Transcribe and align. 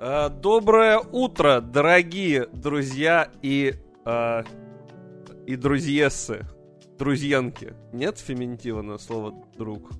Э, 0.00 0.30
Доброе 0.30 0.98
утро, 0.98 1.60
дорогие 1.60 2.46
друзья 2.46 3.30
и 3.42 3.74
э, 4.06 4.42
и 5.46 5.56
друзьессы, 5.56 6.46
друзьянки. 6.98 7.74
Нет 7.92 8.18
феминитива 8.18 8.82
на 8.82 8.98
слово 8.98 9.34
друг? 9.58 9.90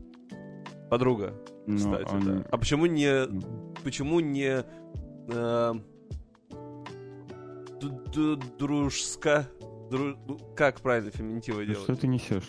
Подруга, 0.91 1.35
Ну, 1.67 1.77
кстати, 1.77 2.13
он- 2.13 2.25
да. 2.25 2.45
А 2.51 2.57
почему 2.59 2.87
не 2.87 3.27
почему 3.85 4.21
не 4.21 4.65
э, 5.29 5.75
дружска? 8.59 9.47
Дру- 9.91 10.17
ну, 10.27 10.39
как 10.57 10.81
правильно 10.81 11.11
феминитивы 11.11 11.65
Что 11.65 11.73
делать? 11.87 12.01
ты 12.01 12.07
несешь? 12.07 12.49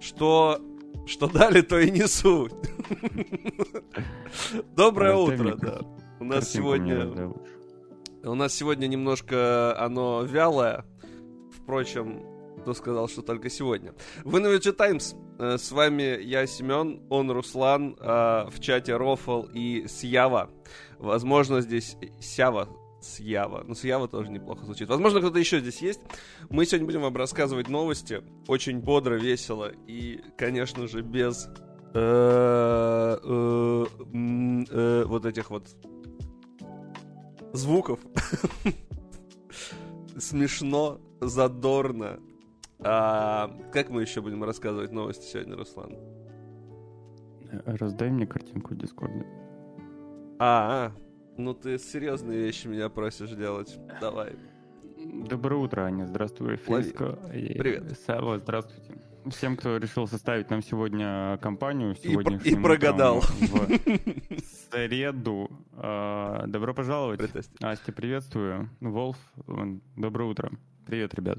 Что 0.00 0.60
что 1.06 1.26
дали, 1.28 1.62
то 1.62 1.78
и 1.78 1.90
несу. 1.90 2.48
Доброе 4.76 5.14
утро, 5.16 5.54
да. 5.56 5.80
Нас 6.28 6.50
сегодня 6.50 7.32
у 8.24 8.34
нас 8.34 8.52
сегодня 8.54 8.86
немножко 8.86 9.78
оно 9.78 10.22
вялое. 10.22 10.84
Впрочем, 11.52 12.22
кто 12.60 12.74
сказал, 12.74 13.08
что 13.08 13.22
только 13.22 13.48
сегодня. 13.50 13.94
Вы 14.24 14.40
на 14.40 14.48
Вичи 14.48 14.72
Таймс. 14.72 15.14
Э, 15.38 15.56
С 15.58 15.70
вами 15.70 16.20
я, 16.20 16.46
Семен, 16.46 17.00
он 17.10 17.30
Руслан, 17.30 17.96
а 18.00 18.48
в 18.50 18.58
чате 18.60 18.96
Рофл 18.96 19.44
и 19.54 19.86
Сява. 19.88 20.50
Возможно, 20.98 21.60
здесь 21.60 21.96
Сява, 22.20 22.68
Сява. 23.00 23.62
Ну, 23.66 23.74
Сява 23.74 24.08
тоже 24.08 24.30
неплохо 24.30 24.64
звучит. 24.64 24.88
Возможно, 24.88 25.20
кто-то 25.20 25.38
еще 25.38 25.60
здесь 25.60 25.80
есть. 25.80 26.00
Мы 26.50 26.66
сегодня 26.66 26.86
будем 26.86 27.02
вам 27.02 27.16
рассказывать 27.16 27.68
новости. 27.68 28.22
Очень 28.48 28.80
бодро, 28.80 29.14
весело 29.14 29.70
и, 29.86 30.20
конечно 30.36 30.88
же, 30.88 31.02
без 31.02 31.48
э, 31.94 33.18
э, 33.22 35.04
вот 35.06 35.24
этих 35.24 35.50
вот 35.50 35.68
звуков. 37.52 38.00
Смешно, 40.18 41.00
задорно. 41.20 42.20
А, 42.80 43.50
как 43.72 43.90
мы 43.90 44.02
еще 44.02 44.20
будем 44.20 44.44
рассказывать 44.44 44.92
новости 44.92 45.24
сегодня, 45.24 45.56
Руслан? 45.56 45.92
Э, 47.50 47.76
Раздай 47.76 48.10
мне 48.10 48.26
картинку 48.26 48.74
в 48.74 48.78
Дискорде. 48.78 49.26
А, 50.38 50.92
а, 50.92 50.92
ну 51.36 51.54
ты 51.54 51.78
серьезные 51.78 52.38
вещи 52.38 52.68
меня 52.68 52.88
просишь 52.88 53.30
делать. 53.30 53.78
Давай. 54.00 54.36
Доброе 54.96 55.56
утро, 55.56 55.82
Аня. 55.82 56.06
Здравствуй. 56.06 56.54
И 56.54 56.58
Привет. 57.58 57.98
Сава, 58.06 58.38
здравствуйте. 58.38 58.87
Всем, 59.26 59.56
кто 59.56 59.76
решил 59.76 60.06
составить 60.08 60.48
нам 60.48 60.62
сегодня 60.62 61.38
компанию, 61.42 61.94
И, 62.02 62.08
сегодняшним 62.08 62.60
и 62.60 62.62
прогадал. 62.62 63.20
в 63.20 63.28
среду. 64.70 65.50
А, 65.74 66.46
Добро 66.46 66.72
пожаловать. 66.72 67.20
Здрасте. 67.20 67.52
Настя, 67.60 67.92
приветствую. 67.92 68.70
Волф, 68.80 69.18
м, 69.46 69.82
доброе 69.96 70.30
утро. 70.30 70.50
Привет, 70.86 71.14
ребят. 71.14 71.38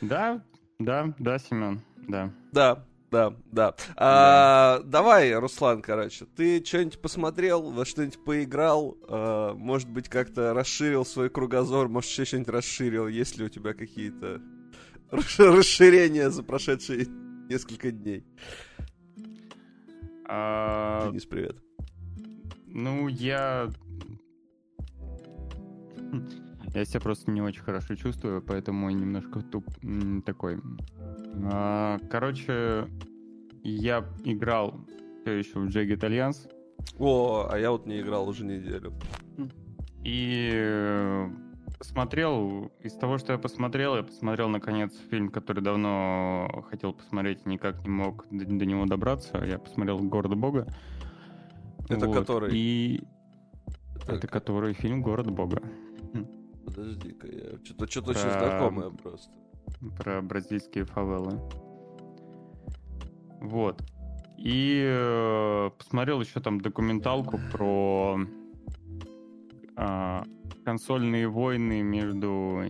Да, 0.00 0.42
да, 0.80 1.14
да, 1.18 1.38
Семен, 1.38 1.80
да. 2.08 2.32
Да, 2.52 2.84
да, 3.12 3.34
да. 3.52 3.74
А, 3.96 4.80
Давай, 4.84 5.32
Руслан, 5.34 5.82
короче, 5.82 6.24
ты 6.24 6.64
что-нибудь 6.64 7.00
посмотрел, 7.00 7.70
во 7.70 7.84
что-нибудь 7.84 8.24
поиграл, 8.24 8.96
а, 9.08 9.54
может 9.54 9.88
быть, 9.88 10.08
как-то 10.08 10.52
расширил 10.52 11.04
свой 11.04 11.30
кругозор, 11.30 11.88
может, 11.88 12.10
еще 12.10 12.24
что-нибудь 12.24 12.48
расширил, 12.48 13.06
есть 13.06 13.38
ли 13.38 13.44
у 13.44 13.48
тебя 13.48 13.72
какие-то 13.72 14.40
расш- 15.10 15.38
расширения 15.56 16.30
за 16.30 16.42
прошедшие 16.42 17.06
несколько 17.48 17.90
дней? 17.90 18.24
А, 20.28 21.08
Денис, 21.08 21.24
привет. 21.26 21.56
Ну, 22.66 23.08
я... 23.08 23.68
Я 26.74 26.84
себя 26.84 27.00
просто 27.00 27.30
не 27.30 27.40
очень 27.40 27.62
хорошо 27.62 27.94
чувствую, 27.94 28.42
поэтому 28.42 28.90
немножко 28.90 29.40
туп 29.40 29.64
такой. 30.26 30.58
А, 31.50 31.98
Короче, 32.10 32.86
я 33.62 34.04
играл 34.24 34.84
все 35.22 35.32
еще 35.38 35.58
в 35.60 35.66
Jagged 35.68 36.00
Alliance, 36.00 36.50
О, 36.98 37.48
а 37.50 37.58
я 37.58 37.70
вот 37.70 37.86
не 37.86 38.00
играл 38.00 38.28
уже 38.28 38.44
неделю. 38.44 38.92
и 40.04 40.50
э, 40.52 41.28
посмотрел, 41.78 42.72
из 42.80 42.94
того, 42.94 43.18
что 43.18 43.32
я 43.32 43.38
посмотрел, 43.38 43.96
я 43.96 44.02
посмотрел, 44.02 44.48
наконец, 44.48 44.92
фильм, 45.10 45.28
который 45.28 45.62
давно 45.62 46.64
хотел 46.70 46.92
посмотреть, 46.92 47.46
никак 47.46 47.82
не 47.84 47.90
мог 47.90 48.26
до, 48.30 48.44
до 48.44 48.66
него 48.66 48.86
добраться. 48.86 49.42
Я 49.44 49.58
посмотрел 49.58 49.98
«Город 50.00 50.36
Бога». 50.36 50.66
Это 51.88 52.10
который? 52.10 52.56
И 52.56 53.02
Так. 54.06 54.16
это 54.16 54.26
который 54.26 54.72
фильм 54.74 55.02
«Город 55.02 55.30
Бога». 55.30 55.62
Подожди-ка, 56.64 57.26
я 57.28 57.64
что-то 57.64 57.86
что-то 57.90 58.10
очень 58.10 58.22
Про- 58.22 58.30
знакомое 58.40 58.90
просто. 58.90 59.30
про 59.98 60.20
бразильские 60.20 60.84
фавелы. 60.84 61.38
Вот. 63.40 63.80
И 64.36 64.82
э, 64.84 65.70
посмотрел 65.78 66.20
еще 66.20 66.40
там 66.40 66.60
документалку 66.60 67.38
про 67.52 68.18
а, 69.76 70.24
консольные 70.64 71.28
войны 71.28 71.82
между 71.82 72.64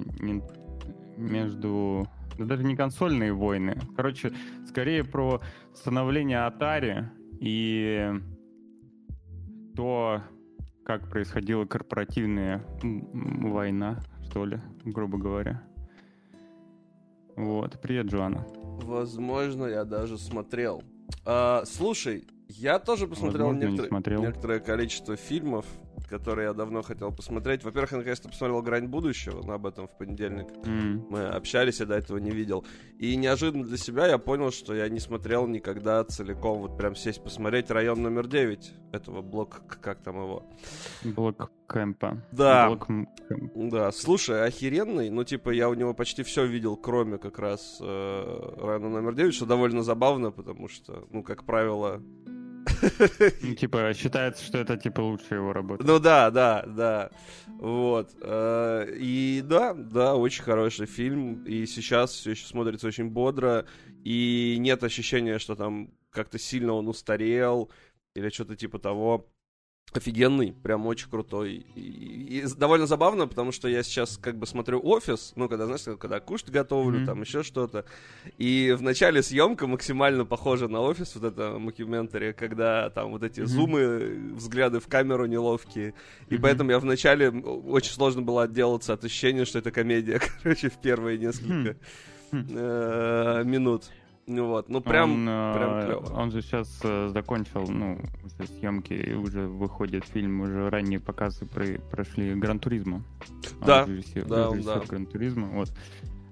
между 1.16 2.06
да 2.38 2.44
даже 2.44 2.64
не 2.64 2.76
консольные 2.76 3.32
войны. 3.32 3.78
Короче, 3.96 4.32
скорее 4.68 5.04
про 5.04 5.40
становление 5.74 6.38
Atari 6.38 7.06
и 7.40 8.12
то, 9.74 10.22
как 10.84 11.08
происходила 11.08 11.64
корпоративная 11.64 12.62
война, 12.82 13.98
что 14.28 14.44
ли, 14.44 14.60
грубо 14.84 15.18
говоря. 15.18 15.62
Вот. 17.36 17.78
Привет, 17.80 18.06
Джоанна. 18.06 18.46
Возможно, 18.82 19.66
я 19.66 19.84
даже 19.84 20.18
смотрел. 20.18 20.82
А, 21.24 21.64
слушай, 21.66 22.26
я 22.48 22.78
тоже 22.78 23.06
посмотрел 23.06 23.46
Возможно, 23.48 23.66
не 23.68 23.76
некотор- 23.76 23.88
смотрел. 23.88 24.20
некоторое 24.22 24.60
количество 24.60 25.16
фильмов, 25.16 25.66
которые 26.08 26.46
я 26.48 26.52
давно 26.52 26.82
хотел 26.82 27.10
посмотреть. 27.12 27.64
Во-первых, 27.64 27.90
я 27.92 27.98
наконец-то 27.98 28.28
посмотрел 28.28 28.62
«Грань 28.62 28.86
будущего», 28.86 29.42
но 29.42 29.54
об 29.54 29.66
этом 29.66 29.88
в 29.88 29.96
понедельник 29.98 30.46
М, 30.64 31.04
мы 31.10 31.24
общались, 31.26 31.80
я 31.80 31.86
до 31.86 31.94
этого 31.96 32.18
не 32.18 32.30
видел. 32.30 32.64
И 32.98 33.16
неожиданно 33.16 33.64
для 33.64 33.76
себя 33.76 34.06
я 34.06 34.18
понял, 34.18 34.52
что 34.52 34.74
я 34.74 34.88
не 34.88 35.00
смотрел 35.00 35.46
никогда 35.48 36.04
целиком, 36.04 36.58
вот 36.60 36.76
прям 36.78 36.94
сесть 36.94 37.22
посмотреть 37.24 37.70
«Район 37.70 38.02
номер 38.02 38.26
9» 38.26 38.58
этого 38.92 39.20
блока, 39.22 39.60
как 39.80 40.02
там 40.02 40.16
его. 40.16 40.44
Блок 41.02 41.50
кэмпа. 41.66 42.22
Да. 42.30 42.68
Блок. 42.68 42.86
Да, 43.56 43.90
слушай, 43.90 44.44
охеренный. 44.46 45.10
Ну, 45.10 45.24
типа, 45.24 45.50
я 45.50 45.68
у 45.68 45.74
него 45.74 45.92
почти 45.94 46.22
все 46.22 46.46
видел, 46.46 46.76
кроме 46.76 47.18
как 47.18 47.38
раз 47.40 47.78
э, 47.80 48.54
района 48.60 48.88
номер 48.88 49.14
9, 49.14 49.34
что 49.34 49.46
довольно 49.46 49.82
забавно, 49.82 50.30
потому 50.30 50.68
что, 50.68 51.06
ну, 51.10 51.22
как 51.24 51.44
правило... 51.44 52.00
Ну, 53.42 53.54
Типа, 53.54 53.92
считается, 53.94 54.44
что 54.44 54.58
это 54.58 54.76
типа 54.76 55.00
лучшая 55.00 55.38
его 55.38 55.52
работа. 55.52 55.84
Ну 55.86 55.98
да, 55.98 56.30
да, 56.30 56.64
да. 56.66 57.10
Вот. 57.58 58.10
Э, 58.22 58.86
И 58.98 59.42
да, 59.44 59.74
да, 59.74 60.14
очень 60.14 60.42
хороший 60.42 60.86
фильм. 60.86 61.44
И 61.44 61.66
сейчас 61.66 62.12
все 62.12 62.32
еще 62.32 62.46
смотрится 62.46 62.86
очень 62.86 63.08
бодро. 63.08 63.66
И 64.04 64.56
нет 64.58 64.82
ощущения, 64.84 65.38
что 65.38 65.54
там 65.54 65.90
как-то 66.10 66.38
сильно 66.38 66.72
он 66.72 66.88
устарел 66.88 67.70
или 68.14 68.28
что-то 68.30 68.56
типа 68.56 68.78
того. 68.78 69.28
Офигенный, 69.92 70.52
прям 70.52 70.84
очень 70.86 71.08
крутой. 71.08 71.64
И, 71.74 72.40
и 72.40 72.44
довольно 72.56 72.86
забавно, 72.86 73.26
потому 73.26 73.50
что 73.52 73.66
я 73.68 73.82
сейчас 73.82 74.18
как 74.18 74.36
бы 74.36 74.46
смотрю 74.46 74.80
офис, 74.82 75.32
ну, 75.36 75.48
когда, 75.48 75.64
знаешь, 75.66 75.84
когда 75.98 76.20
кушать 76.20 76.50
готовлю, 76.50 76.98
Мгм. 76.98 77.06
там 77.06 77.20
еще 77.22 77.42
что-то. 77.42 77.86
И 78.36 78.74
в 78.76 78.82
начале 78.82 79.22
съемка 79.22 79.66
максимально 79.66 80.26
похожа 80.26 80.68
на 80.68 80.80
офис, 80.82 81.14
вот 81.14 81.24
это 81.24 81.58
мокюментари, 81.58 82.32
когда 82.32 82.90
там 82.90 83.12
вот 83.12 83.22
эти 83.22 83.40
Мгм. 83.40 83.48
зумы, 83.48 84.32
взгляды 84.34 84.80
в 84.80 84.86
камеру 84.88 85.24
неловкие. 85.26 85.94
И 86.28 86.34
Мгм. 86.34 86.42
поэтому 86.42 86.70
я 86.72 86.78
вначале 86.78 87.30
очень 87.30 87.92
сложно 87.92 88.20
было 88.22 88.42
отделаться 88.42 88.92
от 88.92 89.04
ощущения, 89.04 89.44
что 89.46 89.60
это 89.60 89.70
комедия, 89.70 90.20
короче, 90.42 90.68
в 90.68 90.76
первые 90.78 91.16
несколько 91.16 91.76
э, 92.32 93.42
минут. 93.44 93.84
Ну 94.28 94.48
вот, 94.48 94.68
ну 94.68 94.80
прям, 94.80 95.12
он, 95.12 95.28
э, 95.28 95.54
прям 95.54 95.86
клево. 95.86 96.20
Он 96.20 96.30
же 96.32 96.42
сейчас 96.42 96.68
закончил, 97.12 97.64
ну, 97.68 97.98
уже 98.24 98.48
съемки, 98.48 98.92
и 98.92 99.14
уже 99.14 99.46
выходит 99.46 100.04
фильм, 100.04 100.40
уже 100.40 100.68
ранние 100.68 100.98
показы 100.98 101.46
про- 101.46 101.78
прошли 101.90 102.34
Гран 102.34 102.58
Туризма. 102.58 103.02
Да, 103.64 103.84
Он 103.84 103.90
режиссер, 103.90 104.24
да, 104.26 104.50
режиссер 104.52 104.80
да. 104.80 104.86
Гран 104.86 105.06
Туризма, 105.06 105.46
вот. 105.48 105.72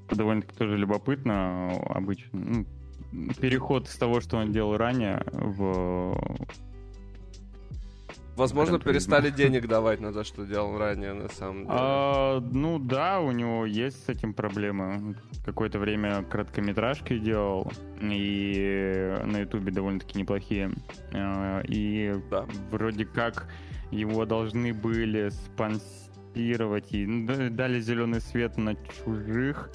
Это 0.07 0.17
довольно-таки 0.17 0.57
тоже 0.57 0.77
любопытно, 0.77 1.71
обычно. 1.89 2.67
ну, 3.13 3.33
переход 3.41 3.89
с 3.89 3.97
того, 3.97 4.21
что 4.21 4.39
он 4.39 4.51
делал 4.51 4.77
ранее, 4.77 5.23
в 5.33 6.19
Возможно, 8.37 8.79
перестали 8.79 9.31
денег 9.37 9.67
давать 9.69 10.01
на 10.01 10.13
то, 10.13 10.25
что 10.25 10.45
делал 10.45 10.77
ранее, 10.79 11.13
на 11.13 11.29
самом 11.29 11.65
деле. 11.65 11.71
А, 11.71 12.41
ну 12.41 12.79
да, 12.79 13.21
у 13.21 13.31
него 13.31 13.67
есть 13.67 14.05
с 14.05 14.09
этим 14.09 14.35
проблемы. 14.35 15.17
Какое-то 15.45 15.79
время 15.79 16.23
короткометражки 16.25 17.19
делал, 17.19 17.71
и 18.01 19.15
на 19.25 19.39
Ютубе 19.39 19.71
довольно-таки 19.73 20.19
неплохие. 20.19 20.73
А, 21.13 21.61
и 21.69 22.15
да. 22.31 22.47
вроде 22.71 23.05
как 23.05 23.49
его 23.91 24.25
должны 24.25 24.73
были 24.73 25.29
спонсировать 25.29 26.93
и 26.93 27.07
ну, 27.07 27.51
дали 27.51 27.81
зеленый 27.81 28.21
свет 28.21 28.57
на 28.57 28.75
чужих 28.75 29.71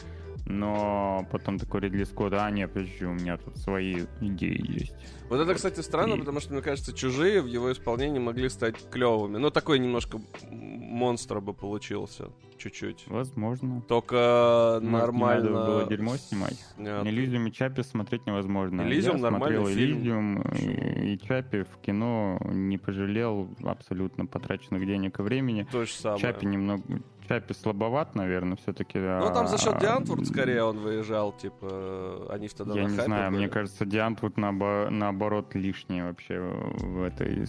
но 0.49 1.27
потом 1.31 1.59
такой 1.59 1.81
Ридли 1.81 2.03
Скотт, 2.03 2.33
а 2.33 2.49
нет, 2.49 2.73
подожди, 2.73 3.05
у 3.05 3.13
меня 3.13 3.37
тут 3.37 3.55
свои 3.57 4.05
идеи 4.19 4.79
есть. 4.81 4.95
Вот 5.29 5.39
это, 5.39 5.53
кстати, 5.53 5.79
странно, 5.81 6.15
и... 6.15 6.19
потому 6.19 6.39
что, 6.39 6.53
мне 6.53 6.61
кажется, 6.63 6.91
чужие 6.91 7.41
в 7.41 7.45
его 7.45 7.71
исполнении 7.71 8.19
могли 8.19 8.49
стать 8.49 8.75
клевыми. 8.89 9.37
Ну, 9.37 9.51
такой 9.51 9.77
немножко 9.77 10.19
монстр 10.49 11.39
бы 11.39 11.53
получился. 11.53 12.29
Чуть-чуть. 12.57 13.05
Возможно. 13.07 13.81
Только 13.87 14.79
Может, 14.81 14.91
нормально. 14.91 15.47
Не 15.47 15.53
надо 15.53 15.65
было 15.67 15.87
дерьмо 15.87 16.17
снимать. 16.17 16.57
Нет. 16.77 17.05
Элизиум 17.05 17.47
и 17.47 17.51
Чапи 17.51 17.83
смотреть 17.83 18.25
невозможно. 18.25 18.81
Элизиум 18.81 19.17
Я 19.17 19.21
нормальный 19.21 19.57
смотрел 19.59 19.77
фильм. 19.77 19.97
Элизиум 19.97 20.41
и, 20.41 21.13
и 21.13 21.19
Чапи 21.19 21.63
в 21.63 21.77
кино 21.81 22.37
не 22.51 22.77
пожалел 22.77 23.47
абсолютно 23.63 24.25
потраченных 24.25 24.85
денег 24.85 25.19
и 25.19 25.21
времени. 25.21 25.67
То 25.71 25.85
же 25.85 25.93
самое. 25.93 26.19
Чапи 26.19 26.47
немного 26.47 26.83
Чапи 27.29 27.53
слабоват, 27.53 28.15
наверное, 28.15 28.57
все-таки. 28.57 28.97
Ну, 28.97 29.31
там 29.31 29.47
за 29.47 29.59
счет 29.59 29.75
а, 29.75 29.79
Диантвуд 29.79 30.27
скорее 30.27 30.63
он 30.63 30.79
выезжал, 30.79 31.31
типа, 31.31 32.25
они 32.31 32.47
в 32.47 32.55
тогда 32.55 32.73
Я 32.73 32.85
не 32.85 32.89
знаю, 32.89 33.29
были. 33.29 33.41
мне 33.41 33.49
кажется, 33.49 33.85
Диантвуд 33.85 34.35
наобо- 34.37 34.89
наоборот 34.89 35.53
лишний 35.53 36.01
вообще 36.01 36.39
в 36.39 37.03
этой 37.03 37.45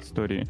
истории. 0.00 0.48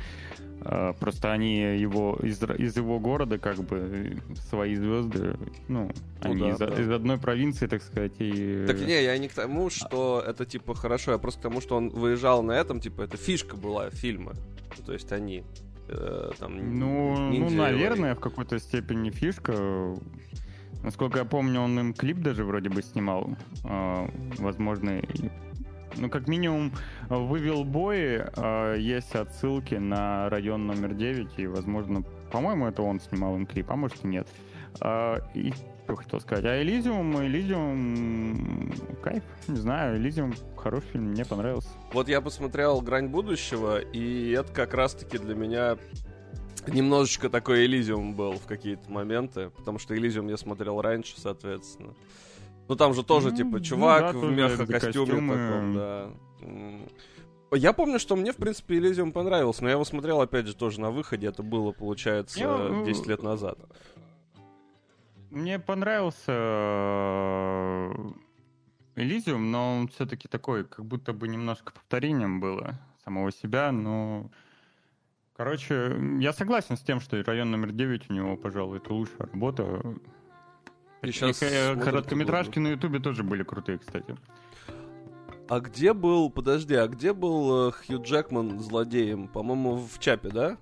А, 0.61 0.93
просто 0.93 1.33
они 1.33 1.57
его 1.77 2.21
из, 2.23 2.41
из 2.41 2.77
его 2.77 3.01
города, 3.01 3.37
как 3.37 3.57
бы, 3.57 4.17
свои 4.49 4.77
звезды, 4.77 5.37
ну, 5.67 5.91
ну 6.23 6.31
они 6.31 6.43
да, 6.43 6.51
из, 6.51 6.59
да. 6.59 6.67
из 6.67 6.91
одной 6.91 7.19
провинции, 7.19 7.67
так 7.67 7.83
сказать, 7.83 8.13
и... 8.21 8.65
Так 8.69 8.79
не, 8.79 9.03
я 9.03 9.19
не 9.19 9.27
к 9.27 9.35
тому, 9.35 9.71
что 9.71 10.23
это, 10.25 10.47
типа, 10.47 10.77
хорошо, 10.77 11.11
я 11.11 11.19
просто 11.19 11.41
к 11.41 11.43
тому, 11.43 11.61
что 11.61 11.77
он 11.77 11.89
выезжал 11.89 12.45
на 12.45 12.53
этом, 12.53 12.79
типа, 12.79 13.03
это 13.03 13.17
фишка 13.17 13.57
была 13.57 13.91
фильма. 13.91 14.35
То 14.85 14.93
есть 14.93 15.11
они 15.11 15.43
э, 15.89 16.31
там... 16.39 16.79
Ну, 16.79 17.31
ну, 17.31 17.51
наверное, 17.51 18.15
в 18.15 18.21
какой-то 18.21 18.59
степени 18.59 19.11
фишка. 19.11 19.95
Насколько 20.83 21.19
я 21.21 21.25
помню, 21.25 21.61
он 21.61 21.79
им 21.79 21.95
клип 21.95 22.19
даже 22.19 22.45
вроде 22.45 22.69
бы 22.69 22.83
снимал. 22.83 23.31
Э, 23.65 24.09
возможно, 24.39 25.03
ну, 25.97 26.11
как 26.11 26.29
минимум, 26.29 26.73
вывел 27.09 27.65
бои, 27.65 28.21
э, 28.21 28.77
есть 28.79 29.15
отсылки 29.15 29.75
на 29.75 30.29
район 30.29 30.67
номер 30.67 30.95
9, 30.95 31.39
и, 31.39 31.47
возможно, 31.47 32.03
по-моему, 32.31 32.67
это 32.67 32.83
он 32.83 33.01
снимал 33.01 33.37
им 33.37 33.47
клип, 33.47 33.71
а 33.71 33.77
может 33.77 34.05
и 34.05 34.09
нет. 34.09 34.29
Э, 34.81 35.17
и 35.35 35.53
что 35.87 35.97
хотел 35.97 36.21
сказать. 36.21 36.45
А 36.45 36.61
Элизиум, 36.61 37.25
Элизиум, 37.25 38.73
кайф, 39.03 39.23
не 39.47 39.57
знаю, 39.57 39.97
Элизиум 39.99 40.35
хороший 40.57 40.89
фильм, 40.89 41.11
мне 41.11 41.25
понравился. 41.25 41.69
Вот 41.93 42.09
я 42.09 42.21
посмотрел 42.21 42.81
«Грань 42.81 43.07
будущего», 43.07 43.79
и 43.79 44.33
это 44.33 44.53
как 44.53 44.75
раз-таки 44.75 45.19
для 45.19 45.35
меня 45.35 45.79
немножечко 46.67 47.31
такой 47.31 47.67
Элизиум 47.67 48.15
был 48.15 48.33
в 48.33 48.47
какие-то 48.47 48.91
моменты, 48.91 49.51
потому 49.51 49.79
что 49.79 49.97
Элизиум 49.97 50.29
я 50.29 50.37
смотрел 50.37 50.81
раньше, 50.81 51.21
соответственно. 51.21 51.95
Ну 52.69 52.75
там 52.75 52.95
же 52.95 53.05
тоже, 53.05 53.29
mm, 53.29 53.37
типа, 53.37 53.61
чувак 53.61 54.15
ну, 54.15 54.23
да, 54.23 54.27
в 54.27 54.33
меха-костюме 54.33 55.35
таком, 55.35 55.75
да. 55.75 56.11
Я 57.53 57.73
помню, 57.73 58.01
что 58.01 58.17
мне, 58.17 58.33
в 58.33 58.37
принципе, 58.37 58.77
Элизиум 58.79 59.13
понравился, 59.13 59.63
но 59.63 59.69
я 59.69 59.75
его 59.75 59.85
смотрел, 59.85 60.21
опять 60.21 60.49
же, 60.49 60.57
тоже 60.57 60.81
на 60.81 60.91
выходе. 60.91 61.29
Это 61.29 61.45
было, 61.45 61.71
получается, 61.71 62.41
я, 62.41 62.85
10 62.85 63.07
лет 63.07 63.23
назад. 63.23 63.57
Мне 65.37 65.59
понравился 65.59 66.33
Элизиум, 68.95 69.51
но 69.51 69.81
он 69.81 69.89
все-таки 69.89 70.29
такой, 70.29 70.65
как 70.65 70.87
будто 70.87 71.13
бы 71.13 71.29
немножко 71.29 71.75
повторением 71.75 72.41
было 72.41 72.81
самого 73.05 73.31
себя, 73.31 73.71
но... 73.71 74.31
Короче, 75.37 75.95
я 76.21 76.33
согласен 76.33 76.79
с 76.79 76.81
тем, 76.81 77.01
что 77.01 77.23
район 77.23 77.51
номер 77.51 77.73
9 77.73 78.09
у 78.09 78.15
него, 78.15 78.39
пожалуй, 78.39 78.79
это 78.79 78.95
лучшая 78.95 79.29
работа. 79.31 79.99
И 81.03 81.13
сейчас 81.13 81.43
и 81.43 81.79
короткометражки 81.85 82.59
на 82.59 82.69
Ютубе 82.69 82.99
тоже 82.99 83.23
были 83.23 83.43
крутые, 83.43 83.77
кстати. 83.77 84.17
А 85.51 85.61
где 85.61 85.93
был, 85.93 86.31
подожди, 86.31 86.77
а 86.77 86.89
где 86.89 87.13
был 87.13 87.69
э, 87.69 87.73
Хью 87.73 88.03
Джекман 88.03 88.59
злодеем? 88.59 89.29
По-моему, 89.29 89.77
в 89.77 89.99
Чапе, 89.99 90.31
да? 90.31 90.57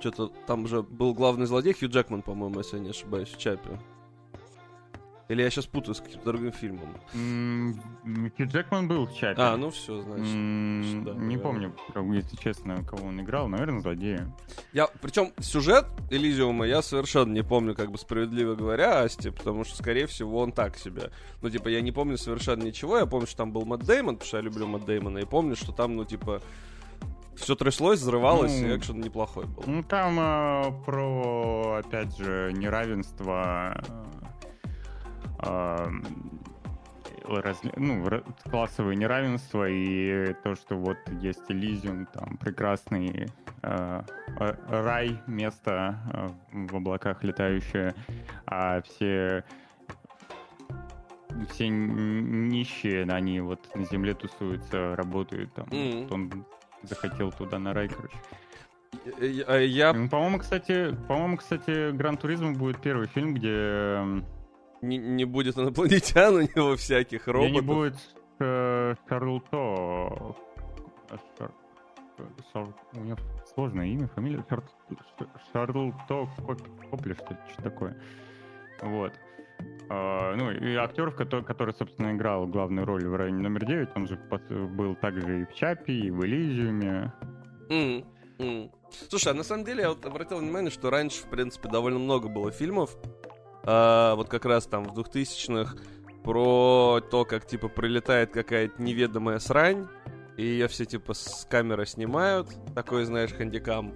Что-то 0.00 0.28
там 0.46 0.66
же 0.68 0.82
был 0.82 1.14
главный 1.14 1.46
злодей 1.46 1.74
Хью 1.74 1.88
Джекман, 1.88 2.22
по-моему, 2.22 2.58
если 2.58 2.76
я 2.76 2.82
не 2.82 2.90
ошибаюсь, 2.90 3.28
в 3.28 3.38
Чапе. 3.38 3.78
Или 5.28 5.42
я 5.42 5.50
сейчас 5.50 5.66
путаю 5.66 5.94
с 5.94 6.00
каким-то 6.00 6.24
другим 6.24 6.52
фильмом? 6.52 6.96
Хью 7.12 8.46
Джекман 8.46 8.88
был 8.88 9.06
в 9.06 9.14
Чапе. 9.14 9.42
А, 9.42 9.56
ну 9.58 9.70
все, 9.70 10.00
значит. 10.00 11.04
да, 11.04 11.12
не 11.12 11.36
помню, 11.36 11.74
если 12.14 12.36
честно, 12.36 12.82
кого 12.82 13.08
он 13.08 13.20
играл. 13.20 13.46
Наверное, 13.48 13.80
злодея. 13.80 14.34
Я, 14.72 14.88
причем 15.02 15.32
сюжет 15.38 15.84
Элизиума 16.10 16.66
я 16.66 16.80
совершенно 16.80 17.32
не 17.32 17.42
помню, 17.42 17.74
как 17.74 17.90
бы 17.90 17.98
справедливо 17.98 18.54
говоря, 18.54 19.02
Асти, 19.02 19.30
потому 19.30 19.64
что, 19.64 19.76
скорее 19.76 20.06
всего, 20.06 20.38
он 20.38 20.52
так 20.52 20.78
себе. 20.78 21.10
Ну, 21.42 21.50
типа, 21.50 21.68
я 21.68 21.82
не 21.82 21.92
помню 21.92 22.16
совершенно 22.16 22.62
ничего. 22.62 22.96
Я 22.96 23.04
помню, 23.04 23.26
что 23.26 23.36
там 23.38 23.52
был 23.52 23.66
Мэтт 23.66 23.84
Деймон, 23.84 24.16
потому 24.16 24.28
что 24.28 24.36
я 24.38 24.42
люблю 24.42 24.66
Мэтт 24.66 24.86
Деймона, 24.86 25.18
и 25.18 25.26
помню, 25.26 25.56
что 25.56 25.72
там, 25.72 25.94
ну, 25.94 26.06
типа, 26.06 26.40
все 27.38 27.54
тряслось, 27.54 28.00
взрывалось, 28.00 28.60
ну, 28.60 28.68
и 28.68 28.76
экшен 28.76 29.00
неплохой 29.00 29.46
был. 29.46 29.64
Ну, 29.66 29.82
там 29.82 30.18
э, 30.18 30.72
про, 30.84 31.82
опять 31.84 32.16
же, 32.16 32.52
неравенство 32.54 33.80
э, 35.42 35.88
раз, 37.28 37.60
ну, 37.76 38.04
классовое 38.50 38.94
неравенство 38.94 39.68
и 39.68 40.34
то, 40.42 40.54
что 40.54 40.76
вот 40.76 40.98
есть 41.20 41.42
Элизиум, 41.48 42.06
там 42.06 42.36
прекрасный 42.38 43.28
э, 43.62 44.02
рай, 44.68 45.20
место 45.26 45.98
э, 46.12 46.28
в 46.68 46.76
облаках 46.76 47.22
летающее, 47.22 47.94
а 48.46 48.82
все 48.82 49.44
все 51.50 51.68
нищие, 51.68 53.04
они 53.04 53.40
вот 53.40 53.60
на 53.74 53.84
земле 53.84 54.14
тусуются, 54.14 54.96
работают 54.96 55.52
там. 55.54 55.66
Mm-hmm. 55.66 56.12
Он 56.12 56.46
захотел 56.82 57.32
туда 57.32 57.58
на 57.58 57.72
рай, 57.72 57.88
короче. 57.88 58.16
Я... 59.20 59.58
я... 59.58 59.92
По-моему, 59.92 60.38
кстати, 60.38 60.94
по-моему, 61.08 61.36
кстати, 61.36 61.92
Гран 61.92 62.16
Туризм 62.16 62.54
будет 62.54 62.80
первый 62.80 63.06
фильм, 63.06 63.34
где 63.34 64.02
не, 64.82 64.96
не 64.98 65.24
будет 65.24 65.56
инопланетян 65.56 66.34
у 66.36 66.40
него 66.40 66.76
всяких 66.76 67.26
роботов. 67.26 67.52
не 67.52 67.60
будет 67.60 67.94
э, 68.38 68.94
Шарлто... 69.08 70.36
Шар... 71.38 71.52
Шар... 72.52 72.66
У 72.94 73.00
него 73.00 73.18
сложное 73.54 73.86
имя, 73.86 74.08
фамилия. 74.08 74.44
Шар... 74.48 74.62
Шарлто 75.52 76.28
Копли, 76.90 77.14
что 77.14 77.34
ли, 77.34 77.40
что 77.52 77.62
такое. 77.62 77.96
Вот. 78.82 79.12
Uh, 79.88 80.34
ну, 80.36 80.50
и 80.50 80.74
актер, 80.74 81.10
который, 81.12 81.42
который, 81.42 81.72
собственно, 81.72 82.12
играл 82.12 82.46
главную 82.46 82.86
роль 82.86 83.06
в 83.06 83.16
районе 83.16 83.42
номер 83.42 83.64
9, 83.64 83.88
он 83.94 84.06
же 84.06 84.16
был 84.76 84.94
также 84.96 85.40
и 85.40 85.44
в 85.46 85.54
Чапе, 85.54 85.94
и 85.94 86.10
в 86.10 86.26
Элизиуме. 86.26 87.10
Mm, 87.70 88.04
mm. 88.38 88.70
Слушай, 89.08 89.32
а 89.32 89.34
на 89.34 89.42
самом 89.44 89.64
деле 89.64 89.82
я 89.82 89.88
вот 89.88 90.04
обратил 90.04 90.40
внимание, 90.40 90.70
что 90.70 90.90
раньше, 90.90 91.22
в 91.22 91.30
принципе, 91.30 91.70
довольно 91.70 91.98
много 91.98 92.28
было 92.28 92.50
фильмов, 92.50 92.98
а, 93.64 94.14
вот 94.14 94.28
как 94.28 94.44
раз 94.44 94.66
там 94.66 94.84
в 94.84 94.98
2000-х 94.98 95.76
про 96.22 97.00
то, 97.10 97.24
как, 97.24 97.46
типа, 97.46 97.68
прилетает 97.68 98.30
какая-то 98.30 98.82
неведомая 98.82 99.38
срань, 99.38 99.88
и 100.38 100.42
ее 100.42 100.68
все, 100.68 100.84
типа, 100.84 101.14
с 101.14 101.44
камеры 101.50 101.84
снимают, 101.84 102.48
такой, 102.72 103.04
знаешь, 103.04 103.32
хандикам. 103.32 103.92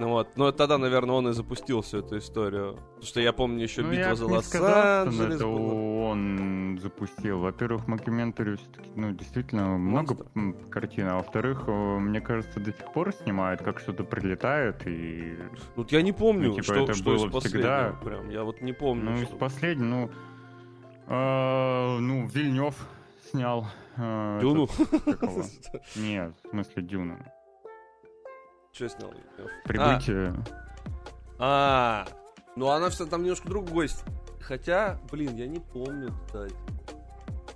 Ну 0.00 0.08
вот, 0.08 0.36
ну 0.36 0.50
тогда, 0.50 0.78
наверное, 0.78 1.14
он 1.14 1.28
и 1.28 1.32
запустил 1.32 1.80
всю 1.80 1.98
эту 2.00 2.18
историю. 2.18 2.74
Потому 2.74 3.02
что 3.02 3.20
я 3.20 3.32
помню 3.32 3.62
еще 3.62 3.82
ну, 3.82 3.92
битва 3.92 4.16
за 4.16 4.26
Лос-Анджелес. 4.26 5.36
Это 5.36 5.46
он 5.46 6.78
запустил. 6.82 7.38
Во-первых, 7.38 7.86
Макюментари 7.86 8.56
все-таки, 8.56 8.90
ну, 8.96 9.12
действительно, 9.12 9.78
Монстр. 9.78 10.26
много 10.34 10.70
картин. 10.70 11.06
А 11.06 11.14
во-вторых, 11.18 11.62
э, 11.68 11.70
мне 11.70 12.20
кажется, 12.20 12.58
до 12.58 12.72
сих 12.72 12.92
пор 12.92 13.12
снимают, 13.12 13.62
как 13.62 13.78
что-то 13.78 14.02
прилетает 14.02 14.86
и... 14.86 15.38
Вот 15.76 15.92
я 15.92 16.02
не 16.02 16.12
помню, 16.12 16.48
ну, 16.48 16.54
типа, 16.54 16.64
что, 16.64 16.74
это 16.82 16.94
что 16.94 17.04
было 17.04 17.26
из 17.28 17.44
всегда. 17.44 17.96
Прям, 18.04 18.28
я 18.28 18.42
вот 18.42 18.60
не 18.60 18.72
помню. 18.72 19.12
Ну, 19.12 19.16
что... 19.18 19.34
из 19.34 19.38
последнего, 19.38 19.86
ну... 19.86 20.10
Э, 21.06 21.98
ну, 22.00 22.26
Вильнев 22.26 22.74
снял. 23.36 23.66
Э, 23.96 24.38
Дюну? 24.40 24.66
Нет, 25.96 26.32
в 26.44 26.48
смысле 26.50 26.82
Дюну. 26.82 27.18
Что 28.72 28.88
снял? 28.88 29.12
Прибытие. 29.64 30.34
А, 31.38 32.06
а, 32.06 32.08
ну 32.56 32.68
она 32.68 32.88
все 32.90 33.06
там 33.06 33.22
немножко 33.22 33.48
другой. 33.48 33.88
Хотя, 34.40 34.98
блин, 35.10 35.34
я 35.36 35.46
не 35.46 35.58
помню, 35.60 36.14
кстати. 36.26 36.54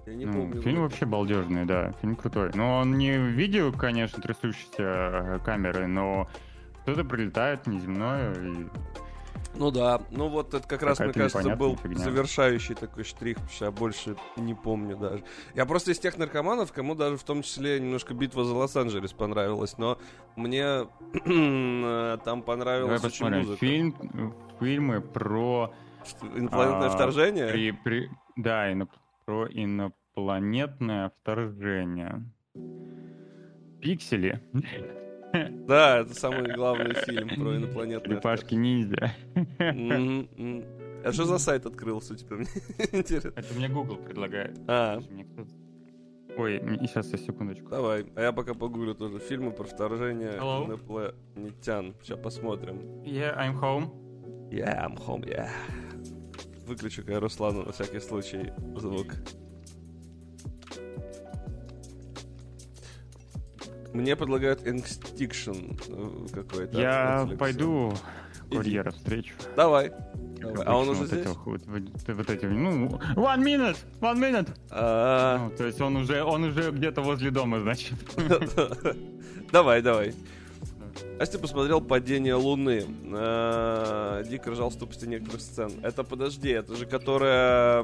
Я 0.07 0.15
не 0.15 0.25
Ну, 0.27 0.33
помню. 0.33 0.63
фильм 0.63 0.83
вообще 0.83 1.07
балдежный, 1.07 1.65
да, 1.65 1.93
фильм 2.01 2.17
крутой. 2.17 2.51
Но 2.55 2.79
он 2.79 2.97
не 2.99 3.17
видео, 3.17 3.71
конечно, 3.73 4.21
трясущейся 4.23 4.83
э, 4.83 5.39
камеры, 5.45 5.87
но 5.87 6.29
кто-то 6.83 7.05
прилетает 7.05 7.67
неземное 7.67 8.33
и 8.35 8.67
Ну 9.55 9.71
да, 9.71 10.01
ну 10.11 10.29
вот 10.29 10.55
это 10.55 10.67
как 10.67 10.83
раз, 10.83 11.01
мне 11.01 11.13
кажется, 11.13 11.57
был 11.57 11.77
фигня. 11.77 11.99
завершающий 11.99 12.75
такой 12.75 13.05
штрих, 13.05 13.37
потому 13.37 13.51
что 13.53 13.65
я 13.67 13.71
больше 13.71 14.17
не 14.37 14.55
помню 14.55 14.97
даже. 14.97 15.25
Я 15.55 15.67
просто 15.67 15.91
из 15.91 15.99
тех 15.99 16.17
наркоманов, 16.19 16.73
кому 16.73 16.95
даже 16.95 17.17
в 17.17 17.25
том 17.25 17.43
числе 17.43 17.81
немножко 17.81 18.15
битва 18.15 18.45
за 18.45 18.55
Лос-Анджелес 18.55 19.13
понравилась, 19.13 19.77
но 19.77 19.99
мне 20.37 20.87
там 21.25 22.19
Давай 22.25 22.43
понравилась 22.43 23.01
очень 23.05 23.11
посмотрим. 23.11 23.39
музыка. 23.41 23.59
Фильм, 23.59 24.35
фильмы 24.61 25.01
про, 25.01 25.75
Инопланетное 26.23 26.89
а, 26.89 26.91
вторжение? 26.91 27.49
при- 27.49 27.73
при- 27.73 28.11
да, 28.37 28.73
иноп- 28.73 28.89
про 29.27 29.47
инопланетное 29.51 31.11
вторжение. 31.21 32.25
Пиксели. 33.83 34.41
Да, 35.33 35.99
это 36.01 36.15
самый 36.15 36.53
главный 36.55 36.95
фильм 36.95 37.29
про 37.29 37.57
инопланетное 37.57 38.17
Черепашки 38.17 38.55
ниндзя. 38.55 39.13
А 41.03 41.13
что 41.13 41.25
за 41.25 41.39
сайт 41.39 41.65
открылся 41.67 42.13
у 42.15 42.17
тебя? 42.17 42.37
Мне 42.37 42.47
интересно. 42.93 43.33
Это 43.37 43.55
мне 43.55 43.69
Google 43.69 43.97
предлагает. 43.97 44.59
А, 44.69 45.01
Ой, 46.37 46.61
сейчас, 46.83 47.11
секундочку. 47.11 47.71
давай. 47.71 48.07
А 48.17 48.23
я 48.23 48.33
пока 48.33 48.55
погуглю 48.55 48.95
тоже 48.95 49.19
фильмы 49.19 49.51
про 49.53 49.65
вторжение 49.65 50.37
инопланетян. 50.37 51.95
Сейчас 52.03 52.19
посмотрим. 52.19 53.03
Yeah, 53.05 53.37
I'm 53.39 53.59
home. 53.59 53.91
Yeah, 54.51 54.85
I'm 54.85 54.97
home, 54.97 55.25
yeah. 55.27 55.49
Выключу-ка 56.67 57.13
я 57.13 57.21
Руслану 57.21 57.65
на 57.65 57.73
всякий 57.73 58.01
случай 58.01 58.53
звук. 58.77 59.07
Мне 63.93 64.17
предлагают 64.17 64.63
Extinction 64.63 65.79
э, 65.89 66.35
какой-то. 66.35 66.81
Я 66.81 67.29
пойду 67.39 67.93
Иди. 68.49 68.57
курьера 68.57 68.91
встречу. 68.93 69.35
Давай. 69.57 69.93
А 70.65 70.77
он 70.77 70.89
уже 70.89 71.01
вот 71.01 71.09
здесь? 71.09 71.27
этих 71.27 71.47
вот, 71.47 71.61
вот- 71.67 72.31
эти, 72.31 72.47
ну, 72.47 72.87
one 73.15 73.43
minute, 73.43 73.77
one 74.01 74.19
minute. 74.19 74.49
А, 74.71 75.49
Ну, 75.51 75.57
то 75.57 75.67
есть 75.67 75.81
он 75.81 75.97
уже, 75.97 76.23
он 76.23 76.45
уже 76.45 76.71
где-то 76.71 77.03
возле 77.03 77.31
дома, 77.31 77.61
значит. 77.61 77.95
Давай, 79.53 79.83
давай. 79.83 80.15
А 81.19 81.23
если 81.23 81.39
посмотрел 81.39 81.81
«Падение 81.81 82.35
Луны», 82.35 82.85
э, 83.13 84.25
дико 84.31 84.53
ржал 84.53 84.71
с 84.71 84.77
тупости 84.77 85.07
некоторых 85.07 85.41
сцен. 85.43 85.73
Это, 85.83 86.05
подожди, 86.05 86.49
это 86.51 86.75
же 86.77 86.87
которая 86.87 87.83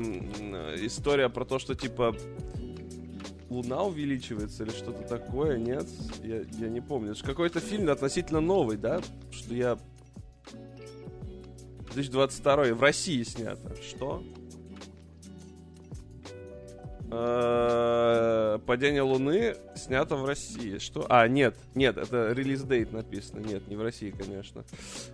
история 0.81 1.29
про 1.29 1.45
то, 1.45 1.59
что, 1.59 1.75
типа, 1.75 2.15
Луна 3.49 3.85
увеличивается 3.85 4.65
или 4.65 4.71
что-то 4.71 5.03
такое, 5.03 5.59
нет? 5.59 5.87
Я, 6.23 6.43
я 6.59 6.69
не 6.69 6.81
помню. 6.81 7.13
Это 7.13 7.21
же 7.21 7.25
какой-то 7.25 7.61
фильм 7.61 7.89
относительно 7.91 8.41
новый, 8.41 8.77
да? 8.77 9.01
Что 9.31 9.55
я... 9.55 9.79
2022 11.95 12.75
в 12.75 12.81
России 12.81 13.23
снято. 13.23 13.75
Что? 13.83 14.23
Э, 17.11 18.59
Падение 18.67 19.03
Луны 19.03 19.57
снято 19.77 20.17
в 20.17 20.25
России. 20.25 20.79
Что? 20.79 21.07
А, 21.09 21.29
нет, 21.29 21.57
нет, 21.75 21.97
это 21.97 22.33
релиз 22.33 22.63
дейт 22.63 22.93
написано. 22.93 23.39
Нет, 23.41 23.69
не 23.69 23.77
в 23.77 23.83
России, 23.83 24.11
конечно. 24.11 24.65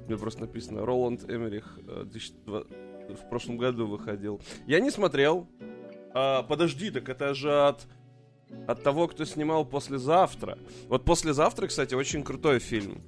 Мне 0.08 0.16
просто 0.16 0.40
написано 0.40 0.86
Роланд 0.86 1.30
Эмерих 1.30 1.78
э, 1.86 2.04
2002 2.06 2.62
в 3.08 3.28
прошлом 3.28 3.58
году 3.58 3.86
выходил. 3.86 4.40
Я 4.66 4.80
не 4.80 4.90
смотрел. 4.90 5.46
А, 6.14 6.42
подожди, 6.42 6.90
так 6.90 7.08
это 7.08 7.34
же 7.34 7.66
от 7.66 7.86
от 8.66 8.82
того, 8.82 9.08
кто 9.08 9.24
снимал 9.24 9.64
послезавтра. 9.64 10.58
Вот 10.88 11.04
послезавтра, 11.04 11.66
кстати, 11.66 11.94
очень 11.94 12.22
крутой 12.22 12.58
фильм. 12.58 13.02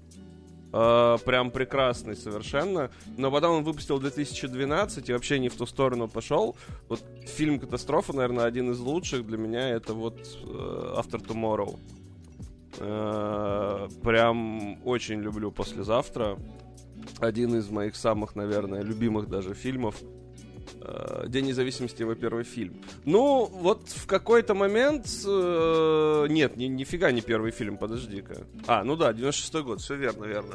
Э, 0.77 1.19
прям 1.25 1.53
прекрасный 1.53 2.17
совершенно. 2.17 2.91
Но 3.17 3.31
потом 3.31 3.59
он 3.59 3.65
выпустил 3.65 4.01
2012 4.01 5.09
и 5.09 5.13
вообще 5.13 5.39
не 5.39 5.49
в 5.49 5.55
ту 5.55 5.67
сторону 5.67 6.09
пошел. 6.09 6.57
Вот 6.89 7.01
фильм 7.27 7.61
«Катастрофа», 7.61 8.13
наверное, 8.13 8.45
один 8.45 8.73
из 8.73 8.81
лучших 8.81 9.25
для 9.25 9.39
меня. 9.39 9.69
Это 9.69 9.95
вот 9.95 10.19
э, 10.19 10.95
«After 10.99 11.25
Tomorrow». 11.25 11.79
Э, 12.79 13.89
прям 14.03 14.85
очень 14.85 15.21
люблю 15.21 15.53
«Послезавтра». 15.53 16.37
Один 17.21 17.55
из 17.55 17.71
моих 17.71 17.95
самых, 17.95 18.35
наверное, 18.35 18.83
любимых 18.83 19.29
даже 19.29 19.55
фильмов. 19.55 20.03
Э, 20.80 21.25
День 21.28 21.47
независимости 21.47 22.02
его 22.02 22.14
первый 22.14 22.44
фильм. 22.44 22.83
Ну, 23.04 23.47
вот 23.47 23.88
в 23.88 24.06
какой-то 24.06 24.54
момент... 24.54 25.06
э, 25.26 26.26
нет, 26.28 26.56
ни, 26.56 26.66
нифига 26.66 27.11
не 27.11 27.21
первый 27.21 27.50
фильм, 27.50 27.76
подожди-ка. 27.76 28.47
А, 28.66 28.85
ну 28.85 28.97
да, 28.97 29.12
96-й 29.12 29.62
год, 29.62 29.80
все 29.80 29.94
верно, 29.94 30.25
верно. 30.25 30.54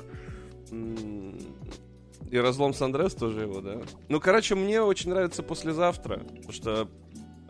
И 2.29 2.37
разлом 2.37 2.73
Сандрес 2.73 3.15
тоже 3.15 3.41
его, 3.41 3.61
да. 3.61 3.81
Ну, 4.07 4.19
короче, 4.19 4.55
мне 4.55 4.81
очень 4.81 5.09
нравится 5.09 5.41
послезавтра, 5.41 6.19
потому 6.19 6.51
что 6.51 6.87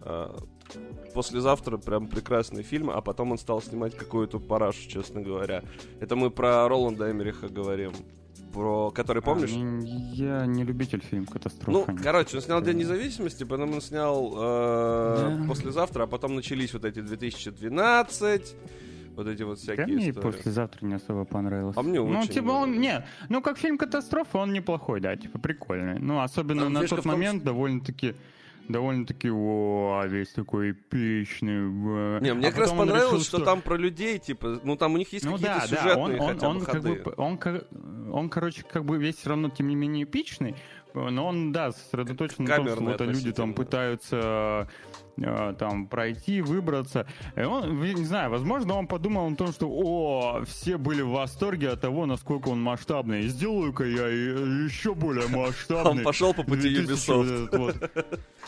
э, 0.03 0.37
послезавтра 1.13 1.77
прям 1.77 2.07
прекрасный 2.07 2.63
фильм, 2.63 2.89
а 2.89 3.01
потом 3.01 3.31
он 3.31 3.37
стал 3.37 3.61
снимать 3.61 3.97
какую-то 3.97 4.39
парашу, 4.39 4.87
честно 4.87 5.21
говоря. 5.21 5.63
Это 5.99 6.15
мы 6.15 6.29
про 6.29 6.67
Роланда 6.69 7.11
Эмериха 7.11 7.49
говорим. 7.49 7.91
Про 8.53 8.89
который, 8.91 9.21
помнишь? 9.21 9.51
А, 9.53 10.13
я 10.15 10.45
не 10.45 10.63
любитель 10.63 11.01
фильм 11.01 11.25
Ну, 11.27 11.31
«Катастрофа». 11.33 11.95
короче, 12.03 12.37
он 12.37 12.41
снял 12.43 12.61
День 12.61 12.77
независимости, 12.77 13.43
потом 13.43 13.73
он 13.73 13.81
снял 13.81 14.33
э, 14.35 15.37
Да. 15.41 15.47
послезавтра, 15.47 16.03
а 16.03 16.07
потом 16.07 16.35
начались 16.35 16.73
вот 16.73 16.83
эти 16.85 16.99
2012, 17.01 18.55
вот 19.15 19.27
эти 19.27 19.43
вот 19.43 19.59
всякие 19.59 19.85
мне 19.87 20.09
истории. 20.09 20.31
послезавтра 20.31 20.85
не 20.85 20.95
особо 20.95 21.25
понравился. 21.25 21.79
А 21.79 21.83
мне 21.83 21.99
Ну, 21.99 22.19
очень 22.19 22.33
типа, 22.33 22.51
он, 22.51 22.79
не, 22.79 23.05
ну, 23.29 23.41
как 23.41 23.57
фильм 23.57 23.77
«Катастрофа», 23.77 24.37
он 24.39 24.53
неплохой, 24.53 24.99
да, 25.01 25.15
типа, 25.15 25.39
прикольный. 25.39 25.99
Ну, 25.99 26.21
особенно 26.21 26.63
Там 26.63 26.73
на 26.73 26.79
тот 26.87 27.03
том, 27.03 27.11
момент 27.11 27.43
довольно-таки, 27.43 28.15
довольно-таки, 28.69 29.29
о, 29.31 30.03
весь 30.07 30.29
такой 30.29 30.71
эпичный. 30.71 32.19
Не, 32.21 32.33
мне 32.33 32.47
А 32.47 32.51
как 32.51 32.59
раз 32.61 32.71
он 32.71 32.77
понравилось, 32.77 33.25
решил, 33.25 33.39
что... 33.39 33.45
там 33.45 33.61
про 33.61 33.75
людей, 33.77 34.19
типа, 34.19 34.59
ну 34.63 34.75
там 34.77 34.93
у 34.93 34.97
них 34.97 35.11
есть 35.11 35.25
Ну 35.25 35.33
какие-то 35.33 35.55
да, 35.55 35.67
да, 35.67 35.77
сюжетные 35.77 36.19
он, 36.21 36.21
он, 36.21 36.27
хотя 36.27 36.39
бы 36.47 36.47
он, 36.55 36.59
как 36.61 36.75
ходы. 36.75 36.89
бы, 37.03 37.13
он, 37.17 37.37
он, 38.11 38.29
короче, 38.29 38.63
как 38.63 38.85
бы 38.85 38.97
весь 38.97 39.17
все 39.17 39.29
равно, 39.29 39.49
тем 39.49 39.67
не 39.67 39.75
менее, 39.75 40.03
эпичный, 40.03 40.55
но 40.93 41.27
он, 41.27 41.51
да, 41.51 41.71
сосредоточен 41.71 42.45
на 42.45 42.55
том, 42.55 42.67
что 42.67 42.83
вот 42.83 43.01
люди 43.01 43.31
там 43.31 43.53
пытаются 43.53 44.67
э, 45.17 45.53
там 45.57 45.87
пройти, 45.87 46.41
выбраться. 46.41 47.05
И 47.35 47.41
он, 47.41 47.79
не 47.79 48.05
знаю, 48.05 48.31
возможно, 48.31 48.75
он 48.75 48.87
подумал 48.87 49.31
о 49.31 49.35
том, 49.35 49.51
что, 49.51 49.69
о, 49.69 50.43
все 50.45 50.77
были 50.77 51.01
в 51.01 51.09
восторге 51.09 51.69
от 51.69 51.81
того, 51.81 52.05
насколько 52.05 52.49
он 52.49 52.61
масштабный. 52.61 53.27
Сделаю-ка 53.27 53.83
я 53.83 54.07
еще 54.07 54.95
более 54.95 55.27
масштабный. 55.35 55.99
Он 55.99 56.03
пошел 56.03 56.33
по 56.33 56.43
пути 56.43 56.69
2000 56.69 57.09
Ubisoft. 57.09 57.57
вот 57.57 57.75
этот 57.75 57.91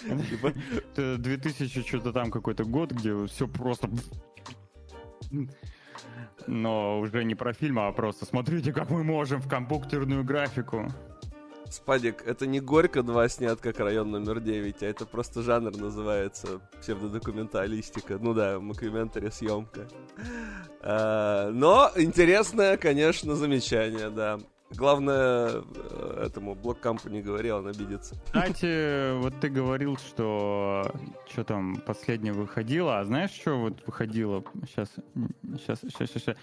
вот. 0.09 0.27
Типа, 0.29 0.53
Это 0.93 1.17
2000 1.17 1.87
что-то 1.87 2.11
там 2.11 2.31
какой-то 2.31 2.63
год, 2.63 2.91
где 2.91 3.25
все 3.27 3.47
просто... 3.47 3.89
Но 6.48 7.00
уже 7.00 7.24
не 7.24 7.36
про 7.36 7.53
фильм, 7.53 7.79
а 7.79 7.91
просто 7.91 8.25
смотрите, 8.25 8.74
как 8.74 8.89
мы 8.89 9.03
можем 9.03 9.41
в 9.41 9.48
компьютерную 9.48 10.24
графику. 10.24 10.88
Спадик, 11.72 12.24
это 12.25 12.48
не 12.48 12.60
Горько 12.60 13.01
2 13.01 13.29
снят 13.29 13.62
как 13.62 13.79
район 13.79 14.12
номер 14.12 14.41
9, 14.41 14.84
а 14.84 14.86
это 14.86 15.05
просто 15.05 15.41
жанр 15.41 15.77
называется 15.77 16.60
псевдодокументалистика. 16.81 18.17
Ну 18.20 18.34
да, 18.34 18.60
мокюментари 18.60 19.29
съемка. 19.29 19.88
А, 20.81 21.50
Но 21.51 21.89
интересное, 21.96 22.75
конечно, 22.75 23.36
замечание, 23.36 24.10
да. 24.10 24.39
Главное, 24.75 25.63
э, 25.75 26.23
этому 26.25 26.53
Бломкампу 26.55 26.81
не 26.81 27.21
говори, 27.21 27.57
он 27.57 27.67
обидится. 27.67 28.15
Кстати, 28.25 29.17
вот 29.19 29.39
ты 29.39 29.49
говорил, 29.49 29.97
что 29.97 30.91
что 31.29 31.43
там 31.43 31.75
последнее 31.85 32.33
выходило, 32.33 32.99
а 32.99 33.05
знаешь, 33.05 33.31
что 33.31 33.57
вот 33.57 33.85
выходило? 33.85 34.43
Сейчас, 34.65 34.89
сейчас, 35.57 35.79
сейчас, 35.81 36.09
сейчас. 36.11 36.35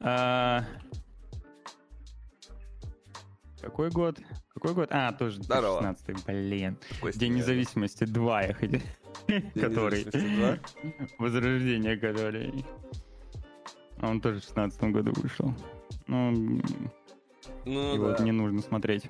А, 0.00 0.64
Какой 3.60 3.90
год? 3.90 4.18
Какой 4.54 4.74
год? 4.74 4.88
А, 4.90 5.12
тоже 5.12 5.42
Здорово. 5.42 5.80
2016 5.80 6.26
блин. 6.26 6.78
Костя, 7.00 7.20
День 7.20 7.34
независимости 7.34 8.04
2 8.04 8.42
я 8.42 8.54
хотел. 8.54 8.80
Который. 9.54 10.06
Возрождение, 11.18 11.96
который. 11.96 12.64
Он 14.02 14.20
тоже 14.20 14.40
в 14.40 14.44
16 14.44 14.82
году 14.84 15.12
вышел. 15.16 15.54
Ну, 16.06 16.60
Ну 17.64 17.94
его 17.94 18.10
да. 18.12 18.22
не 18.24 18.32
нужно 18.32 18.62
смотреть. 18.62 19.04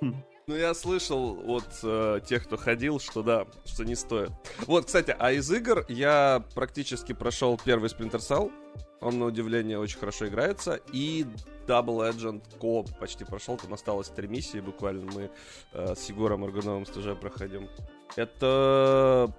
Ну, 0.46 0.54
я 0.54 0.74
слышал 0.74 1.38
от 1.46 1.64
э, 1.82 2.20
тех, 2.26 2.44
кто 2.44 2.58
ходил, 2.58 3.00
что 3.00 3.22
да, 3.22 3.46
что 3.64 3.82
не 3.82 3.94
стоит. 3.94 4.30
Вот, 4.66 4.84
кстати, 4.84 5.16
а 5.18 5.32
из 5.32 5.50
игр 5.50 5.86
я 5.88 6.44
практически 6.54 7.14
прошел 7.14 7.58
первый 7.64 7.88
Splinter 7.88 8.18
Cell. 8.18 8.52
Он, 9.00 9.18
на 9.18 9.24
удивление, 9.24 9.78
очень 9.78 9.98
хорошо 9.98 10.28
играется. 10.28 10.80
И 10.92 11.24
Double 11.66 12.12
Agent 12.12 12.42
Coop 12.60 12.88
почти 13.00 13.24
прошел. 13.24 13.56
Там 13.56 13.72
осталось 13.72 14.08
три 14.10 14.28
миссии 14.28 14.60
буквально. 14.60 15.10
Мы 15.12 15.30
э, 15.72 15.94
с 15.94 16.10
Егором 16.10 16.44
Аргуновым 16.44 16.84
с 16.84 16.90
ТЖ 16.90 17.18
проходим. 17.18 17.70
Это 18.16 19.32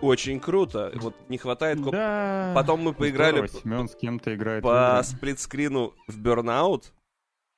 очень 0.00 0.40
круто. 0.40 0.90
Вот 0.96 1.14
не 1.28 1.38
хватает... 1.38 1.78
коп- 1.80 1.92
Да. 1.92 2.52
Потом 2.56 2.80
мы 2.80 2.92
поиграли 2.92 3.46
Здорово, 3.46 3.62
Семен 3.62 3.88
с 3.88 3.94
кем-то 3.94 4.34
играет. 4.34 4.64
по 4.64 4.94
игры. 4.98 5.04
сплитскрину 5.04 5.94
в 6.08 6.20
Burnout 6.20 6.86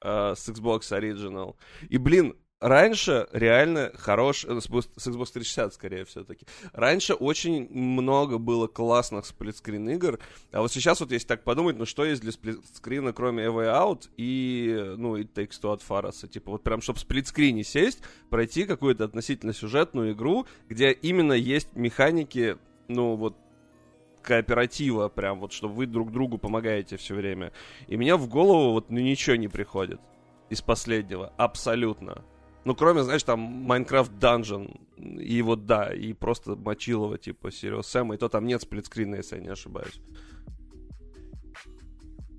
э, 0.06 0.34
с 0.36 0.48
Xbox 0.48 0.80
Original. 0.92 1.56
И, 1.88 1.98
блин, 1.98 2.34
раньше 2.60 3.28
реально 3.32 3.92
хорош... 3.96 4.44
э, 4.44 4.60
С 4.60 4.66
Xbox 4.68 4.88
с 4.96 5.08
Xbox 5.08 5.32
360, 5.32 5.74
скорее, 5.74 6.04
все-таки. 6.04 6.46
Раньше 6.72 7.14
очень 7.14 7.68
много 7.70 8.38
было 8.38 8.66
классных 8.66 9.26
сплитскрин 9.26 9.88
игр. 9.90 10.18
А 10.52 10.60
вот 10.60 10.72
сейчас 10.72 11.00
вот, 11.00 11.12
если 11.12 11.26
так 11.26 11.44
подумать, 11.44 11.76
ну 11.76 11.84
что 11.84 12.04
есть 12.04 12.22
для 12.22 12.32
сплитскрина, 12.32 13.12
кроме 13.12 13.44
A 13.44 13.48
Way 13.48 13.66
Out 13.66 14.08
и, 14.16 14.94
ну, 14.96 15.16
и 15.16 15.24
Takes 15.24 15.60
Two 15.60 15.72
от 15.72 15.82
Фараса? 15.82 16.28
Типа 16.28 16.52
вот 16.52 16.62
прям, 16.62 16.80
чтобы 16.80 16.98
в 16.98 17.02
сплитскрине 17.02 17.64
сесть, 17.64 18.00
пройти 18.30 18.64
какую-то 18.64 19.04
относительно 19.04 19.52
сюжетную 19.52 20.12
игру, 20.12 20.46
где 20.68 20.92
именно 20.92 21.32
есть 21.32 21.74
механики, 21.74 22.56
ну, 22.88 23.16
вот 23.16 23.36
кооператива, 24.26 25.08
прям 25.08 25.40
вот, 25.40 25.52
чтобы 25.52 25.74
вы 25.74 25.86
друг 25.86 26.12
другу 26.12 26.38
помогаете 26.38 26.96
все 26.96 27.14
время. 27.14 27.52
И 27.86 27.96
меня 27.96 28.16
в 28.16 28.28
голову 28.28 28.72
вот 28.72 28.90
ну, 28.90 28.98
ничего 28.98 29.36
не 29.36 29.48
приходит 29.48 30.00
из 30.50 30.62
последнего, 30.62 31.32
абсолютно. 31.36 32.24
Ну, 32.64 32.74
кроме, 32.74 33.04
знаешь, 33.04 33.22
там 33.22 33.70
Minecraft 33.70 34.18
Dungeon, 34.18 35.20
и 35.20 35.40
вот 35.42 35.66
да, 35.66 35.94
и 35.94 36.12
просто 36.12 36.56
Мочилова, 36.56 37.16
типа, 37.16 37.48
Serious 37.48 37.82
Sam, 37.82 38.12
и 38.14 38.18
то 38.18 38.28
там 38.28 38.44
нет 38.44 38.60
сплитскрина, 38.60 39.16
если 39.16 39.36
я 39.36 39.42
не 39.42 39.50
ошибаюсь. 39.50 40.00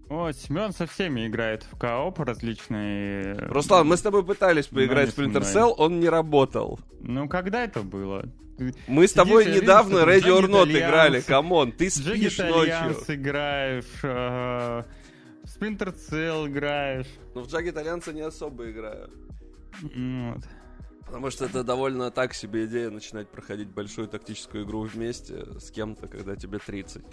О, 0.09 0.31
Семен 0.31 0.71
со 0.71 0.85
всеми 0.85 1.27
играет 1.27 1.63
в 1.63 1.77
кооп 1.77 2.19
различные. 2.19 3.35
Руслан, 3.35 3.87
мы 3.87 3.95
с 3.97 4.01
тобой 4.01 4.25
пытались 4.25 4.67
поиграть 4.67 5.13
в 5.13 5.17
Splinter. 5.17 5.41
Cell, 5.41 5.73
он 5.77 5.99
не 5.99 6.09
работал. 6.09 6.79
Ну, 6.99 7.27
когда 7.27 7.63
это 7.63 7.81
было? 7.81 8.25
Мы 8.87 9.07
с 9.07 9.13
тобой 9.13 9.45
недавно 9.45 9.99
Ready 9.99 10.39
or 10.39 10.47
Not 10.47 10.71
играли, 10.71 11.21
come 11.21 11.50
on, 11.50 11.71
ты 11.71 11.89
спишь 11.89 12.37
ночью. 12.39 12.97
Играешь, 13.07 13.85
э, 14.03 14.83
в 15.43 15.45
Splinter 15.45 15.95
Cell 15.95 16.47
играешь. 16.47 17.07
Но 17.35 17.43
в 17.43 17.47
Jagged 17.47 17.73
Alliance 17.73 18.11
не 18.13 18.21
особо 18.21 18.69
играю. 18.69 19.09
Вот. 19.81 20.43
Потому 21.07 21.31
что 21.31 21.45
это 21.45 21.63
довольно 21.63 22.11
так 22.11 22.33
себе 22.33 22.65
идея 22.65 22.89
начинать 22.89 23.29
проходить 23.29 23.69
большую 23.69 24.07
тактическую 24.09 24.65
игру 24.65 24.81
вместе 24.81 25.45
с 25.59 25.71
кем-то, 25.71 26.07
когда 26.07 26.35
тебе 26.35 26.59
30. 26.59 27.03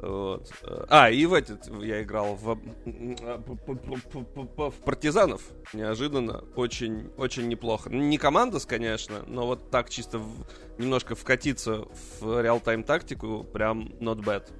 Вот. 0.00 0.50
А, 0.88 1.10
и 1.10 1.26
в 1.26 1.34
этот 1.34 1.68
я 1.82 2.02
играл 2.02 2.34
в, 2.36 2.58
в 2.86 4.72
партизанов. 4.84 5.42
Неожиданно. 5.74 6.42
Очень, 6.56 7.10
очень 7.18 7.48
неплохо. 7.48 7.90
Не 7.90 8.16
Commandos, 8.16 8.64
конечно, 8.64 9.22
но 9.26 9.46
вот 9.46 9.70
так 9.70 9.90
чисто 9.90 10.18
в- 10.18 10.46
немножко 10.78 11.14
вкатиться 11.14 11.84
в 12.20 12.40
реал-тайм 12.42 12.82
тактику, 12.82 13.44
прям 13.44 13.88
not 14.00 14.24
bad. 14.24 14.50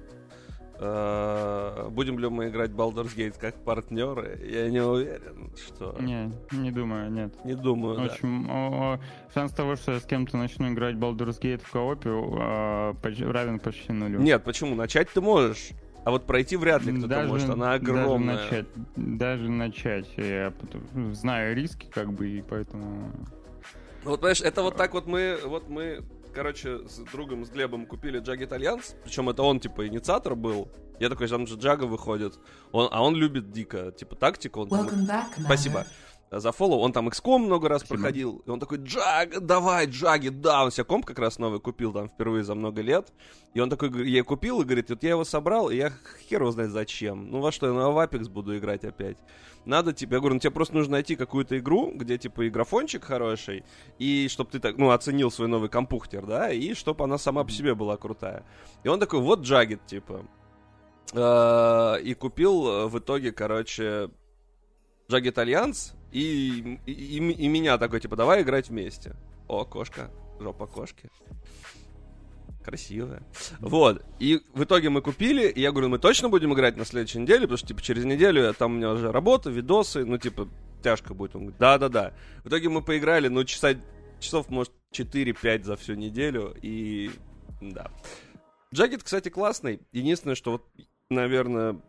Э, 0.81 1.89
Будем 1.91 2.19
ли 2.19 2.29
мы 2.29 2.47
играть 2.47 2.71
Baldur's 2.71 3.15
Gate 3.15 3.35
как 3.39 3.55
партнеры? 3.55 4.39
Я 4.49 4.69
не 4.69 4.81
уверен, 4.81 5.51
что... 5.57 5.95
Не, 5.99 6.31
не 6.51 6.71
думаю, 6.71 7.11
нет. 7.11 7.33
Не 7.43 7.55
думаю, 7.55 7.95
В 7.95 7.97
да. 7.97 8.05
общем, 8.05 8.47
о, 8.49 8.99
шанс 9.33 9.51
того, 9.51 9.75
что 9.75 9.93
я 9.93 9.99
с 9.99 10.05
кем-то 10.05 10.37
начну 10.37 10.71
играть 10.71 10.95
Baldur's 10.95 11.39
Gate 11.41 11.61
в 11.63 11.71
коопе, 11.71 12.09
равен 13.29 13.59
почти 13.59 13.91
нулю. 13.91 14.19
Нет, 14.21 14.43
почему? 14.43 14.75
Начать 14.75 15.09
ты 15.09 15.19
можешь. 15.21 15.71
А 16.05 16.11
вот 16.11 16.25
пройти 16.25 16.55
вряд 16.55 16.83
ли 16.85 16.93
кто-то 16.93 17.07
даже, 17.07 17.27
может. 17.27 17.49
Она 17.49 17.73
огромная. 17.73 18.37
Даже 18.37 18.45
начать, 18.49 18.65
даже 18.95 19.49
начать. 19.49 20.07
Я 20.15 20.53
знаю 21.11 21.55
риски, 21.55 21.87
как 21.93 22.13
бы, 22.13 22.29
и 22.29 22.41
поэтому... 22.41 23.11
Ну, 24.05 24.11
Вот, 24.11 24.21
понимаешь, 24.21 24.41
это 24.41 24.63
вот 24.63 24.77
так 24.77 24.93
вот 24.93 25.07
мы, 25.07 25.37
вот 25.43 25.67
мы, 25.67 26.01
короче, 26.33 26.87
с 26.87 26.99
другом, 27.11 27.45
с 27.45 27.49
Глебом 27.49 27.85
купили 27.85 28.21
Jagged 28.21 28.49
Alliance, 28.49 28.95
причем 29.03 29.29
это 29.29 29.43
он, 29.43 29.59
типа, 29.59 29.87
инициатор 29.87 30.35
был. 30.35 30.69
Я 30.99 31.09
такой, 31.09 31.27
там 31.27 31.47
же 31.47 31.55
Джага 31.55 31.85
выходит, 31.85 32.39
он, 32.71 32.89
а 32.91 33.01
он 33.03 33.15
любит 33.15 33.51
дико, 33.51 33.91
типа, 33.91 34.15
тактику. 34.15 34.61
Он 34.61 34.67
Welcome 34.67 35.07
back. 35.07 35.43
Спасибо 35.43 35.85
за 36.31 36.51
фоллоу. 36.51 36.79
Он 36.79 36.91
там 36.91 37.09
XCOM 37.09 37.39
много 37.39 37.69
раз 37.69 37.81
Спасибо. 37.81 37.99
проходил. 37.99 38.43
И 38.45 38.49
он 38.49 38.59
такой, 38.59 38.77
Джаг, 38.79 39.39
давай, 39.45 39.87
Джаги, 39.87 40.29
да. 40.29 40.63
Он 40.63 40.71
себе 40.71 40.83
комп 40.83 41.05
как 41.05 41.19
раз 41.19 41.39
новый 41.39 41.59
купил 41.59 41.91
там 41.91 42.07
впервые 42.07 42.43
за 42.43 42.55
много 42.55 42.81
лет. 42.81 43.11
И 43.53 43.59
он 43.59 43.69
такой, 43.69 44.09
я 44.09 44.23
купил 44.23 44.61
и 44.61 44.63
говорит, 44.63 44.89
вот 44.89 45.01
я 45.03 45.11
его 45.11 45.23
собрал, 45.23 45.69
и 45.69 45.77
я 45.77 45.91
хер 46.29 46.41
его 46.41 46.51
знает 46.51 46.71
зачем. 46.71 47.29
Ну 47.31 47.41
во 47.41 47.51
что, 47.51 47.67
я 47.67 47.73
на 47.73 47.89
в 47.89 47.97
Apex 47.97 48.29
буду 48.29 48.57
играть 48.57 48.83
опять. 48.83 49.17
Надо 49.65 49.91
тебе, 49.91 50.15
я 50.15 50.19
говорю, 50.19 50.35
ну 50.35 50.39
тебе 50.39 50.51
просто 50.51 50.75
нужно 50.75 50.93
найти 50.93 51.15
какую-то 51.15 51.57
игру, 51.57 51.91
где 51.93 52.17
типа 52.17 52.43
и 52.43 52.49
графончик 52.49 53.03
хороший, 53.03 53.65
и 53.97 54.27
чтобы 54.29 54.51
ты 54.51 54.59
так, 54.59 54.77
ну, 54.77 54.91
оценил 54.91 55.31
свой 55.31 55.47
новый 55.47 55.69
компухтер, 55.69 56.25
да, 56.25 56.49
и 56.51 56.73
чтобы 56.73 57.03
она 57.03 57.17
сама 57.17 57.43
по 57.43 57.51
себе 57.51 57.75
была 57.75 57.97
крутая. 57.97 58.45
И 58.83 58.87
он 58.87 58.99
такой, 58.99 59.19
вот 59.19 59.41
Джагет, 59.41 59.85
типа. 59.85 60.25
Э, 61.13 61.99
И 62.01 62.13
купил 62.13 62.67
э, 62.67 62.87
в 62.87 62.99
итоге, 62.99 63.31
короче, 63.31 64.09
Jagged 65.09 65.33
Alliance 65.33 65.95
и, 66.11 66.79
и, 66.85 66.91
и- 67.17 67.47
меня 67.47 67.77
такой, 67.77 67.99
типа, 67.99 68.15
давай 68.15 68.41
играть 68.41 68.69
вместе. 68.69 69.15
О, 69.47 69.65
кошка, 69.65 70.09
жопа 70.39 70.67
кошки. 70.67 71.09
Красивая. 72.63 73.23
Вот. 73.59 74.03
И 74.19 74.41
в 74.53 74.63
итоге 74.63 74.89
мы 74.89 75.01
купили, 75.01 75.47
и 75.47 75.61
я 75.61 75.71
говорю, 75.71 75.89
мы 75.89 75.97
точно 75.97 76.29
будем 76.29 76.53
играть 76.53 76.77
на 76.77 76.85
следующей 76.85 77.19
неделе, 77.19 77.41
потому 77.41 77.57
что, 77.57 77.67
типа, 77.67 77.81
через 77.81 78.05
неделю 78.05 78.41
я- 78.43 78.53
там 78.53 78.73
у 78.73 78.75
меня 78.75 78.91
уже 78.91 79.11
работа, 79.11 79.49
видосы, 79.49 80.05
ну, 80.05 80.17
типа, 80.17 80.47
тяжко 80.83 81.13
будет. 81.13 81.35
Он 81.35 81.41
говорит, 81.43 81.59
да-да-да. 81.59 82.13
В 82.43 82.49
итоге 82.49 82.69
мы 82.69 82.81
поиграли, 82.81 83.27
ну, 83.27 83.43
часа, 83.45 83.75
часов, 84.19 84.49
может, 84.49 84.73
4-5 84.91 85.63
за 85.65 85.77
всю 85.77 85.93
неделю, 85.95 86.53
и 86.61 87.11
да. 87.61 87.91
Джаггет, 88.73 89.03
кстати, 89.03 89.29
классный. 89.29 89.79
Единственное, 89.91 90.35
что 90.35 90.51
вот, 90.51 90.67
наверное, 91.09 91.79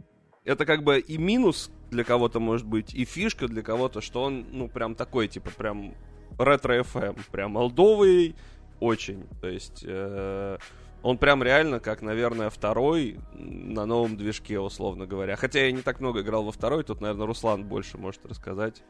это 0.44 0.64
как 0.64 0.82
бы 0.82 0.98
и 0.98 1.18
минус 1.18 1.70
для 1.90 2.04
кого-то 2.04 2.40
может 2.40 2.66
быть, 2.66 2.94
и 2.94 3.04
фишка 3.04 3.48
для 3.48 3.62
кого-то, 3.62 4.00
что 4.00 4.22
он, 4.22 4.46
ну, 4.50 4.68
прям 4.68 4.94
такой, 4.94 5.28
типа, 5.28 5.50
прям 5.50 5.94
ретро 6.38 6.80
FM, 6.80 7.18
прям 7.30 7.56
олдовый 7.56 8.36
очень. 8.80 9.26
То 9.40 9.48
есть 9.48 9.84
э, 9.86 10.58
он 11.02 11.18
прям 11.18 11.42
реально 11.42 11.80
как, 11.80 12.02
наверное, 12.02 12.50
второй 12.50 13.18
на 13.34 13.86
новом 13.86 14.16
движке, 14.16 14.58
условно 14.58 15.06
говоря. 15.06 15.36
Хотя 15.36 15.64
я 15.64 15.72
не 15.72 15.82
так 15.82 16.00
много 16.00 16.20
играл 16.20 16.44
во 16.44 16.52
второй, 16.52 16.84
тут, 16.84 17.00
наверное, 17.00 17.26
Руслан 17.26 17.64
больше 17.64 17.98
может 17.98 18.24
рассказать. 18.26 18.82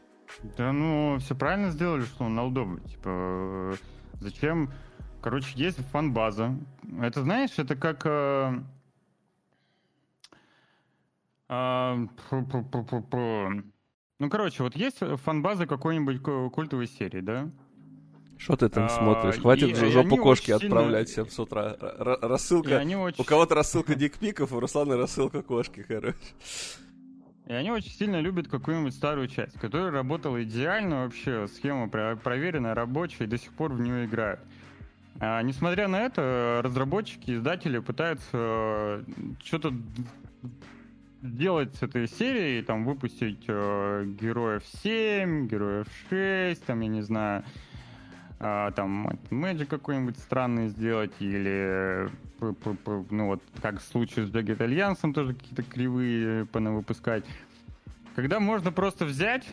Да 0.57 0.71
ну, 0.71 1.17
все 1.19 1.35
правильно 1.35 1.71
сделали, 1.71 2.03
что 2.03 2.25
он 2.25 2.39
алдовый. 2.39 2.81
Типа, 2.81 3.09
э, 3.09 3.73
зачем... 4.19 4.71
Короче, 5.21 5.51
есть 5.53 5.77
фан-база. 5.91 6.57
Это, 6.99 7.21
знаешь, 7.21 7.51
это 7.57 7.75
как... 7.75 8.01
э. 8.05 8.59
Ну, 14.19 14.29
короче, 14.29 14.63
вот 14.63 14.75
есть 14.75 14.99
фан-база 15.23 15.65
какой-нибудь 15.67 16.21
ку- 16.21 16.49
культовой 16.49 16.87
серии, 16.87 17.19
да? 17.21 17.49
Что 18.37 18.55
ты 18.55 18.69
там 18.69 18.85
А, 18.85 18.89
смотришь? 18.89 19.39
Хватит 19.41 19.75
же 19.75 19.91
жопу 19.91 20.15
кошки 20.17 20.51
отправлять 20.51 21.09
всем 21.09 21.29
с 21.29 21.37
утра. 21.37 21.75
Рассылка... 21.79 22.69
У 23.19 23.23
кого-то 23.25 23.55
рассылка 23.55 23.95
дикпиков, 24.03 24.53
у 24.53 24.59
Руслана 24.59 24.95
рассылка 24.95 25.41
кошки, 25.41 25.83
короче. 25.87 26.15
И 27.47 27.53
они 27.53 27.69
очень 27.69 27.91
сильно 27.91 28.21
любят 28.21 28.47
какую-нибудь 28.47 28.93
старую 28.95 29.27
часть, 29.27 29.59
которая 29.59 29.91
работала 29.91 30.41
идеально 30.43 31.03
вообще, 31.03 31.47
схема 31.47 31.89
про- 31.89 32.15
проверенная, 32.15 32.73
рабочая, 32.73 33.25
и 33.25 33.27
до 33.27 33.37
сих 33.37 33.51
пор 33.53 33.73
в 33.73 33.81
нее 33.81 34.05
играют. 34.05 34.39
А, 35.19 35.41
несмотря 35.41 35.87
на 35.89 35.99
это, 35.99 36.61
разработчики, 36.63 37.31
издатели 37.31 37.79
пытаются 37.79 39.03
что-то 39.43 39.73
делать 41.21 41.75
с 41.75 41.83
этой 41.83 42.07
серией, 42.07 42.63
там 42.63 42.85
выпустить 42.85 43.43
э, 43.47 44.05
героев 44.19 44.63
7, 44.81 45.47
героев 45.47 45.87
6, 46.09 46.63
там, 46.65 46.79
я 46.81 46.87
не 46.87 47.01
знаю, 47.01 47.43
а, 48.39 48.71
там 48.71 49.07
Magic 49.29 49.67
какой-нибудь 49.67 50.17
странный 50.17 50.69
сделать, 50.69 51.11
или 51.19 52.09
п- 52.39 53.05
ну 53.11 53.27
вот 53.27 53.43
как 53.61 53.79
в 53.79 53.83
случае 53.83 54.25
с 54.25 54.31
Jagged 54.31 54.57
Alliance 54.57 55.13
тоже 55.13 55.35
какие-то 55.35 55.61
кривые 55.61 56.45
понавыпускать. 56.47 57.23
Когда 58.15 58.39
можно 58.39 58.71
просто 58.71 59.05
взять 59.05 59.47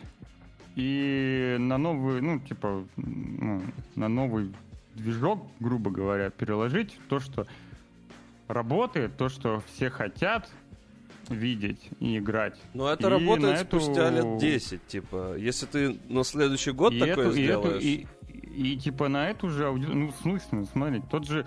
и 0.75 1.55
на 1.59 1.77
новый, 1.77 2.19
ну, 2.21 2.39
типа, 2.39 2.83
ну, 2.97 3.61
на 3.95 4.07
новый 4.07 4.51
движок, 4.95 5.47
грубо 5.59 5.91
говоря, 5.91 6.31
переложить 6.31 6.99
то, 7.09 7.19
что 7.19 7.45
работает, 8.47 9.17
то, 9.17 9.29
что 9.29 9.61
все 9.67 9.91
хотят 9.91 10.49
видеть 11.29 11.89
и 11.99 12.17
играть. 12.17 12.55
Но 12.73 12.91
это 12.91 13.07
И 13.07 13.09
работает 13.11 13.61
эту- 13.61 13.79
спустя 13.79 14.09
лет 14.09 14.37
10, 14.37 14.85
типа. 14.87 15.35
Если 15.37 15.65
ты 15.65 15.97
на 16.07 16.23
следующий 16.23 16.71
год 16.71 16.93
и 16.93 16.99
такое 16.99 17.29
эту- 17.29 17.37
и 17.37 17.43
эту- 17.45 17.59
сделаешь... 17.61 17.83
и, 17.83 18.07
и, 18.55 18.77
типа 18.77 19.07
на 19.07 19.29
эту 19.29 19.49
же 19.49 19.67
ауди... 19.67 19.85
Ну, 19.87 20.11
в 20.11 20.15
смысле, 20.17 20.65
смотри, 20.71 21.01
тот 21.09 21.27
же 21.27 21.45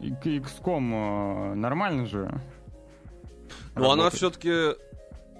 XCOM 0.00 1.52
э, 1.52 1.54
нормально 1.54 2.06
же. 2.06 2.40
Но 3.74 3.90
она 3.92 4.10
все-таки... 4.10 4.76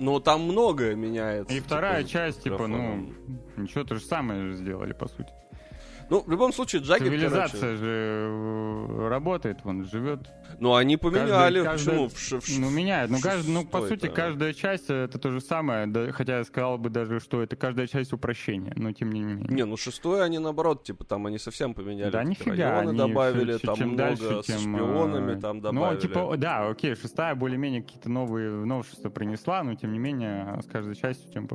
Ну, 0.01 0.21
там 0.21 0.43
многое 0.43 0.95
меняется. 0.95 1.53
И 1.53 1.61
вторая 1.61 2.03
типа, 2.03 2.11
часть, 2.13 2.43
типа, 2.45 2.69
ну, 2.69 3.13
ничего, 3.57 3.83
то 3.83 3.97
же 3.97 4.01
самое 4.01 4.53
же 4.53 4.57
сделали, 4.57 4.93
по 4.93 5.09
сути. 5.09 5.31
Ну, 6.11 6.23
в 6.27 6.31
любом 6.31 6.53
случае, 6.55 6.81
Джаггер, 6.83 7.09
Цивилизация 7.09 7.61
короче... 7.61 7.77
же 7.77 8.29
э, 8.31 9.09
работает, 9.09 9.59
вон, 9.65 9.85
живет. 9.85 10.21
Ну, 10.59 10.75
они 10.75 10.97
поменяли. 10.97 11.63
Каждый- 11.63 12.09
Почему? 12.09 12.39
каждый- 12.41 12.59
Ну, 12.61 12.71
меняет. 12.71 13.11
Ну, 13.11 13.19
что- 13.19 13.29
кажд- 13.29 13.45
ну, 13.49 13.67
по 13.67 13.81
сути, 13.87 14.07
это? 14.07 14.09
каждая 14.09 14.53
часть 14.55 14.89
это 14.89 15.19
то 15.19 15.31
же 15.31 15.41
самое, 15.41 15.87
да, 15.87 16.11
хотя 16.13 16.39
я 16.39 16.45
сказал 16.45 16.79
бы 16.79 16.89
даже, 16.89 17.21
что 17.21 17.43
это 17.43 17.57
каждая 17.57 17.87
часть 17.87 18.13
упрощения, 18.15 18.73
но 18.77 18.93
тем 18.93 19.13
не 19.13 19.21
менее. 19.23 19.47
Не, 19.49 19.65
ну 19.67 19.77
шестое 19.77 20.23
они 20.23 20.39
наоборот, 20.39 20.83
типа, 20.83 21.05
там 21.05 21.27
они 21.27 21.39
совсем 21.39 21.75
поменяли. 21.75 22.11
Да, 22.11 22.25
нифига, 22.25 22.55
районы 22.71 22.91
они 22.91 22.99
добавили, 22.99 23.57
всё- 23.59 23.67
там 23.67 23.77
чем 23.77 23.89
много 23.91 24.03
дальше, 24.17 24.43
с 24.43 24.47
тем, 24.47 24.59
шпионами 24.61 25.33
э, 25.37 25.41
там 25.41 25.61
добавили. 25.61 25.95
Ну, 25.95 26.01
типа, 26.01 26.37
да, 26.39 26.69
окей, 26.69 26.95
шестая 26.95 27.35
более-менее 27.35 27.83
какие-то 27.83 28.09
новые 28.09 28.51
новшества 28.51 29.11
принесла, 29.11 29.63
но 29.63 29.75
тем 29.75 29.93
не 29.93 29.99
менее, 29.99 30.59
с 30.63 30.67
каждой 30.67 30.95
частью, 30.97 31.31
чем 31.33 31.47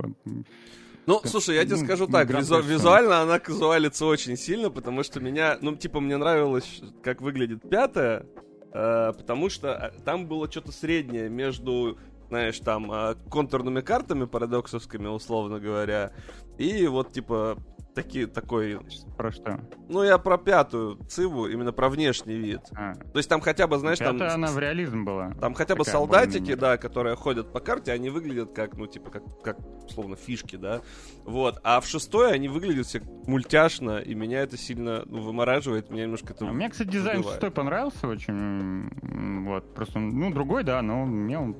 Ну, 1.05 1.21
слушай, 1.25 1.55
я 1.55 1.65
тебе 1.65 1.75
скажу 1.85 2.07
так, 2.07 2.27
визу- 2.29 2.61
визуально 2.61 3.21
она 3.21 3.39
казуалится 3.39 4.05
очень 4.05 4.37
сильно, 4.37 4.69
потому 4.69 5.03
что 5.03 5.19
меня, 5.19 5.57
ну, 5.61 5.75
типа, 5.75 5.99
мне 5.99 6.17
нравилось, 6.17 6.81
как 7.03 7.21
выглядит 7.21 7.67
пятая, 7.69 8.25
э, 8.73 9.13
потому 9.17 9.49
что 9.49 9.69
э, 9.69 9.99
там 10.05 10.27
было 10.27 10.49
что-то 10.49 10.71
среднее 10.71 11.29
между, 11.29 11.97
знаешь, 12.29 12.59
там, 12.59 12.91
э, 12.91 13.15
контурными 13.29 13.81
картами 13.81 14.25
парадоксовскими, 14.25 15.07
условно 15.07 15.59
говоря, 15.59 16.13
и 16.57 16.87
вот, 16.87 17.11
типа, 17.11 17.57
такие, 17.93 18.27
такой, 18.27 18.79
Про 19.17 19.31
что? 19.31 19.59
ну, 19.87 20.03
я 20.03 20.17
про 20.17 20.37
пятую 20.37 20.97
циву, 21.07 21.47
именно 21.47 21.71
про 21.71 21.89
внешний 21.89 22.35
вид. 22.35 22.61
А, 22.75 22.95
То 22.95 23.17
есть 23.17 23.29
там 23.29 23.41
хотя 23.41 23.67
бы, 23.67 23.77
знаешь, 23.77 23.99
там... 23.99 24.17
Пятая, 24.17 24.35
она 24.35 24.47
в 24.47 24.59
реализм 24.59 25.05
была. 25.05 25.31
Там 25.39 25.53
хотя 25.53 25.75
бы 25.75 25.85
солдатики, 25.85 26.55
да, 26.55 26.77
которые 26.77 27.15
ходят 27.15 27.51
по 27.51 27.59
карте, 27.59 27.91
они 27.91 28.09
выглядят 28.09 28.53
как, 28.53 28.77
ну, 28.77 28.87
типа, 28.87 29.11
как, 29.11 29.23
как, 29.41 29.57
словно 29.89 30.15
фишки, 30.15 30.55
да. 30.55 30.81
Вот. 31.25 31.59
А 31.63 31.79
в 31.79 31.87
шестой 31.87 32.33
они 32.33 32.47
выглядят 32.49 32.87
все 32.87 33.01
мультяшно, 33.27 33.99
и 33.99 34.13
меня 34.15 34.41
это 34.41 34.57
сильно 34.57 35.03
ну, 35.05 35.21
вымораживает, 35.21 35.89
меня 35.89 36.03
немножко 36.03 36.33
это... 36.33 36.47
А 36.47 36.51
Мне, 36.51 36.69
кстати, 36.69 36.89
дизайн 36.89 37.19
убивает. 37.19 37.35
шестой 37.35 37.51
понравился 37.51 38.07
очень. 38.07 39.43
Вот, 39.45 39.73
просто, 39.73 39.99
ну, 39.99 40.31
другой, 40.33 40.63
да, 40.63 40.81
но 40.81 41.05
мне 41.05 41.37
он 41.37 41.55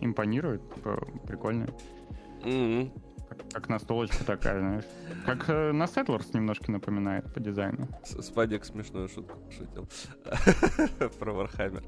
импонирует. 0.00 0.62
Типа, 0.74 1.06
прикольно. 1.26 1.68
Мгм. 2.44 2.92
Как, 3.52 3.62
как 3.62 3.68
настолочка 3.68 4.24
такая, 4.24 4.60
знаешь. 4.60 4.84
Как 5.24 5.48
э, 5.48 5.72
на 5.72 5.84
Settlers 5.84 6.26
немножко 6.34 6.70
напоминает 6.70 7.32
по 7.32 7.40
дизайну. 7.40 7.88
Спадик 8.04 8.64
смешную 8.64 9.08
шутку 9.08 9.38
пошутил. 9.38 9.88
Про 11.18 11.32
Вархаммер. 11.32 11.82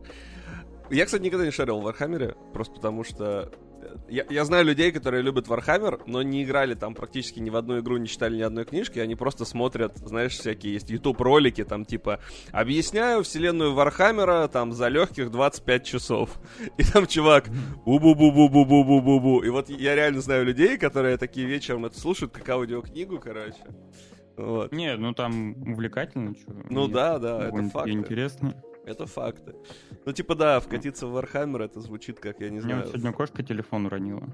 Я, 0.90 1.05
кстати, 1.07 1.22
никогда 1.22 1.44
не 1.44 1.51
шарил 1.51 1.81
в 1.81 1.85
Вархаммере, 1.85 2.35
просто 2.53 2.74
потому 2.74 3.05
что... 3.05 3.51
э, 3.83 3.96
Я, 4.09 4.24
я 4.31 4.44
знаю 4.44 4.64
людей, 4.64 4.90
которые 4.92 5.22
любят 5.22 5.48
Вархаммер, 5.48 6.01
но 6.07 6.22
не 6.22 6.42
играли 6.44 6.74
там 6.74 6.94
практически 6.94 7.40
ни 7.40 7.51
в 7.51 7.57
одну 7.57 7.79
игру, 7.81 7.96
не 7.98 8.07
читали 8.09 8.37
ни 8.37 8.42
одной 8.42 8.64
книжки, 8.64 8.98
они 8.98 9.14
просто 9.14 9.44
смотрят, 9.44 9.96
знаешь, 9.98 10.33
всякие 10.33 10.72
есть 10.74 10.90
YouTube-ролики, 10.90 11.64
там 11.64 11.85
типа 11.85 12.20
«Объясняю 12.53 13.22
вселенную 13.22 13.74
Вархаммера 13.74 14.48
там 14.48 14.72
за 14.72 14.88
легких 14.88 15.31
25 15.31 15.85
часов». 15.85 16.40
И 16.79 16.83
там 16.85 17.07
чувак 17.07 17.48
«бу-бу-бу-бу-бу-бу-бу-бу». 17.87 19.44
И 19.46 19.51
вот 19.51 19.68
я 19.70 19.94
реально 19.94 20.20
знаю 20.20 20.44
людей, 20.44 20.79
которые 20.79 21.16
такие 21.16 21.46
вечером 21.46 21.85
это 21.87 21.98
слушают, 21.98 22.33
как 22.33 22.48
аудиокнигу, 22.48 23.18
короче. 23.18 23.57
Вот. 24.37 24.70
Не, 24.72 24.96
ну 24.96 25.12
там 25.14 25.51
увлекательно. 25.72 26.35
чё. 26.35 26.42
Ну 26.70 26.87
И 26.87 26.92
да, 26.92 27.18
да, 27.18 27.48
это 27.48 27.62
факты. 27.70 27.90
интересно. 27.90 28.55
Это 28.88 29.07
факты. 29.07 29.55
Ну, 30.07 30.12
типа, 30.12 30.35
да, 30.35 30.61
вкатиться 30.61 31.07
в 31.07 31.12
Вархаммер, 31.12 31.62
это 31.62 31.81
звучит 31.81 32.20
как, 32.20 32.40
я 32.40 32.51
не 32.51 32.61
У 32.61 32.64
меня 32.64 32.77
вот 32.77 32.85
знаю, 32.87 33.01
сегодня 33.01 33.12
кошка 33.12 33.42
телефон 33.42 33.87
уронила. 33.87 34.27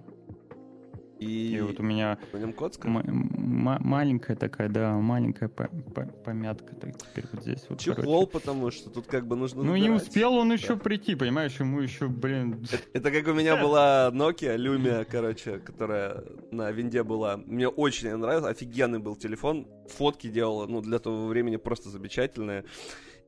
и, 1.18 1.56
И 1.56 1.60
вот 1.60 1.80
у 1.80 1.82
меня 1.82 2.18
маленькая 2.32 4.36
такая, 4.36 4.68
да, 4.68 4.92
маленькая 4.94 5.48
по- 5.48 5.68
по- 5.94 6.06
помятка 6.06 6.74
так 6.76 6.96
теперь 6.98 7.24
вот 7.32 7.42
здесь. 7.42 7.64
Вот, 7.68 7.78
Чехол, 7.80 8.26
короче. 8.26 8.30
потому 8.32 8.70
что 8.70 8.90
тут 8.90 9.06
как 9.06 9.26
бы 9.26 9.36
нужно 9.36 9.62
Ну 9.62 9.74
не 9.76 9.88
выбирать. 9.88 10.02
успел 10.08 10.34
он 10.34 10.52
еще 10.52 10.74
Да. 10.74 10.76
прийти, 10.76 11.14
понимаешь, 11.14 11.58
ему 11.60 11.80
еще, 11.80 12.08
блин... 12.08 12.66
Это 12.92 13.10
как 13.10 13.26
у 13.28 13.32
меня 13.32 13.56
была 13.62 14.10
Nokia 14.12 14.56
Lumia, 14.56 15.06
короче, 15.10 15.58
которая 15.60 16.24
на 16.50 16.70
винде 16.72 17.02
была. 17.02 17.36
Мне 17.38 17.68
очень 17.68 18.14
нравилась, 18.16 18.52
офигенный 18.52 18.98
был 18.98 19.16
телефон. 19.16 19.66
Фотки 19.96 20.28
делала, 20.28 20.66
ну, 20.66 20.80
для 20.80 20.98
того 20.98 21.26
времени 21.26 21.56
просто 21.56 21.88
замечательные. 21.88 22.64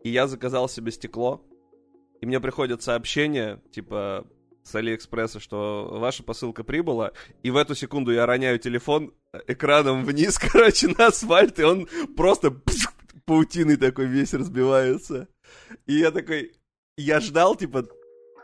И 0.07 0.11
я 0.11 0.29
заказал 0.29 0.69
себе 0.69 0.93
стекло, 0.93 1.45
и 2.21 2.27
мне 2.27 2.39
приходит 2.39 2.81
сообщение, 2.81 3.61
типа, 3.73 4.25
с 4.63 4.73
Алиэкспресса, 4.73 5.41
что 5.41 5.89
ваша 5.99 6.23
посылка 6.23 6.63
прибыла, 6.63 7.11
и 7.43 7.51
в 7.51 7.57
эту 7.57 7.75
секунду 7.75 8.13
я 8.13 8.25
роняю 8.25 8.61
телефон 8.61 9.13
экраном 9.49 10.05
вниз, 10.05 10.39
короче, 10.53 10.87
на 10.97 11.09
асфальт, 11.09 11.59
и 11.59 11.65
он 11.65 11.89
просто 12.17 12.55
паутиной 13.25 13.77
такой 13.79 14.07
весь 14.07 14.33
разбивается. 14.33 15.27
И 15.87 15.95
я 15.95 16.13
такой, 16.13 16.53
я 16.97 17.19
ждал, 17.19 17.57
типа, 17.57 17.89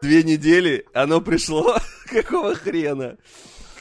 две 0.03 0.25
недели, 0.25 0.85
оно 0.93 1.21
пришло, 1.21 1.77
какого 2.07 2.57
хрена? 2.57 3.19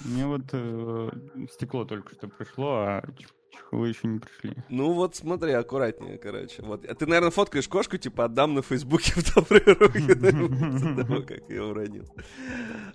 Мне 0.02 0.28
вот 0.28 0.44
э, 0.52 1.10
стекло 1.52 1.86
только 1.86 2.13
что 2.13 2.28
пришло, 2.28 2.74
а 2.74 3.04
ч- 3.52 3.58
чехлы 3.58 3.90
еще 3.90 4.08
не 4.08 4.20
пришли. 4.20 4.56
Ну 4.70 4.94
вот 4.94 5.16
смотри, 5.16 5.52
аккуратнее, 5.54 6.18
короче. 6.18 6.62
Вот. 6.64 6.86
А 6.86 6.96
Ты, 6.96 7.06
наверное, 7.06 7.32
фоткаешь 7.32 7.68
кошку, 7.68 7.98
типа, 7.98 8.26
отдам 8.26 8.54
на 8.54 8.62
Фейсбуке 8.62 9.14
в 9.16 9.34
добрые 9.36 9.64
руки, 9.66 11.24
как 11.26 11.50
я 11.50 11.64
уронил. 11.66 12.06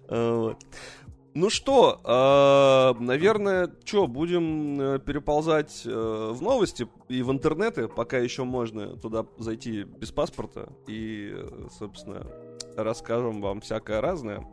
А. 0.08 0.56
Ну 1.38 1.50
что, 1.50 2.00
а, 2.04 2.94
наверное, 2.98 3.70
что, 3.84 4.06
будем 4.06 4.80
э, 4.80 4.98
переползать 5.00 5.82
э, 5.84 5.90
в 6.32 6.40
новости 6.40 6.88
и 7.10 7.22
в 7.22 7.30
интернеты, 7.30 7.88
пока 7.88 8.16
еще 8.16 8.44
можно 8.44 8.96
туда 8.96 9.26
зайти 9.36 9.82
без 9.82 10.12
паспорта 10.12 10.70
и, 10.88 11.32
э, 11.34 11.68
собственно, 11.78 12.26
расскажем 12.74 13.42
вам 13.42 13.60
всякое 13.60 14.00
разное. 14.00 14.46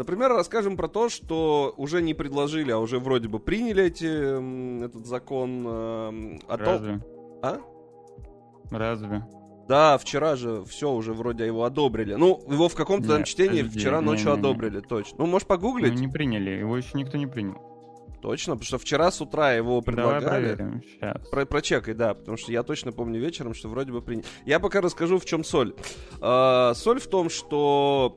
Например, 0.00 0.30
расскажем 0.32 0.78
про 0.78 0.88
то, 0.88 1.10
что 1.10 1.74
уже 1.76 2.00
не 2.00 2.14
предложили, 2.14 2.70
а 2.72 2.78
уже 2.78 2.98
вроде 2.98 3.28
бы 3.28 3.38
приняли 3.38 3.84
эти, 3.84 4.82
этот 4.86 5.04
закон 5.04 5.62
э, 5.66 6.38
о 6.48 6.56
том... 6.56 6.66
Разве? 6.66 7.04
А? 7.42 7.58
Разве? 8.70 9.26
Да, 9.68 9.98
вчера 9.98 10.36
же 10.36 10.64
все 10.64 10.90
уже 10.90 11.12
вроде 11.12 11.44
его 11.44 11.64
одобрили. 11.64 12.14
Ну, 12.14 12.42
его 12.50 12.70
в 12.70 12.74
каком-то 12.74 13.08
там 13.08 13.24
чтении 13.24 13.58
подожди, 13.60 13.78
вчера 13.78 14.00
ночью 14.00 14.28
не-не-не. 14.30 14.40
одобрили, 14.40 14.80
точно. 14.80 15.16
Ну, 15.18 15.26
можешь 15.26 15.46
Ну, 15.46 15.54
погуглить? 15.54 16.00
не 16.00 16.08
приняли, 16.08 16.48
его 16.52 16.78
еще 16.78 16.96
никто 16.96 17.18
не 17.18 17.26
принял. 17.26 17.60
Точно, 18.22 18.54
потому 18.54 18.64
что 18.64 18.78
вчера 18.78 19.10
с 19.10 19.20
утра 19.20 19.52
его 19.52 19.82
Давай 19.82 19.84
предлагали. 19.84 20.54
проверим 20.54 20.82
сейчас. 20.82 21.28
Про 21.28 21.44
прочекай, 21.44 21.92
да, 21.92 22.14
потому 22.14 22.38
что 22.38 22.52
я 22.52 22.62
точно 22.62 22.92
помню 22.92 23.20
вечером, 23.20 23.52
что 23.52 23.68
вроде 23.68 23.92
бы 23.92 24.00
приняли. 24.00 24.24
Я 24.46 24.60
пока 24.60 24.80
расскажу, 24.80 25.18
в 25.18 25.26
чем 25.26 25.44
соль. 25.44 25.74
А, 26.22 26.72
соль 26.74 27.00
в 27.00 27.06
том, 27.06 27.28
что 27.28 28.16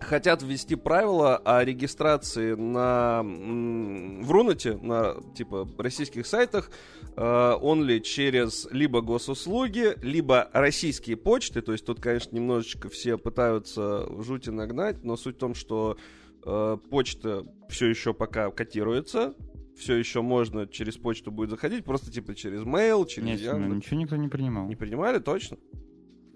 хотят 0.00 0.42
ввести 0.42 0.74
правила 0.74 1.36
о 1.38 1.64
регистрации 1.64 2.54
на 2.54 3.22
в 3.22 4.30
Рунете, 4.30 4.76
на 4.76 5.16
типа 5.34 5.68
российских 5.78 6.26
сайтах, 6.26 6.70
он 7.16 7.84
ли 7.84 8.02
через 8.02 8.68
либо 8.70 9.00
госуслуги, 9.00 9.96
либо 10.02 10.50
российские 10.52 11.16
почты. 11.16 11.62
То 11.62 11.72
есть 11.72 11.86
тут, 11.86 12.00
конечно, 12.00 12.36
немножечко 12.36 12.88
все 12.88 13.16
пытаются 13.16 14.06
жути 14.22 14.50
нагнать, 14.50 15.02
но 15.02 15.16
суть 15.16 15.36
в 15.36 15.38
том, 15.38 15.54
что 15.54 15.96
э, 16.44 16.76
почта 16.90 17.44
все 17.68 17.86
еще 17.86 18.12
пока 18.12 18.50
котируется. 18.50 19.34
Все 19.76 19.94
еще 19.94 20.22
можно 20.22 20.66
через 20.66 20.96
почту 20.96 21.30
будет 21.30 21.50
заходить, 21.50 21.84
просто 21.84 22.10
типа 22.10 22.34
через 22.34 22.62
mail, 22.62 23.06
через 23.06 23.26
Нет, 23.26 23.40
Яндекс. 23.40 23.74
ничего 23.74 24.00
никто 24.00 24.16
не 24.16 24.28
принимал. 24.28 24.66
Не 24.68 24.74
принимали, 24.74 25.18
точно? 25.18 25.58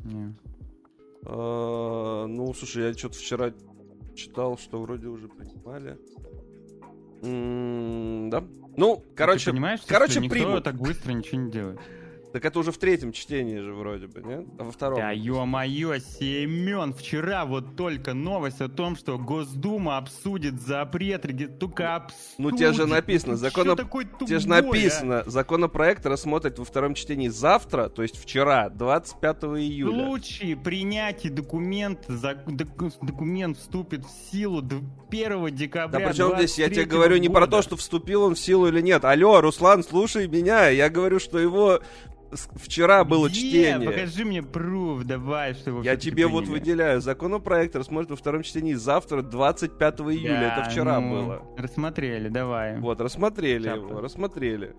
Не. 0.04 0.34
А, 1.24 2.26
ну, 2.26 2.52
слушай, 2.54 2.88
я 2.88 2.94
что-то 2.94 3.18
вчера 3.18 3.52
читал, 4.14 4.58
что 4.58 4.80
вроде 4.80 5.08
уже 5.08 5.28
принимали. 5.28 5.98
Да. 8.30 8.44
Ну, 8.76 9.04
короче, 9.14 9.46
Ты 9.46 9.50
понимаешь, 9.52 9.80
короче, 9.86 10.12
что 10.12 10.20
никто 10.20 10.60
так 10.60 10.76
быстро 10.76 11.12
ничего 11.12 11.42
не 11.42 11.50
делает? 11.50 11.80
Так 12.32 12.44
это 12.44 12.58
уже 12.58 12.70
в 12.72 12.78
третьем 12.78 13.12
чтении 13.12 13.58
же 13.58 13.72
вроде 13.74 14.06
бы, 14.06 14.22
нет? 14.22 14.44
А 14.58 14.64
во 14.64 14.70
втором? 14.72 14.98
Да 14.98 15.10
ё-моё, 15.10 15.98
Семен, 15.98 16.92
вчера 16.94 17.44
вот 17.44 17.76
только 17.76 18.14
новость 18.14 18.60
о 18.60 18.68
том, 18.68 18.96
что 18.96 19.18
Госдума 19.18 19.96
обсудит 19.98 20.60
запрет, 20.60 21.26
только 21.58 21.96
обсудит. 21.96 22.20
Ну, 22.38 22.50
тебе 22.52 22.72
же 22.72 22.86
написано, 22.86 23.34
Ты 23.34 23.38
закон 23.40 23.64
чё 23.64 23.72
об- 23.72 23.78
такой 23.78 24.04
тупой, 24.04 24.26
Тебе 24.28 24.38
же 24.38 24.46
а? 24.46 24.62
написано, 24.62 25.22
законопроект 25.26 26.06
рассмотрят 26.06 26.58
во 26.58 26.64
втором 26.64 26.94
чтении 26.94 27.28
завтра, 27.28 27.88
то 27.88 28.02
есть 28.02 28.16
вчера, 28.16 28.68
25 28.68 29.48
В 29.54 29.56
июля. 29.60 30.06
случае 30.06 30.56
принятия 30.56 31.30
документа, 31.30 32.12
зак- 32.12 32.44
документ 33.02 33.58
вступит 33.58 34.04
в 34.04 34.10
силу 34.32 34.62
д- 34.62 34.76
1 35.10 35.50
декабря 35.50 35.98
Да 36.00 36.08
причем 36.08 36.36
здесь 36.36 36.58
я 36.58 36.68
тебе 36.68 36.82
23-го 36.84 36.96
говорю 36.96 37.16
не 37.18 37.28
про 37.28 37.46
то, 37.46 37.62
что 37.62 37.76
вступил 37.76 38.22
он 38.22 38.34
в 38.34 38.38
силу 38.38 38.68
или 38.68 38.80
нет. 38.80 39.04
Алло, 39.04 39.40
Руслан, 39.40 39.82
слушай 39.82 40.28
меня. 40.28 40.68
Я 40.68 40.88
говорю, 40.88 41.18
что 41.18 41.38
его 41.38 41.80
вчера 42.32 43.04
было 43.04 43.28
Где? 43.28 43.36
чтение. 43.36 43.90
Покажи 43.90 44.24
мне 44.24 44.42
пруф, 44.42 45.04
давай, 45.04 45.54
что 45.54 45.70
его 45.70 45.82
Я 45.82 45.96
тебе 45.96 46.26
вот 46.26 46.46
выделяю. 46.46 47.00
Законопроект 47.00 47.74
рассмотрен 47.76 48.10
во 48.10 48.16
втором 48.16 48.42
чтении 48.42 48.74
завтра, 48.74 49.22
25 49.22 50.00
июля. 50.00 50.40
Да, 50.56 50.56
Это 50.62 50.70
вчера 50.70 51.00
ну, 51.00 51.10
было. 51.10 51.42
Рассмотрели, 51.56 52.28
давай. 52.28 52.78
Вот, 52.78 53.00
рассмотрели 53.00 53.68
Шапка. 53.68 53.88
его, 53.88 54.00
рассмотрели. 54.00 54.74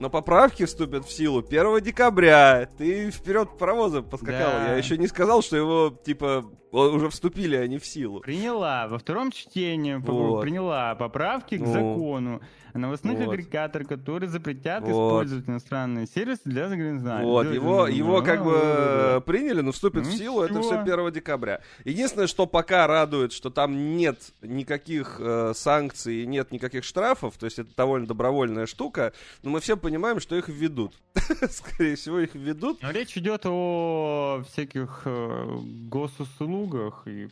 Но 0.00 0.10
поправки 0.10 0.64
вступят 0.64 1.04
в 1.06 1.12
силу 1.12 1.40
1 1.40 1.80
декабря. 1.82 2.68
Ты 2.78 3.10
вперед 3.10 3.58
паровозом 3.58 4.04
поскакал. 4.04 4.52
Да. 4.52 4.68
Я 4.72 4.76
еще 4.76 4.96
не 4.96 5.08
сказал, 5.08 5.42
что 5.42 5.56
его, 5.56 5.92
типа, 6.04 6.44
уже 6.70 7.08
вступили 7.08 7.56
они 7.56 7.78
в 7.78 7.84
силу. 7.86 8.20
Приняла 8.20 8.86
во 8.86 8.98
втором 8.98 9.32
чтении, 9.32 9.94
Вот. 9.94 10.42
приняла 10.42 10.94
поправки 10.94 11.56
к 11.58 11.62
Ну. 11.62 11.72
закону 11.72 12.40
новостных 12.78 13.18
Вот. 13.18 13.32
агрегаторах, 13.34 13.88
которые 13.88 14.28
запретят 14.30 14.82
Вот. 14.84 14.90
использовать 15.24 15.48
иностранные 15.48 16.06
сервисы 16.06 16.40
для 16.44 16.68
загрязнения. 16.68 17.22
Вот, 17.24 17.52
его, 17.52 17.86
его 17.86 18.22
как 18.22 18.44
бы 18.44 18.58
э, 18.62 19.20
приняли, 19.26 19.60
но 19.60 19.72
вступит 19.72 20.06
в 20.06 20.10
Ну, 20.10 20.16
силу, 20.16 20.42
это 20.42 20.60
всё. 20.60 20.62
все 20.70 20.78
1 20.80 21.12
декабря. 21.12 21.60
Единственное, 21.84 22.26
что 22.26 22.46
пока 22.46 22.86
радует, 22.86 23.32
что 23.32 23.50
там 23.50 23.96
нет 23.96 24.18
никаких 24.42 25.16
э, 25.20 25.52
санкций, 25.54 26.26
нет 26.26 26.50
никаких 26.52 26.84
штрафов, 26.84 27.36
то 27.36 27.46
есть 27.46 27.58
это 27.58 27.70
довольно 27.76 28.06
добровольная 28.06 28.66
штука, 28.66 29.12
но 29.42 29.50
мы 29.50 29.60
все 29.60 29.76
понимаем, 29.76 30.20
что 30.20 30.36
их 30.36 30.48
введут. 30.48 30.94
Скорее 31.50 31.96
всего, 31.96 32.18
их 32.20 32.34
введут. 32.34 32.82
Но 32.82 32.90
речь 32.90 33.16
идет 33.16 33.42
о 33.44 34.42
всяких 34.50 35.02
э, 35.04 35.56
госуслугах 35.88 37.02
и 37.06 37.28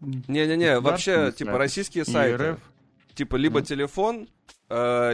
Не-не-не, 0.00 0.80
вообще, 0.80 1.32
типа, 1.36 1.58
российские 1.58 2.04
сайты. 2.04 2.52
РФ. 2.52 2.58
Типа, 3.14 3.36
либо 3.36 3.60
Ну. 3.60 3.66
телефон, 3.66 4.28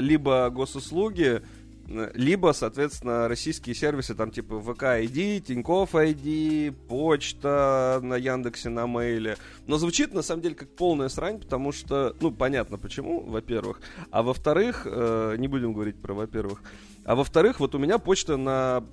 либо 0.01 0.51
госуслуги, 0.51 1.43
э, 1.89 2.11
либо, 2.15 2.53
соответственно, 2.53 3.29
российские 3.29 3.75
сервисы, 3.75 4.15
там, 4.15 4.31
типа, 4.31 4.61
ВК 4.61 4.83
ID, 4.83 5.41
Тинькофф 5.41 5.95
ID, 5.95 6.73
почта 6.89 8.01
на 8.03 8.17
Яндексе, 8.17 8.69
на 8.69 8.87
Мейле. 8.87 9.37
Но 9.67 9.79
звучит, 9.79 10.13
на 10.13 10.23
самом 10.23 10.43
деле, 10.43 10.55
как 10.55 10.69
полная 10.77 11.09
срань, 11.09 11.41
потому 11.41 11.73
что, 11.73 12.15
ну, 12.21 12.31
понятно 12.31 12.79
почему, 12.79 13.21
во-первых. 13.21 13.81
А 14.11 14.23
во-вторых, 14.23 14.83
э, 14.85 15.37
не 15.39 15.49
будем 15.49 15.73
говорить 15.73 16.01
про 16.01 16.15
во-первых. 16.15 16.63
А 17.05 17.15
во-вторых, 17.15 17.61
вот 17.61 17.75
у 17.75 17.79
меня 17.79 17.99
почта 17.99 18.37
на 18.37 18.85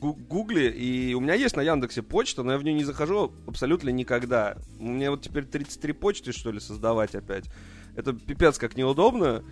Гу- 0.00 0.14
Гугле, 0.14 0.70
и 0.70 1.14
у 1.14 1.20
меня 1.20 1.34
есть 1.34 1.56
на 1.56 1.62
Яндексе 1.62 2.02
почта, 2.02 2.42
но 2.42 2.52
я 2.52 2.58
в 2.58 2.64
нее 2.64 2.74
не 2.74 2.84
захожу 2.84 3.32
абсолютно 3.46 3.88
никогда. 3.90 4.56
Мне 4.78 5.08
вот 5.10 5.22
теперь 5.22 5.44
33 5.44 5.92
почты, 5.92 6.32
что 6.32 6.50
ли, 6.50 6.60
создавать 6.60 7.14
опять. 7.14 7.44
Это 7.96 8.12
пипец 8.12 8.58
как 8.58 8.76
неудобно. 8.76 9.44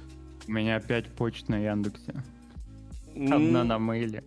У 0.46 0.52
меня 0.52 0.76
опять 0.76 1.08
почта 1.10 1.52
на 1.52 1.58
Яндексе. 1.58 2.14
Одна 3.14 3.64
на 3.64 3.78
мейле. 3.78 4.24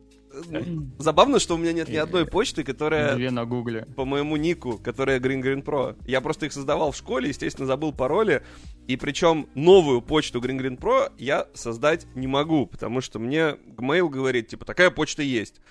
Забавно, 0.97 1.39
что 1.39 1.56
у 1.56 1.58
меня 1.58 1.71
нет 1.71 1.88
ни 1.88 1.95
одной 1.95 2.25
почты, 2.25 2.63
которая 2.63 3.15
Две 3.15 3.32
на 3.32 3.45
гугле. 3.45 3.86
по 3.95 4.04
моему 4.04 4.36
нику, 4.36 4.78
которая 4.78 5.19
Green 5.19 5.41
Green 5.41 5.63
Pro. 5.63 5.95
Я 6.06 6.19
просто 6.21 6.45
их 6.45 6.54
создавал 6.54 6.91
в 6.91 6.97
школе, 6.97 7.30
естественно, 7.30 7.65
забыл 7.65 7.93
пароли. 7.93 8.43
И 8.88 8.97
причем 8.97 9.47
новую 9.56 10.01
почту 10.01 10.39
Green 10.41 10.60
Green 10.60 10.78
Pro 10.78 11.12
я 11.17 11.47
создать 11.54 12.06
не 12.15 12.28
могу, 12.28 12.65
потому 12.67 13.01
что 13.01 13.17
мне 13.17 13.56
Gmail 13.78 14.10
говорит, 14.10 14.49
типа, 14.49 14.65
такая 14.65 14.91
почта 14.91 15.23
есть. 15.23 15.62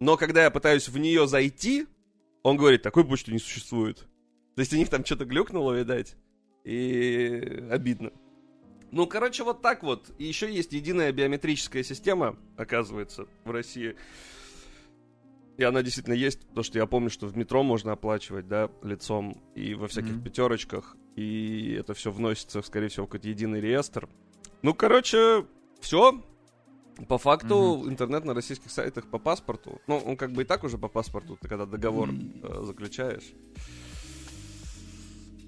Но 0.00 0.16
когда 0.16 0.44
я 0.44 0.50
пытаюсь 0.50 0.88
в 0.88 0.98
нее 0.98 1.26
зайти, 1.26 1.86
он 2.42 2.56
говорит, 2.56 2.82
такой 2.82 3.04
почты 3.04 3.32
не 3.32 3.38
существует. 3.38 4.06
То 4.54 4.60
есть 4.60 4.72
у 4.72 4.76
них 4.76 4.88
там 4.88 5.04
что-то 5.04 5.24
глюкнуло, 5.24 5.72
видать. 5.72 6.16
И 6.64 7.64
обидно. 7.70 8.10
Ну, 8.90 9.06
короче, 9.06 9.44
вот 9.44 9.62
так 9.62 9.82
вот. 9.82 10.10
И 10.18 10.24
еще 10.24 10.52
есть 10.52 10.72
единая 10.72 11.12
биометрическая 11.12 11.82
система, 11.82 12.36
оказывается, 12.56 13.26
в 13.44 13.50
России. 13.50 13.96
И 15.56 15.62
она 15.62 15.82
действительно 15.82 16.14
есть, 16.14 16.40
потому 16.48 16.64
что 16.64 16.78
я 16.78 16.86
помню, 16.86 17.10
что 17.10 17.26
в 17.26 17.36
метро 17.36 17.62
можно 17.62 17.92
оплачивать, 17.92 18.48
да, 18.48 18.70
лицом 18.82 19.40
и 19.54 19.74
во 19.74 19.88
всяких 19.88 20.14
Мгм. 20.14 20.22
пятерочках. 20.22 20.96
И 21.16 21.76
это 21.78 21.92
все 21.94 22.10
вносится, 22.10 22.62
скорее 22.62 22.88
всего, 22.88 23.06
в 23.06 23.08
какой-то 23.10 23.28
единый 23.28 23.60
реестр. 23.60 24.08
Ну, 24.62 24.74
короче, 24.74 25.46
все. 25.80 26.22
По 27.08 27.18
факту, 27.18 27.82
интернет 27.86 28.24
на 28.24 28.34
российских 28.34 28.70
сайтах 28.70 29.06
по 29.06 29.18
паспорту. 29.18 29.80
Ну, 29.86 29.98
он 29.98 30.16
как 30.16 30.32
бы 30.32 30.42
и 30.42 30.44
так 30.44 30.64
уже 30.64 30.78
по 30.78 30.88
паспорту, 30.88 31.36
ты 31.40 31.48
когда 31.48 31.64
договор 31.66 32.10
э, 32.10 32.62
заключаешь. 32.64 33.32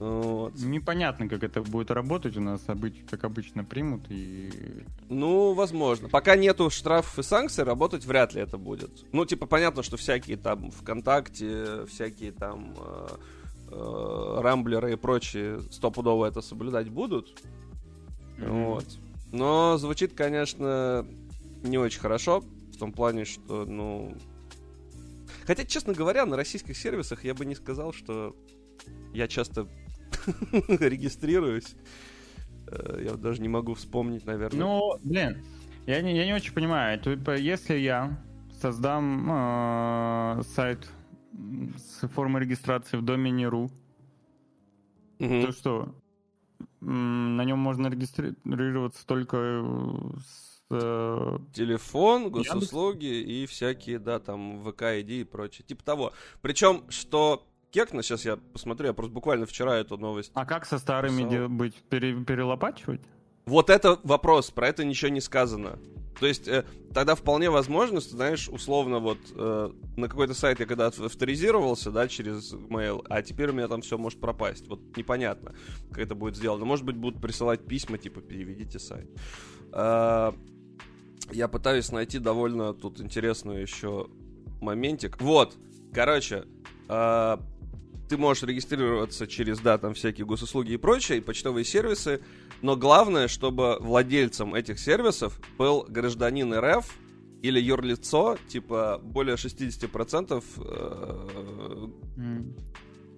Вот. 0.03 0.59
Непонятно, 0.59 1.29
как 1.29 1.45
это 1.45 1.63
будет 1.63 1.93
работать 1.93 2.37
у 2.37 2.41
нас, 2.41 2.61
обыч- 2.67 3.09
как 3.09 3.23
обычно 3.23 3.63
примут 3.63 4.07
и... 4.09 4.51
Ну, 5.09 5.53
возможно. 5.53 6.09
Пока 6.09 6.35
нету 6.35 6.71
штрафов 6.71 7.21
и 7.21 7.23
санкций, 7.23 7.63
работать 7.63 8.05
вряд 8.05 8.35
ли 8.35 8.41
это 8.41 8.59
будет. 8.59 8.91
Ну, 9.13 9.25
типа, 9.25 9.47
понятно, 9.47 9.85
что 9.85 9.97
всякие 9.97 10.37
там 10.37 10.73
ВКонтакте, 10.73 11.87
всякие 11.87 12.33
там 12.33 12.75
э, 12.77 13.09
э, 13.71 14.41
Рамблеры 14.41 14.95
и 14.95 14.97
прочие 14.97 15.61
стопудово 15.71 16.27
это 16.27 16.41
соблюдать 16.41 16.89
будут. 16.89 17.41
Вот. 18.39 18.87
Но 19.31 19.77
звучит, 19.79 20.15
конечно, 20.15 21.07
не 21.63 21.79
очень 21.79 22.01
хорошо. 22.01 22.43
В 22.75 22.77
том 22.77 22.91
плане, 22.93 23.25
что, 23.25 23.65
ну... 23.67 24.17
Хотя, 25.47 25.65
честно 25.65 25.93
говоря, 25.93 26.27
на 26.27 26.37
российских 26.37 26.77
сервисах 26.77 27.25
я 27.25 27.35
бы 27.35 27.45
не 27.45 27.55
сказал, 27.55 27.93
что 27.93 28.35
я 29.13 29.29
часто 29.29 29.69
регистрируюсь. 30.69 31.75
Э, 32.69 33.03
Я 33.05 33.15
даже 33.15 33.41
не 33.43 33.49
могу 33.49 33.75
вспомнить, 33.75 34.25
наверное. 34.27 34.61
Ну, 34.61 34.99
блин, 35.03 35.45
я 35.87 36.01
не, 36.03 36.17
я 36.17 36.27
не 36.27 36.35
очень 36.35 36.53
понимаю. 36.55 36.99
Типа, 37.01 37.37
если 37.37 37.77
я 37.77 38.23
создам 38.61 39.29
э, 39.31 40.43
сайт 40.55 40.89
с 41.77 42.07
формой 42.09 42.43
регистрации 42.43 42.97
в 42.97 43.03
домене 43.03 43.45
.ru, 43.47 43.71
Мгм. 45.19 45.47
то 45.47 45.53
что? 45.53 45.95
На 46.81 47.45
нем 47.45 47.59
можно 47.59 47.87
регистрироваться 47.89 49.07
только 49.07 49.37
э, 49.37 50.19
с... 50.19 50.65
э, 50.71 51.39
Телефон, 51.55 52.31
госуслуги 52.31 53.21
и 53.23 53.47
всякие, 53.47 53.99
да, 54.01 54.19
там, 54.19 54.63
ВК, 54.65 54.83
ID 54.83 55.21
и 55.21 55.25
прочее. 55.25 55.65
Типа 55.67 55.85
того. 55.85 56.13
Причем, 56.41 56.85
что 56.89 57.47
Кекна, 57.73 58.03
сейчас 58.03 58.27
я 58.27 58.37
посмотрю, 58.37 58.89
я 58.89 58.93
просто 58.93 59.15
буквально 59.15 59.47
вчера 59.47 59.77
эту 59.77 59.97
новость. 59.97 60.31
А 60.35 60.45
как 60.45 60.67
со 60.67 60.79
старыми 60.79 61.25
Писал. 61.29 61.49
быть? 61.49 61.75
Пере- 61.89 62.23
перелопачивать? 62.23 63.01
Вот 63.47 63.71
это 63.71 63.99
вопрос, 64.05 64.51
про 64.51 64.69
это 64.69 64.85
ничего 64.85 65.11
не 65.11 65.23
сказано. 65.23 65.79
То 66.21 66.27
есть, 66.27 66.47
э, 66.47 66.65
тогда 66.93 67.15
вполне 67.15 67.49
возможно, 67.49 68.03
что, 68.03 68.11
знаешь, 68.11 68.49
условно, 68.51 68.99
вот 68.99 69.17
э, 69.35 69.71
на 69.97 70.09
какой-то 70.09 70.35
сайт 70.35 70.61
я 70.61 70.67
когда 70.67 70.89
ав- 70.89 71.01
авторизировался, 71.01 71.91
да, 71.91 72.07
через 72.09 72.53
mail, 72.53 73.05
а 73.09 73.23
теперь 73.23 73.49
у 73.49 73.53
меня 73.55 73.69
там 73.69 73.81
все 73.81 73.97
может 73.97 74.21
пропасть. 74.21 74.69
Вот 74.69 74.95
непонятно, 74.97 75.55
как 75.89 75.99
это 76.01 76.15
будет 76.15 76.37
сделано. 76.37 76.67
Может 76.67 76.85
быть, 76.85 76.97
будут 76.97 77.23
присылать 77.23 77.65
письма, 77.67 77.97
типа, 77.97 78.21
переведите 78.21 78.79
сайт. 78.79 79.09
А, 79.73 80.35
я 81.33 81.49
пытаюсь 81.49 81.91
найти 81.91 82.19
довольно 82.19 82.75
тут 82.75 83.01
интересную 83.01 83.63
еще 83.63 84.09
моментик. 84.61 85.21
Вот, 85.23 85.57
короче, 85.95 86.45
а, 86.89 87.41
ты 88.13 88.19
можешь 88.19 88.43
регистрироваться 88.43 89.27
через, 89.27 89.61
да, 89.61 89.79
там 89.79 89.95
всякие 89.95 90.27
госуслуги 90.27 90.73
и 90.73 90.77
прочее, 90.77 91.17
и 91.17 91.21
почтовые 91.23 91.65
сервисы, 91.65 92.21
но 92.61 92.77
главное, 92.77 93.27
чтобы 93.27 93.79
владельцем 93.81 94.55
этих 94.55 94.79
сервисов 94.79 95.41
был 95.57 95.87
гражданин 95.89 96.53
РФ 96.53 96.95
или 97.41 97.59
юрлицо, 97.59 98.37
типа 98.49 99.01
более 99.03 99.37
60%, 99.37 100.45
э, 100.59 101.89
М. 102.19 102.55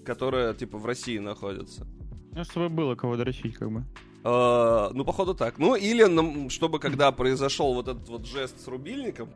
которое, 0.06 0.54
типа, 0.54 0.78
в 0.78 0.86
России 0.86 1.18
находится. 1.18 1.88
Ну, 2.30 2.44
чтобы 2.44 2.68
было 2.68 2.94
кого 2.94 3.16
дрочить, 3.16 3.56
как 3.56 3.72
бы. 3.72 3.84
Э, 4.22 4.90
ну, 4.94 5.04
походу 5.04 5.34
так. 5.34 5.58
Ну, 5.58 5.74
или 5.74 6.48
чтобы, 6.50 6.78
когда 6.78 7.10
произошел 7.10 7.74
вот 7.74 7.88
этот 7.88 8.08
вот 8.08 8.26
жест 8.26 8.60
с 8.64 8.68
рубильником, 8.68 9.28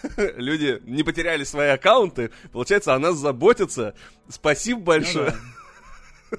люди 0.36 0.80
не 0.84 1.02
потеряли 1.02 1.44
свои 1.44 1.68
аккаунты, 1.68 2.30
получается, 2.52 2.94
о 2.94 2.98
нас 2.98 3.16
заботятся. 3.16 3.94
Спасибо 4.28 4.80
большое. 4.80 5.32
Ну 6.30 6.36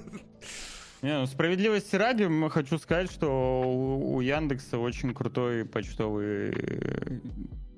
Не, 1.02 1.18
ну, 1.18 1.26
справедливости 1.26 1.96
ради, 1.96 2.26
хочу 2.48 2.78
сказать, 2.78 3.12
что 3.12 3.28
у, 3.62 4.14
у 4.16 4.20
Яндекса 4.22 4.78
очень 4.78 5.12
крутой 5.12 5.66
почтовый 5.66 6.54
э, 6.56 7.18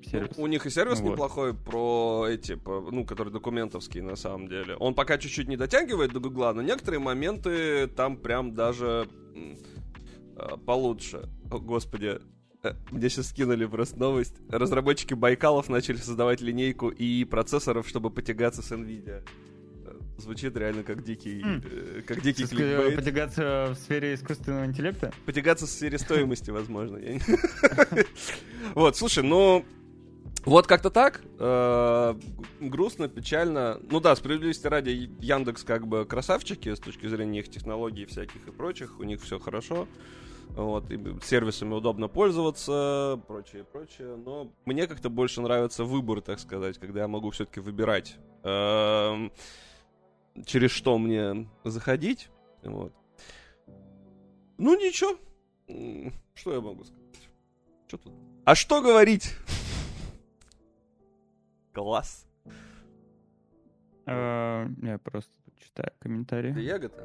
сервис. 0.09 0.37
У 0.37 0.47
них 0.47 0.65
и 0.65 0.69
сервис 0.69 1.01
Вот. 1.01 1.11
неплохой 1.11 1.53
про 1.53 2.27
эти, 2.29 2.55
по- 2.55 2.87
ну, 2.89 3.05
который 3.05 3.33
документовский 3.33 3.99
на 3.99 4.15
самом 4.15 4.47
деле. 4.47 4.77
Он 4.77 4.95
пока 4.95 5.17
чуть-чуть 5.17 5.49
не 5.49 5.57
дотягивает 5.57 6.13
до 6.13 6.21
Гугла, 6.21 6.53
но 6.53 6.61
некоторые 6.61 7.01
моменты 7.01 7.87
там 7.87 8.15
прям 8.15 8.53
даже 8.53 9.09
э, 9.35 10.57
получше. 10.65 11.29
О, 11.51 11.59
господи, 11.59 12.19
мне 12.91 13.09
сейчас 13.09 13.29
скинули 13.29 13.65
просто 13.65 13.97
новость. 13.99 14.35
Разработчики 14.49 15.13
Байкалов 15.13 15.69
начали 15.69 15.97
создавать 15.97 16.41
линейку 16.41 16.89
и 16.89 17.23
процессоров, 17.25 17.87
чтобы 17.87 18.09
потягаться 18.09 18.61
с 18.61 18.71
NVIDIA. 18.71 19.23
Э, 19.85 19.93
Звучит 20.17 20.57
реально 20.57 20.83
как 20.83 21.03
дикий, 21.03 21.43
э, 21.45 22.01
как 22.01 22.21
дикий 22.21 22.43
Ск- 22.43 22.49
кликбейт. 22.49 22.95
Потягаться 22.95 23.67
в 23.73 23.75
сфере 23.75 24.15
искусственного 24.15 24.65
интеллекта? 24.65 25.13
Потягаться 25.25 25.67
с 25.67 25.71
сфере 25.71 25.97
стоимости, 25.99 26.49
возможно. 26.51 26.99
Вот, 28.73 28.97
слушай, 28.97 29.23
ну... 29.23 29.63
Вот 30.45 30.65
как-то 30.65 30.89
так. 30.89 31.21
Э, 31.39 32.15
грустно, 32.61 33.09
печально. 33.09 33.79
Ну 33.91 33.99
да, 33.99 34.15
справедливости 34.15 34.65
ради, 34.65 35.09
Яндекс 35.19 35.63
как 35.63 35.85
бы 35.87 36.05
красавчики 36.05 36.73
с 36.73 36.79
точки 36.79 37.05
зрения 37.07 37.39
их 37.39 37.49
технологий 37.49 38.05
всяких 38.05 38.47
и 38.47 38.51
прочих. 38.51 38.97
У 38.99 39.03
них 39.03 39.21
все 39.21 39.39
хорошо. 39.39 39.89
Вот, 40.55 40.89
и 40.89 40.99
сервисами 41.23 41.73
удобно 41.73 42.07
пользоваться, 42.07 43.21
прочее, 43.27 43.63
прочее. 43.63 44.15
Но 44.15 44.51
мне 44.65 44.87
как-то 44.87 45.09
больше 45.09 45.41
нравится 45.41 45.83
выбор, 45.83 46.21
так 46.21 46.39
сказать, 46.39 46.79
когда 46.79 47.01
я 47.01 47.07
могу 47.07 47.29
все-таки 47.29 47.59
выбирать, 47.59 48.17
эм, 48.43 49.31
через 50.45 50.71
что 50.71 50.97
мне 50.97 51.47
заходить. 51.63 52.29
Вот. 52.63 52.93
Ну 54.57 54.75
ничего. 54.75 55.17
Что 56.33 56.53
я 56.53 56.61
могу 56.61 56.83
сказать? 56.83 57.29
Что 57.87 57.97
тут? 57.97 58.13
А 58.45 58.55
что 58.55 58.81
говорить? 58.81 59.35
Класс. 61.73 62.25
Э, 64.07 64.67
я 64.81 64.97
просто 64.97 65.31
читаю 65.57 65.91
комментарии. 65.99 66.53
Ты 66.53 66.61
ягода? 66.61 67.03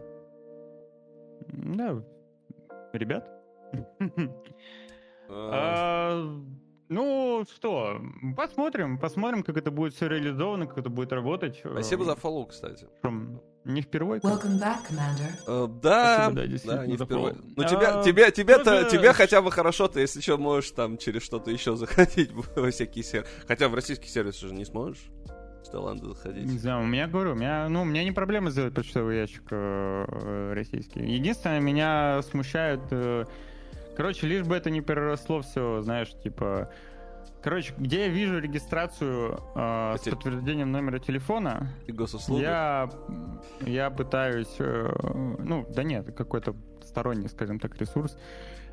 Да, 1.49 2.03
ребят. 2.99 3.29
А, 5.29 6.25
Ну, 6.89 7.45
что, 7.55 8.01
посмотрим, 8.37 8.99
посмотрим, 8.99 9.43
как 9.43 9.57
это 9.57 9.71
будет 9.71 9.95
все 9.95 10.09
реализовано, 10.09 10.67
как 10.67 10.77
это 10.79 10.91
будет 10.91 11.11
работать. 11.13 11.59
Спасибо 11.65 12.05
за 12.05 12.17
фоллоу, 12.17 12.45
кстати. 12.47 12.87
Не 13.65 13.81
впервые. 13.81 14.21
Welcome 14.21 14.59
back, 14.61 14.79
Commander. 14.91 15.31
Э, 15.47 15.69
Да, 15.81 16.15
Спасибо, 16.25 16.35
да, 16.35 16.43
да, 16.43 16.47
действительно, 16.49 16.85
не 16.87 16.97
впервые. 16.97 17.37
Ну 17.57 17.63
тебя, 17.65 18.01
А, 18.01 18.03
тебя, 18.03 18.31
тебя-то, 18.33 18.65
тоже- 18.83 18.91
тебе 18.91 19.13
хотя 19.13 19.41
бы 19.41 19.53
хорошо, 19.53 19.87
ты 19.87 20.01
если 20.01 20.21
что 20.21 20.37
можешь 20.37 20.73
там 20.73 20.99
через 20.99 21.23
что-то 21.23 21.51
еще 21.53 21.77
заходить 21.77 22.33
во 22.57 22.71
всякие 22.73 23.05
сервисы. 23.05 23.33
Хотя 23.47 23.69
в 23.69 23.75
российский 23.75 24.09
сервис 24.09 24.43
уже 24.43 24.53
не 24.53 24.65
сможешь 24.65 25.01
с 25.63 25.69
Таиланда 25.69 26.07
Не 26.07 26.15
заходить. 26.15 26.61
знаю, 26.61 26.83
у 26.83 26.87
меня, 26.87 27.07
говорю, 27.07 27.33
у 27.33 27.35
меня, 27.35 27.69
ну, 27.69 27.83
у 27.83 27.85
меня 27.85 28.05
не 28.05 28.13
проблема 28.13 28.51
сделать 28.51 28.75
почтовый 28.75 29.19
ящик 29.19 29.43
э, 29.51 30.05
э, 30.09 30.53
российский. 30.55 31.01
Единственное, 31.01 31.61
меня 31.61 32.21
смущает... 32.23 32.81
э, 32.91 33.25
короче, 33.97 34.27
лишь 34.27 34.43
бы 34.45 34.57
это 34.57 34.71
не 34.71 34.81
переросло 34.81 35.41
все, 35.43 35.81
знаешь, 35.83 36.13
типа... 36.23 36.71
Короче, 37.43 37.75
где 37.77 38.03
я 38.03 38.09
вижу 38.09 38.39
регистрацию 38.39 39.41
э, 39.57 39.95
с 39.97 40.01
Хотели- 40.01 40.15
подтверждением 40.15 40.71
номера 40.71 40.99
телефона, 41.01 41.69
И 41.87 41.93
госуслуги. 41.93 42.43
я, 42.43 42.89
я 43.67 43.91
пытаюсь... 43.91 44.55
э, 44.61 44.93
ну, 45.39 45.67
да 45.75 45.83
нет, 45.83 46.15
какой-то 46.15 46.55
сторонний, 46.85 47.29
скажем 47.29 47.59
так, 47.59 47.77
ресурс. 47.81 48.17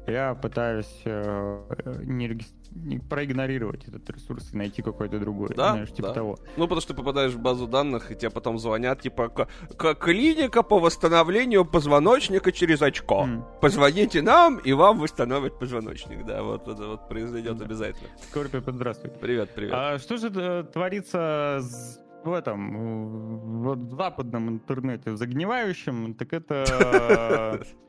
Я 0.10 0.34
пытаюсь 0.36 1.02
э, 1.06 1.62
не, 2.04 2.40
не 2.72 3.00
проигнорировать 3.00 3.88
этот 3.88 4.10
ресурс 4.10 4.54
и 4.54 4.58
найти 4.58 4.82
какой-то 4.82 5.20
другой, 5.20 5.50
Да, 5.56 5.72
знаешь, 5.74 5.92
типа 5.92 6.08
да. 6.10 6.14
того. 6.14 6.38
Ну, 6.58 6.64
потому 6.66 6.82
что 6.82 6.94
ты 6.94 6.98
попадаешь 6.98 7.34
в 7.34 7.40
базу 7.40 7.68
данных, 7.68 8.12
и 8.12 8.16
тебе 8.16 8.30
потом 8.32 8.58
звонят, 8.58 9.02
типа, 9.02 9.30
«К- 9.30 9.48
к- 9.78 9.94
клиника 9.96 10.64
по 10.64 10.80
восстановлению 10.80 11.66
позвоночника 11.66 12.52
через 12.52 12.82
очко. 12.82 13.24
М. 13.24 13.46
Позвоните 13.62 14.22
нам, 14.22 14.58
и 14.58 14.74
вам 14.74 15.00
восстановят 15.00 15.60
позвоночник. 15.60 16.26
Да, 16.26 16.44
вот 16.44 16.68
это 16.68 16.88
вот 16.88 17.08
произойдет 17.08 17.58
Да. 17.58 17.66
обязательно. 17.66 18.10
Скорпио, 18.30 18.62
здравствуй. 18.66 19.12
Привет, 19.22 19.50
привет. 19.56 19.74
А 19.76 19.98
что 20.00 20.18
же 20.18 20.64
творится 20.74 21.60
с- 21.62 22.00
в 22.24 22.34
этом, 22.34 23.62
в 23.64 23.96
западном 23.96 24.50
интернете, 24.50 25.12
в 25.12 25.18
загнивающем, 25.18 26.14
так 26.16 26.34
это... 26.34 27.62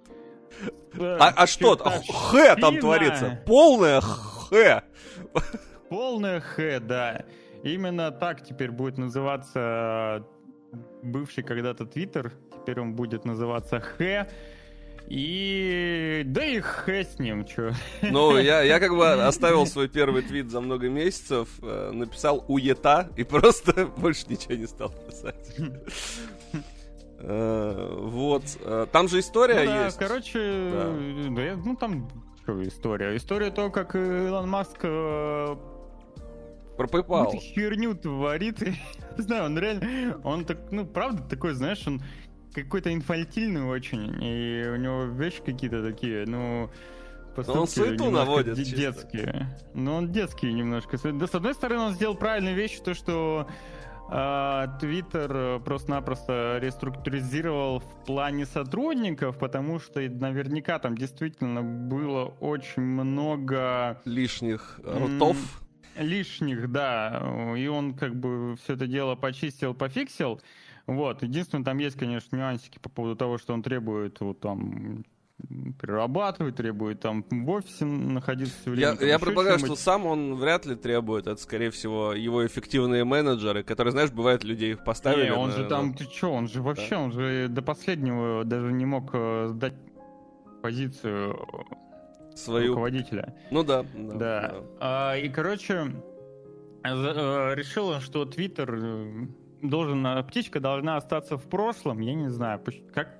э, 0.94 1.16
А, 1.20 1.32
а 1.36 1.46
что? 1.46 1.76
Х 1.76 2.56
там 2.56 2.78
творится. 2.78 3.42
Полное 3.46 4.00
Х. 4.00 4.84
Полное 5.88 6.40
Х, 6.40 6.80
да. 6.80 7.24
Именно 7.62 8.10
так 8.10 8.42
теперь 8.42 8.70
будет 8.70 8.96
называться 8.96 10.24
бывший 11.02 11.42
когда-то 11.42 11.84
Твиттер. 11.86 12.32
Теперь 12.52 12.80
он 12.80 12.94
будет 12.94 13.24
называться 13.24 13.80
Х. 13.80 14.28
И... 15.08 16.22
Да 16.26 16.44
и 16.44 16.60
Х 16.60 16.92
с 16.92 17.18
ним, 17.18 17.44
чё. 17.44 17.72
Ну, 18.00 18.38
я, 18.38 18.62
я 18.62 18.78
как 18.78 18.92
бы 18.92 19.10
оставил 19.26 19.66
свой 19.66 19.88
первый 19.88 20.22
твит 20.22 20.50
за 20.50 20.60
много 20.60 20.88
месяцев, 20.88 21.48
э, 21.62 21.90
написал 21.92 22.44
уета 22.46 23.10
и 23.16 23.24
просто 23.24 23.86
больше 23.96 24.26
ничего 24.28 24.54
не 24.54 24.66
стал 24.66 24.90
писать. 24.90 25.56
Э, 27.22 27.96
Вот. 28.00 28.42
э, 28.64 28.86
Там 28.92 29.08
же 29.08 29.20
история 29.20 29.60
Ну 29.60 29.66
да, 29.66 29.84
есть. 29.86 29.98
короче, 29.98 30.38
да, 30.72 31.56
ну 31.64 31.76
там 31.76 32.08
история. 32.64 33.16
История 33.16 33.50
того, 33.50 33.70
как 33.70 33.94
Илон 33.94 34.48
Маск 34.48 34.78
э, 34.82 35.56
Про 36.76 36.86
PayPal. 36.86 37.24
какую-то 37.24 37.36
херню 37.36 37.94
творит. 37.94 38.60
Не 39.16 39.22
знаю, 39.22 39.44
он 39.46 39.58
реально, 39.58 40.18
он 40.24 40.44
так, 40.44 40.58
ну 40.70 40.86
правда 40.86 41.22
такой, 41.22 41.52
знаешь, 41.54 41.86
он 41.86 42.00
какой-то 42.54 42.92
инфантильный 42.92 43.62
очень, 43.64 44.16
и 44.22 44.66
у 44.68 44.76
него 44.76 45.04
вещи 45.04 45.40
какие-то 45.44 45.82
такие, 45.84 46.24
ну 46.26 46.70
поступки 47.36 47.70
суету 47.70 48.04
немножко 48.06 48.10
наводит 48.26 48.54
де- 48.54 48.64
чисто. 48.64 48.76
детские. 48.76 49.58
Ну 49.74 49.94
он 49.94 50.10
детский 50.10 50.52
немножко. 50.52 50.96
Да, 51.12 51.26
с 51.26 51.34
одной 51.34 51.54
стороны, 51.54 51.82
он 51.82 51.92
сделал 51.92 52.16
правильную 52.16 52.56
вещь, 52.56 52.78
то 52.80 52.94
что 52.94 53.46
Твиттер 54.80 55.30
э, 55.32 55.60
просто-напросто 55.60 56.58
реструктуризировал 56.60 57.78
в 57.78 58.04
плане 58.06 58.44
сотрудников, 58.44 59.38
потому 59.38 59.78
что 59.78 60.00
наверняка 60.00 60.78
там 60.80 60.96
действительно 60.96 61.62
было 61.62 62.24
очень 62.40 62.82
много 62.82 64.00
Лишних 64.04 64.80
М, 64.84 65.16
ртов. 65.18 65.36
лишних, 65.96 66.70
да, 66.72 67.22
и 67.56 67.66
он 67.68 67.94
как 67.94 68.16
бы 68.16 68.56
все 68.56 68.74
это 68.74 68.86
дело 68.86 69.14
почистил, 69.14 69.74
пофиксил. 69.74 70.40
Вот, 70.86 71.22
единственное, 71.22 71.64
там 71.64 71.78
есть, 71.78 71.96
конечно, 71.96 72.36
нюансики 72.36 72.78
по 72.80 72.88
поводу 72.88 73.14
того, 73.14 73.38
что 73.38 73.54
он 73.54 73.62
требует 73.62 74.20
вот 74.20 74.40
там 74.40 75.04
перерабатывать, 75.80 76.56
требует 76.56 77.00
там 77.00 77.24
в 77.30 77.50
офисе 77.50 77.84
находиться 77.84 78.54
все 78.60 78.70
время. 78.70 78.90
Я, 78.92 78.96
там 78.96 79.08
я 79.08 79.18
предполагаю, 79.18 79.58
что 79.58 79.76
сам 79.76 80.06
он 80.06 80.34
вряд 80.36 80.66
ли 80.66 80.74
требует. 80.74 81.26
Это, 81.26 81.40
скорее 81.40 81.70
всего, 81.70 82.12
его 82.12 82.46
эффективные 82.46 83.04
менеджеры, 83.04 83.62
которые, 83.62 83.92
знаешь, 83.92 84.10
бывает, 84.10 84.44
людей 84.44 84.72
их 84.72 84.84
поставили. 84.84 85.24
Не, 85.24 85.32
он 85.32 85.50
на- 85.50 85.56
же 85.56 85.68
там, 85.68 85.94
ты 85.94 86.06
чё, 86.06 86.30
он 86.30 86.48
же 86.48 86.62
вообще, 86.62 86.96
он 86.96 87.12
же 87.12 87.48
до 87.48 87.62
последнего 87.62 88.44
даже 88.44 88.72
не 88.72 88.84
мог 88.86 89.10
э, 89.12 89.48
сдать 89.48 89.74
позицию 90.62 91.38
свою. 92.34 92.68
руководителя. 92.68 93.34
Ну 93.50 93.62
да. 93.62 93.84
Да. 93.94 94.14
Да. 94.14 94.54
А, 94.80 95.16
и, 95.16 95.28
короче, 95.28 95.92
э, 96.84 97.54
решила, 97.54 98.00
что 98.00 98.24
Твиттер 98.24 98.74
э, 98.74 99.26
должен, 99.62 100.06
птичка 100.26 100.60
должна 100.60 100.96
остаться 100.96 101.36
в 101.36 101.44
прошлом. 101.48 102.00
Я 102.00 102.14
не 102.14 102.28
знаю, 102.28 102.60
как... 102.94 103.19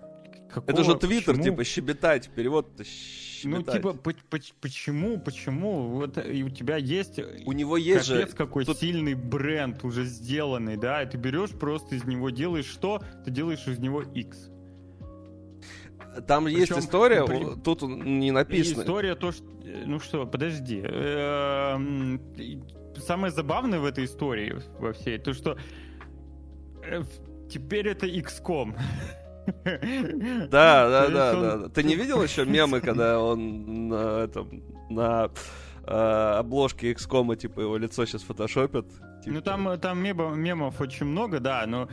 какого- 0.52 0.70
Это 0.70 0.84
же 0.84 0.96
Твиттер, 0.96 1.38
типа 1.42 1.64
щебетать. 1.64 2.30
Перевод-то 2.34 2.78
Ну, 2.78 2.84
щебетать. 2.84 3.74
типа, 3.76 3.92
по- 3.94 4.10
поч- 4.30 4.52
почему, 4.60 5.18
почему? 5.18 5.88
Вот 5.88 6.18
э, 6.18 6.32
и 6.32 6.42
у 6.42 6.50
тебя 6.50 6.76
есть... 6.76 7.18
У 7.46 7.52
него 7.52 7.76
есть 7.76 8.06
же... 8.06 8.26
Какой 8.26 8.64
тут- 8.64 8.78
сильный 8.78 9.14
бренд 9.14 9.82
уже 9.84 10.04
сделанный, 10.04 10.76
да, 10.76 11.02
и 11.02 11.06
ты 11.08 11.16
берешь 11.16 11.50
просто 11.50 11.94
из 11.94 12.04
него, 12.04 12.30
делаешь 12.30 12.66
что? 12.66 13.02
Ты 13.24 13.30
делаешь 13.30 13.66
из 13.66 13.78
него 13.78 14.02
X. 14.02 14.50
Там 16.26 16.46
есть 16.48 16.68
Причем 16.68 16.80
история, 16.80 17.24
при- 17.24 17.60
тут 17.62 17.82
не 17.82 18.30
написано. 18.32 18.82
история 18.82 19.14
то, 19.14 19.30
что... 19.32 19.44
э, 19.64 19.84
Ну 19.86 20.00
что, 20.00 20.26
подожди. 20.26 20.82
Самое 23.06 23.32
забавное 23.32 23.78
в 23.78 23.84
этой 23.84 24.04
истории, 24.04 24.60
во 24.78 24.92
всей, 24.92 25.18
то, 25.18 25.32
что 25.32 25.56
э, 26.84 27.02
теперь 27.48 27.88
это 27.88 28.06
XCOM. 28.06 28.76
Да, 30.50 30.88
да, 30.88 31.09
да, 31.09 31.57
да. 31.57 31.68
Ты 31.68 31.83
не 31.83 31.96
видел 31.96 32.22
еще 32.22 32.44
мемы, 32.44 32.81
когда 32.87 33.20
он 33.20 33.88
на 33.88 34.20
этом, 34.24 34.62
на 34.90 35.31
э, 35.87 36.35
обложке 36.38 36.92
XCOM, 36.92 37.37
типа 37.37 37.61
его 37.61 37.76
лицо 37.76 38.05
сейчас 38.07 38.22
фотошопят? 38.22 38.87
Типа, 39.24 39.35
Ну 39.35 39.40
там, 39.40 39.79
там 39.79 40.03
мемо- 40.05 40.35
мемов 40.35 40.81
очень 40.81 41.07
много, 41.07 41.40
да, 41.40 41.64
но 41.66 41.88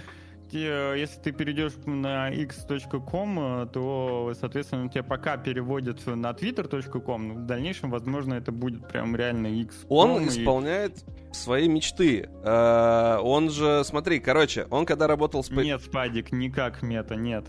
если 0.54 1.20
ты 1.20 1.32
перейдешь 1.32 1.74
на 1.86 2.30
x.com, 2.30 3.40
э, 3.64 3.68
то, 3.68 4.34
соответственно, 4.40 4.90
тебя 4.90 5.04
пока 5.04 5.38
переводят 5.38 6.06
на 6.06 6.32
twitter.com, 6.32 7.28
но 7.28 7.34
в 7.36 7.46
дальнейшем, 7.46 7.90
возможно, 7.90 8.34
это 8.36 8.52
будет 8.52 8.88
прям 8.88 9.16
реально 9.16 9.48
x. 9.48 9.86
Он 9.90 10.28
исполняет 10.28 11.04
свои 11.32 11.68
мечты. 11.68 12.30
Э, 12.44 13.18
Он 13.22 13.50
же, 13.50 13.84
смотри, 13.84 14.20
короче, 14.20 14.68
он 14.70 14.86
когда 14.86 15.08
работал 15.08 15.44
с... 15.44 15.50
Нет, 15.50 15.82
Спадик, 15.82 16.32
никак 16.32 16.82
мета, 16.82 17.16
нет. 17.16 17.46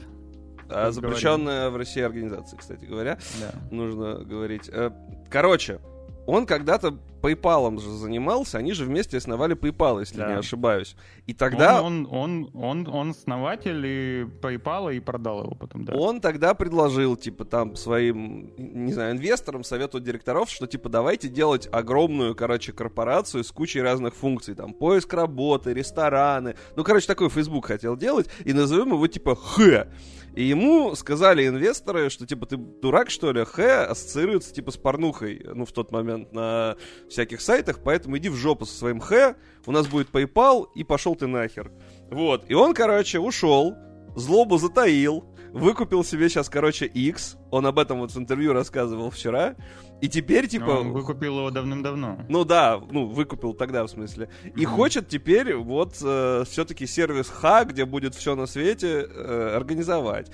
э, 0.69 0.91
запрещенная 0.91 1.71
в 1.71 1.77
России 1.77 2.03
организация, 2.03 2.59
кстати 2.59 2.85
говоря. 2.85 3.19
Да. 3.41 3.53
нужно 3.71 4.15
говорить. 4.25 4.69
Э, 4.73 4.91
Короче, 5.31 5.81
он 6.27 6.47
когда-то 6.47 6.99
PayPal 7.21 7.81
же 7.81 7.91
занимался, 7.91 8.59
они 8.59 8.73
же 8.73 8.85
вместе 8.85 9.17
основали 9.17 9.57
PayPal, 9.57 10.01
если 10.01 10.19
да. 10.19 10.29
не 10.29 10.39
ошибаюсь. 10.39 10.97
И 11.27 11.35
тогда... 11.35 11.83
Он, 11.83 12.07
он, 12.11 12.51
он, 12.53 12.87
он, 12.87 12.89
он 12.89 13.11
основатель 13.11 13.85
и 13.85 14.23
PayPal 14.41 14.95
и 14.95 15.01
продал 15.01 15.43
его 15.45 15.55
потом, 15.55 15.85
да. 15.85 15.95
Он 15.95 16.21
тогда 16.21 16.55
предложил, 16.55 17.17
типа, 17.17 17.45
там, 17.45 17.77
своим, 17.77 18.53
не 18.57 18.93
знаю, 18.93 19.13
инвесторам, 19.17 19.65
совету 19.65 20.01
директоров, 20.01 20.51
что, 20.51 20.67
типа, 20.67 20.89
давайте 20.89 21.29
делать 21.29 21.69
огромную, 21.71 22.35
короче, 22.35 22.73
корпорацию 22.73 23.45
с 23.45 23.53
кучей 23.53 23.81
разных 23.81 24.15
функций, 24.15 24.55
там, 24.55 24.73
поиск 24.73 25.13
работы, 25.15 25.73
рестораны. 25.73 26.55
Ну, 26.77 26.85
короче, 26.85 27.07
такой 27.07 27.29
Facebook 27.29 27.67
хотел 27.67 27.97
делать, 27.97 28.29
и 28.45 28.53
назовем 28.53 28.93
его, 28.93 29.07
типа, 29.07 29.37
Х. 29.37 29.89
И 30.39 30.45
ему 30.45 30.95
сказали 30.95 31.49
инвесторы, 31.49 32.11
что 32.11 32.25
типа 32.25 32.47
ты 32.47 32.57
дурак, 32.57 33.11
что 33.11 33.33
ли, 33.33 33.45
Х 33.45 33.87
ассоциируется 33.87 34.55
типа 34.55 34.71
с 34.71 34.77
порнухой, 34.77 35.45
ну, 35.53 35.65
в 35.65 35.73
тот 35.73 35.91
момент 35.91 36.33
на 36.33 36.77
всяких 37.11 37.41
сайтах, 37.41 37.81
поэтому 37.83 38.19
иди 38.19 38.29
в 38.29 38.37
жопу 38.37 38.65
со 38.65 38.73
своим 38.73 39.01
Х, 39.01 39.35
у 39.67 39.73
нас 39.73 39.89
будет 39.89 40.11
PayPal, 40.11 40.67
и 40.77 40.85
пошел 40.85 41.17
ты 41.17 41.27
нахер. 41.27 41.73
Вот, 42.09 42.45
и 42.47 42.55
он, 42.55 42.73
короче, 42.73 43.19
ушел, 43.19 43.75
злобу 44.15 44.59
затаил, 44.59 45.25
выкупил 45.53 46.05
себе 46.05 46.29
сейчас, 46.29 46.49
короче, 46.49 46.87
X, 46.87 47.37
он 47.51 47.67
об 47.67 47.79
этом 47.79 48.01
вот 48.01 48.13
в 48.13 48.19
интервью 48.19 48.53
рассказывал 48.53 49.11
вчера, 49.11 49.55
и 50.01 50.09
теперь, 50.09 50.47
типа... 50.47 50.67
Но 50.67 50.81
он 50.81 50.93
выкупил 50.93 51.39
его 51.39 51.51
давным-давно. 51.51 52.21
Ну 52.29 52.45
да, 52.45 52.81
ну, 52.91 53.07
выкупил 53.07 53.53
тогда, 53.53 53.85
в 53.85 53.89
смысле. 53.89 54.29
И 54.45 54.63
mm-hmm. 54.63 54.67
хочет 54.67 55.09
теперь 55.09 55.57
вот 55.57 55.97
э, 56.03 56.45
все-таки 56.47 56.87
сервис 56.87 57.29
Ха, 57.29 57.65
где 57.65 57.85
будет 57.85 58.15
все 58.15 58.37
на 58.37 58.47
свете, 58.47 59.07
э, 59.09 59.57
организовать. 59.57 60.31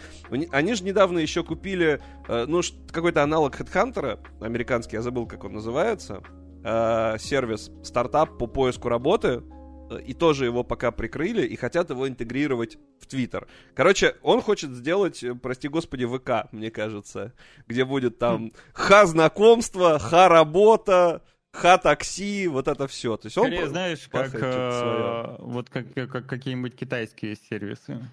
Они 0.51 0.75
же 0.75 0.85
недавно 0.85 1.19
еще 1.19 1.45
купили, 1.45 2.01
э, 2.29 2.45
ну, 2.47 2.61
какой-то 2.91 3.23
аналог 3.23 3.59
HeadHunter, 3.59 4.19
американский, 4.41 4.97
я 4.97 5.03
забыл, 5.03 5.27
как 5.27 5.45
он 5.45 5.55
называется, 5.55 6.23
э, 6.63 7.17
сервис, 7.19 7.71
стартап 7.83 8.37
по 8.39 8.47
поиску 8.47 8.89
работы, 8.89 9.43
и 10.05 10.15
тоже 10.15 10.47
его 10.47 10.65
пока 10.65 10.91
прикрыли, 10.91 11.47
и 11.47 11.57
хотят 11.57 11.91
его 11.91 12.09
интегрировать 12.09 12.79
в 13.01 13.07
Твиттер. 13.07 13.47
Короче, 13.75 14.17
он 14.23 14.41
хочет 14.41 14.71
сделать, 14.71 15.23
э, 15.23 15.35
прости 15.35 15.69
господи, 15.69 16.07
ВК, 16.07 16.53
мне 16.53 16.71
кажется, 16.71 17.33
где 17.67 17.85
будет 17.85 18.19
там 18.19 18.53
ха-знакомство, 18.73 19.99
ха-работа, 19.99 21.23
ха-такси, 21.53 22.49
вот 22.49 22.69
это 22.69 22.87
все. 22.87 23.17
То 23.17 23.27
есть 23.27 23.39
он 23.39 23.47
Скорее, 23.47 23.69
знаешь, 23.69 24.09
как, 24.11 24.35
э, 24.35 25.37
вот 25.39 25.71
как, 25.71 25.93
как 25.95 26.27
какие-нибудь 26.27 26.77
китайские 26.77 27.37
сервисы. 27.37 28.11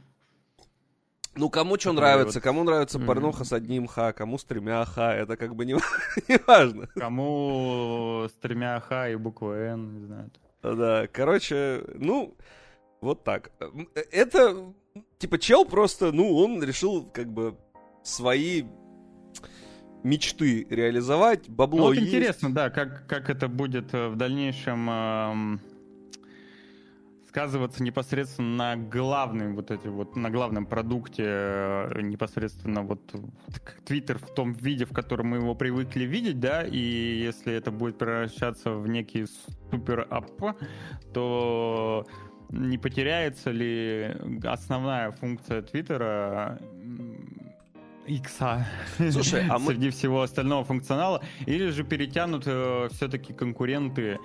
Ну, 1.36 1.50
кому 1.50 1.80
что 1.80 1.94
нравится, 1.94 2.42
кому 2.42 2.64
нравится 2.64 3.00
mm-hmm. 3.00 3.06
порнуха 3.06 3.46
с 3.46 3.54
одним 3.54 3.88
ха, 3.88 4.12
кому 4.12 4.38
с 4.38 4.44
тремя 4.44 4.84
ха, 4.84 5.16
это 5.16 5.38
как 5.38 5.56
бы 5.56 5.66
не, 5.66 5.74
не 6.28 6.38
важно. 6.46 6.88
Кому 6.88 8.28
с 8.28 8.34
тремя 8.34 8.82
ха 8.82 9.08
и 9.08 9.16
буквой 9.16 9.70
Н, 9.70 9.94
не 9.94 10.06
знаю. 10.06 10.32
Да, 10.64 11.08
короче, 11.12 11.84
ну, 11.96 12.36
вот 13.02 13.24
так. 13.24 13.52
Это, 14.12 14.74
типа, 15.18 15.40
чел 15.40 15.66
просто, 15.66 16.12
ну, 16.12 16.36
он 16.36 16.64
решил, 16.64 17.06
как 17.06 17.32
бы, 17.32 17.58
свои 18.04 18.64
мечты 20.04 20.66
реализовать, 20.70 21.50
бабло 21.50 21.78
ну, 21.78 21.84
вот 21.86 21.96
есть. 21.96 22.08
интересно, 22.08 22.54
да, 22.54 22.70
как, 22.70 23.08
как 23.08 23.30
это 23.30 23.48
будет 23.48 23.94
э, 23.94 24.08
в 24.08 24.16
дальнейшем 24.16 24.90
эм, 24.90 25.62
сказываться 27.32 27.82
непосредственно 27.82 28.76
на 28.76 28.76
главном 28.76 29.56
вот 29.56 29.72
эти 29.72 29.88
вот 29.88 30.18
на 30.18 30.30
главном 30.30 30.66
продукте 30.66 31.24
э, 31.26 32.02
непосредственно 32.02 32.82
вот 32.82 33.00
Твиттер 33.86 34.18
в 34.18 34.34
том 34.34 34.52
виде, 34.52 34.84
в 34.84 34.92
котором 34.92 35.28
мы 35.28 35.38
его 35.38 35.56
привыкли 35.56 36.04
видеть, 36.04 36.42
да, 36.42 36.64
и 36.64 36.78
если 36.78 37.54
это 37.54 37.72
будет 37.72 37.98
превращаться 37.98 38.72
в 38.72 38.86
некий 38.90 39.28
супер 39.72 40.06
ап, 40.10 40.58
то 41.14 42.06
не 42.50 42.78
потеряется 42.78 43.52
ли 43.52 44.14
основная 44.44 45.12
функция 45.12 45.62
Твиттера 45.62 46.60
икса 48.08 48.68
Слушай, 48.98 49.48
а 49.50 49.58
мы... 49.58 49.68
среди 49.68 49.90
всего 49.90 50.22
остального 50.22 50.66
функционала, 50.66 51.24
или 51.46 51.70
же 51.70 51.86
перетянут 51.86 52.44
э, 52.46 52.90
все-таки 52.92 53.32
конкуренты 53.32 54.20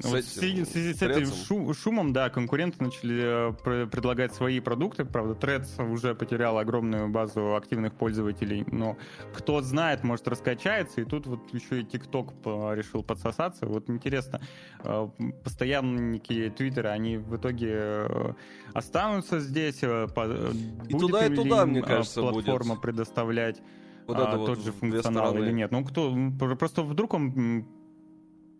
с, 0.00 0.04
вот 0.04 0.24
в 0.24 0.28
связи 0.28 0.64
с 0.64 1.02
этим 1.02 1.26
шум, 1.26 1.74
шумом, 1.74 2.12
да, 2.12 2.30
конкуренты 2.30 2.82
начали 2.82 3.50
э, 3.50 3.86
предлагать 3.86 4.34
свои 4.34 4.60
продукты. 4.60 5.04
Правда, 5.04 5.34
Threads 5.34 5.92
уже 5.92 6.14
потерял 6.14 6.58
огромную 6.58 7.08
базу 7.08 7.54
активных 7.56 7.94
пользователей, 7.94 8.64
но 8.70 8.96
кто 9.34 9.60
знает, 9.60 10.04
может 10.04 10.28
раскачается. 10.28 11.00
И 11.00 11.04
тут 11.04 11.26
вот 11.26 11.52
еще 11.52 11.80
и 11.80 11.84
TikTok 11.84 12.74
решил 12.74 13.02
подсосаться. 13.02 13.66
Вот 13.66 13.88
интересно, 13.90 14.40
э, 14.84 15.08
постоянники 15.44 16.52
Твиттера, 16.56 16.88
они 16.88 17.16
в 17.16 17.36
итоге 17.36 17.70
э, 17.72 18.32
останутся 18.74 19.40
здесь? 19.40 19.82
И 19.82 20.98
туда, 20.98 21.26
и 21.26 21.34
туда, 21.34 21.66
мне 21.66 21.82
кажется, 21.82 22.20
платформа 22.20 22.74
будет. 22.74 22.82
предоставлять 22.82 23.60
вот 24.08 24.16
а, 24.18 24.36
тот 24.36 24.48
вот 24.48 24.64
же 24.64 24.72
функционал 24.72 25.36
или 25.36 25.52
нет. 25.52 25.70
Ну, 25.70 25.84
кто, 25.84 26.16
просто 26.58 26.82
вдруг 26.82 27.12
он 27.12 27.66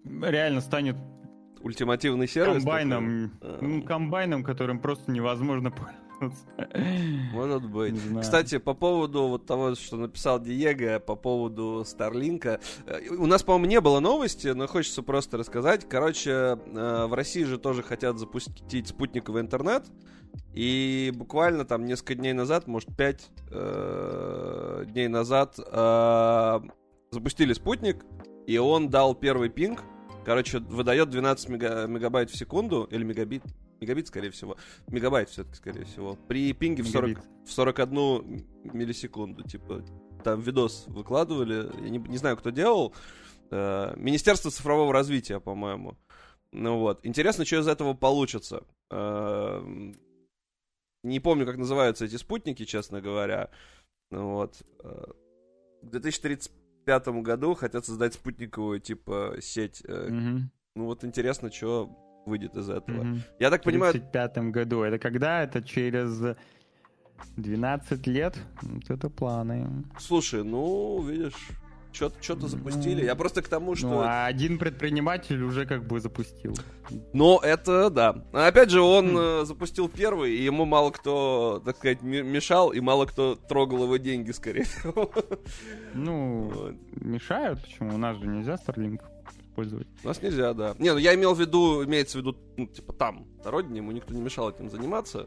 реально 0.04 0.60
станет 0.60 0.96
ультимативный 1.60 2.28
сервис. 2.28 2.62
Комбайном, 2.62 3.30
такой? 3.40 3.82
комбайном, 3.82 4.44
которым 4.44 4.78
просто 4.78 5.10
невозможно 5.10 5.70
пользоваться. 6.20 6.46
Может 7.32 7.64
быть. 7.68 7.94
Кстати, 8.20 8.58
по 8.58 8.74
поводу 8.74 9.28
вот 9.28 9.46
того, 9.46 9.74
что 9.74 9.96
написал 9.96 10.40
Диего, 10.40 10.98
по 10.98 11.14
поводу 11.14 11.84
Старлинка. 11.86 12.60
Э, 12.86 13.08
у 13.10 13.26
нас, 13.26 13.42
по-моему, 13.42 13.66
не 13.66 13.80
было 13.80 14.00
новости, 14.00 14.48
но 14.48 14.66
хочется 14.66 15.02
просто 15.02 15.36
рассказать. 15.36 15.88
Короче, 15.88 16.30
э, 16.30 17.06
в 17.06 17.14
России 17.14 17.44
же 17.44 17.58
тоже 17.58 17.82
хотят 17.82 18.18
запустить 18.18 18.88
спутниковый 18.88 19.42
интернет. 19.42 19.84
И 20.54 21.12
буквально 21.14 21.64
там 21.64 21.86
несколько 21.86 22.14
дней 22.16 22.32
назад, 22.32 22.66
может, 22.66 22.94
пять 22.96 23.28
э, 23.50 24.84
дней 24.88 25.08
назад 25.08 25.58
э, 25.58 26.60
запустили 27.10 27.52
спутник, 27.52 28.04
и 28.48 28.56
он 28.56 28.88
дал 28.88 29.14
первый 29.14 29.50
пинг, 29.50 29.84
короче, 30.24 30.58
выдает 30.60 31.10
12 31.10 31.50
мега, 31.50 31.86
мегабайт 31.86 32.30
в 32.30 32.36
секунду, 32.36 32.88
или 32.90 33.04
мегабит, 33.04 33.42
мегабит, 33.78 34.08
скорее 34.08 34.30
всего, 34.30 34.56
мегабайт 34.86 35.28
все-таки, 35.28 35.54
скорее 35.54 35.84
всего, 35.84 36.16
при 36.28 36.54
пинге 36.54 36.82
в, 36.82 36.88
40, 36.88 37.20
в 37.44 37.52
41 37.52 38.46
миллисекунду, 38.72 39.42
типа, 39.42 39.84
там 40.24 40.40
видос 40.40 40.84
выкладывали, 40.86 41.70
я 41.82 41.90
не, 41.90 41.98
не 41.98 42.16
знаю, 42.16 42.38
кто 42.38 42.48
делал, 42.48 42.94
э, 43.50 43.92
Министерство 43.98 44.50
цифрового 44.50 44.94
развития, 44.94 45.40
по-моему. 45.40 45.98
Ну 46.50 46.78
вот, 46.78 47.04
интересно, 47.04 47.44
что 47.44 47.60
из 47.60 47.68
этого 47.68 47.92
получится. 47.92 48.64
Э, 48.90 49.62
не 51.02 51.20
помню, 51.20 51.44
как 51.44 51.58
называются 51.58 52.06
эти 52.06 52.16
спутники, 52.16 52.64
честно 52.64 53.02
говоря. 53.02 53.50
Ну 54.10 54.30
вот. 54.30 54.62
Э, 54.82 55.04
2030 55.82 56.50
2025 56.88 57.22
году 57.22 57.54
хотят 57.54 57.84
создать 57.84 58.14
спутниковую, 58.14 58.80
типа, 58.80 59.36
сеть. 59.40 59.82
Mm-hmm. 59.86 60.40
Ну 60.74 60.84
вот 60.84 61.04
интересно, 61.04 61.50
что 61.52 61.90
выйдет 62.26 62.56
из 62.56 62.68
этого. 62.68 63.04
Mm-hmm. 63.04 63.20
Я 63.38 63.50
так 63.50 63.62
понимаю... 63.62 63.92
В 63.92 63.96
2035 63.96 64.52
году. 64.52 64.82
Это 64.82 64.98
когда? 64.98 65.42
Это 65.42 65.62
через 65.62 66.36
12 67.36 68.06
лет? 68.06 68.36
Вот 68.62 68.90
это 68.90 69.08
планы. 69.10 69.84
Слушай, 69.98 70.44
ну, 70.44 71.02
видишь, 71.02 71.48
что-то 71.98 72.22
что 72.22 72.48
запустили. 72.48 73.04
Я 73.04 73.14
просто 73.16 73.42
к 73.42 73.48
тому, 73.48 73.74
что... 73.74 73.88
Ну, 73.88 74.00
а 74.00 74.26
один 74.26 74.58
предприниматель 74.58 75.42
уже 75.42 75.66
как 75.66 75.84
бы 75.84 76.00
запустил. 76.00 76.54
Но 77.12 77.40
это, 77.42 77.90
да. 77.90 78.24
Опять 78.32 78.70
же, 78.70 78.80
он 78.80 79.16
mm. 79.16 79.44
запустил 79.44 79.88
первый, 79.88 80.36
и 80.36 80.44
ему 80.44 80.64
мало 80.64 80.90
кто, 80.90 81.60
так 81.64 81.76
сказать, 81.76 82.02
мешал, 82.02 82.70
и 82.70 82.80
мало 82.80 83.06
кто 83.06 83.34
трогал 83.34 83.84
его 83.84 83.96
деньги, 83.96 84.30
скорее 84.30 84.64
всего. 84.64 85.10
Ну, 85.94 86.50
вот. 86.54 86.74
мешают. 86.92 87.62
Почему? 87.62 87.94
У 87.94 87.98
нас 87.98 88.16
же 88.16 88.26
нельзя 88.26 88.54
Starlink 88.54 89.00
использовать. 89.58 89.88
У 90.04 90.08
нас 90.08 90.22
нельзя, 90.22 90.54
да. 90.54 90.74
Не, 90.78 90.92
ну 90.92 90.98
я 90.98 91.14
имел 91.14 91.34
в 91.34 91.40
виду, 91.40 91.84
имеется 91.84 92.18
в 92.18 92.20
виду, 92.20 92.36
ну, 92.56 92.66
типа 92.66 92.92
там, 92.92 93.26
на 93.44 93.50
родине, 93.50 93.78
ему 93.78 93.90
никто 93.90 94.14
не 94.14 94.20
мешал 94.20 94.50
этим 94.50 94.70
заниматься. 94.70 95.26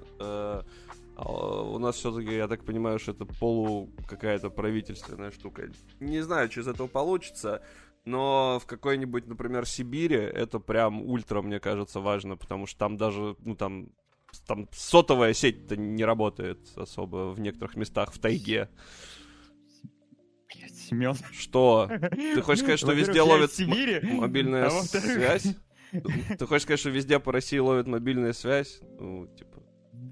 А 1.23 1.61
у 1.61 1.77
нас 1.77 1.97
все-таки, 1.97 2.35
я 2.35 2.47
так 2.47 2.65
понимаю, 2.65 2.97
что 2.97 3.11
это 3.11 3.25
полу 3.25 3.91
какая-то 4.07 4.49
правительственная 4.49 5.29
штука. 5.29 5.69
Не 5.99 6.21
знаю, 6.21 6.49
что 6.49 6.61
из 6.61 6.67
этого 6.67 6.87
получится, 6.87 7.61
но 8.05 8.59
в 8.59 8.65
какой-нибудь, 8.65 9.27
например, 9.27 9.67
Сибири 9.67 10.15
это 10.15 10.59
прям 10.59 11.03
ультра, 11.03 11.43
мне 11.43 11.59
кажется, 11.59 11.99
важно, 11.99 12.37
потому 12.37 12.65
что 12.65 12.79
там 12.79 12.97
даже, 12.97 13.35
ну 13.45 13.55
там, 13.55 13.89
там 14.47 14.67
сотовая 14.71 15.33
сеть-то 15.33 15.77
не 15.77 16.03
работает 16.03 16.59
особо 16.75 17.31
в 17.31 17.39
некоторых 17.39 17.75
местах 17.75 18.13
в 18.13 18.19
тайге. 18.19 18.69
Семен. 20.89 21.15
Что? 21.31 21.87
Ты 22.11 22.41
хочешь 22.41 22.63
сказать, 22.63 22.79
что 22.79 22.93
везде 22.93 23.21
ловит 23.21 23.51
мобильная 24.11 24.67
а 24.67 24.71
связь? 24.71 25.55
Ты 25.91 26.47
хочешь 26.47 26.63
сказать, 26.63 26.79
что 26.79 26.89
везде 26.89 27.19
по 27.19 27.31
России 27.31 27.59
ловит 27.59 27.85
мобильная 27.85 28.33
связь? 28.33 28.79
Ну, 28.99 29.27
типа, 29.37 29.50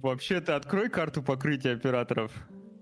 Вообще, 0.02 0.40
ты 0.42 0.54
открой 0.54 0.90
карту 0.90 1.22
покрытия 1.22 1.72
операторов. 1.72 2.32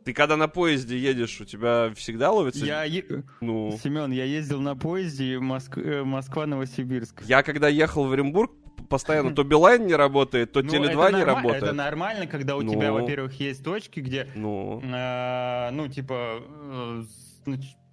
Ты 0.06 0.14
когда 0.14 0.38
на 0.38 0.48
поезде 0.48 0.98
едешь, 0.98 1.42
у 1.42 1.46
тебя 1.46 1.92
всегда 1.96 2.32
ловится... 2.32 2.66
Я... 2.66 2.84
е- 2.84 3.24
Ну... 3.42 3.78
Семен, 3.84 4.12
я 4.12 4.24
ездил 4.24 4.62
на 4.62 4.76
поезде 4.76 5.36
Моск- 5.38 5.82
э, 5.82 6.04
Москва-Новосибирск. 6.04 7.24
Я 7.26 7.44
когда 7.44 7.68
ехал 7.68 8.06
в 8.08 8.12
Оренбург, 8.14 8.52
постоянно 8.90 9.36
то 9.36 9.44
Билайн 9.44 9.86
не 9.86 9.96
работает, 9.96 10.54
то 10.54 10.62
Ну, 10.62 10.70
Теле2 10.72 10.86
это 10.86 11.12
не 11.18 11.24
норма- 11.24 11.26
работает. 11.26 11.64
Это 11.64 11.74
нормально, 11.74 12.26
когда 12.28 12.56
у 12.56 12.64
тебя, 12.64 12.88
Ну. 12.90 13.02
во-первых, 13.02 13.34
есть 13.42 13.64
точки, 13.66 14.00
где, 14.00 14.30
Ну, 14.36 14.80
э, 14.82 15.70
ну, 15.72 15.90
типа, 15.90 16.42
э, 16.72 17.04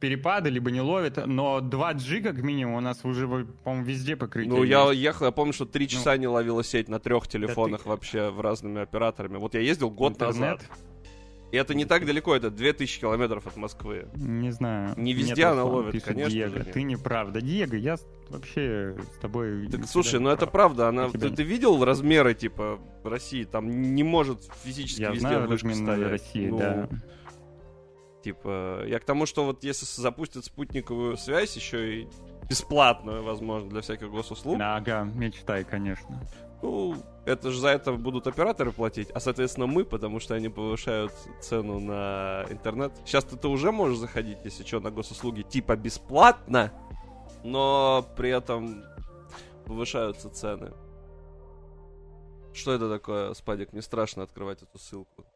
перепады 0.04 0.50
либо 0.50 0.70
не 0.70 0.82
ловят, 0.82 1.18
но 1.26 1.60
2G 1.60 2.20
как 2.20 2.42
минимум 2.42 2.74
у 2.74 2.80
нас 2.80 3.02
уже, 3.04 3.26
по-моему, 3.64 3.86
везде 3.86 4.16
покрытие 4.16 4.52
ну 4.52 4.62
я 4.62 4.84
есть. 4.90 5.00
ехал, 5.00 5.24
я 5.26 5.32
помню, 5.32 5.54
что 5.54 5.64
Ну. 5.64 5.70
три 5.70 5.88
часа 5.88 6.16
не 6.18 6.26
ловила 6.28 6.62
сеть 6.62 6.88
на 6.90 6.98
трех 6.98 7.26
телефонах 7.26 7.86
вообще 7.86 8.28
в 8.28 8.40
разными 8.42 8.82
операторами. 8.82 9.38
Вот 9.38 9.54
я 9.54 9.60
ездил 9.60 9.90
год 9.90 10.12
Интернет? 10.12 10.34
назад. 10.36 10.60
И 11.52 11.56
это 11.56 11.72
не 11.74 11.84
так 11.86 12.04
далеко, 12.04 12.34
это 12.34 12.50
2000 12.50 13.00
километров 13.00 13.46
от 13.46 13.56
Москвы. 13.56 14.08
Не 14.16 14.50
знаю. 14.50 14.92
Не 14.98 15.14
везде 15.14 15.42
Нет, 15.42 15.52
она 15.52 15.64
ловит, 15.64 15.92
пишет 15.92 16.08
конечно 16.08 16.30
Диего. 16.32 16.48
же 16.50 16.56
нет. 16.58 16.72
Ты 16.72 16.82
не 16.82 16.96
прав. 16.96 17.30
Да, 17.32 17.40
Диего, 17.40 17.74
я 17.76 17.96
вообще 18.28 18.96
с 19.16 19.18
тобой... 19.20 19.68
Так 19.68 19.86
слушай, 19.86 20.20
ну 20.20 20.28
это 20.30 20.46
прав. 20.46 20.52
правда, 20.52 20.88
она. 20.88 21.04
Я 21.04 21.10
Ты, 21.10 21.30
не- 21.30 21.36
ты 21.36 21.42
видел 21.44 21.82
размеры, 21.84 22.34
типа, 22.34 22.78
России? 23.04 23.44
Там 23.44 23.70
не 23.94 24.02
может 24.02 24.40
физически 24.64 25.00
Я 25.02 25.10
везде 25.10 25.20
знаю 25.20 25.46
вышка 25.48 25.68
размер 25.68 25.86
стоять. 25.86 26.10
России, 26.10 26.48
Ну, 26.48 26.58
да. 26.58 26.88
Типа, 28.24 28.84
я 28.86 28.98
к 29.00 29.04
тому, 29.04 29.26
что 29.26 29.44
вот 29.44 29.64
если 29.64 29.84
запустят 29.84 30.46
спутниковую 30.46 31.18
связь, 31.18 31.54
еще 31.56 32.00
и 32.00 32.08
бесплатную, 32.48 33.22
возможно, 33.22 33.68
для 33.68 33.82
всяких 33.82 34.10
госуслуг, 34.10 34.58
Ага, 34.62 35.04
мечтай, 35.14 35.62
конечно. 35.62 36.22
ну, 36.62 36.96
это 37.26 37.50
же 37.50 37.60
за 37.60 37.68
это 37.68 37.92
будут 37.92 38.26
операторы 38.26 38.72
платить, 38.72 39.10
а, 39.10 39.20
соответственно, 39.20 39.66
мы, 39.66 39.84
потому 39.84 40.20
что 40.20 40.34
они 40.34 40.48
повышают 40.48 41.12
цену 41.42 41.80
на 41.80 42.46
интернет. 42.48 42.92
Сейчас 43.04 43.24
ты, 43.24 43.46
уже 43.46 43.72
можешь 43.72 43.98
заходить, 43.98 44.38
если 44.42 44.64
что, 44.64 44.80
на 44.80 44.90
госуслуги, 44.90 45.42
типа 45.42 45.76
бесплатно, 45.76 46.72
но 47.42 48.06
при 48.16 48.30
этом 48.30 48.84
повышаются 49.66 50.30
цены. 50.30 50.72
Что 52.54 52.72
это 52.72 52.88
такое, 52.88 53.34
Спадик? 53.34 53.74
Не 53.74 53.82
страшно 53.82 54.22
открывать 54.22 54.62
эту 54.62 54.78
ссылку. 54.78 55.26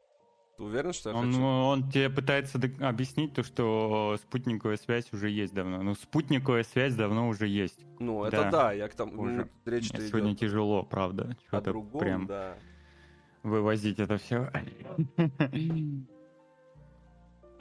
Ты 0.59 0.65
уверен, 0.65 0.93
что 0.93 1.11
я 1.11 1.17
Он, 1.17 1.27
хочу? 1.27 1.41
он 1.41 1.89
тебе 1.89 2.11
пытается 2.11 2.61
объяснить 2.81 3.33
то, 3.33 3.45
что 3.45 4.19
спутниковая 4.23 4.77
связь 4.77 5.13
уже 5.13 5.31
есть 5.31 5.55
давно. 5.55 5.85
Ну, 5.85 5.95
спутниковая 5.95 6.65
связь 6.65 6.97
давно 6.97 7.29
уже 7.29 7.47
есть. 7.47 7.79
Ну, 8.01 8.25
это 8.25 8.43
да, 8.43 8.51
да, 8.51 8.73
я 8.73 8.89
к 8.89 8.95
тому... 8.95 9.23
уже. 9.23 9.33
ну, 9.35 9.49
речь 9.71 9.93
Мне 9.93 10.09
сегодня 10.09 10.35
тяжело, 10.35 10.83
правда. 10.83 11.31
о 11.31 11.47
Что-то 11.47 11.71
другом, 11.71 12.01
прям 12.01 12.27
да. 12.27 12.57
вывозить 13.45 14.01
это 14.01 14.19
все. 14.19 14.51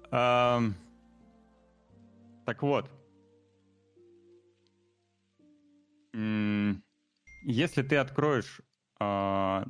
Так 2.45 2.63
вот. 2.63 2.89
Если 7.43 7.83
ты 7.83 7.97
откроешь 7.97 8.61
а, 8.99 9.67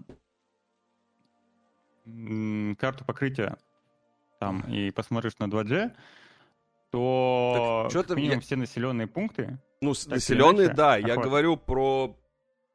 карту 2.80 3.06
покрытия 3.06 3.58
там 4.40 4.62
и 4.70 4.92
посмотришь 4.92 5.34
на 5.40 5.46
2G, 5.46 5.92
то 6.92 7.88
Так 7.92 8.08
как 8.08 8.18
минимум 8.18 8.36
я- 8.38 8.42
все 8.42 8.56
населенные 8.56 9.08
пункты 9.08 9.60
Ну, 9.82 9.94
населенные, 10.08 10.70
да. 10.70 10.98
Я 10.98 11.14
охват. 11.14 11.26
говорю 11.26 11.58
про, 11.58 12.16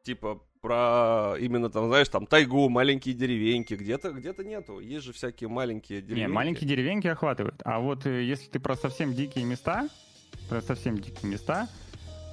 типа, 0.03 0.41
про 0.61 1.35
именно 1.41 1.71
там, 1.71 1.89
знаешь, 1.89 2.09
там 2.09 2.27
тайгу, 2.27 2.69
маленькие 2.69 3.15
деревеньки. 3.15 3.75
Где-то, 3.75 4.13
где-то 4.13 4.45
нету. 4.45 4.79
Есть 4.81 5.07
же 5.07 5.13
всякие 5.13 5.49
маленькие 5.49 6.03
деревеньки. 6.03 6.21
Не, 6.29 6.29
маленькие 6.29 6.69
деревеньки 6.69 7.07
охватывают. 7.09 7.61
А 7.65 7.81
вот 7.81 8.07
э, 8.07 8.23
если 8.23 8.49
ты 8.51 8.61
про 8.61 8.77
совсем 8.77 9.13
дикие 9.15 9.45
места, 9.45 9.89
про 10.49 10.61
совсем 10.61 10.99
дикие 10.99 11.29
места, 11.31 11.69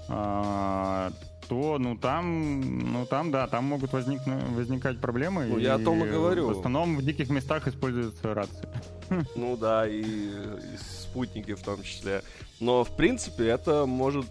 а, 0.09 1.11
то 1.49 1.79
ну 1.79 1.97
там, 1.97 2.91
ну 2.93 3.05
там, 3.07 3.31
да, 3.31 3.47
там 3.47 3.65
могут 3.65 3.91
возникнуть, 3.91 4.43
возникать 4.55 5.01
проблемы. 5.01 5.47
Ну, 5.47 5.57
я 5.57 5.75
о 5.75 5.79
том 5.79 6.05
и 6.05 6.07
говорю. 6.07 6.47
В 6.47 6.51
основном 6.51 6.95
в 6.95 7.03
диких 7.03 7.29
местах 7.29 7.67
используются 7.67 8.33
рации. 8.33 8.69
Ну 9.35 9.57
да, 9.57 9.87
и, 9.87 10.01
и 10.03 10.77
спутники 10.77 11.55
в 11.55 11.63
том 11.63 11.81
числе. 11.81 12.21
Но, 12.59 12.83
в 12.83 12.95
принципе, 12.95 13.47
это 13.47 13.87
может... 13.87 14.27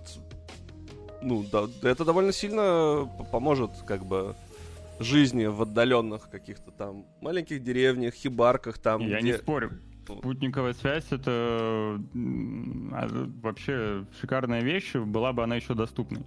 Ну, 1.21 1.45
да, 1.51 1.65
это 1.83 2.05
довольно 2.05 2.33
сильно 2.33 3.11
поможет, 3.33 3.73
как 3.85 4.07
бы, 4.07 4.37
жизни 5.01 5.47
в 5.47 5.63
отдаленных 5.63 6.31
каких-то 6.31 6.71
там 6.71 7.05
маленьких 7.21 7.61
деревнях, 7.61 8.15
хибарках 8.15 8.79
там, 8.79 9.01
я 9.01 9.19
где... 9.19 9.33
не 9.33 9.37
спорю. 9.37 9.73
Спутниковая 10.07 10.75
связь 10.75 11.07
это 11.11 12.01
а, 12.93 13.09
вообще 13.43 14.05
шикарная 14.21 14.63
вещь, 14.63 14.95
была 14.95 15.33
бы 15.33 15.43
она 15.43 15.57
еще 15.57 15.75
доступной. 15.75 16.23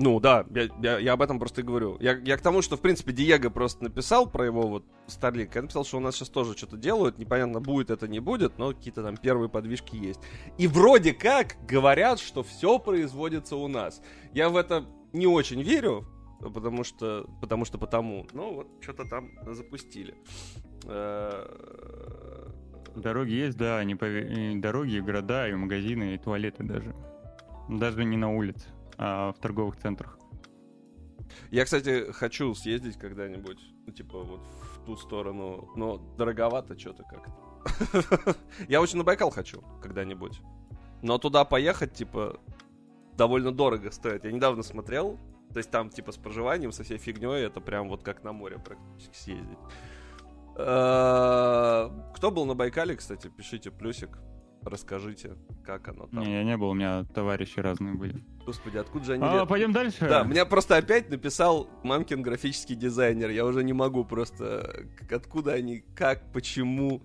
Ну 0.00 0.20
да, 0.20 0.46
я, 0.50 0.68
я, 0.80 0.98
я 0.98 1.12
об 1.14 1.22
этом 1.22 1.38
просто 1.38 1.60
и 1.62 1.64
говорю. 1.64 1.96
Я, 2.00 2.16
я 2.18 2.36
к 2.36 2.40
тому, 2.40 2.62
что, 2.62 2.76
в 2.76 2.80
принципе, 2.80 3.12
Диего 3.12 3.50
просто 3.50 3.82
написал 3.82 4.30
про 4.30 4.46
его 4.46 4.62
вот 4.62 4.84
Starlink. 5.08 5.50
Я 5.54 5.62
написал, 5.62 5.84
что 5.84 5.96
у 5.96 6.00
нас 6.00 6.14
сейчас 6.14 6.28
тоже 6.28 6.56
что-то 6.56 6.76
делают. 6.76 7.18
Непонятно, 7.18 7.60
будет 7.60 7.90
это, 7.90 8.06
не 8.06 8.20
будет, 8.20 8.58
но 8.58 8.72
какие-то 8.72 9.02
там 9.02 9.16
первые 9.16 9.48
подвижки 9.48 9.96
есть. 9.96 10.20
И 10.56 10.68
вроде 10.68 11.12
как 11.12 11.56
говорят, 11.66 12.20
что 12.20 12.44
все 12.44 12.78
производится 12.78 13.56
у 13.56 13.66
нас. 13.66 14.00
Я 14.32 14.50
в 14.50 14.56
это 14.56 14.84
не 15.12 15.26
очень 15.26 15.62
верю, 15.62 16.06
потому 16.40 16.84
что, 16.84 17.28
потому 17.40 17.64
что 17.64 17.78
потому. 17.78 18.26
Ну 18.32 18.54
вот, 18.54 18.68
что-то 18.80 19.04
там 19.04 19.30
запустили. 19.52 20.14
Дороги 22.94 23.32
есть, 23.32 23.56
да, 23.58 23.82
не 23.84 23.94
пове- 23.94 24.54
и 24.54 24.58
дороги, 24.58 24.98
города, 24.98 25.48
и 25.48 25.54
магазины, 25.54 26.14
и 26.14 26.18
туалеты 26.18 26.62
даже. 26.62 26.94
Даже 27.68 28.04
не 28.04 28.16
на 28.16 28.34
улице, 28.34 28.66
а 28.98 29.32
в 29.32 29.38
торговых 29.38 29.76
центрах. 29.76 30.18
Я, 31.50 31.64
кстати, 31.64 32.12
хочу 32.12 32.54
съездить 32.54 32.98
когда-нибудь, 32.98 33.60
ну, 33.86 33.92
типа, 33.92 34.18
вот 34.18 34.40
в 34.40 34.84
ту 34.86 34.96
сторону, 34.96 35.70
но 35.76 35.98
дороговато 36.16 36.78
что-то 36.78 37.04
как-то. 37.04 38.36
Я 38.68 38.80
очень 38.80 38.98
на 38.98 39.04
Байкал 39.04 39.30
хочу 39.30 39.62
когда-нибудь. 39.82 40.40
Но 41.02 41.18
туда 41.18 41.44
поехать, 41.44 41.92
типа, 41.94 42.40
довольно 43.16 43.52
дорого 43.52 43.90
стоит. 43.90 44.24
Я 44.24 44.32
недавно 44.32 44.62
смотрел, 44.62 45.18
то 45.52 45.58
есть 45.58 45.70
там, 45.70 45.90
типа, 45.90 46.12
с 46.12 46.16
проживанием, 46.16 46.72
со 46.72 46.82
всей 46.82 46.98
фигней, 46.98 47.44
это 47.44 47.60
прям 47.60 47.88
вот 47.88 48.02
как 48.02 48.24
на 48.24 48.32
море 48.32 48.58
практически 48.58 49.16
съездить. 49.16 49.58
Э, 50.56 51.90
Кто 52.14 52.30
был 52.30 52.46
на 52.46 52.54
Байкале, 52.54 52.96
кстати, 52.96 53.28
пишите 53.28 53.70
плюсик, 53.70 54.18
расскажите, 54.68 55.32
как 55.64 55.88
оно 55.88 56.06
там. 56.06 56.22
Не, 56.24 56.32
я 56.34 56.44
не 56.44 56.56
был, 56.56 56.70
у 56.70 56.74
меня 56.74 57.04
товарищи 57.14 57.60
разные 57.60 57.94
были. 57.94 58.22
Господи, 58.46 58.78
откуда 58.78 59.04
же 59.04 59.12
они... 59.14 59.24
А, 59.24 59.44
пойдем 59.46 59.72
дальше. 59.72 60.06
Да, 60.08 60.22
меня 60.22 60.46
просто 60.46 60.76
опять 60.76 61.10
написал 61.10 61.68
мамкин 61.82 62.22
графический 62.22 62.74
дизайнер. 62.76 63.30
Я 63.30 63.44
уже 63.44 63.62
не 63.62 63.72
могу 63.74 64.04
просто... 64.04 64.86
Откуда 65.10 65.52
они, 65.52 65.84
как, 65.94 66.32
почему. 66.32 67.02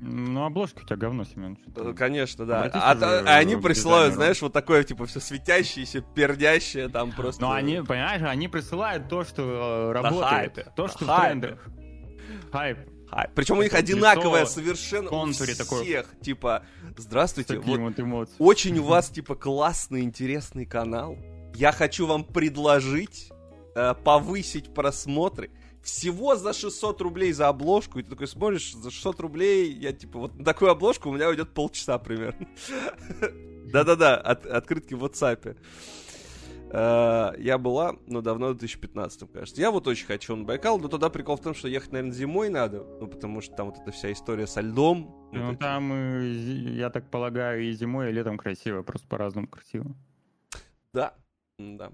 Ну, 0.00 0.44
обложка 0.44 0.80
у 0.82 0.84
тебя 0.84 0.96
говно, 0.96 1.24
Семен. 1.24 1.56
Э, 1.76 1.94
Конечно, 1.96 2.44
да. 2.46 2.58
Обратись 2.64 2.80
А, 2.82 2.92
а- 2.92 3.20
а 3.26 3.36
они 3.38 3.56
присылают, 3.56 4.14
знаешь, 4.14 4.42
вот 4.42 4.52
такое, 4.52 4.82
типа, 4.82 5.06
все 5.06 5.20
светящееся, 5.20 6.00
пердящее, 6.00 6.88
там 6.88 7.12
просто... 7.12 7.42
Но 7.42 7.52
они, 7.52 7.76
понимаешь, 7.82 8.22
они 8.22 8.48
присылают 8.48 9.08
то, 9.08 9.24
что 9.24 9.90
э, 9.90 9.92
работает. 9.92 10.24
хайпе, 10.28 10.66
То, 10.74 10.88
что 10.88 11.04
в 11.04 11.08
хайпе. 11.08 11.40
трендах. 11.40 11.68
Хайп. 12.50 12.78
Причем 13.34 13.58
у 13.58 13.62
них 13.62 13.74
одинаковое 13.74 14.46
совершенно 14.46 15.08
контуре 15.08 15.54
такое. 15.54 15.82
всех. 15.82 16.06
Типа, 16.20 16.64
С 16.96 17.02
здравствуйте, 17.02 17.58
вот 17.58 17.78
вот 17.96 18.30
очень 18.38 18.78
у 18.78 18.84
вас, 18.84 19.08
типа, 19.08 19.34
классный, 19.34 20.02
интересный 20.02 20.66
канал. 20.66 21.16
Я 21.54 21.70
хочу 21.72 22.06
вам 22.06 22.24
предложить 22.24 23.30
э, 23.76 23.94
повысить 24.02 24.74
просмотры. 24.74 25.50
Всего 25.82 26.34
за 26.34 26.52
600 26.52 27.00
рублей 27.02 27.32
за 27.32 27.48
обложку. 27.48 27.98
И 27.98 28.02
ты 28.02 28.10
такой 28.10 28.26
смотришь, 28.26 28.72
за 28.74 28.90
600 28.90 29.20
рублей, 29.20 29.70
я, 29.72 29.92
типа, 29.92 30.18
вот 30.18 30.34
на 30.38 30.44
такую 30.44 30.70
обложку 30.70 31.10
у 31.10 31.12
меня 31.12 31.28
уйдет 31.28 31.52
полчаса 31.54 31.98
примерно. 31.98 32.48
Да-да-да, 33.66 34.16
от- 34.16 34.46
открытки 34.46 34.94
в 34.94 35.04
WhatsApp. 35.04 35.56
Э, 36.76 37.32
Я 37.38 37.56
была, 37.58 37.94
но 38.06 38.20
давно, 38.20 38.48
в 38.48 38.56
2015, 38.56 39.30
кажется. 39.32 39.60
Я 39.60 39.70
вот 39.70 39.86
очень 39.86 40.06
хочу 40.06 40.34
на 40.34 40.44
Байкал, 40.44 40.78
но 40.80 40.88
туда 40.88 41.08
прикол 41.08 41.36
в 41.36 41.40
том, 41.40 41.54
что 41.54 41.68
ехать, 41.68 41.92
наверное, 41.92 42.12
зимой 42.14 42.48
надо, 42.48 42.84
ну, 43.00 43.06
потому 43.06 43.40
что 43.40 43.54
там 43.54 43.66
вот 43.70 43.78
эта 43.78 43.92
вся 43.92 44.10
история 44.12 44.46
со 44.48 44.60
льдом. 44.60 45.28
Ну, 45.32 45.52
эти- 45.52 45.58
там, 45.58 46.20
я 46.74 46.90
так 46.90 47.10
полагаю, 47.10 47.62
и 47.62 47.72
зимой, 47.72 48.10
и 48.10 48.12
летом 48.12 48.38
красиво, 48.38 48.82
просто 48.82 49.06
по-разному 49.06 49.46
красиво. 49.46 49.94
Да, 50.92 51.14
да. 51.58 51.92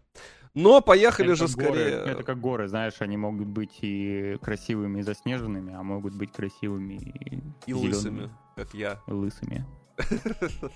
Но 0.55 0.81
поехали 0.81 1.33
Это 1.35 1.47
же 1.47 1.55
горы, 1.55 1.66
скорее... 1.68 1.89
Это 2.12 2.22
как 2.22 2.41
горы, 2.41 2.66
знаешь, 2.66 2.95
они 3.01 3.16
могут 3.18 3.49
быть 3.49 3.78
и 3.83 4.37
красивыми, 4.43 5.01
и 5.01 5.03
заснеженными, 5.03 5.74
а 5.74 5.83
могут 5.83 6.14
быть 6.16 6.33
красивыми 6.33 6.95
и, 6.95 7.70
И 7.70 7.74
лысыми, 7.74 8.31
как 8.57 8.72
я. 8.74 8.99
лысыми. 9.07 9.64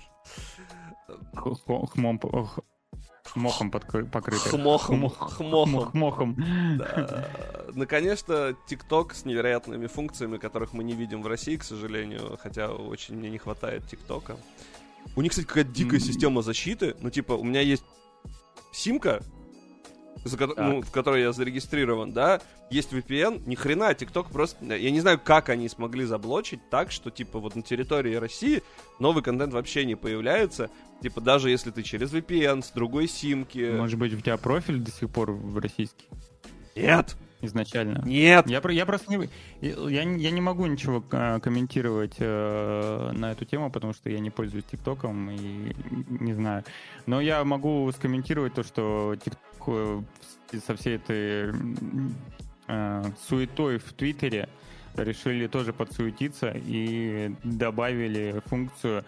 Хмом, 1.33 2.19
х- 3.25 3.39
мохом 3.39 3.69
подкры- 3.71 4.05
покрыты. 4.09 4.49
Хмохом. 4.49 4.99
Мох- 4.99 5.33
Хмохом. 5.37 5.91
Мохом. 5.93 6.77
Да. 6.77 7.29
Наконец-то 7.73 8.55
ТикТок 8.67 9.13
с 9.13 9.25
невероятными 9.25 9.87
функциями, 9.87 10.37
которых 10.37 10.73
мы 10.73 10.83
не 10.83 10.93
видим 10.93 11.21
в 11.21 11.27
России, 11.27 11.57
к 11.57 11.63
сожалению, 11.63 12.37
хотя 12.41 12.69
очень 12.71 13.15
мне 13.15 13.29
не 13.29 13.37
хватает 13.37 13.87
ТикТока. 13.89 14.37
У 15.15 15.21
них, 15.21 15.31
кстати, 15.31 15.45
какая-то 15.47 15.71
дикая 15.71 15.99
система 15.99 16.41
защиты. 16.41 16.95
Ну, 17.01 17.09
типа, 17.09 17.33
у 17.33 17.43
меня 17.43 17.61
есть 17.61 17.83
симка, 18.71 19.21
за 20.23 20.37
ко- 20.37 20.53
ну, 20.55 20.81
в 20.81 20.91
которой 20.91 21.21
я 21.21 21.31
зарегистрирован, 21.31 22.11
да, 22.13 22.41
есть 22.69 22.93
VPN, 22.93 23.43
ни 23.45 23.55
хрена, 23.55 23.93
ТикТок 23.93 24.27
просто... 24.31 24.75
Я 24.75 24.89
не 24.91 25.01
знаю, 25.01 25.19
как 25.23 25.49
они 25.49 25.69
смогли 25.69 26.05
заблочить 26.05 26.61
так, 26.69 26.91
что, 26.91 27.11
типа, 27.11 27.39
вот 27.39 27.55
на 27.55 27.61
территории 27.61 28.15
России 28.15 28.63
новый 28.99 29.21
контент 29.23 29.53
вообще 29.53 29.85
не 29.85 29.95
появляется. 29.95 30.69
Типа, 31.01 31.21
даже 31.21 31.49
если 31.49 31.71
ты 31.71 31.83
через 31.83 32.11
VPN, 32.13 32.63
с 32.63 32.71
другой 32.71 33.07
симки... 33.07 33.75
Может 33.77 33.99
быть, 33.99 34.13
у 34.13 34.19
тебя 34.21 34.37
профиль 34.37 34.79
до 34.79 34.91
сих 34.91 35.09
пор 35.09 35.31
в 35.31 35.57
российский 35.59 36.05
Нет! 36.75 37.15
изначально? 37.41 38.01
Нет! 38.05 38.49
Я, 38.49 38.59
про- 38.61 38.73
я 38.73 38.87
просто 38.87 39.11
не, 39.15 39.29
я, 39.61 40.03
не- 40.03 40.19
я 40.23 40.31
не 40.31 40.41
могу 40.41 40.65
ничего 40.65 41.03
э, 41.11 41.39
комментировать 41.41 42.15
э, 42.17 43.11
на 43.13 43.31
эту 43.33 43.45
тему, 43.45 43.69
потому 43.69 43.93
что 43.93 44.09
я 44.09 44.19
не 44.19 44.31
пользуюсь 44.31 44.63
ТикТоком 44.65 45.29
и 45.29 45.75
не 46.09 46.33
знаю. 46.33 46.63
Но 47.05 47.21
я 47.21 47.43
могу 47.43 47.91
скомментировать 47.91 48.55
то, 48.55 48.63
что 48.63 49.13
э, 49.13 49.17
со 50.65 50.75
всей 50.75 50.95
этой 50.97 51.53
э, 52.67 53.03
суетой 53.27 53.77
в 53.77 53.93
Твиттере 53.93 54.49
решили 54.95 55.47
тоже 55.47 55.73
подсуетиться 55.73 56.51
и 56.55 57.33
добавили 57.43 58.41
функцию 58.45 59.03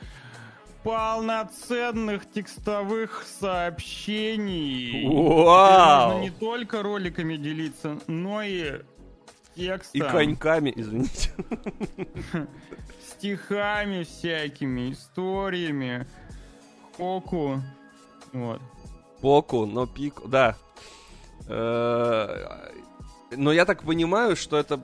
полноценных 0.84 2.30
текстовых 2.32 3.26
сообщений. 3.40 5.06
Вау! 5.08 6.12
Можно 6.12 6.22
не 6.24 6.30
только 6.30 6.82
роликами 6.82 7.36
делиться, 7.36 8.00
но 8.08 8.42
и 8.42 8.82
текстом, 9.56 10.02
И 10.02 10.12
коньками, 10.12 10.72
извините. 10.76 11.32
стихами 13.18 14.04
всякими, 14.04 14.92
историями, 14.92 16.08
хоку. 16.96 17.62
Вот. 18.32 18.62
Поку, 19.22 19.66
но 19.66 19.86
пику, 19.88 20.28
да. 20.28 20.56
Э, 21.48 22.72
Но 23.36 23.52
я 23.52 23.66
так 23.66 23.84
понимаю, 23.84 24.36
что 24.36 24.58
это, 24.58 24.80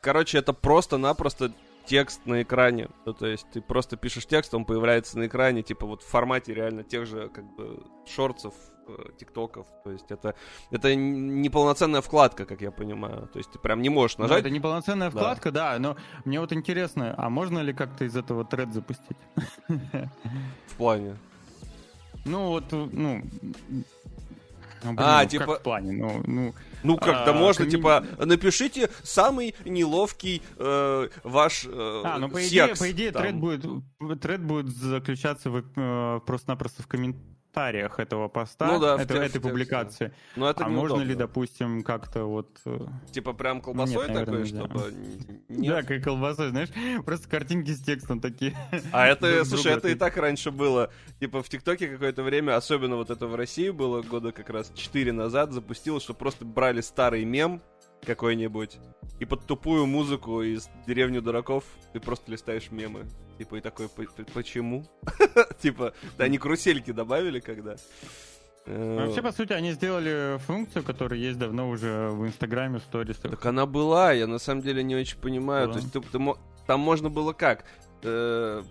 короче, 0.00 0.38
это 0.38 0.52
просто-напросто 0.52 1.52
текст 1.86 2.20
на 2.26 2.42
экране. 2.42 2.88
Ну, 3.04 3.12
то 3.14 3.26
есть 3.26 3.46
ты 3.52 3.60
просто 3.60 3.96
пишешь 3.96 4.26
текст, 4.26 4.54
он 4.54 4.64
появляется 4.64 5.18
на 5.18 5.26
экране, 5.26 5.62
типа 5.62 5.86
вот 5.86 6.02
в 6.02 6.06
формате 6.06 6.52
реально 6.52 6.82
тех 6.82 7.06
же, 7.06 7.28
как 7.28 7.44
бы, 7.54 7.82
шорцев, 8.06 8.52
э, 8.88 8.92
тиктоков. 9.18 9.66
То 9.84 9.92
есть 9.92 10.10
это, 10.10 10.34
это 10.72 10.94
неполноценная 10.96 12.00
вкладка, 12.00 12.44
как 12.44 12.60
я 12.60 12.70
понимаю. 12.72 13.28
То 13.32 13.38
есть 13.38 13.52
ты 13.52 13.58
прям 13.60 13.82
не 13.82 13.88
можешь 13.88 14.18
Ну, 14.18 14.24
нажать. 14.24 14.40
это 14.40 14.50
неполноценная 14.50 15.10
вкладка, 15.10 15.52
да. 15.52 15.78
но 15.78 15.96
мне 16.24 16.40
вот 16.40 16.52
интересно, 16.52 17.14
а 17.16 17.30
можно 17.30 17.60
ли 17.60 17.72
как-то 17.72 18.04
из 18.04 18.16
этого 18.16 18.44
тред 18.44 18.72
запустить? 18.74 19.16
В 19.68 20.76
плане. 20.76 21.16
Ну, 22.26 22.48
вот, 22.48 22.64
ну... 22.72 22.88
ну, 22.90 23.22
блин, 24.82 24.96
А, 24.98 25.22
ну, 25.22 25.28
типа- 25.28 25.46
Как 25.46 25.60
в 25.60 25.62
плане? 25.62 25.92
Ну, 25.92 26.22
ну, 26.26 26.54
Ну, 26.82 26.96
как-то 26.96 27.30
А, 27.30 27.34
можно, 27.34 27.66
типа, 27.66 28.04
напишите 28.18 28.90
самый 29.02 29.54
неловкий 29.64 30.42
э, 30.56 31.08
ваш 31.24 31.64
э, 31.66 32.02
А, 32.04 32.18
ну 32.18 32.28
по 32.28 32.46
идее, 32.46 32.66
секс 32.68 32.78
по 32.78 32.90
идее 32.90 33.12
там. 33.12 33.22
тред 33.22 33.36
будет, 33.36 34.20
тред 34.20 34.42
будет 34.42 34.68
заключаться 34.68 35.50
в, 35.50 35.64
э, 35.76 36.20
просто-напросто 36.26 36.82
в 36.82 36.86
комментариях 36.86 37.35
этого 37.56 38.28
поста, 38.28 38.66
Ну 38.66 38.78
да, 38.80 38.96
это- 38.96 39.14
тек- 39.14 39.22
в 39.22 39.26
этой 39.26 39.40
публикации. 39.40 40.12
Но 40.36 40.48
это 40.50 40.66
а 40.66 40.68
можно 40.68 40.96
ли, 40.98 41.08
неудобно. 41.08 41.16
допустим, 41.26 41.82
как-то 41.82 42.24
вот... 42.24 42.48
э, 42.66 42.78
Типа 43.12 43.32
прям 43.32 43.60
колбасой 43.62 43.96
Нет, 43.96 44.08
наверное, 44.08 44.24
такой, 44.24 44.38
нельзя. 44.40 44.58
чтобы... 44.58 44.80
н- 44.84 45.42
Да, 45.48 45.54
Нет. 45.76 45.86
как 45.86 46.02
колбасой, 46.04 46.50
знаешь, 46.50 46.68
просто 47.04 47.28
картинки 47.28 47.70
с 47.70 47.80
текстом 47.80 48.20
такие. 48.20 48.54
А 48.92 49.06
это, 49.06 49.44
слушай, 49.44 49.72
это 49.72 49.88
и 49.88 49.94
так 49.94 50.16
раньше 50.18 50.50
было. 50.50 50.90
Типа 51.18 51.42
в 51.42 51.48
ТикТоке 51.48 51.88
какое-то 51.88 52.22
время, 52.22 52.56
особенно 52.56 52.96
вот 52.96 53.10
это 53.10 53.26
в 53.26 53.34
России 53.34 53.70
было 53.70 54.02
года 54.02 54.32
как 54.32 54.50
раз 54.50 54.70
4 54.74 55.12
назад, 55.12 55.52
запустилось, 55.52 56.02
что 56.02 56.12
просто 56.12 56.44
брали 56.44 56.82
старый 56.82 57.24
мем 57.24 57.62
какой-нибудь, 58.06 58.78
и 59.20 59.24
под 59.24 59.42
тупую 59.46 59.86
музыку 59.86 60.42
из 60.42 60.68
«Деревни 60.86 61.18
дураков» 61.18 61.64
ты 61.92 62.00
просто 62.00 62.30
листаешь 62.32 62.70
мемы. 62.70 63.04
Типа, 63.38 63.56
и 63.56 63.60
такой, 63.60 63.88
«П- 63.88 64.06
п- 64.06 64.24
почему? 64.32 64.86
Типа, 65.60 65.92
да 66.16 66.24
они 66.24 66.38
карусельки 66.38 66.90
добавили 66.92 67.40
когда. 67.40 67.76
Э, 68.66 69.04
Вообще, 69.06 69.22
по 69.22 69.30
сути, 69.32 69.52
они 69.52 69.72
сделали 69.72 70.38
функцию, 70.46 70.82
которая 70.84 71.18
есть 71.20 71.38
давно 71.38 71.68
уже 71.68 72.08
в 72.10 72.26
Инстаграме, 72.26 72.78
в 72.78 72.82
сторисах. 72.82 73.30
Так 73.30 73.46
она 73.46 73.66
была, 73.66 74.12
я 74.12 74.26
на 74.26 74.38
самом 74.38 74.62
деле 74.62 74.82
не 74.82 74.96
очень 74.96 75.18
понимаю. 75.18 75.68
То 75.68 75.78
есть 75.78 75.92
ты, 75.92 76.00
ты 76.00 76.18
мо- 76.18 76.38
там 76.66 76.80
можно 76.80 77.10
было 77.10 77.32
как? 77.32 77.64
Э, 78.02 78.62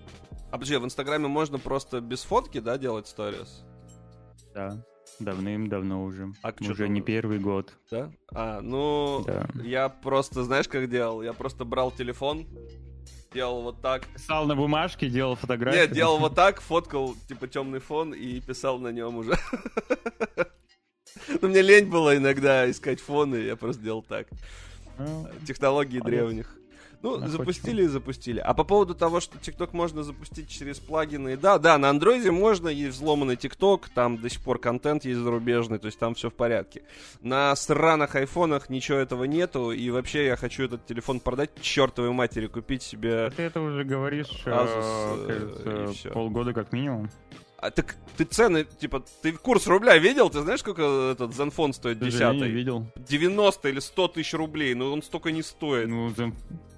А 0.50 0.52
подожди, 0.52 0.78
в 0.78 0.86
Инстаграме 0.86 1.28
можно 1.28 1.60
просто 1.60 2.02
без 2.02 2.24
фотки, 2.24 2.60
да, 2.60 2.78
делать 2.78 3.08
сторис? 3.08 3.64
Да, 4.54 4.84
давным-давно 5.20 6.04
уже. 6.04 6.34
А 6.42 6.54
уже 6.62 6.88
не 6.90 7.02
первый 7.02 7.40
год. 7.40 7.74
Да? 7.92 8.12
А, 8.34 8.62
ну, 8.62 9.24
Да. 9.26 9.48
я 9.64 9.90
просто, 9.90 10.44
знаешь, 10.44 10.68
как 10.68 10.90
делал? 10.90 11.22
Я 11.22 11.34
просто 11.34 11.66
брал 11.66 11.92
телефон, 11.92 12.46
делал 13.34 13.62
вот 13.64 13.82
так. 13.82 14.06
Писал 14.08 14.46
на 14.46 14.56
бумажке, 14.56 15.10
делал 15.10 15.36
фотографии. 15.36 15.78
Нет, 15.78 15.92
делал 15.92 16.18
вот 16.18 16.36
так, 16.36 16.62
фоткал, 16.62 17.16
типа, 17.28 17.48
темный 17.48 17.80
фон 17.80 18.14
и 18.14 18.40
писал 18.42 18.80
на 18.80 18.90
нем 18.90 19.18
уже. 19.18 19.36
Ну, 21.42 21.48
мне 21.48 21.62
лень 21.62 21.90
было 21.90 22.16
иногда 22.18 22.70
искать 22.70 23.00
фоны, 23.00 23.36
я 23.38 23.56
просто 23.56 23.82
делал 23.82 24.04
так. 24.04 24.28
Ну, 24.98 25.28
Технологии 25.48 26.00
древних. 26.00 26.56
Ну, 27.06 27.18
Находчиво. 27.18 27.38
запустили 27.38 27.84
и 27.84 27.88
запустили. 27.88 28.40
А 28.40 28.56
по 28.56 28.64
поводу 28.64 28.96
того, 28.96 29.20
что 29.20 29.38
TikTok 29.38 29.70
можно 29.74 30.02
запустить 30.02 30.50
через 30.50 30.80
плагины, 30.80 31.38
да, 31.38 31.60
да, 31.60 31.78
на 31.78 31.92
андроиде 31.92 32.32
можно, 32.32 32.68
есть 32.68 32.98
взломанный 32.98 33.36
TikTok, 33.36 33.84
там 33.94 34.18
до 34.18 34.28
сих 34.28 34.42
пор 34.42 34.58
контент 34.58 35.06
есть 35.06 35.20
зарубежный, 35.20 35.78
то 35.78 35.86
есть 35.86 36.00
там 36.00 36.16
все 36.16 36.32
в 36.32 36.34
порядке. 36.34 36.82
На 37.22 37.56
сраных 37.56 38.16
айфонах 38.16 38.72
ничего 38.72 38.98
этого 38.98 39.26
нету, 39.26 39.72
и 39.72 39.92
вообще 39.92 40.26
я 40.26 40.36
хочу 40.36 40.64
этот 40.64 40.88
телефон 40.88 41.20
продать 41.20 41.52
чертовой 41.62 42.12
матери, 42.12 42.48
купить 42.48 42.82
себе... 42.82 43.32
Ты 43.38 43.44
это 43.44 43.62
уже 43.62 43.84
говоришь, 43.84 44.42
э, 44.46 44.50
Asus, 44.50 45.28
кажется, 45.64 46.10
полгода 46.10 46.54
как 46.54 46.74
минимум. 46.74 47.12
А 47.60 47.70
так 47.70 47.98
ты 48.18 48.24
цены, 48.26 48.64
типа, 48.64 49.04
ты 49.22 49.32
курс 49.32 49.68
рубля 49.68 49.96
видел? 50.00 50.32
Ты 50.32 50.42
знаешь, 50.42 50.62
сколько 50.62 51.12
этот 51.12 51.32
Zenfone 51.32 51.74
стоит 51.74 52.00
десятый? 52.00 52.50
видел. 52.50 52.88
90 52.96 53.70
или 53.70 53.80
100 53.80 54.08
тысяч 54.08 54.34
рублей, 54.34 54.74
но 54.74 54.92
он 54.92 55.04
столько 55.04 55.32
не 55.32 55.44
стоит. 55.44 55.88
Ну, 55.88 56.12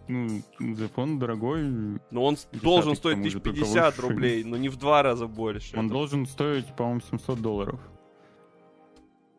ну, 0.08 0.42
Zepon 0.60 1.18
дорогой. 1.18 1.64
Но 2.12 2.24
он 2.26 2.38
должен 2.52 2.96
стоить 2.96 3.16
тому 3.18 3.30
же, 3.30 3.40
только 3.40 3.60
1050 3.60 3.96
выше. 3.98 4.08
рублей, 4.08 4.44
но 4.44 4.58
не 4.58 4.70
в 4.70 4.76
два 4.78 5.04
раза 5.04 5.28
больше. 5.28 5.78
Он 5.78 5.86
Это 5.86 5.94
должен 5.94 6.26
стоить, 6.26 6.76
по-моему, 6.76 7.02
700 7.02 7.40
долларов. 7.42 7.80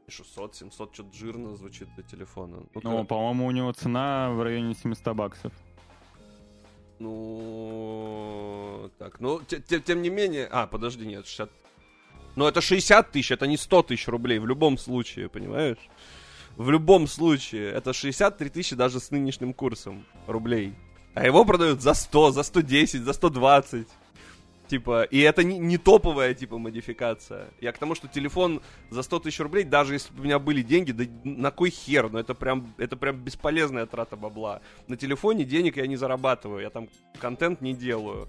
600, 0.09 0.55
700, 0.57 0.95
что-то 0.95 1.17
жирно 1.17 1.55
звучит 1.57 1.89
для 1.95 2.03
телефона. 2.05 2.63
Ну, 2.75 2.81
Но, 2.83 3.05
по-моему, 3.05 3.47
у 3.47 3.51
него 3.51 3.73
цена 3.73 4.31
в 4.33 4.43
районе 4.43 4.75
700 4.75 5.15
баксов. 5.15 5.53
ну, 6.99 8.91
так, 8.99 9.21
ну, 9.21 9.41
те- 9.47 9.61
те- 9.61 9.81
тем 9.81 10.03
не 10.03 10.11
менее... 10.11 10.47
А, 10.51 10.67
подожди, 10.67 11.07
нет, 11.07 11.27
60... 11.27 11.51
Ну, 12.37 12.47
это 12.47 12.61
60 12.61 13.11
тысяч, 13.11 13.33
это 13.33 13.47
не 13.47 13.57
100 13.57 13.83
тысяч 13.83 14.09
рублей 14.09 14.39
в 14.39 14.47
любом 14.47 14.79
случае, 14.79 15.29
понимаешь? 15.29 15.79
В 16.57 16.71
любом 16.71 17.07
случае, 17.07 17.71
это 17.71 17.93
63 17.93 18.51
тысячи 18.51 18.75
даже 18.75 19.01
с 19.01 19.11
нынешним 19.11 19.53
курсом 19.53 20.05
рублей. 20.27 20.75
А 21.15 21.25
его 21.25 21.45
продают 21.45 21.83
за 21.83 21.95
100, 21.95 22.33
за 22.33 22.43
110, 22.43 23.03
за 23.03 23.13
120. 23.13 23.89
Типа, 24.69 25.05
и 25.05 25.19
это 25.21 25.43
не, 25.45 25.59
не 25.59 25.79
топовая, 25.79 26.35
типа, 26.35 26.59
модификация. 26.59 27.49
Я 27.61 27.73
к 27.73 27.79
тому, 27.79 27.95
что 27.95 28.07
телефон 28.07 28.61
за 28.91 29.03
100 29.03 29.21
тысяч 29.21 29.41
рублей, 29.41 29.65
даже 29.65 29.95
если 29.95 30.13
бы 30.13 30.21
у 30.21 30.25
меня 30.25 30.39
были 30.39 30.63
деньги, 30.63 30.93
да 30.93 31.05
на 31.25 31.51
кой 31.51 31.71
хер, 31.71 32.11
ну 32.11 32.19
это 32.19 32.35
прям, 32.35 32.75
это 32.77 32.97
прям 32.97 33.17
бесполезная 33.17 33.87
трата 33.87 34.15
бабла. 34.15 34.61
На 34.87 34.99
телефоне 34.99 35.45
денег 35.45 35.79
я 35.79 35.87
не 35.87 35.97
зарабатываю, 35.97 36.61
я 36.63 36.69
там 36.69 36.89
контент 37.19 37.63
не 37.63 37.73
делаю. 37.73 38.29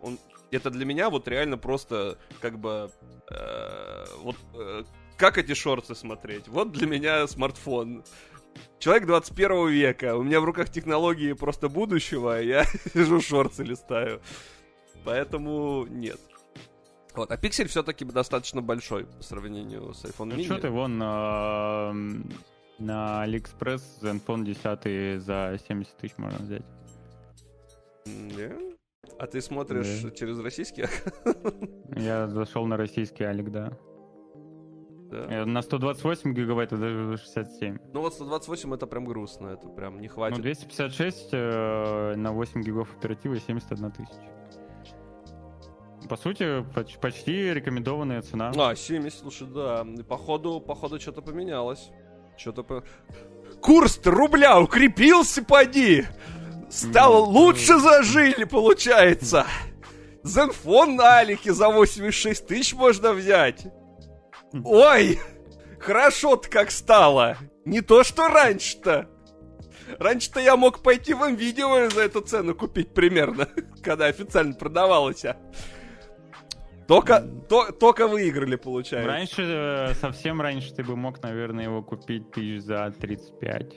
Он, 0.00 0.18
это 0.50 0.70
для 0.70 0.86
меня 0.86 1.10
вот 1.10 1.28
реально 1.28 1.58
просто, 1.58 2.16
как 2.40 2.58
бы, 2.58 2.90
э, 3.30 4.04
вот, 4.22 4.36
э, 4.54 4.84
как 5.16 5.38
эти 5.38 5.54
шорты 5.54 5.94
смотреть? 5.94 6.48
Вот 6.48 6.72
для 6.72 6.86
меня 6.86 7.26
смартфон. 7.26 8.04
Человек 8.78 9.06
21 9.06 9.68
века, 9.68 10.16
у 10.16 10.22
меня 10.22 10.40
в 10.40 10.44
руках 10.44 10.68
технологии 10.70 11.32
просто 11.32 11.68
будущего, 11.68 12.36
а 12.36 12.40
я 12.40 12.64
сижу 12.92 13.20
шорты 13.20 13.64
листаю. 13.64 14.20
Поэтому 15.04 15.86
нет. 15.88 16.20
Вот, 17.14 17.30
а 17.30 17.36
пиксель 17.36 17.68
все-таки 17.68 18.04
достаточно 18.04 18.60
большой 18.62 19.04
по 19.06 19.22
сравнению 19.22 19.92
с 19.94 20.04
iPhone 20.04 20.26
Ну 20.26 20.34
mini. 20.36 20.44
что 20.44 20.58
ты, 20.58 20.68
вон 20.70 20.98
на, 20.98 21.92
на 22.78 23.24
AliExpress 23.26 23.82
Zenfone 24.02 24.44
10 24.44 25.22
за 25.22 25.58
70 25.68 25.96
тысяч 25.96 26.14
можно 26.16 26.38
взять. 26.44 26.62
Не? 28.06 28.50
А 29.18 29.26
ты 29.26 29.40
смотришь 29.40 30.00
Да. 30.02 30.10
через 30.10 30.38
российский? 30.40 30.86
Я 32.00 32.26
зашел 32.28 32.66
на 32.66 32.76
российский 32.76 33.24
Алик, 33.24 33.50
да. 33.50 33.72
Да. 35.14 35.26
Э, 35.32 35.44
На 35.44 35.62
128 35.62 36.34
гигабайт 36.34 36.72
это 36.72 37.16
67. 37.16 37.78
Ну 37.92 38.00
вот 38.00 38.14
128 38.14 38.74
это 38.74 38.86
прям 38.86 39.04
грустно, 39.04 39.48
это 39.48 39.68
прям 39.68 40.00
не 40.00 40.08
хватит. 40.08 40.36
Ну, 40.38 40.42
256 40.42 41.28
э, 41.32 42.14
на 42.16 42.32
8 42.32 42.62
гигов 42.62 42.88
оперативы 42.98 43.38
71 43.38 43.90
тысяча. 43.92 44.14
По 46.08 46.16
сути, 46.16 46.62
поч- 46.74 46.98
почти 47.00 47.54
рекомендованная 47.54 48.20
цена. 48.22 48.52
А, 48.56 48.74
70, 48.74 49.20
слушай, 49.20 49.46
да. 49.46 49.86
Походу, 50.08 50.60
походу 50.60 51.00
что-то 51.00 51.22
поменялось. 51.22 51.90
Что-то 52.36 52.62
по... 52.64 52.82
Курс 53.60 54.00
рубля 54.04 54.60
укрепился, 54.60 55.42
поди! 55.44 56.04
Стало 56.68 57.24
Ну, 57.26 57.30
лучше 57.30 57.78
зажили, 57.78 58.44
получается. 58.44 59.46
Зенфон 60.24 60.96
на 60.96 61.18
Алике 61.18 61.52
за 61.52 61.68
86 61.68 62.46
тысяч 62.46 62.74
можно 62.74 63.12
взять. 63.12 63.66
Ой, 64.64 65.18
хорошо-то 65.80 66.48
как 66.48 66.70
стало. 66.70 67.36
Не 67.64 67.80
то, 67.80 68.04
что 68.04 68.28
раньше-то. 68.28 69.08
Раньше-то 69.98 70.40
я 70.40 70.56
мог 70.56 70.82
пойти 70.82 71.12
в 71.14 71.26
видео 71.34 71.88
за 71.90 72.02
эту 72.02 72.20
цену 72.20 72.54
купить 72.54 72.94
примерно, 72.94 73.48
когда 73.82 74.06
официально 74.06 74.54
продавалось. 74.54 75.24
а. 75.24 75.36
Только, 76.86 77.20
то- 77.48 77.72
только 77.72 78.06
выиграли, 78.06 78.56
получается. 78.56 79.08
Раньше, 79.10 79.42
э, 79.42 79.94
совсем 79.94 80.40
раньше 80.42 80.74
ты 80.74 80.82
бы 80.84 80.96
мог, 80.96 81.22
наверное, 81.22 81.64
его 81.64 81.82
купить 81.82 82.30
тысяч 82.30 82.62
за 82.62 82.90
35. 82.98 83.76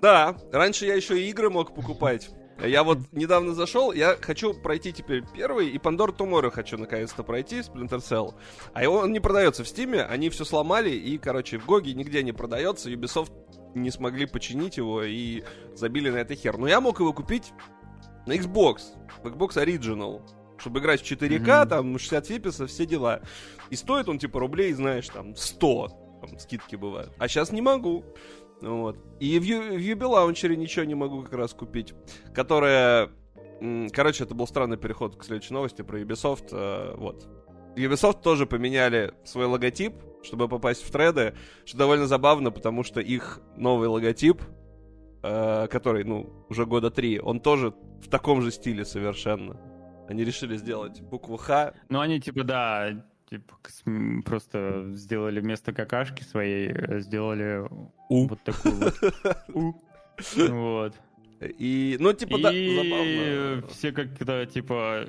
Да, 0.00 0.36
раньше 0.52 0.86
я 0.86 0.94
еще 0.94 1.20
и 1.20 1.28
игры 1.30 1.50
мог 1.50 1.74
покупать. 1.74 2.30
Я 2.64 2.84
вот 2.84 2.98
недавно 3.12 3.54
зашел, 3.54 3.92
я 3.92 4.16
хочу 4.20 4.54
пройти 4.54 4.92
теперь 4.92 5.24
первый, 5.34 5.70
и 5.70 5.78
Pandora 5.78 6.14
Tomorrow 6.16 6.50
хочу 6.50 6.76
наконец-то 6.78 7.22
пройти, 7.22 7.60
Splinter 7.60 7.98
Cell. 8.00 8.34
А 8.74 8.82
его 8.82 8.96
он 8.98 9.12
не 9.12 9.20
продается 9.20 9.64
в 9.64 9.68
Стиме, 9.68 10.02
они 10.02 10.28
все 10.30 10.44
сломали, 10.44 10.90
и, 10.90 11.16
короче, 11.18 11.58
в 11.58 11.66
Гоге 11.66 11.94
нигде 11.94 12.22
не 12.22 12.32
продается, 12.32 12.90
Ubisoft 12.90 13.32
не 13.74 13.90
смогли 13.90 14.26
починить 14.26 14.76
его 14.76 15.02
и 15.02 15.42
забили 15.74 16.10
на 16.10 16.18
это 16.18 16.34
хер. 16.34 16.58
Но 16.58 16.66
я 16.68 16.80
мог 16.80 17.00
его 17.00 17.12
купить 17.12 17.52
на 18.26 18.32
Xbox, 18.34 18.78
в 19.22 19.26
Xbox 19.26 19.50
Original, 19.64 20.22
чтобы 20.58 20.80
играть 20.80 21.00
в 21.00 21.04
4К, 21.04 21.60
Мгм. 21.62 21.68
там, 21.68 21.98
60 21.98 22.26
фиписов, 22.26 22.70
все 22.70 22.84
дела. 22.84 23.22
И 23.70 23.76
стоит 23.76 24.08
он, 24.08 24.18
типа, 24.18 24.40
рублей, 24.40 24.72
знаешь, 24.72 25.08
там, 25.08 25.34
100, 25.34 25.88
там, 26.20 26.38
скидки 26.38 26.76
бывают. 26.76 27.12
А 27.18 27.28
сейчас 27.28 27.52
не 27.52 27.62
могу. 27.62 28.04
Вот. 28.60 28.98
И 29.20 29.38
в, 29.38 29.42
Ю- 29.42 29.74
в 29.74 29.78
Юби 29.78 30.04
Лаунчере 30.04 30.56
ничего 30.56 30.84
не 30.84 30.94
могу 30.94 31.22
как 31.22 31.32
раз 31.34 31.54
купить. 31.54 31.94
Которая... 32.34 33.10
Короче, 33.92 34.24
это 34.24 34.34
был 34.34 34.46
странный 34.46 34.76
переход 34.78 35.16
к 35.16 35.24
следующей 35.24 35.54
новости 35.54 35.82
про 35.82 36.00
Ubisoft. 36.00 36.48
э, 36.52 36.94
вот. 36.96 37.28
Ubisoft 37.76 38.22
тоже 38.22 38.46
поменяли 38.46 39.12
свой 39.24 39.46
логотип, 39.46 39.94
чтобы 40.22 40.48
попасть 40.48 40.82
в 40.82 40.90
треды, 40.90 41.34
что 41.64 41.78
довольно 41.78 42.06
забавно, 42.06 42.50
потому 42.50 42.82
что 42.82 43.00
их 43.00 43.40
новый 43.56 43.88
логотип, 43.88 44.42
э, 45.22 45.66
который, 45.68 46.04
ну, 46.04 46.44
уже 46.48 46.66
года 46.66 46.90
три, 46.90 47.20
он 47.20 47.40
тоже 47.40 47.74
в 48.02 48.08
таком 48.08 48.40
же 48.42 48.50
стиле 48.50 48.84
совершенно. 48.84 49.60
Они 50.08 50.24
решили 50.24 50.56
сделать 50.56 51.00
букву 51.02 51.36
Х. 51.36 51.74
Ну, 51.88 52.00
они 52.00 52.20
типа, 52.20 52.42
да, 52.44 53.04
типа 53.30 53.54
просто 54.24 54.90
сделали 54.94 55.40
вместо 55.40 55.72
какашки 55.72 56.22
своей, 56.22 56.68
э, 56.72 57.00
сделали 57.00 57.64
У. 58.08 58.26
вот 58.26 58.40
такую 58.42 58.74
вот. 58.74 58.94
У. 59.54 59.72
Вот. 60.48 60.94
И, 61.40 61.96
ну, 61.98 62.12
типа, 62.12 62.38
да, 62.38 62.52
И 62.52 62.76
забавно. 62.76 63.68
все 63.68 63.92
как-то, 63.92 64.44
типа, 64.46 65.06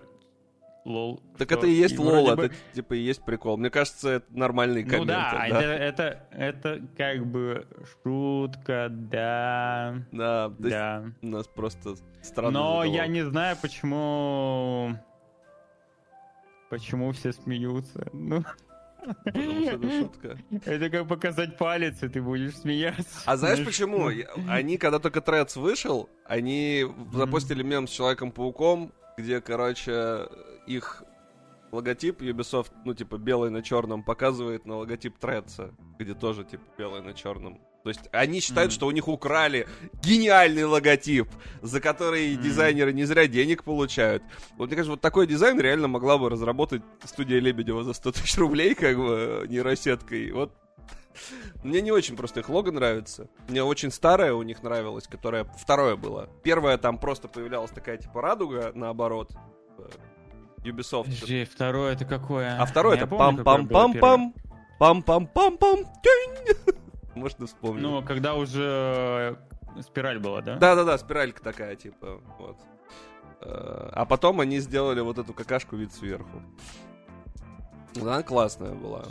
лол. 0.85 1.21
Так 1.37 1.49
что? 1.49 1.57
это 1.57 1.67
и 1.67 1.71
есть 1.71 1.99
лол, 1.99 2.33
бы- 2.35 2.45
это 2.45 2.55
типа 2.73 2.93
и 2.93 2.99
есть 2.99 3.25
прикол. 3.25 3.57
Мне 3.57 3.69
кажется, 3.69 4.09
это 4.09 4.27
нормальные 4.29 4.85
Ну 4.85 4.89
комменты. 4.91 5.13
да, 5.13 5.47
да. 5.49 5.61
Это, 5.61 5.67
это, 5.73 6.23
это 6.31 6.87
как 6.97 7.25
бы 7.25 7.67
шутка, 8.03 8.87
да, 8.89 9.95
Да, 10.11 10.53
да. 10.57 11.03
у 11.21 11.27
нас 11.27 11.47
просто 11.47 11.95
странно. 12.21 12.51
Но 12.59 12.83
я 12.85 13.07
не 13.07 13.23
знаю, 13.25 13.57
почему... 13.61 14.95
Почему 16.71 17.11
все 17.11 17.33
смеются. 17.33 18.07
Ну, 18.13 18.43
Потому 19.25 19.61
что 19.61 19.71
это 19.75 19.89
шутка. 19.99 20.37
это 20.65 20.89
как 20.89 21.07
показать 21.07 21.57
палец, 21.57 22.01
и 22.01 22.07
ты 22.07 22.21
будешь 22.21 22.55
смеяться. 22.57 23.19
А 23.25 23.35
знаешь 23.35 23.59
Ну, 23.59 23.65
почему? 23.65 24.09
Я- 24.09 24.29
Они, 24.47 24.77
когда 24.77 24.97
только 24.99 25.21
Тредс 25.21 25.55
вышел, 25.57 26.09
они 26.25 26.85
запустили 27.13 27.61
мем 27.61 27.87
с 27.87 27.91
Человеком-пауком, 27.91 28.93
где, 29.17 29.41
короче, 29.41 30.27
их 30.65 31.03
логотип 31.71 32.21
Ubisoft, 32.21 32.71
ну, 32.85 32.93
типа, 32.93 33.17
белый 33.17 33.49
на 33.49 33.61
черном, 33.61 34.03
показывает 34.03 34.65
на 34.65 34.77
логотип 34.77 35.17
Тредса, 35.19 35.73
где 35.99 36.13
тоже, 36.13 36.43
типа, 36.45 36.63
белый 36.77 37.01
на 37.01 37.13
черном. 37.13 37.59
То 37.83 37.89
есть 37.89 38.01
они 38.11 38.41
считают, 38.41 38.69
Мгм. 38.71 38.75
что 38.75 38.87
у 38.87 38.91
них 38.91 39.07
украли 39.07 39.67
гениальный 40.03 40.65
логотип, 40.65 41.27
за 41.61 41.79
который 41.81 42.33
Мгм. 42.35 42.43
дизайнеры 42.43 42.93
не 42.93 43.05
зря 43.05 43.27
денег 43.27 43.63
получают. 43.63 44.21
Вот 44.57 44.67
мне 44.67 44.75
кажется, 44.75 44.91
вот 44.91 45.01
такой 45.01 45.25
дизайн 45.25 45.59
реально 45.59 45.87
могла 45.87 46.17
бы 46.19 46.29
разработать 46.29 46.83
студия 47.05 47.39
Лебедева 47.39 47.83
за 47.83 47.93
100 47.93 48.11
тысяч 48.11 48.37
рублей, 48.37 48.75
как 48.75 48.97
бы, 48.97 49.45
нейросеткой. 49.49 50.31
Вот 50.31 50.53
мне 51.63 51.81
не 51.81 51.91
очень 51.91 52.15
просто 52.15 52.39
их 52.41 52.49
лого 52.49 52.69
нравится. 52.71 53.27
Мне 53.49 53.63
очень 53.63 53.91
старое 53.91 54.33
у 54.33 54.43
них 54.43 54.61
нравилось, 54.63 55.07
которое 55.07 55.43
второе 55.59 55.95
было. 55.95 56.29
Первое 56.43 56.77
там 56.77 56.97
просто 56.99 57.27
появлялась 57.27 57.71
такая 57.71 57.97
типа 57.97 58.21
радуга, 58.21 58.71
наоборот. 58.75 59.31
э, 59.79 59.89
Ubisoft. 60.63 61.05
Подожди, 61.05 61.45
второе 61.45 61.93
это 61.93 62.05
какое? 62.05 62.55
А 62.61 62.65
второе 62.67 62.95
Я 62.97 63.03
это 63.05 63.15
пам-пам-пам-пам. 63.15 64.33
Пам-пам-пам-пам. 64.79 65.85
Можно 67.15 67.45
вспомнить. 67.47 67.81
Ну, 67.81 68.01
когда 68.03 68.35
уже 68.35 69.37
спираль 69.81 70.19
была, 70.19 70.41
да? 70.41 70.55
Да-да-да, 70.55 70.97
спиралька 70.97 71.41
такая, 71.41 71.75
типа, 71.75 72.21
вот. 72.39 72.57
Э, 73.41 73.89
А 73.93 74.05
потом 74.05 74.39
они 74.39 74.59
сделали 74.59 75.01
вот 75.01 75.17
эту 75.17 75.33
какашку 75.33 75.75
вид 75.75 75.93
сверху. 75.93 76.41
Она 77.99 78.23
классная 78.23 78.73
была. 78.73 79.03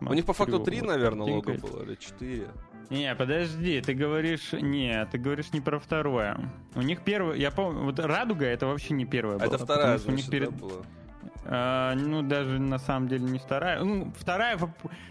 У 0.00 0.12
них 0.14 0.26
по 0.26 0.32
факту 0.32 0.60
три, 0.60 0.80
Вот 0.80 0.88
наверное, 0.88 1.26
лого 1.26 1.52
было, 1.54 1.82
или 1.84 1.94
четыре. 1.94 2.48
Не, 2.90 3.14
подожди, 3.14 3.80
ты 3.80 3.94
говоришь... 3.94 4.52
Не, 4.52 5.06
ты 5.06 5.16
говоришь 5.16 5.52
не 5.54 5.62
про 5.62 5.78
второе. 5.78 6.38
У 6.74 6.82
них 6.82 7.00
первое... 7.02 7.36
Я 7.36 7.50
помню... 7.50 7.84
Вот 7.84 7.98
Радуга 7.98 8.44
это 8.44 8.66
вообще 8.66 8.92
не 8.92 9.06
первое 9.06 9.36
А 9.36 9.38
было. 9.38 9.46
это 9.54 9.64
вторая, 9.64 9.98
что 9.98 10.08
у 10.08 10.10
них 10.14 10.26
значит, 10.26 10.30
перед... 10.30 10.50
да, 10.50 10.56
была? 10.56 10.82
А, 11.44 11.94
ну, 11.94 12.22
даже 12.22 12.58
на 12.58 12.78
самом 12.78 13.08
деле 13.08 13.24
не 13.24 13.38
вторая. 13.38 13.82
Ну, 13.82 14.12
вторая, 14.16 14.58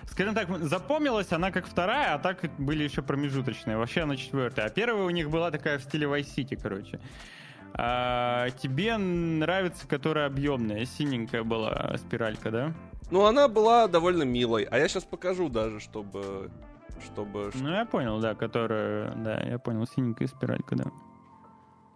скажем 0.05 0.33
так, 0.33 0.49
запомнилась 0.59 1.31
она 1.31 1.51
как 1.51 1.65
вторая, 1.65 2.13
а 2.13 2.19
так 2.19 2.39
были 2.57 2.83
еще 2.83 3.01
промежуточные. 3.01 3.77
Вообще 3.77 4.01
она 4.01 4.15
четвертая. 4.15 4.67
А 4.67 4.69
первая 4.69 5.03
у 5.03 5.09
них 5.09 5.29
была 5.29 5.51
такая 5.51 5.77
в 5.77 5.83
стиле 5.83 6.07
Vice 6.07 6.35
City, 6.35 6.59
короче. 6.61 6.99
А, 7.73 8.49
тебе 8.51 8.97
нравится, 8.97 9.87
которая 9.87 10.27
объемная, 10.27 10.85
синенькая 10.85 11.43
была 11.43 11.95
спиралька, 11.97 12.51
да? 12.51 12.73
Ну, 13.11 13.25
она 13.25 13.47
была 13.47 13.87
довольно 13.87 14.23
милой. 14.23 14.63
А 14.63 14.77
я 14.77 14.87
сейчас 14.87 15.03
покажу 15.03 15.49
даже, 15.49 15.79
чтобы... 15.79 16.49
Чтобы... 17.03 17.51
Ну, 17.55 17.69
я 17.69 17.85
понял, 17.85 18.19
да, 18.19 18.35
которая... 18.35 19.13
Да, 19.15 19.41
я 19.41 19.59
понял, 19.59 19.85
синенькая 19.87 20.27
спиралька, 20.27 20.75
да. 20.75 20.85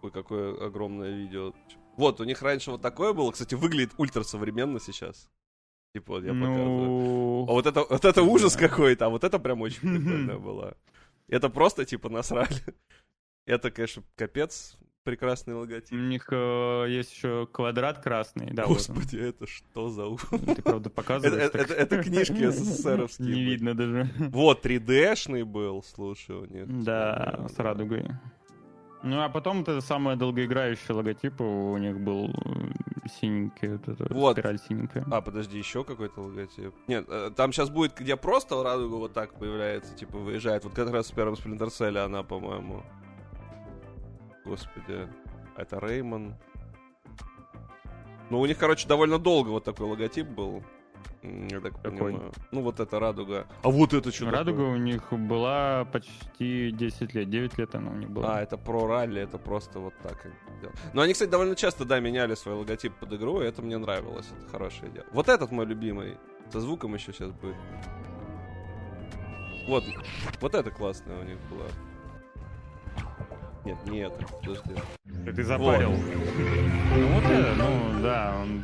Ой, 0.02 0.10
какое 0.10 0.66
огромное 0.66 1.10
видео. 1.10 1.52
Вот, 1.96 2.20
у 2.20 2.24
них 2.24 2.42
раньше 2.42 2.70
вот 2.70 2.82
такое 2.82 3.12
было. 3.12 3.30
Кстати, 3.32 3.54
выглядит 3.54 3.92
ультрасовременно 3.96 4.78
сейчас. 4.80 5.28
Типа, 5.94 6.14
вот 6.14 6.24
я 6.24 6.32
показываю. 6.32 6.64
ну... 6.66 7.46
А 7.48 7.52
вот 7.52 7.66
это, 7.66 7.84
вот 7.88 8.04
это 8.04 8.22
ужас 8.22 8.54
Да. 8.54 8.68
какой-то, 8.68 9.06
а 9.06 9.08
вот 9.08 9.24
это 9.24 9.38
прям 9.38 9.62
очень 9.62 9.80
прикольная 9.80 10.38
была. 10.38 10.74
Это 11.28 11.48
просто, 11.48 11.84
типа, 11.84 12.08
насрали. 12.08 12.48
Это, 13.46 13.70
конечно, 13.70 14.02
капец. 14.16 14.76
Прекрасный 15.04 15.54
У 15.54 15.60
логотип. 15.60 15.92
них 15.92 16.26
э, 16.32 16.86
есть 16.88 17.12
еще 17.14 17.46
квадрат 17.52 18.00
красный, 18.02 18.50
да, 18.52 18.66
вот. 18.66 18.78
Господи, 18.78 19.16
это 19.16 19.46
что 19.46 19.88
за 19.88 20.04
ужас? 20.06 20.28
Ты, 20.28 20.60
правда, 20.62 20.90
показываешь. 20.90 21.40
это- 21.44 21.58
это- 21.58 21.74
это 21.74 22.02
книжки 22.02 22.44
СССРовские. 22.50 23.28
Не 23.28 23.44
видно 23.44 23.74
даже. 23.74 24.10
Вот, 24.18 24.66
3D-шный 24.66 25.44
был, 25.44 25.84
слушай, 25.84 26.34
у 26.34 26.44
них. 26.46 26.82
Да, 26.82 27.46
с 27.48 27.56
радугой. 27.56 28.08
Ну, 29.06 29.22
а 29.22 29.28
потом 29.28 29.60
это 29.60 29.80
самый 29.80 30.16
долгоиграющий 30.16 30.92
логотип 30.92 31.40
у 31.40 31.76
них 31.76 32.00
был 32.00 32.28
э, 32.28 33.08
синенький, 33.20 33.68
вот 33.68 33.88
эта 33.88 34.12
Вот. 34.12 34.32
спираль 34.32 34.58
синенькая. 34.58 35.04
А, 35.12 35.20
подожди, 35.20 35.56
еще 35.58 35.84
какой-то 35.84 36.22
логотип. 36.22 36.74
Нет, 36.88 37.04
э, 37.08 37.30
там 37.36 37.52
сейчас 37.52 37.70
будет, 37.70 37.96
где 37.96 38.16
просто 38.16 38.60
радуга 38.64 38.96
вот 38.96 39.12
так 39.12 39.32
появляется, 39.34 39.94
типа 39.94 40.18
выезжает. 40.18 40.64
Вот 40.64 40.74
как 40.74 40.90
раз 40.90 41.12
в 41.12 41.14
первом 41.14 41.34
Splinter 41.34 41.68
Cell 41.68 41.96
она, 41.98 42.24
по-моему. 42.24 42.82
Господи, 44.44 45.08
это 45.56 45.78
Реймон. 45.78 46.34
Ну, 48.30 48.40
у 48.40 48.46
них, 48.46 48.58
короче, 48.58 48.88
довольно 48.88 49.20
долго 49.20 49.50
вот 49.50 49.62
такой 49.62 49.86
логотип 49.86 50.26
был. 50.26 50.64
Я 51.22 51.60
так 51.60 51.74
Какой? 51.82 52.12
понимаю. 52.12 52.32
Ну, 52.52 52.62
вот 52.62 52.80
это 52.80 53.00
радуга. 53.00 53.46
А 53.62 53.68
вот 53.68 53.92
это 53.94 54.12
что 54.12 54.30
Радуга 54.30 54.62
у 54.62 54.76
них 54.76 55.12
была 55.12 55.84
почти 55.86 56.70
10 56.70 57.14
лет, 57.14 57.30
9 57.30 57.58
лет 57.58 57.74
она 57.74 57.90
у 57.90 57.94
них 57.94 58.10
была. 58.10 58.38
А, 58.38 58.42
это 58.42 58.56
про 58.56 58.86
ралли, 58.86 59.22
это 59.22 59.38
просто 59.38 59.80
вот 59.80 59.94
так. 60.02 60.26
Но 60.92 61.02
они, 61.02 61.12
кстати, 61.12 61.30
довольно 61.30 61.56
часто, 61.56 61.84
да, 61.84 62.00
меняли 62.00 62.34
свой 62.34 62.54
логотип 62.54 62.94
под 62.94 63.12
игру, 63.14 63.40
и 63.40 63.44
это 63.46 63.62
мне 63.62 63.78
нравилось. 63.78 64.26
Это 64.38 64.48
хорошая 64.50 64.90
идея. 64.90 65.04
Вот 65.12 65.28
этот 65.28 65.50
мой 65.50 65.66
любимый. 65.66 66.16
Со 66.52 66.60
звуком 66.60 66.94
еще 66.94 67.12
сейчас 67.12 67.32
будет. 67.32 67.56
Вот, 69.66 69.82
вот 70.40 70.54
это 70.54 70.70
классное 70.70 71.18
у 71.20 71.24
них 71.24 71.38
было. 71.50 71.66
Нет, 73.64 73.76
не 73.86 73.98
это, 73.98 74.24
подожди. 74.28 74.70
Ты 75.34 75.42
запарил. 75.42 75.90
Ну 75.90 77.06
вот 77.08 77.24
это, 77.24 77.54
ну 77.56 78.00
да, 78.00 78.36
он... 78.40 78.62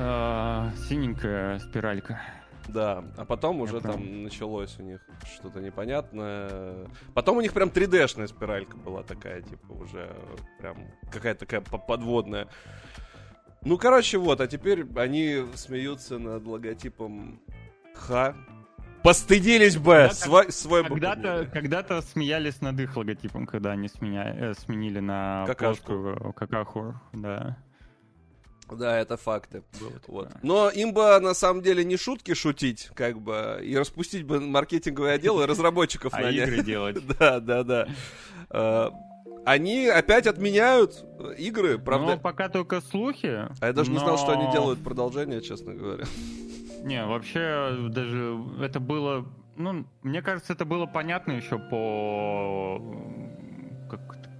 А, 0.00 0.70
синенькая 0.88 1.58
спиралька. 1.58 2.20
Да, 2.68 3.02
а 3.16 3.24
потом 3.24 3.60
уже 3.62 3.80
там 3.80 4.22
началось 4.24 4.78
у 4.78 4.82
них 4.82 5.00
что-то 5.34 5.60
непонятное. 5.60 6.86
Потом 7.14 7.38
у 7.38 7.40
них 7.40 7.52
прям 7.54 7.70
3D-шная 7.70 8.26
спиралька 8.26 8.76
была 8.76 9.02
такая, 9.02 9.40
типа, 9.40 9.72
уже 9.72 10.14
прям 10.60 10.76
какая-то 11.10 11.40
такая 11.40 11.62
по- 11.62 11.78
подводная. 11.78 12.46
Ну, 13.62 13.76
короче, 13.78 14.18
вот, 14.18 14.40
а 14.40 14.46
теперь 14.46 14.86
они 14.96 15.46
смеются 15.54 16.18
над 16.18 16.46
логотипом 16.46 17.40
Х. 17.94 18.36
Постыдились 19.02 19.76
бы! 19.78 19.92
Когда-то- 19.94 20.14
Свой, 20.14 20.52
свой 20.52 20.84
Когда-то, 20.84 21.48
когда-то 21.52 22.02
смеялись 22.02 22.60
над 22.60 22.78
их 22.80 22.96
логотипом, 22.96 23.46
когда 23.46 23.70
они 23.72 23.88
сменя- 23.88 24.34
э, 24.50 24.54
сменили 24.54 25.00
на 25.00 25.44
Какашку. 25.46 25.86
плоскую 25.86 26.32
какаху, 26.34 26.94
да. 27.14 27.56
Да, 28.76 28.98
это 28.98 29.16
факты. 29.16 29.62
Было 29.80 29.88
Вот. 29.90 30.00
такое. 30.28 30.30
Но 30.42 30.68
им 30.70 30.92
бы 30.92 31.18
на 31.20 31.34
самом 31.34 31.62
деле 31.62 31.84
не 31.84 31.96
шутки 31.96 32.34
шутить, 32.34 32.90
как 32.94 33.20
бы, 33.20 33.60
и 33.62 33.76
распустить 33.76 34.24
бы 34.24 34.40
маркетинговый 34.40 35.14
отдел 35.14 35.40
и 35.40 35.46
разработчиков 35.46 36.12
А 36.14 36.20
нанять. 36.20 36.48
игры 36.48 36.62
делать. 36.62 36.96
Да, 37.18 37.40
да, 37.40 37.62
да. 37.64 37.88
Э, 38.50 38.90
Они 39.46 39.86
опять 39.86 40.26
отменяют 40.26 41.04
игры, 41.38 41.78
правда. 41.78 42.12
Но 42.14 42.18
пока 42.18 42.48
только 42.48 42.80
слухи. 42.80 43.46
А 43.60 43.66
я 43.66 43.72
даже 43.72 43.90
не 43.90 43.98
знал, 43.98 44.18
что 44.18 44.32
они 44.32 44.50
делают 44.52 44.82
продолжение, 44.82 45.40
честно 45.40 45.74
говоря. 45.74 46.04
Не, 46.84 47.04
вообще 47.04 47.76
даже 47.88 48.38
это 48.60 48.78
было... 48.78 49.26
Ну, 49.56 49.84
мне 50.02 50.22
кажется, 50.22 50.52
это 50.52 50.64
было 50.64 50.86
понятно 50.86 51.32
еще 51.32 51.58
по... 51.58 52.80
Как 53.90 54.00
это, 54.16 54.30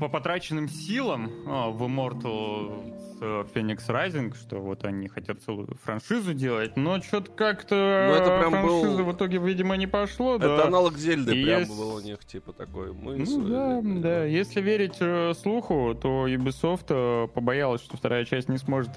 по, 0.00 0.08
потраченным 0.08 0.68
силам 0.68 1.30
а, 1.46 1.70
в 1.70 1.82
Immortal 1.84 2.92
э, 3.20 3.44
Phoenix 3.54 3.86
Rising, 3.88 4.34
что 4.36 4.56
вот 4.58 4.84
они 4.84 5.06
хотят 5.08 5.40
целую 5.42 5.68
франшизу 5.84 6.34
делать, 6.34 6.76
но 6.76 7.00
что-то 7.00 7.30
как-то 7.30 8.12
Ну, 8.18 8.50
франшиза 8.50 9.02
был- 9.04 9.12
в 9.12 9.16
итоге, 9.16 9.38
видимо, 9.38 9.76
не 9.76 9.86
пошло. 9.86 10.38
да. 10.38 10.52
Это 10.54 10.66
аналог 10.66 10.96
Зельды 10.98 11.36
И 11.36 11.44
прям 11.44 11.60
есть- 11.60 11.70
был 11.78 11.94
у 11.94 12.00
них, 12.00 12.24
типа 12.24 12.52
такой. 12.52 12.92
Мы 12.92 13.18
Ну 13.18 13.48
да, 13.48 13.78
э, 13.78 13.82
да. 14.00 14.24
Если 14.24 14.60
верить 14.60 14.96
э, 15.00 15.32
слуху, 15.40 15.94
то 15.94 16.26
Ubisoft 16.26 16.86
э, 16.88 17.28
побоялась, 17.28 17.82
что 17.82 17.96
вторая 17.96 18.24
часть 18.24 18.48
не 18.48 18.58
сможет 18.58 18.90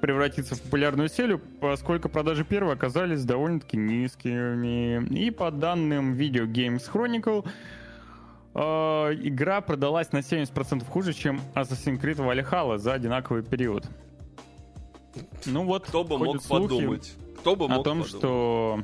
превратиться 0.00 0.54
в 0.54 0.62
популярную 0.62 1.08
серию, 1.08 1.40
поскольку 1.60 2.08
продажи 2.08 2.44
первой 2.44 2.72
оказались 2.74 3.24
довольно-таки 3.24 3.76
низкими. 3.76 5.06
И 5.14 5.30
по 5.30 5.50
данным 5.50 6.14
Video 6.14 6.46
Games 6.46 6.82
Chronicle, 6.92 7.46
игра 8.54 9.60
продалась 9.60 10.12
на 10.12 10.18
70% 10.18 10.88
хуже, 10.88 11.12
чем 11.12 11.40
Assassin's 11.54 12.00
Creed 12.00 12.16
Valhalla 12.16 12.78
за 12.78 12.94
одинаковый 12.94 13.42
период. 13.42 13.86
Ну 15.46 15.64
вот, 15.64 15.86
Кто 15.86 16.04
бы 16.04 16.18
мог 16.18 16.42
подумать? 16.42 17.14
Кто 17.40 17.56
бы 17.56 17.68
мог 17.68 17.80
о 17.80 17.82
том, 17.82 18.02
подумать? 18.02 18.08
что 18.08 18.80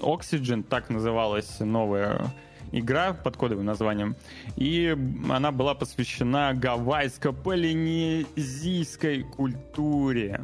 Oxygen, 0.00 0.64
так 0.64 0.90
называлась 0.90 1.60
новая 1.60 2.26
игра 2.72 3.14
под 3.14 3.36
кодовым 3.36 3.66
названием, 3.66 4.16
и 4.56 4.96
она 5.28 5.52
была 5.52 5.74
посвящена 5.74 6.52
гавайско-полинезийской 6.54 9.22
культуре. 9.22 10.40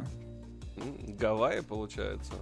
Гавайи, 1.19 1.61
получается. 1.61 2.33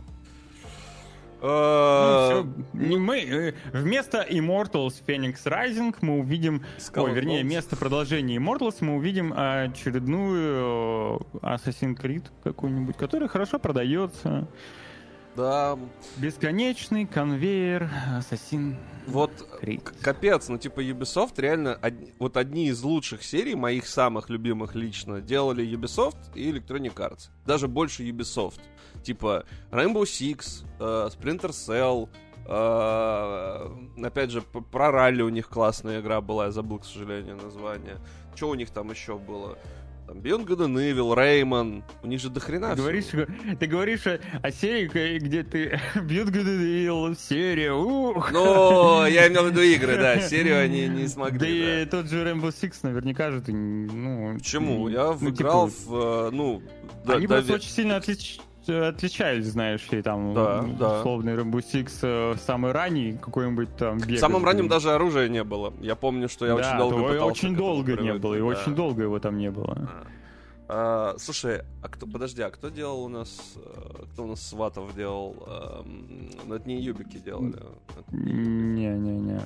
Ну, 1.41 1.47
Э, 1.47 2.25
всё, 2.29 2.47
не 2.73 2.97
мы, 2.97 3.19
э, 3.19 3.53
вместо 3.73 4.21
Immortals 4.21 4.93
Phoenix 5.05 5.35
Rising 5.45 5.95
мы 6.01 6.19
увидим, 6.19 6.63
Skull 6.77 7.03
ой, 7.03 7.13
вернее, 7.13 7.43
вместо 7.43 7.75
продолжения 7.75 8.37
Immortals 8.37 8.77
мы 8.79 8.95
увидим 8.95 9.33
очередную 9.35 11.21
э, 11.41 11.45
Assassin's 11.45 11.97
Creed 11.97 12.23
какую-нибудь, 12.43 12.97
которая 12.97 13.29
хорошо 13.29 13.59
продается. 13.59 14.47
Да, 15.35 15.77
Бесконечный 16.17 17.05
конвейер 17.05 17.89
Assassin's 18.17 18.77
вот 19.07 19.31
Creed. 19.61 19.81
к- 19.81 19.99
капец, 20.01 20.47
ну 20.47 20.57
типа 20.57 20.79
Ubisoft 20.81 21.33
реально 21.37 21.77
од- 21.81 22.09
вот 22.19 22.37
одни 22.37 22.67
из 22.67 22.81
лучших 22.83 23.21
серий, 23.23 23.53
моих 23.55 23.85
самых 23.87 24.29
любимых 24.29 24.75
лично, 24.75 25.19
делали 25.21 25.65
Ubisoft 25.67 26.15
и 26.35 26.51
Electronic 26.51 26.93
Arts. 26.95 27.29
Даже 27.45 27.67
больше 27.67 28.03
Ubisoft. 28.03 28.59
Типа 29.03 29.43
Rainbow 29.71 30.03
Six, 30.03 30.63
э, 30.79 31.09
Splinter 31.11 31.49
Cell, 31.51 32.09
э, 32.47 34.05
опять 34.05 34.31
же, 34.31 34.41
про 34.41 34.91
ралли 34.91 35.21
у 35.21 35.29
них 35.29 35.49
классная 35.49 35.99
игра 36.01 36.21
была, 36.21 36.45
я 36.45 36.51
забыл, 36.51 36.79
к 36.79 36.85
сожалению, 36.85 37.35
название. 37.35 37.97
Что 38.35 38.49
у 38.49 38.55
них 38.55 38.69
там 38.69 38.89
еще 38.91 39.17
было? 39.17 39.57
Там 40.07 40.19
and 40.59 40.75
Evil, 40.75 41.15
Rayman. 41.15 41.83
У 42.03 42.07
них 42.07 42.19
же 42.21 42.29
дохрена 42.29 42.69
Ты 42.69 42.73
всего. 42.75 42.83
говоришь, 42.85 43.57
ты 43.59 43.65
говоришь 43.65 44.05
о, 44.05 44.19
о 44.43 44.51
серии, 44.51 45.17
где 45.19 45.43
ты 45.43 45.79
бьют 45.95 46.29
Good 46.29 47.17
серия, 47.17 47.71
ух! 47.73 48.31
Ну, 48.31 49.05
я 49.07 49.27
имел 49.27 49.45
в 49.45 49.49
виду 49.49 49.61
игры, 49.61 49.95
да. 49.97 50.19
Серию 50.21 50.61
они 50.61 50.87
не 50.87 51.03
Да 51.03 51.09
смогли. 51.09 51.61
да. 51.65 51.81
и 51.81 51.85
тот 51.85 52.09
же 52.09 52.23
Rainbow 52.23 52.49
Six 52.53 52.73
наверняка 52.83 53.31
же 53.31 53.41
ты, 53.41 53.51
ну... 53.53 54.35
Почему? 54.37 54.87
Я 54.89 55.17
ну, 55.19 55.29
играл 55.29 55.69
типа, 55.69 55.81
в, 55.89 56.27
э, 56.27 56.31
ну, 56.31 56.61
да, 57.03 57.15
Они 57.15 57.25
да, 57.27 57.35
просто 57.37 57.51
ве- 57.53 57.55
очень 57.55 57.69
сильно 57.71 57.93
отлич- 57.93 58.41
отличались, 58.69 59.45
знаешь 59.47 59.89
ли, 59.91 60.01
там, 60.01 60.33
Да, 60.33 60.61
да. 60.79 60.99
условный 60.99 61.33
Rainbow 61.35 61.63
Six 61.63 61.99
э, 62.01 62.35
самый 62.45 62.71
ранний, 62.71 63.17
какой-нибудь 63.21 63.75
там 63.77 63.99
В 63.99 64.07
бег. 64.07 64.19
самом 64.19 64.43
раннем 64.45 64.67
даже 64.67 64.91
оружия 64.91 65.27
не 65.29 65.43
было. 65.43 65.73
Я 65.81 65.95
помню, 65.95 66.27
что 66.29 66.45
я 66.45 66.55
да, 66.55 66.59
очень 66.61 66.77
долго 66.77 67.07
пытался 67.07 67.25
очень 67.31 67.55
долго 67.55 67.93
не 67.97 68.13
было, 68.13 68.35
и 68.35 68.39
да. 68.39 68.45
очень 68.45 68.75
долго 68.75 69.03
его 69.03 69.19
там 69.19 69.37
не 69.37 69.51
было. 69.51 69.75
А. 69.77 70.07
А, 70.67 71.15
слушай, 71.19 71.61
а 71.83 71.89
кто, 71.89 72.07
подожди, 72.07 72.41
а 72.41 72.49
кто 72.49 72.69
делал 72.69 73.03
у 73.03 73.07
нас, 73.07 73.53
э, 73.55 74.03
кто 74.13 74.23
у 74.23 74.27
нас 74.27 74.41
сватов 74.41 74.95
делал? 74.95 75.35
Эм, 75.45 76.29
Ну, 76.47 76.55
это 76.55 76.67
не 76.67 76.81
Юбики 76.81 77.17
делали. 77.19 77.53
Не-не-не. 78.11 79.41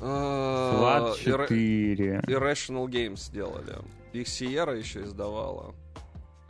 А, 0.00 0.72
Сват 0.76 1.18
Irra- 1.26 1.48
4. 1.48 2.20
Irrational 2.26 2.86
Games 2.86 3.32
делали. 3.32 3.76
Их 4.12 4.26
Sierra 4.26 4.76
еще 4.76 5.02
издавала. 5.04 5.74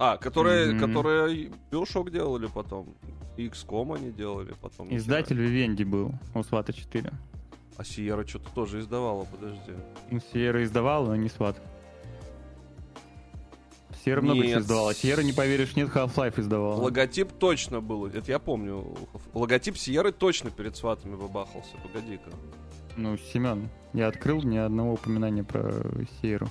А, 0.05 0.17
которые, 0.17 0.73
Мгм. 0.75 0.81
которые 0.81 1.53
Bioshock 1.71 2.11
делали 2.11 2.49
потом. 2.53 2.93
И 3.37 3.47
XCOM 3.47 3.95
они 3.95 4.11
делали 4.11 4.53
потом. 4.61 4.89
Издатель 4.95 5.39
Vivendi 5.41 5.85
был 5.85 6.11
у 6.35 6.43
Свата 6.43 6.73
4. 6.73 7.13
А 7.77 7.83
Sierra 7.83 8.27
что-то 8.27 8.51
тоже 8.53 8.81
издавала, 8.81 9.25
подожди. 9.27 9.73
Ну, 10.11 10.19
Сьерра 10.33 10.65
издавала, 10.65 11.07
но 11.07 11.15
не 11.17 11.29
Сват. 11.29 11.57
Сьерра 14.05 14.23
много 14.23 14.43
чего 14.45 14.59
издавала. 14.61 14.93
Сьерра, 14.93 15.23
не 15.23 15.33
поверишь, 15.33 15.77
нет, 15.77 15.89
Half-Life 15.89 16.41
издавала. 16.41 16.81
Логотип 16.83 17.31
точно 17.39 17.81
был. 17.81 18.07
Это 18.07 18.29
я 18.33 18.41
помню. 18.41 18.85
Логотип 19.35 19.77
Сиеры 19.77 20.11
точно 20.11 20.51
перед 20.51 20.77
сватами 20.77 21.15
бабахался. 21.15 21.77
Погоди-ка. 21.81 22.31
Ну, 22.97 23.17
Семен, 23.17 23.69
я 23.93 24.09
открыл 24.09 24.43
ни 24.43 24.57
одного 24.57 24.95
упоминания 24.95 25.45
про 25.45 25.73
Сьерру. 26.21 26.49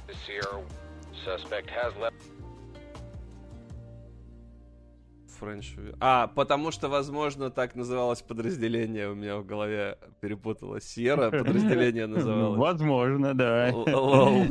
Френч. 5.41 5.75
А, 5.99 6.27
потому 6.27 6.71
что, 6.71 6.87
возможно, 6.87 7.49
так 7.49 7.75
называлось 7.75 8.21
подразделение. 8.21 9.09
У 9.09 9.15
меня 9.15 9.37
в 9.37 9.45
голове 9.45 9.97
перепуталось. 10.21 10.83
Сьерра 10.83 11.31
подразделение 11.31 12.05
называлось. 12.15 12.59
Возможно, 12.59 13.33
да. 13.33 13.71
Лол. 13.73 14.45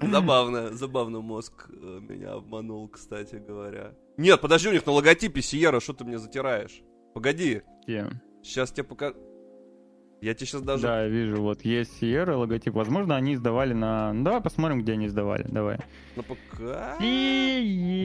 Забавно, 0.02 0.72
забавно 0.72 1.20
мозг 1.22 1.70
э, 1.70 2.00
меня 2.02 2.34
обманул, 2.34 2.88
кстати 2.88 3.36
говоря. 3.36 3.94
Нет, 4.18 4.40
подожди, 4.40 4.68
у 4.68 4.72
них 4.72 4.84
на 4.84 4.92
логотипе 4.92 5.40
Сиера, 5.40 5.80
что 5.80 5.94
ты 5.94 6.04
мне 6.04 6.18
затираешь? 6.18 6.82
Погоди, 7.14 7.62
сейчас 8.42 8.70
тебе 8.70 8.84
пока... 8.84 9.14
Я 10.20 10.34
тебе 10.34 10.46
сейчас 10.46 10.60
даже... 10.62 10.82
Да, 10.82 11.06
вижу, 11.06 11.40
вот 11.40 11.64
есть 11.64 11.98
Сьерра 11.98 12.36
логотип. 12.36 12.74
Возможно, 12.74 13.16
они 13.16 13.32
издавали 13.34 13.72
на... 13.72 14.12
Ну, 14.12 14.22
давай 14.22 14.42
посмотрим, 14.42 14.82
где 14.82 14.92
они 14.92 15.06
издавали. 15.06 15.44
Давай. 15.48 15.78
Ну, 16.14 16.22
пока... 16.22 16.98
Сиера, 16.98 17.98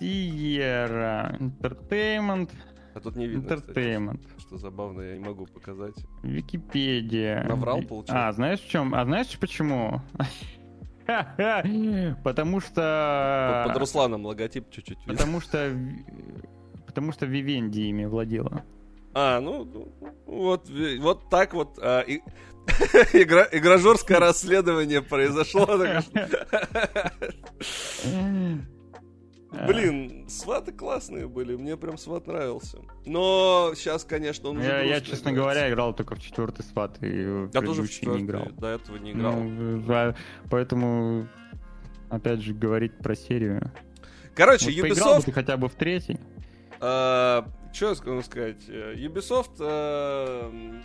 Сиера, 0.00 1.36
Entertainment, 1.38 2.50
А 2.94 3.00
тут 3.00 3.14
не 3.14 3.28
видно, 3.28 3.56
кстати, 3.56 3.78
Entertainment, 3.78 4.20
что 4.38 4.58
забавно, 4.58 5.02
я 5.02 5.18
не 5.18 5.24
могу 5.24 5.46
показать. 5.46 5.94
Википедия. 6.24 7.44
Наврал, 7.44 7.82
получается? 7.82 8.28
А, 8.28 8.32
знаешь 8.32 8.60
в 8.60 8.68
чем? 8.68 8.92
А 8.92 9.04
знаешь 9.04 9.38
почему? 9.38 10.00
Потому 12.24 12.58
что... 12.60 13.64
Под 13.68 13.76
Русланом 13.76 14.26
логотип 14.26 14.68
чуть-чуть. 14.70 14.98
Потому 15.06 15.40
что... 15.40 15.70
Потому 16.86 17.12
что 17.12 17.24
Вивенди 17.26 17.82
ими 17.82 18.04
владела. 18.04 18.64
А, 19.14 19.40
ну, 19.40 19.64
ну, 19.64 19.92
вот, 20.26 20.68
вот 21.00 21.28
так 21.28 21.52
вот 21.54 21.78
а, 21.80 22.00
и- 22.00 22.20
игра, 23.12 23.46
игражурское 23.50 24.18
расследование 24.18 25.02
произошло. 25.02 25.66
Блин, 29.66 30.26
сваты 30.28 30.72
классные 30.72 31.28
были, 31.28 31.54
мне 31.56 31.76
прям 31.76 31.98
сват 31.98 32.26
нравился. 32.26 32.78
Но 33.04 33.72
сейчас, 33.76 34.02
конечно, 34.04 34.48
он 34.48 34.58
уже 34.58 34.86
Я, 34.86 35.00
честно 35.02 35.30
говоря, 35.32 35.68
играл 35.70 35.94
только 35.94 36.14
в 36.14 36.22
четвертый 36.22 36.62
сват 36.64 36.96
и 37.02 37.06
в 37.06 37.50
Я 37.52 37.60
тоже 37.60 37.82
в 37.82 37.86
предыдущий 37.86 38.06
не 38.06 38.20
играл. 38.22 38.42
четвертый, 38.44 38.60
до 38.60 38.66
этого 38.68 38.96
не 38.96 39.12
играл. 39.12 39.34
Ну, 39.34 39.82
да, 39.86 40.16
поэтому, 40.50 41.28
опять 42.08 42.40
же, 42.40 42.54
говорить 42.54 42.96
про 42.96 43.14
серию. 43.14 43.70
Короче, 44.34 44.70
Вот 44.70 44.80
поиграл 44.80 45.14
бы 45.16 45.20
Ubisoft 45.20 45.24
ты 45.26 45.32
хотя 45.32 45.56
бы 45.58 45.68
в 45.68 45.74
третий. 45.74 46.18
Что 47.72 47.86
я 47.86 47.94
могу 48.06 48.22
сказать? 48.22 48.62
Э, 48.68 48.94
Ubisoft 48.96 49.56
э, 49.60 50.80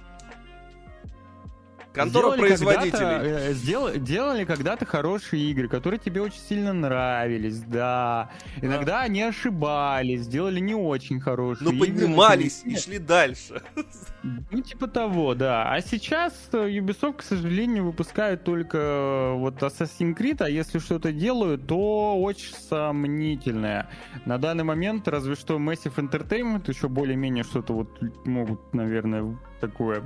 контора 1.94 2.36
Сделали 2.36 2.40
производителей. 2.40 3.50
э, 3.50 3.54
сдел- 3.54 3.98
делали 3.98 4.46
когда-то 4.46 4.86
хорошие 4.86 5.44
игры, 5.52 5.68
которые 5.68 6.00
тебе 6.00 6.22
очень 6.22 6.40
сильно 6.40 6.74
нравились, 6.74 7.60
да. 7.60 8.30
Иногда 8.62 9.02
они 9.02 9.22
ошибались, 9.24 10.22
сделали 10.22 10.60
не 10.60 10.76
очень 10.76 11.20
хорошие 11.20 11.66
Ну, 11.70 11.72
игры, 11.74 11.88
поднимались 11.88 12.62
но 12.66 12.72
и 12.72 12.76
шли 12.78 13.00
дальше. 13.00 13.62
Ну, 14.52 14.62
типа 14.62 14.88
того, 14.88 15.36
да. 15.36 15.72
А 15.72 15.82
сейчас 15.82 16.50
э, 16.52 16.70
Ubisoft, 16.70 17.18
к 17.18 17.22
сожалению, 17.22 17.86
выпускает 17.86 18.44
только 18.44 18.78
э, 18.78 19.34
вот 19.36 19.62
Assassin's 19.62 20.16
Creed, 20.18 20.38
а 20.40 20.50
если 20.50 20.80
что-то 20.80 21.12
делают, 21.12 21.68
то 21.68 22.20
очень 22.22 22.54
сомнительное. 22.54 23.90
На 24.26 24.38
данный 24.38 24.64
момент 24.64 25.08
разве 25.08 25.36
что 25.36 25.58
Massive 25.58 25.96
Entertainment 25.96 26.70
еще 26.70 26.88
более-менее 26.88 27.44
что-то 27.44 27.74
вот 27.74 27.90
могут, 28.26 28.74
наверное, 28.74 29.38
такое 29.60 30.04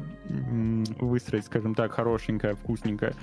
выстроить, 1.00 1.46
скажем 1.46 1.76
так, 1.76 1.92
хорошенькое, 1.92 2.56
вкусненькое. 2.56 3.16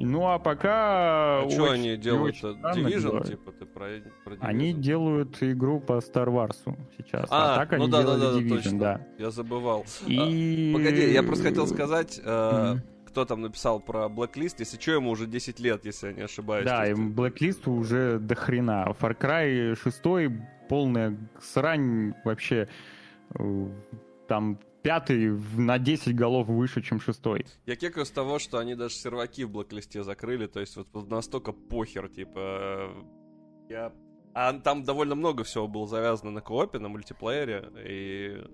Ну, 0.00 0.26
а 0.28 0.38
пока... 0.38 1.42
А 1.42 1.50
что 1.50 1.62
очень- 1.64 1.72
они 1.74 1.96
делают? 1.96 2.36
очень 2.36 2.56
странно 2.58 2.86
Division, 2.86 3.26
типа, 3.26 3.52
ты 3.52 3.64
про, 3.66 3.86
про 4.24 4.36
Они 4.40 4.72
делают 4.72 5.42
игру 5.42 5.80
по 5.80 5.94
Star 5.98 6.28
Wars 6.28 6.56
сейчас. 6.96 7.26
А, 7.30 7.54
А, 7.54 7.56
так 7.66 7.72
ну 7.78 7.84
они 7.84 7.92
да, 7.92 8.02
делали 8.02 8.20
да, 8.20 8.32
да, 8.32 8.38
Division, 8.38 8.48
точно. 8.62 8.78
да. 8.78 9.06
Я 9.18 9.30
забывал. 9.30 9.84
И... 10.06 10.72
Погоди, 10.74 11.10
я 11.12 11.22
просто 11.22 11.44
хотел 11.44 11.66
сказать, 11.66 12.20
э, 12.24 12.72
Мгм. 12.74 12.82
кто 13.06 13.24
там 13.24 13.40
написал 13.42 13.80
про 13.80 14.06
Blacklist, 14.06 14.56
если 14.58 14.78
что, 14.80 14.92
ему 14.92 15.10
уже 15.10 15.26
10 15.26 15.58
лет, 15.60 15.84
если 15.84 16.08
я 16.08 16.12
не 16.12 16.22
ошибаюсь. 16.22 16.64
Да, 16.64 16.80
То 16.82 16.86
и 16.86 16.88
есть, 16.90 17.00
Blacklist 17.00 17.68
уже 17.70 18.18
до 18.20 18.34
хрена. 18.34 18.94
Far 19.00 19.16
Cry 19.18 19.74
6 19.74 20.30
полная 20.68 21.16
срань 21.40 22.14
вообще. 22.24 22.68
э, 23.34 23.66
Там 24.28 24.58
пятый 24.88 25.38
на 25.58 25.78
10 25.78 26.16
голов 26.16 26.46
выше, 26.46 26.80
чем 26.80 26.98
шестой. 26.98 27.44
Я 27.66 27.76
кекаю 27.76 28.06
с 28.06 28.10
того, 28.10 28.38
что 28.38 28.56
они 28.56 28.74
даже 28.74 28.94
серваки 28.94 29.44
в 29.44 29.50
блоклисте 29.50 30.02
закрыли, 30.02 30.46
то 30.46 30.60
есть 30.60 30.76
вот, 30.76 31.10
настолько 31.10 31.52
похер, 31.52 32.08
типа... 32.08 32.38
э, 32.38 33.02
Я... 33.68 33.92
А 34.32 34.54
там 34.54 34.84
довольно 34.84 35.14
много 35.14 35.44
всего 35.44 35.68
было 35.68 35.86
завязано 35.86 36.30
на 36.30 36.40
коопе, 36.40 36.78
на 36.78 36.88
мультиплеере, 36.88 37.70
и... 37.86 38.44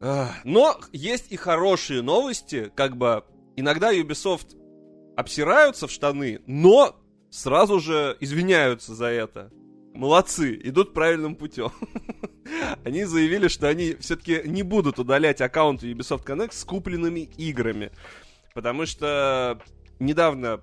Ах, 0.00 0.34
Но 0.44 0.80
есть 0.92 1.30
и 1.30 1.36
хорошие 1.36 2.02
новости, 2.02 2.72
как 2.74 2.96
бы 2.96 3.22
иногда 3.54 3.94
Ubisoft 3.94 4.56
обсираются 5.16 5.86
в 5.86 5.92
штаны, 5.92 6.42
но 6.48 6.96
сразу 7.30 7.78
же 7.78 8.16
извиняются 8.18 8.96
за 8.96 9.06
это. 9.06 9.52
Молодцы, 9.96 10.60
идут 10.62 10.92
правильным 10.92 11.34
путем. 11.34 11.70
Они 12.84 13.04
заявили, 13.04 13.48
что 13.48 13.68
они 13.68 13.94
все-таки 13.94 14.42
не 14.44 14.62
будут 14.62 14.98
удалять 14.98 15.40
аккаунты 15.40 15.90
Ubisoft 15.90 16.24
Connect 16.24 16.52
с 16.52 16.64
купленными 16.64 17.20
играми. 17.20 17.90
Потому 18.54 18.86
что 18.86 19.60
недавно 19.98 20.60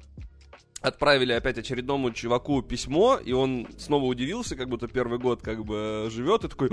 отправили 0.82 1.34
опять 1.34 1.58
очередному 1.58 2.12
чуваку 2.12 2.62
письмо, 2.62 3.18
и 3.18 3.32
он 3.34 3.68
снова 3.78 4.06
удивился, 4.06 4.56
как 4.56 4.70
будто 4.70 4.88
первый 4.88 5.20
год 5.20 5.42
как 5.42 5.66
бы 5.66 6.08
живет, 6.12 6.44
и 6.44 6.48
такой... 6.48 6.70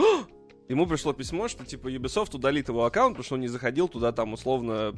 Ему 0.69 0.87
пришло 0.87 1.13
письмо, 1.13 1.49
что 1.49 1.65
типа 1.65 1.89
Ubisoft 1.89 2.37
удалит 2.37 2.69
его 2.69 2.85
аккаунт, 2.85 3.15
потому 3.15 3.25
что 3.25 3.35
он 3.35 3.41
не 3.41 3.49
заходил 3.49 3.89
туда 3.89 4.13
там 4.13 4.35
условно 4.35 4.95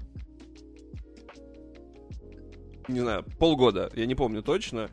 не 2.89 3.01
знаю, 3.01 3.25
полгода, 3.39 3.91
я 3.95 4.07
не 4.07 4.15
помню 4.15 4.43
точно. 4.43 4.91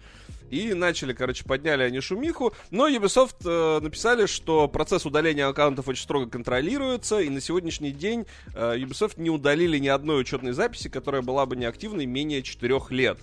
И 0.50 0.74
начали, 0.74 1.14
короче, 1.14 1.44
подняли 1.44 1.84
они 1.84 2.00
шумиху. 2.00 2.54
Но 2.72 2.88
Ubisoft 2.90 3.38
э, 3.46 3.80
написали, 3.82 4.26
что 4.26 4.68
процесс 4.68 5.06
удаления 5.06 5.48
аккаунтов 5.48 5.88
очень 5.88 6.04
строго 6.04 6.30
контролируется, 6.30 7.20
и 7.20 7.30
на 7.30 7.42
сегодняшний 7.42 7.92
день 7.92 8.26
э, 8.56 8.78
Ubisoft 8.78 9.14
не 9.18 9.30
удалили 9.30 9.78
ни 9.78 9.88
одной 9.88 10.22
учетной 10.22 10.52
записи, 10.54 10.90
которая 10.90 11.22
была 11.22 11.46
бы 11.46 11.56
неактивной 11.56 12.06
менее 12.06 12.42
4 12.42 12.80
лет. 12.90 13.20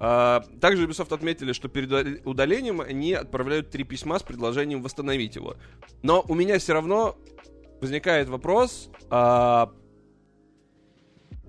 А, 0.00 0.44
Также 0.60 0.86
Ubisoft 0.86 1.12
отметили, 1.12 1.52
что 1.52 1.68
перед 1.68 1.90
уда- 1.90 2.20
удалением 2.24 2.80
они 2.80 3.14
отправляют 3.14 3.70
три 3.70 3.82
письма 3.82 4.18
с 4.18 4.22
предложением 4.22 4.82
восстановить 4.82 5.34
его. 5.34 5.56
Но 6.02 6.24
у 6.28 6.34
меня 6.34 6.58
все 6.58 6.74
равно 6.74 7.16
возникает 7.80 8.28
вопрос, 8.28 8.90
а, 9.10 9.72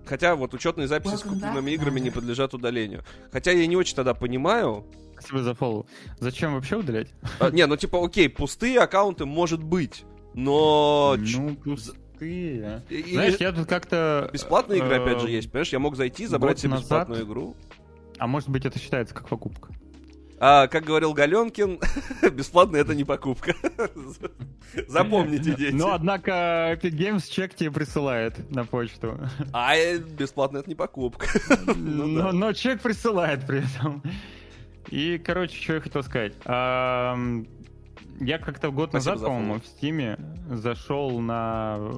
хотя 0.10 0.36
вот 0.36 0.54
учетные 0.54 0.88
записи 0.88 1.16
с 1.16 1.22
купленными 1.22 1.72
играми 1.72 2.00
не 2.00 2.10
подлежат 2.10 2.54
удалению. 2.54 3.04
Хотя 3.32 3.52
я 3.52 3.66
не 3.68 3.76
очень 3.76 3.96
тогда 3.96 4.14
понимаю. 4.14 4.86
Спасибо 5.14 5.44
за 5.44 5.54
фоллоу. 5.54 5.86
Зачем 6.20 6.56
вообще 6.56 6.78
удалять? 6.78 7.10
А, 7.40 7.52
не, 7.52 7.66
ну 7.68 7.78
типа, 7.78 8.04
окей, 8.04 8.30
пустые 8.30 8.80
аккаунты 8.80 9.26
может 9.26 9.64
быть, 9.64 10.04
но... 10.34 11.16
Ну, 11.18 11.56
пустые. 11.56 12.84
или 12.90 13.14
Знаешь, 13.14 13.36
я 13.40 13.52
тут 13.52 13.68
как-то... 13.68 14.30
Бесплатные 14.34 14.80
игры, 14.80 14.96
опять 14.96 15.22
же, 15.22 15.28
э, 15.28 15.32
есть, 15.32 15.52
понимаешь? 15.52 15.70
Я 15.70 15.80
мог 15.80 15.96
зайти, 15.96 16.26
забрать 16.26 16.60
себе 16.60 16.70
назад- 16.70 16.84
бесплатную 16.84 17.24
игру. 17.26 17.56
А 18.18 18.28
может 18.28 18.50
быть, 18.50 18.66
это 18.66 18.80
считается 18.80 19.14
как 19.14 19.30
покупка? 19.30 19.74
А, 20.42 20.68
как 20.68 20.86
говорил 20.86 21.14
Галенкин, 21.14 21.80
бесплатно 22.32 22.78
это 22.78 22.96
не 22.96 23.04
покупка. 23.04 23.54
Запомните, 24.88 25.54
дети. 25.56 25.76
Но, 25.76 25.94
однако, 25.94 26.32
Epic 26.74 26.92
Games 26.92 27.30
чек 27.30 27.56
тебе 27.56 27.72
присылает 27.72 28.50
на 28.50 28.64
почту. 28.64 29.20
А 29.52 29.76
э, 29.76 29.98
бесплатно 29.98 30.60
это 30.60 30.70
не 30.70 30.76
покупка. 30.76 31.28
Ну 31.76 32.08
но, 32.08 32.24
да. 32.24 32.32
но 32.32 32.54
чек 32.54 32.82
присылает 32.82 33.46
при 33.46 33.60
этом. 33.60 34.02
И, 34.90 35.18
короче, 35.18 35.62
что 35.62 35.74
я 35.74 35.82
хотел 35.82 36.04
сказать. 36.04 36.34
Ам, 36.46 37.46
я 38.20 38.40
как-то 38.40 38.72
год 38.72 38.90
Спасибо 38.90 39.12
назад, 39.12 39.20
за 39.20 39.26
по-моему, 39.26 39.60
в 39.60 39.66
Стиме 39.66 40.18
зашел 40.50 41.20
на 41.20 41.92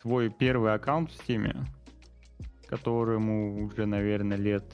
свой 0.00 0.30
первый 0.30 0.74
аккаунт 0.74 1.10
в 1.10 1.14
Стиме, 1.14 1.56
которому 2.66 3.64
уже, 3.64 3.86
наверное, 3.86 4.36
лет 4.36 4.64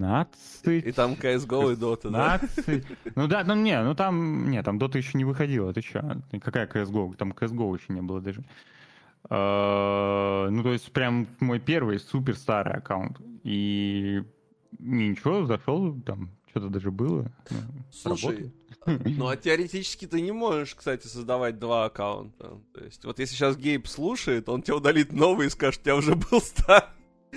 15. 0.00 0.66
И 0.86 0.92
там 0.92 1.12
CSGO 1.12 1.72
и 1.72 1.76
Dota, 1.76 2.10
да? 2.10 2.38
15. 2.38 2.84
Ну 3.16 3.26
да, 3.28 3.44
ну 3.44 3.54
не, 3.54 3.82
ну 3.82 3.94
там, 3.94 4.50
не, 4.50 4.62
там 4.62 4.78
Dota 4.78 4.96
еще 4.98 5.16
не 5.18 5.24
выходила, 5.24 5.72
ты 5.72 5.82
че? 5.82 6.22
Какая 6.42 6.66
CSGO? 6.66 7.14
Там 7.16 7.32
CSGO 7.32 7.78
еще 7.80 7.92
не 7.92 8.02
было 8.02 8.20
даже. 8.20 8.42
Э, 9.30 10.48
Ну, 10.50 10.62
то 10.62 10.72
есть, 10.72 10.92
прям 10.92 11.26
мой 11.40 11.58
первый 11.58 11.98
супер 11.98 12.36
старый 12.36 12.74
аккаунт. 12.74 13.20
И 13.42 14.22
ничего, 14.78 15.46
зашел, 15.46 15.94
там 16.00 16.30
что-то 16.50 16.68
даже 16.68 16.90
было. 16.90 17.30
ну, 17.50 17.58
Слушай, 17.90 18.52
ну 18.86 19.28
а 19.28 19.36
теоретически 19.36 20.06
ты 20.06 20.20
не 20.20 20.32
можешь, 20.32 20.74
кстати, 20.74 21.06
создавать 21.06 21.58
два 21.58 21.86
аккаунта. 21.86 22.60
То 22.74 22.84
есть, 22.84 23.04
вот 23.04 23.18
если 23.18 23.34
сейчас 23.34 23.56
Гейб 23.56 23.86
слушает, 23.86 24.48
он 24.48 24.62
тебе 24.62 24.76
удалит 24.76 25.12
новый 25.12 25.46
и 25.46 25.50
скажет, 25.50 25.80
у 25.80 25.84
тебя 25.84 25.96
уже 25.96 26.14
был 26.14 26.40
старый. 26.40 26.88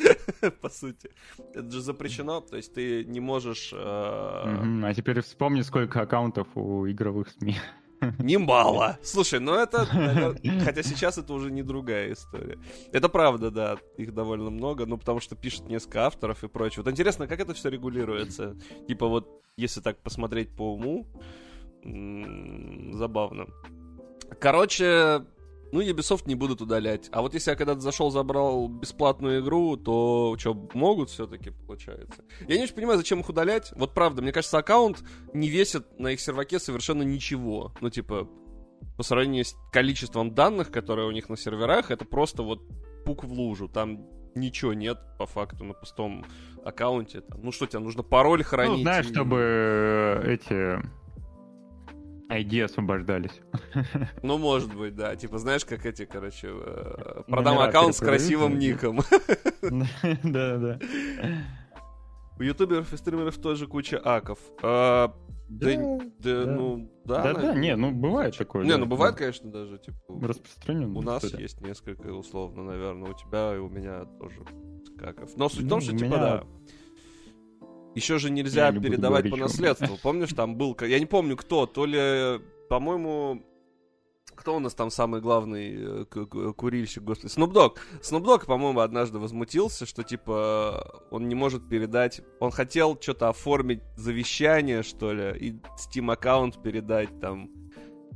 По 0.61 0.69
сути. 0.69 1.09
Это 1.53 1.71
же 1.71 1.81
запрещено, 1.81 2.41
то 2.41 2.57
есть 2.57 2.73
ты 2.73 3.05
не 3.05 3.19
можешь... 3.19 3.71
э, 3.73 3.77
А 3.77 4.93
теперь 4.95 5.21
вспомни, 5.21 5.61
сколько 5.61 6.01
аккаунтов 6.01 6.47
у 6.55 6.87
игровых 6.89 7.29
СМИ. 7.29 7.55
Немало. 8.19 8.97
Слушай, 9.01 9.39
ну 9.39 9.55
это... 9.55 9.85
Хотя 10.63 10.83
сейчас 10.83 11.17
это 11.17 11.33
уже 11.33 11.51
не 11.51 11.63
другая 11.63 12.13
история. 12.13 12.59
Это 12.91 13.09
правда, 13.09 13.49
да, 13.51 13.77
их 13.97 14.13
довольно 14.13 14.49
много, 14.51 14.85
ну 14.85 14.97
потому 14.97 15.19
что 15.19 15.35
пишут 15.35 15.67
несколько 15.67 16.05
авторов 16.05 16.43
и 16.43 16.47
прочее. 16.47 16.83
Вот 16.83 16.91
интересно, 16.91 17.27
как 17.27 17.39
это 17.39 17.53
все 17.53 17.69
регулируется? 17.69 18.55
Типа 18.87 19.07
вот, 19.07 19.41
если 19.57 19.81
так 19.81 19.97
посмотреть 19.97 20.49
по 20.55 20.73
уму, 20.73 21.07
забавно. 22.93 23.47
Короче, 24.39 25.23
ну, 25.71 25.81
Ubisoft 25.81 26.23
не 26.25 26.35
будут 26.35 26.61
удалять. 26.61 27.09
А 27.11 27.21
вот 27.21 27.33
если 27.33 27.51
я 27.51 27.55
когда-то 27.55 27.79
зашел, 27.81 28.09
забрал 28.11 28.67
бесплатную 28.67 29.41
игру, 29.41 29.75
то 29.77 30.35
что, 30.39 30.53
могут 30.73 31.09
все-таки, 31.09 31.51
получается? 31.51 32.23
Я 32.47 32.57
не 32.57 32.63
очень 32.63 32.75
понимаю, 32.75 32.97
зачем 32.97 33.19
их 33.19 33.29
удалять. 33.29 33.71
Вот 33.75 33.93
правда, 33.93 34.21
мне 34.21 34.31
кажется, 34.31 34.57
аккаунт 34.57 35.03
не 35.33 35.49
весит 35.49 35.99
на 35.99 36.09
их 36.09 36.21
серваке 36.21 36.59
совершенно 36.59 37.03
ничего. 37.03 37.73
Ну, 37.81 37.89
типа, 37.89 38.27
по 38.95 39.03
сравнению 39.03 39.45
с 39.45 39.55
количеством 39.71 40.33
данных, 40.33 40.71
которые 40.71 41.07
у 41.07 41.11
них 41.11 41.29
на 41.29 41.37
серверах, 41.37 41.91
это 41.91 42.05
просто 42.05 42.43
вот 42.43 42.61
пук 43.05 43.23
в 43.23 43.31
лужу. 43.31 43.67
Там 43.67 44.05
ничего 44.35 44.73
нет, 44.73 44.97
по 45.17 45.25
факту, 45.25 45.63
на 45.63 45.73
пустом 45.73 46.25
аккаунте. 46.63 47.23
Ну 47.41 47.51
что, 47.51 47.65
тебе 47.65 47.79
нужно 47.79 48.03
пароль 48.03 48.43
хранить? 48.43 48.77
Ну, 48.77 48.81
знаешь, 48.83 49.05
и- 49.07 49.13
чтобы 49.13 49.37
э, 49.41 50.33
эти 50.33 50.79
ID 52.29 52.63
освобождались. 52.65 53.39
Ну, 54.23 54.37
может 54.37 54.73
быть, 54.75 54.95
да. 54.95 55.15
Типа, 55.15 55.37
знаешь, 55.37 55.63
как 55.65 55.85
эти, 55.85 56.05
короче, 56.05 56.49
э, 56.51 57.23
продам 57.27 57.55
Номера 57.55 57.69
аккаунт 57.69 57.95
с 57.95 57.99
красивым 57.99 58.59
ником. 58.59 58.99
Да, 60.23 60.57
да. 60.57 60.79
У 62.39 62.43
ютуберов 62.43 62.93
и 62.93 62.97
стримеров 62.97 63.37
тоже 63.37 63.65
куча 63.67 63.97
аков. 63.97 64.39
А, 64.61 65.13
Да, 65.49 65.71
Да, 65.71 65.99
да, 66.19 66.45
да. 66.45 66.51
ну, 66.51 66.91
да. 67.05 67.23
Да, 67.23 67.33
да, 67.33 67.55
не, 67.55 67.75
ну 67.75 67.91
бывает 67.91 68.37
такое. 68.37 68.63
Не, 68.63 68.71
да, 68.71 68.77
ну 68.77 68.85
бывает, 68.85 69.15
да. 69.15 69.19
конечно, 69.19 69.49
даже, 69.49 69.77
типа, 69.79 69.97
Распространенно. 70.21 70.99
у 70.99 71.01
нас 71.01 71.23
история. 71.23 71.43
есть 71.43 71.61
несколько, 71.61 72.07
условно, 72.07 72.63
наверное, 72.63 73.11
у 73.11 73.13
тебя 73.13 73.55
и 73.55 73.57
у 73.59 73.69
меня 73.69 74.03
тоже 74.19 74.41
каков. 74.99 75.35
Но 75.37 75.47
суть 75.49 75.65
в 75.65 75.69
том, 75.69 75.79
Ну, 75.79 75.81
что, 75.85 75.91
типа, 75.93 76.03
меня- 76.05 76.17
да. 76.17 76.43
Еще 77.97 78.19
же 78.19 78.29
нельзя 78.29 78.67
Я 78.67 78.79
передавать 78.79 79.27
по 79.27 79.37
наследству. 79.37 79.97
Помнишь, 80.03 80.29
там 80.29 80.55
был... 80.55 80.77
Я 80.81 80.99
не 80.99 81.07
помню, 81.07 81.35
кто. 81.35 81.65
То 81.65 81.85
ли, 81.87 82.39
по-моему... 82.69 83.43
Кто 84.35 84.55
у 84.55 84.59
нас 84.59 84.75
там 84.75 84.91
самый 84.91 85.19
главный 85.19 86.01
э, 86.01 86.05
ку- 86.05 86.27
ку- 86.27 86.53
курильщик, 86.53 87.01
господи? 87.01 87.31
Снупдог. 87.31 87.79
Снупдог, 88.03 88.45
по-моему, 88.45 88.81
однажды 88.81 89.17
возмутился, 89.17 89.87
что, 89.87 90.03
типа, 90.03 91.01
он 91.09 91.27
не 91.27 91.33
может 91.33 91.67
передать... 91.67 92.21
Он 92.39 92.51
хотел 92.51 92.95
что-то 93.01 93.29
оформить 93.29 93.81
завещание, 93.95 94.83
что 94.83 95.11
ли, 95.11 95.35
и 95.39 95.59
Steam 95.79 96.11
аккаунт 96.13 96.61
передать 96.61 97.19
там. 97.19 97.49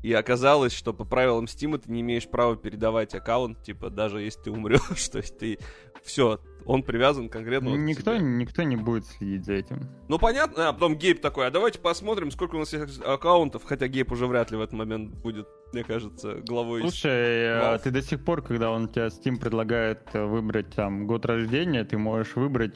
И 0.03 0.13
оказалось, 0.13 0.73
что 0.73 0.93
по 0.93 1.05
правилам 1.05 1.45
Steam 1.45 1.75
ты 1.79 1.91
не 1.91 2.01
имеешь 2.01 2.27
права 2.27 2.55
передавать 2.55 3.15
аккаунт, 3.15 3.63
типа, 3.63 3.89
даже 3.89 4.21
если 4.21 4.41
ты 4.43 4.51
умрешь, 4.51 5.09
то 5.11 5.17
есть 5.17 5.39
ты... 5.39 5.57
Все, 6.03 6.39
он 6.65 6.83
привязан 6.83 7.29
конкретно 7.29 7.69
вот 7.71 7.77
к 7.77 7.81
Никто, 7.81 8.15
тебе. 8.15 8.25
никто 8.25 8.63
не 8.63 8.75
будет 8.75 9.05
следить 9.05 9.45
за 9.45 9.53
этим. 9.53 9.87
Ну, 10.07 10.19
понятно. 10.19 10.69
А 10.69 10.73
потом 10.73 10.95
Гейб 10.95 11.21
такой, 11.21 11.47
а 11.47 11.51
давайте 11.51 11.79
посмотрим, 11.79 12.31
сколько 12.31 12.55
у 12.55 12.59
нас 12.59 12.73
есть 12.73 13.01
аккаунтов. 13.03 13.63
Хотя 13.63 13.87
Гейб 13.87 14.11
уже 14.11 14.27
вряд 14.27 14.51
ли 14.51 14.57
в 14.57 14.61
этот 14.61 14.73
момент 14.73 15.11
будет, 15.15 15.47
мне 15.73 15.83
кажется, 15.83 16.35
главой. 16.45 16.81
Слушай, 16.81 17.11
э, 17.11 17.61
Valve. 17.61 17.79
ты 17.83 17.91
до 17.91 18.01
сих 18.01 18.23
пор, 18.23 18.41
когда 18.41 18.71
он 18.71 18.87
тебя 18.89 19.07
Steam 19.07 19.39
предлагает 19.39 20.01
э, 20.13 20.23
выбрать 20.25 20.69
там 20.75 21.07
год 21.07 21.25
рождения, 21.25 21.83
ты 21.83 21.97
можешь 21.97 22.35
выбрать 22.35 22.75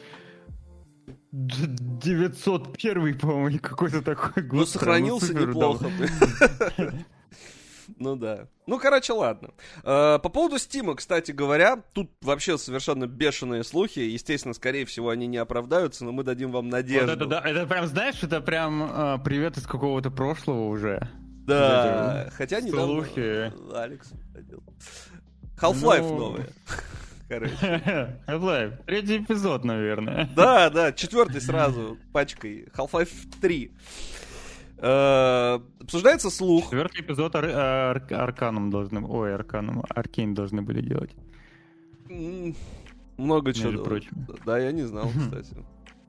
д- 1.32 1.68
901, 2.04 3.18
по-моему, 3.20 3.48
или 3.50 3.58
какой-то 3.58 4.02
такой 4.02 4.44
год. 4.44 4.60
ну, 4.60 4.66
сохранился 4.66 5.34
неплохо. 5.34 5.90
Ну 7.98 8.16
да. 8.16 8.48
Ну, 8.68 8.80
короче, 8.80 9.14
ладно. 9.14 9.50
Э, 9.84 10.20
По 10.22 10.30
поводу 10.30 10.58
Стима, 10.58 10.96
кстати 10.96 11.32
говоря, 11.32 11.78
тут 11.94 12.10
вообще 12.22 12.58
совершенно 12.58 13.06
бешеные 13.08 13.64
слухи. 13.64 14.00
Естественно, 14.00 14.54
скорее 14.54 14.86
всего, 14.86 15.10
они 15.10 15.28
не 15.28 15.38
оправдаются, 15.38 16.04
но 16.06 16.12
мы 16.12 16.24
дадим 16.24 16.52
вам 16.52 16.66
Вот 16.66 16.72
надежду. 16.72 17.12
это, 17.12 17.26
да, 17.26 17.42
это 17.42 17.66
прям, 17.68 17.86
знаешь, 17.88 18.22
это 18.24 18.42
прям 18.42 18.84
э, 18.84 19.18
привет 19.24 19.58
из 19.58 19.68
какого-то 19.68 20.10
прошлого 20.12 20.68
уже. 20.70 21.08
Да, 21.46 22.24
Вот 22.24 22.28
эти 22.28 22.36
хотя 22.38 22.62
недавно 22.62 22.86
слухи. 23.04 23.54
Алекс 23.76 24.10
ходил. 24.34 24.64
Half-Life 25.62 26.02
Ну. 26.02 26.18
новые. 26.18 26.48
Короче. 27.30 27.56
Half-Life. 28.28 28.84
Третий 28.86 29.18
эпизод, 29.18 29.64
наверное. 29.64 30.30
Да, 30.36 30.70
да, 30.70 30.92
четвертый 30.92 31.42
сразу 31.42 31.98
пачкой. 32.14 32.68
Half-Life 32.76 33.40
3. 33.42 33.72
Э, 34.78 35.60
Обсуждается 35.82 36.30
слух. 36.30 36.66
Четвертый 36.66 37.02
эпизод 37.02 37.36
Ар- 37.36 37.46
Ар- 37.46 38.08
Арканом 38.14 38.70
должны... 38.72 39.06
Ой, 39.06 39.34
Арканом. 39.34 39.84
Аркейн 39.90 40.34
должны 40.34 40.62
были 40.62 40.82
делать. 40.82 41.12
Много 43.18 43.54
чего. 43.54 43.84
Прочим. 43.84 44.28
Да, 44.46 44.58
я 44.58 44.72
не 44.72 44.84
знал, 44.84 45.08
кстати. 45.10 45.56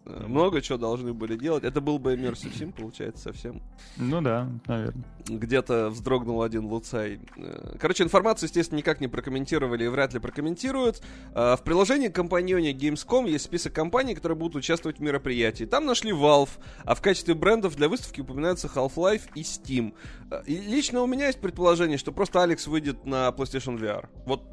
Э, 0.06 0.24
Много 0.26 0.60
чего 0.62 0.78
должны 0.78 1.12
были 1.12 1.36
делать. 1.36 1.64
Это 1.64 1.80
был 1.80 1.98
бы 1.98 2.14
Immersive 2.14 2.56
Sim, 2.56 2.72
получается, 2.72 3.24
совсем. 3.24 3.60
Ну 3.96 4.20
да, 4.20 4.48
наверное. 4.66 5.04
Где-то 5.26 5.90
вздрогнул 5.90 6.42
один 6.42 6.66
Луцай. 6.66 7.20
Э, 7.36 7.76
Короче, 7.80 8.04
информацию, 8.04 8.46
естественно, 8.46 8.78
никак 8.78 9.00
не 9.00 9.08
прокомментировали 9.08 9.84
и 9.84 9.88
вряд 9.88 10.14
ли 10.14 10.20
прокомментируют. 10.20 11.02
Э, 11.34 11.56
В 11.56 11.62
приложении 11.64 12.08
компаньоне 12.08 12.72
Gamescom 12.72 13.28
есть 13.28 13.44
список 13.44 13.72
компаний, 13.72 14.14
которые 14.14 14.38
будут 14.38 14.56
участвовать 14.56 14.98
в 14.98 15.02
мероприятии. 15.02 15.64
Там 15.64 15.84
нашли 15.86 16.12
Valve, 16.12 16.50
а 16.84 16.94
в 16.94 17.02
качестве 17.02 17.34
брендов 17.34 17.76
для 17.76 17.88
выставки 17.88 18.20
упоминаются 18.20 18.68
Half-Life 18.68 19.22
и 19.34 19.42
Steam. 19.42 19.92
И 20.46 20.56
лично 20.56 21.02
у 21.02 21.06
меня 21.06 21.26
есть 21.26 21.40
предположение, 21.40 21.98
что 21.98 22.12
просто 22.12 22.42
Алекс 22.42 22.66
выйдет 22.66 23.04
на 23.04 23.28
PlayStation 23.30 23.78
VR. 23.78 24.08
Вот 24.26 24.44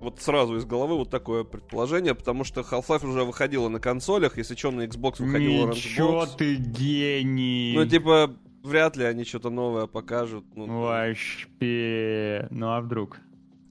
вот 0.00 0.20
сразу 0.20 0.56
из 0.56 0.64
головы 0.64 0.96
вот 0.96 1.10
такое 1.10 1.44
предположение, 1.44 2.14
потому 2.14 2.44
что 2.44 2.60
Half-Life 2.60 3.06
уже 3.06 3.24
выходила 3.24 3.68
на 3.68 3.80
консолях, 3.80 4.38
если 4.38 4.54
что, 4.54 4.70
на 4.70 4.82
Xbox 4.82 5.22
выходил 5.22 5.66
Orange 5.66 5.74
Ничего 5.74 6.22
Box. 6.22 6.36
ты 6.36 6.54
гений. 6.56 7.72
Ну, 7.74 7.86
типа, 7.86 8.34
вряд 8.62 8.96
ли 8.96 9.04
они 9.04 9.24
что-то 9.24 9.50
новое 9.50 9.86
покажут. 9.86 10.44
Ну, 10.54 10.82
Вообще. 10.82 12.46
Ну 12.50 12.68
а 12.70 12.80
вдруг? 12.80 13.18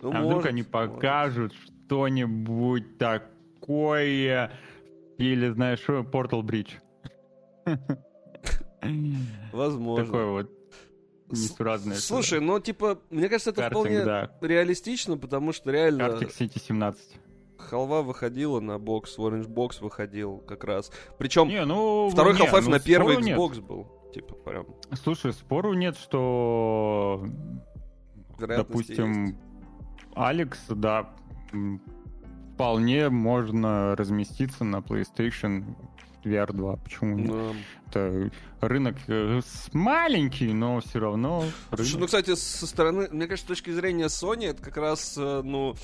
ну, 0.01 0.09
а 0.09 0.19
вдруг 0.19 0.34
может, 0.34 0.49
они 0.49 0.61
может. 0.61 0.71
покажут 0.71 1.53
что-нибудь 1.53 2.97
такое 2.97 4.51
или, 5.17 5.49
знаешь, 5.49 5.84
Portal 5.88 6.41
Bridge. 6.43 6.71
Возможно. 9.51 10.05
Такое 10.05 10.25
вот 10.25 10.51
Несуразное. 11.30 11.97
Слушай, 11.97 12.39
ну, 12.39 12.59
типа, 12.59 12.99
мне 13.09 13.28
кажется, 13.28 13.49
это 13.49 13.63
Картинг, 13.63 13.82
вполне 13.82 14.05
да. 14.05 14.32
реалистично, 14.41 15.17
потому 15.17 15.51
что 15.51 15.71
реально 15.71 16.03
Arctic 16.03 16.32
City 16.38 16.61
17. 16.61 17.01
халва 17.57 18.01
выходила 18.01 18.59
на 18.59 18.80
бокс, 18.80 19.17
Orange 19.17 19.47
Box 19.47 19.82
выходил 19.82 20.38
как 20.38 20.63
раз. 20.63 20.91
Причем 21.17 21.49
Не, 21.49 21.65
ну... 21.65 22.09
второй 22.09 22.34
не, 22.34 22.39
Half-Life 22.39 22.63
ну, 22.63 22.69
на 22.71 22.80
первый 22.80 23.15
спору 23.15 23.25
нет. 23.25 23.38
Xbox 23.38 23.61
был. 23.61 23.88
Типа, 24.13 24.36
прям, 24.36 24.65
Слушай, 25.03 25.34
спору 25.34 25.73
нет, 25.73 25.97
что, 25.97 27.25
допустим, 28.39 29.38
Алекс, 30.15 30.59
да, 30.69 31.13
вполне 32.53 33.09
можно 33.09 33.95
разместиться 33.95 34.63
на 34.63 34.78
PlayStation 34.78 35.75
VR 36.28 36.53
2. 36.53 36.75
Почему 36.78 37.15
нет? 37.17 37.28
Ну, 37.28 37.53
Это 37.89 38.30
рынок 38.61 38.95
э, 39.07 39.39
маленький, 39.73 40.51
но 40.53 40.80
все 40.82 40.99
равно 40.99 41.43
Слушай, 41.69 41.91
ну, 41.91 41.95
рынок. 41.95 42.05
кстати, 42.07 42.36
со 42.36 42.67
стороны, 42.67 43.07
мне 43.11 43.28
кажется, 43.28 43.45
с 43.45 43.57
точки 43.57 43.71
зрения 43.71 44.05
Sony, 44.05 44.47
это 44.47 44.61
как 44.63 44.78
раз, 44.78 45.15
э, 45.17 45.41
ну, 45.43 45.75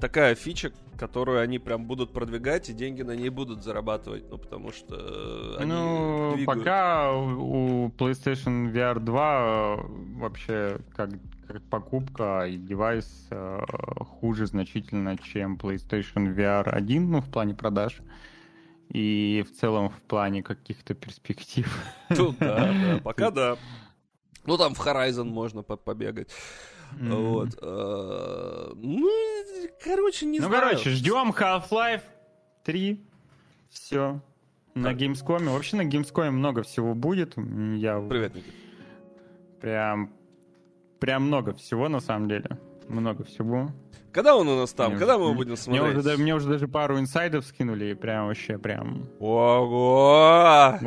такая 0.00 0.34
фича, 0.34 0.72
которую 0.98 1.40
они 1.40 1.58
прям 1.58 1.84
будут 1.86 2.12
продвигать, 2.12 2.68
и 2.70 2.72
деньги 2.72 3.02
на 3.02 3.14
ней 3.16 3.28
будут 3.30 3.62
зарабатывать, 3.62 4.24
ну, 4.30 4.38
потому 4.38 4.72
что 4.72 4.96
э, 4.96 5.56
они 5.60 5.70
Ну, 5.72 6.32
двигают. 6.36 6.58
пока 6.64 7.12
у 7.14 7.88
PlayStation 7.88 8.72
VR 8.72 8.98
2 9.00 9.38
э, 9.38 9.76
вообще 10.18 10.78
как, 10.94 11.10
как 11.46 11.62
покупка 11.70 12.46
и 12.48 12.56
девайс 12.56 13.28
э, 13.30 13.60
хуже 14.20 14.46
значительно, 14.46 15.16
чем 15.18 15.56
PlayStation 15.56 16.34
VR 16.34 16.68
1, 16.70 17.10
ну, 17.10 17.20
в 17.20 17.30
плане 17.30 17.54
продаж. 17.54 17.98
И 18.90 19.44
в 19.46 19.54
целом 19.58 19.90
в 19.90 20.00
плане 20.02 20.42
каких-то 20.42 20.94
перспектив. 20.94 21.66
Тут, 22.14 22.38
да, 22.38 22.72
да, 22.72 23.00
пока 23.04 23.30
да. 23.30 23.56
Ну, 24.46 24.56
там 24.56 24.74
в 24.74 24.80
Horizon 24.86 25.24
можно 25.24 25.62
по- 25.62 25.76
побегать. 25.76 26.30
Вот. 27.00 27.48
э, 27.60 28.72
Ну, 28.76 29.10
короче, 29.82 30.26
не 30.26 30.38
ну, 30.38 30.46
знаю. 30.46 30.62
короче, 30.70 30.90
ждем 30.90 31.30
Half-Life 31.32 32.02
3. 32.64 33.00
Все. 33.70 34.20
На. 34.74 34.92
Gamescom. 34.92 35.48
Вообще 35.50 35.76
на 35.78 35.82
Gamescom 35.82 36.30
много 36.30 36.62
всего 36.62 36.94
будет. 36.94 37.34
Я 37.36 38.00
Привет, 38.08 38.34
Никита. 38.36 38.52
прям 39.60 40.12
прям 41.00 41.24
много 41.24 41.54
всего 41.54 41.88
на 41.88 42.00
самом 42.00 42.28
деле. 42.28 42.58
Много 42.88 43.24
всего. 43.24 43.72
Когда 44.16 44.34
он 44.34 44.48
у 44.48 44.56
нас 44.56 44.72
там? 44.72 44.92
Мне 44.92 44.98
Когда 44.98 45.16
уже- 45.18 45.28
мы 45.28 45.34
будем 45.34 45.50
Мне 45.50 45.56
смотреть? 45.58 45.96
уже, 45.98 46.02
да- 46.02 46.16
мне 46.16 46.34
уже 46.34 46.48
даже 46.48 46.66
пару 46.68 46.98
инсайдов 46.98 47.44
скинули, 47.44 47.90
и 47.90 47.94
прям 47.94 48.26
вообще 48.28 48.56
прям... 48.58 49.10
Ого! 49.20 50.78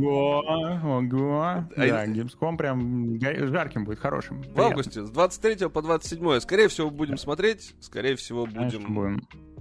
Ого, 0.00 0.44
ого. 0.84 1.40
А 1.42 1.64
Да, 1.76 2.06
Gamescom 2.06 2.56
прям 2.56 3.18
жарким 3.20 3.84
будет, 3.84 3.98
хорошим. 3.98 4.42
В 4.42 4.60
августе, 4.60 5.04
с 5.04 5.10
23 5.10 5.68
по 5.68 5.82
27. 5.82 6.38
Скорее 6.40 6.68
всего, 6.68 6.88
будем 6.90 7.16
смотреть. 7.16 7.74
Скорее 7.80 8.14
всего, 8.14 8.44
Конечно, 8.44 8.78
будем 8.78 8.94
будем. 8.94 9.16
э, 9.16 9.57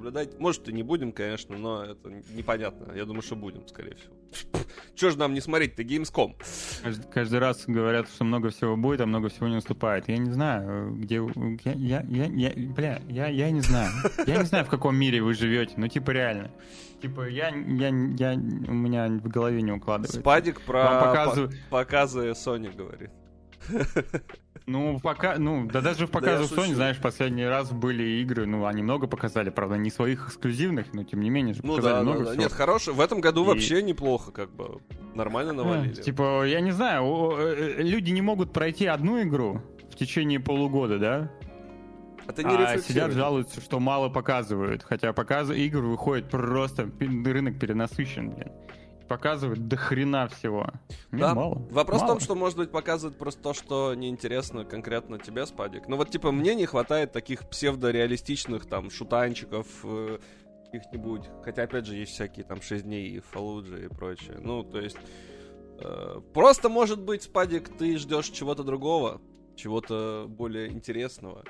наблюдать. 0.00 0.38
Может, 0.38 0.68
и 0.68 0.72
не 0.72 0.82
будем, 0.82 1.12
конечно, 1.12 1.56
но 1.58 1.84
это 1.84 2.10
непонятно. 2.34 2.92
Я 2.94 3.04
думаю, 3.04 3.22
что 3.22 3.36
будем, 3.36 3.66
скорее 3.68 3.94
всего. 3.96 4.14
Че 4.94 5.10
же 5.10 5.18
нам 5.18 5.34
не 5.34 5.40
смотреть-то, 5.40 5.82
Gamescom? 5.82 6.34
Каждый, 6.82 7.10
каждый 7.12 7.38
раз 7.38 7.64
говорят, 7.66 8.08
что 8.08 8.24
много 8.24 8.50
всего 8.50 8.76
будет, 8.76 9.00
а 9.00 9.06
много 9.06 9.28
всего 9.28 9.48
не 9.48 9.54
наступает. 9.56 10.08
Я 10.08 10.18
не 10.18 10.30
знаю, 10.30 10.92
где... 10.94 11.16
Я, 11.64 11.72
я, 11.74 12.02
я, 12.08 12.24
я- 12.26 12.72
бля, 12.72 13.00
я, 13.08 13.26
я 13.28 13.50
не 13.50 13.60
знаю. 13.60 13.90
Я 14.26 14.38
не 14.38 14.44
знаю, 14.44 14.64
в 14.64 14.68
каком 14.68 14.96
мире 14.96 15.22
вы 15.22 15.34
живете. 15.34 15.74
Ну, 15.76 15.88
типа, 15.88 16.10
реально. 16.12 16.50
Типа, 17.02 17.28
я, 17.28 17.48
я, 17.48 17.88
я, 17.88 18.34
у 18.34 18.72
меня 18.74 19.08
в 19.08 19.28
голове 19.28 19.62
не 19.62 19.72
укладывается. 19.72 20.20
Спадик 20.20 20.60
про 20.62 21.00
показываю- 21.00 21.50
по- 21.70 21.78
показы 21.78 22.30
Sony 22.30 22.74
говорит. 22.74 23.10
Ну, 24.70 25.00
пока, 25.00 25.36
ну, 25.36 25.66
да 25.66 25.80
даже 25.80 26.06
в 26.06 26.10
показу 26.12 26.54
я 26.54 26.62
Sony, 26.62 26.74
знаешь, 26.74 26.98
последний 26.98 27.44
раз 27.44 27.72
были 27.72 28.04
игры, 28.22 28.46
ну, 28.46 28.66
они 28.66 28.84
много 28.84 29.08
показали, 29.08 29.50
правда, 29.50 29.76
не 29.76 29.90
своих 29.90 30.28
эксклюзивных, 30.28 30.94
но 30.94 31.02
тем 31.02 31.20
не 31.22 31.28
менее 31.28 31.54
же 31.54 31.60
Ну 31.64 31.74
показали 31.74 31.92
да, 31.94 31.98
да, 31.98 32.04
много 32.04 32.24
да. 32.24 32.30
всего. 32.30 32.42
Нет, 32.44 32.52
хороший. 32.52 32.94
В 32.94 33.00
этом 33.00 33.20
году 33.20 33.42
И- 33.42 33.46
вообще 33.48 33.82
неплохо, 33.82 34.30
как 34.30 34.50
бы. 34.54 34.80
Нормально 35.16 35.54
навалили. 35.54 35.94
Типа, 35.94 36.46
я 36.46 36.60
не 36.60 36.70
знаю, 36.70 37.02
о, 37.02 37.36
э, 37.36 37.82
люди 37.82 38.12
не 38.12 38.22
могут 38.22 38.52
пройти 38.52 38.86
одну 38.86 39.20
игру 39.22 39.60
в 39.90 39.96
течение 39.96 40.38
полугода, 40.38 41.00
да? 41.00 41.30
Это 42.28 42.44
не 42.44 42.54
а 42.54 42.78
сидят, 42.78 43.10
жалуются, 43.10 43.60
что 43.60 43.80
мало 43.80 44.08
показывают. 44.08 44.84
Хотя 44.84 45.12
показ... 45.12 45.50
игр 45.50 45.80
выходит 45.80 46.30
просто... 46.30 46.88
Рынок 47.00 47.58
перенасыщен, 47.58 48.30
блин. 48.30 48.52
Показывают 49.10 49.66
до 49.66 49.76
хрена 49.76 50.28
всего. 50.28 50.68
Да. 51.10 51.34
мало. 51.34 51.66
Вопрос 51.72 51.98
в 51.98 52.02
Мало. 52.02 52.14
том, 52.14 52.20
что, 52.20 52.36
может 52.36 52.56
быть, 52.56 52.70
показывает 52.70 53.18
просто 53.18 53.42
то, 53.42 53.54
что 53.54 53.92
неинтересно 53.96 54.64
конкретно 54.64 55.18
тебе, 55.18 55.46
Спадик. 55.46 55.88
Ну 55.88 55.96
вот, 55.96 56.10
типа, 56.10 56.30
мне 56.30 56.54
не 56.54 56.64
хватает 56.64 57.10
таких 57.10 57.48
псевдореалистичных, 57.50 58.66
там, 58.66 58.88
шутанчиков, 58.88 59.66
э, 59.82 60.18
каких-нибудь. 60.70 61.22
Хотя, 61.42 61.64
опять 61.64 61.86
же, 61.86 61.96
есть 61.96 62.12
всякие, 62.12 62.44
там, 62.44 62.62
6 62.62 62.84
дней 62.84 63.08
и 63.08 63.18
Фалуджи 63.18 63.86
и 63.86 63.88
прочее. 63.88 64.38
Ну, 64.40 64.62
то 64.62 64.78
есть... 64.80 64.96
э, 65.80 66.20
просто, 66.32 66.68
может 66.68 67.00
быть, 67.02 67.24
Спадик, 67.24 67.68
ты 67.76 67.98
ждешь 67.98 68.28
чего-то 68.28 68.62
другого, 68.62 69.20
чего-то 69.56 70.26
более 70.28 70.68
интересного. 70.70 71.42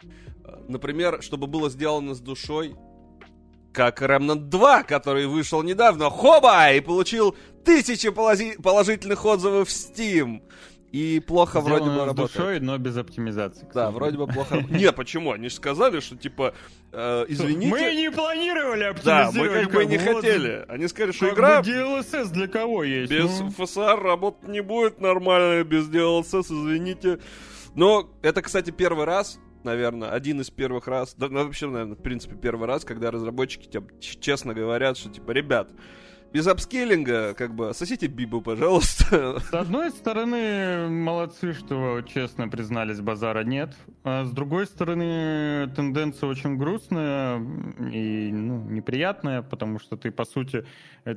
Э, 0.46 0.64
Например, 0.66 1.22
чтобы 1.22 1.46
было 1.46 1.68
сделано 1.68 2.14
с 2.14 2.20
душой, 2.20 2.74
как 3.72 4.02
Remnant 4.02 4.48
2, 4.48 4.82
который 4.84 5.26
вышел 5.26 5.62
недавно, 5.62 6.10
хоба, 6.10 6.72
и 6.72 6.80
получил 6.80 7.36
тысячи 7.64 8.08
полози- 8.08 8.60
положительных 8.60 9.24
отзывов 9.24 9.68
в 9.68 9.72
Steam. 9.72 10.42
И 10.92 11.20
плохо 11.24 11.60
вроде 11.60 11.84
Сделано 11.84 11.98
бы 11.98 12.02
с 12.04 12.06
работает. 12.08 12.32
душой, 12.36 12.60
но 12.60 12.76
без 12.76 12.96
оптимизации. 12.96 13.64
Да, 13.72 13.92
вроде 13.92 14.18
бы 14.18 14.26
плохо. 14.26 14.56
Не, 14.70 14.90
почему? 14.90 15.30
Они 15.30 15.48
же 15.48 15.54
сказали, 15.54 16.00
что 16.00 16.16
типа, 16.16 16.52
э, 16.90 17.26
извините. 17.28 17.70
Мы 17.70 17.94
не 17.94 18.10
планировали 18.10 18.92
Да, 19.04 19.28
оптимизировать. 19.28 19.66
мы 19.66 19.70
как 19.70 19.72
бы 19.72 19.84
не 19.86 19.98
хотели. 19.98 20.64
Они 20.68 20.88
сказали, 20.88 21.12
что 21.12 21.26
Как 21.26 21.34
игра 21.36 21.62
бы 21.62 21.68
DLSS 21.68 22.30
для 22.32 22.48
кого 22.48 22.82
есть? 22.82 23.12
без 23.12 23.38
ну? 23.38 23.48
FSR 23.56 24.00
работать 24.02 24.48
не 24.48 24.62
будет 24.62 25.00
нормально, 25.00 25.62
без 25.62 25.88
DLSS, 25.88 26.46
извините. 26.46 27.20
Но 27.76 28.10
это, 28.22 28.42
кстати, 28.42 28.72
первый 28.72 29.04
раз, 29.04 29.38
наверное, 29.64 30.10
один 30.10 30.40
из 30.40 30.50
первых 30.50 30.86
раз, 30.86 31.14
да, 31.16 31.28
ну, 31.28 31.44
вообще, 31.44 31.66
наверное, 31.68 31.96
в 31.96 32.02
принципе, 32.02 32.36
первый 32.36 32.66
раз, 32.66 32.84
когда 32.84 33.10
разработчики 33.10 33.66
тебе 33.66 33.84
честно 34.00 34.54
говорят, 34.54 34.96
что, 34.96 35.10
типа, 35.10 35.30
ребят, 35.32 35.70
без 36.32 36.46
апскейлинга, 36.46 37.34
как 37.34 37.54
бы, 37.54 37.74
сосите 37.74 38.06
бибу, 38.06 38.40
пожалуйста. 38.40 39.40
С 39.40 39.52
одной 39.52 39.90
стороны, 39.90 40.88
молодцы, 40.88 41.52
что 41.52 42.02
честно 42.02 42.48
признались, 42.48 43.00
базара 43.00 43.42
нет. 43.42 43.74
А 44.04 44.24
с 44.24 44.30
другой 44.30 44.66
стороны, 44.66 45.68
тенденция 45.74 46.28
очень 46.28 46.56
грустная 46.56 47.38
и 47.92 48.30
ну, 48.32 48.62
неприятная, 48.68 49.42
потому 49.42 49.80
что 49.80 49.96
ты, 49.96 50.12
по 50.12 50.24
сути, 50.24 50.64
э, 51.04 51.16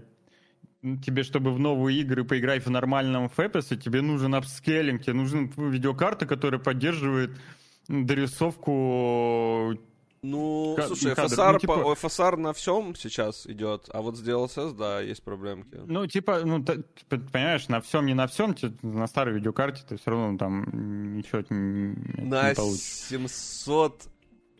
тебе, 1.06 1.24
чтобы 1.24 1.54
в 1.54 1.60
новые 1.60 2.02
игры 2.02 2.24
поиграть 2.24 2.66
в 2.66 2.70
нормальном 2.70 3.26
FPS, 3.26 3.78
тебе 3.78 4.02
нужен 4.02 4.34
апскейлинг, 4.34 5.04
тебе 5.04 5.14
нужна 5.14 5.48
видеокарта, 5.58 6.26
которая 6.26 6.60
поддерживает 6.60 7.40
дорисовку 7.88 9.78
Ну, 10.26 10.74
Ка- 10.78 10.88
слушай, 10.88 11.14
кадр, 11.16 11.34
FSR, 11.36 11.52
ну, 11.52 11.60
типа- 11.60 11.84
по- 11.84 11.94
FSR 11.94 12.38
на 12.38 12.54
всем 12.54 12.96
сейчас 12.96 13.46
идет, 13.46 13.90
а 13.92 14.02
вот 14.02 14.16
с 14.18 14.22
DLSS, 14.26 14.72
да, 14.74 15.02
есть 15.02 15.22
проблемки. 15.22 15.82
Ну, 15.86 16.08
типа, 16.08 16.42
ну, 16.46 16.64
типа, 16.64 17.18
понимаешь, 17.32 17.68
на 17.68 17.82
всем, 17.82 18.06
не 18.06 18.14
на 18.14 18.28
всем, 18.28 18.56
на 18.84 19.08
старой 19.08 19.36
видеокарте 19.36 19.84
ты 19.88 19.98
все 19.98 20.12
равно 20.12 20.38
там 20.38 21.18
ничего 21.18 21.44
не, 21.50 22.24
На 22.24 22.50
не 22.50 22.56
получишь. 22.56 22.82
700... 23.10 24.04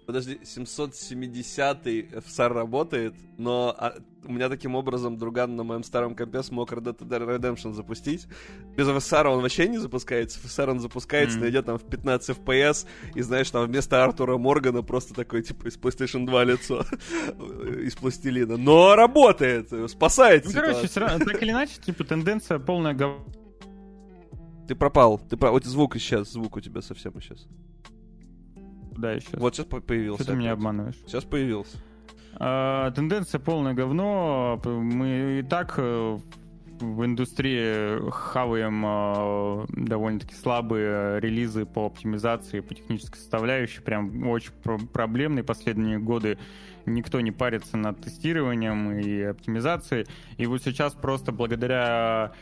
Подожди, 0.06 0.40
770 0.44 1.86
FSR 1.86 2.54
работает, 2.54 3.16
но 3.38 3.74
а, 3.78 3.94
у 4.26 4.32
меня 4.32 4.50
таким 4.50 4.76
образом 4.76 5.18
друган 5.18 5.56
на 5.56 5.64
моем 5.64 5.84
старом 5.84 6.16
компе 6.16 6.44
смог 6.44 6.72
Red 6.74 6.98
Dead 6.98 7.40
Redemption 7.40 7.74
запустить. 7.74 8.28
Без 8.76 8.88
FSR 8.88 9.28
он 9.28 9.42
вообще 9.42 9.68
не 9.68 9.78
запускается. 9.78 10.40
FSR 10.40 10.72
он 10.72 10.80
запускается, 10.80 11.38
Мгм. 11.38 11.46
но 11.46 11.50
идет 11.50 11.66
там 11.66 11.78
в 11.78 11.84
15 11.84 12.38
FPS, 12.38 12.86
и 13.16 13.22
знаешь, 13.22 13.50
там 13.50 13.66
вместо 13.66 14.04
Артура 14.04 14.38
Моргана 14.38 14.82
просто 14.82 15.14
такой, 15.14 15.42
типа, 15.42 15.68
из 15.68 15.78
PlayStation 15.78 16.26
2 16.26 16.44
лицо. 16.44 16.86
из 17.82 17.96
пластилина. 17.96 18.58
Но 18.58 18.96
работает! 18.96 19.70
Спасает 19.90 20.46
Ну, 20.46 20.52
короче, 20.52 20.88
так 20.88 21.42
или 21.42 21.52
иначе, 21.52 21.74
типа, 21.82 22.04
тенденция 22.04 22.60
полная 22.60 22.94
гов... 22.94 23.22
Ты 24.68 24.76
пропал. 24.76 25.20
Ты 25.30 25.38
про... 25.38 25.52
Вот 25.52 25.66
звук 25.66 25.96
исчез, 25.98 26.32
звук 26.32 26.56
у 26.56 26.62
тебя 26.62 26.82
совсем 26.82 27.18
исчез. 27.20 27.48
Да, 28.98 29.20
сейчас. 29.20 29.40
Вот 29.40 29.56
сейчас 29.56 29.66
появился. 29.68 30.24
Что 30.24 30.32
ты 30.34 30.38
меня 30.38 30.54
обманываешь? 30.54 30.96
Сейчас 31.06 31.24
появился. 31.24 31.78
А, 32.36 32.92
тенденция 32.92 33.40
полное 33.40 33.74
говно. 33.74 34.60
Мы 34.66 35.40
и 35.40 35.44
так 35.44 35.76
э, 35.78 36.18
в 36.80 37.06
индустрии 37.06 38.10
хаваем 38.10 38.84
э, 38.86 39.66
довольно-таки 39.70 40.36
слабые 40.36 41.20
релизы 41.20 41.66
по 41.66 41.86
оптимизации, 41.86 42.60
по 42.62 42.74
технической 42.74 43.20
составляющей. 43.20 43.82
Прям 43.82 44.28
очень 44.28 44.52
про- 44.64 44.80
проблемные 44.80 45.44
последние 45.44 46.00
годы. 46.00 46.38
Никто 46.86 47.22
не 47.22 47.32
парится 47.32 47.78
над 47.78 48.02
тестированием 48.02 48.98
и 48.98 49.22
оптимизацией. 49.22 50.06
И 50.38 50.46
вот 50.48 50.62
сейчас 50.64 50.94
просто 50.94 51.32
благодаря 51.32 52.34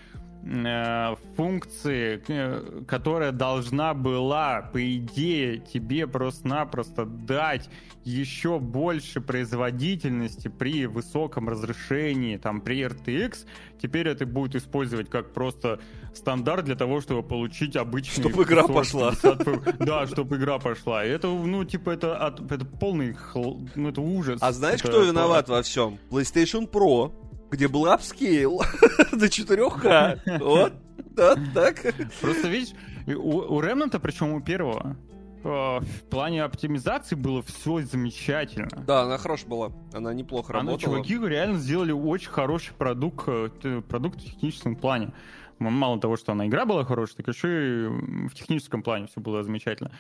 функции, 1.35 2.21
э, 2.27 2.81
которая 2.87 3.31
должна 3.31 3.93
была, 3.93 4.61
по 4.73 4.95
идее, 4.97 5.57
тебе 5.59 6.07
просто-напросто 6.07 7.05
дать 7.05 7.69
еще 8.03 8.57
больше 8.59 9.21
производительности 9.21 10.47
при 10.47 10.87
высоком 10.87 11.47
разрешении, 11.49 12.37
там, 12.37 12.61
при 12.61 12.81
RTX, 12.81 13.45
теперь 13.79 14.07
это 14.07 14.25
будет 14.25 14.55
использовать 14.55 15.09
как 15.09 15.33
просто 15.33 15.79
стандарт 16.15 16.65
для 16.65 16.75
того, 16.75 17.01
чтобы 17.01 17.21
получить 17.21 17.75
обычный... 17.75 18.21
Чтоб 18.23 18.41
игра 18.41 18.61
40, 18.63 18.73
пошла. 18.75 19.11
50 19.11 19.41
фэ- 19.41 19.85
Да, 19.85 20.07
чтобы 20.07 20.37
игра 20.37 20.57
пошла. 20.57 21.03
Это, 21.05 21.27
ну, 21.27 21.63
типа, 21.63 21.91
это, 21.91 22.35
это 22.49 22.65
полный, 22.65 23.11
хл- 23.13 23.69
ну, 23.75 23.89
это 23.89 24.01
ужас. 24.01 24.39
А 24.41 24.51
знаешь, 24.51 24.79
Это 24.81 24.89
кто 24.89 25.03
виноват 25.03 25.47
во 25.47 25.61
всем? 25.61 25.99
PlayStation 26.09 26.67
Pro, 26.69 27.11
где 27.51 27.67
был 27.67 27.85
апскейл 27.85 28.61
до 29.11 29.25
4К. 29.25 30.39
Вот, 30.39 30.73
да, 31.15 31.35
так. 31.53 31.81
Просто 32.21 32.47
видишь, 32.47 32.73
у, 33.07 33.55
у 33.55 33.61
Remnant, 33.61 33.99
причем 33.99 34.31
у 34.33 34.41
первого, 34.41 34.95
э, 35.43 35.47
в 35.47 36.03
плане 36.09 36.43
оптимизации 36.43 37.15
было 37.15 37.43
все 37.43 37.81
замечательно. 37.81 38.69
Да, 38.87 39.01
она 39.03 39.17
хорошая 39.17 39.49
была. 39.49 39.71
Она 39.93 40.13
неплохо 40.13 40.53
Она, 40.53 40.71
работала. 40.71 41.03
чуваки 41.03 41.19
реально 41.27 41.59
сделали 41.59 41.91
очень 41.91 42.31
хороший 42.31 42.73
продукт, 42.73 43.27
э, 43.27 43.81
продукт 43.87 44.21
в 44.21 44.23
техническом 44.23 44.75
плане. 44.75 45.13
Мало 45.59 45.99
того, 45.99 46.17
что 46.17 46.31
она 46.31 46.47
игра 46.47 46.65
была 46.65 46.85
хорошая, 46.85 47.17
так 47.17 47.27
еще 47.27 47.85
и 47.85 47.87
в 48.27 48.33
техническом 48.33 48.81
плане 48.81 49.05
все 49.07 49.19
было 49.19 49.43
замечательно. 49.43 49.91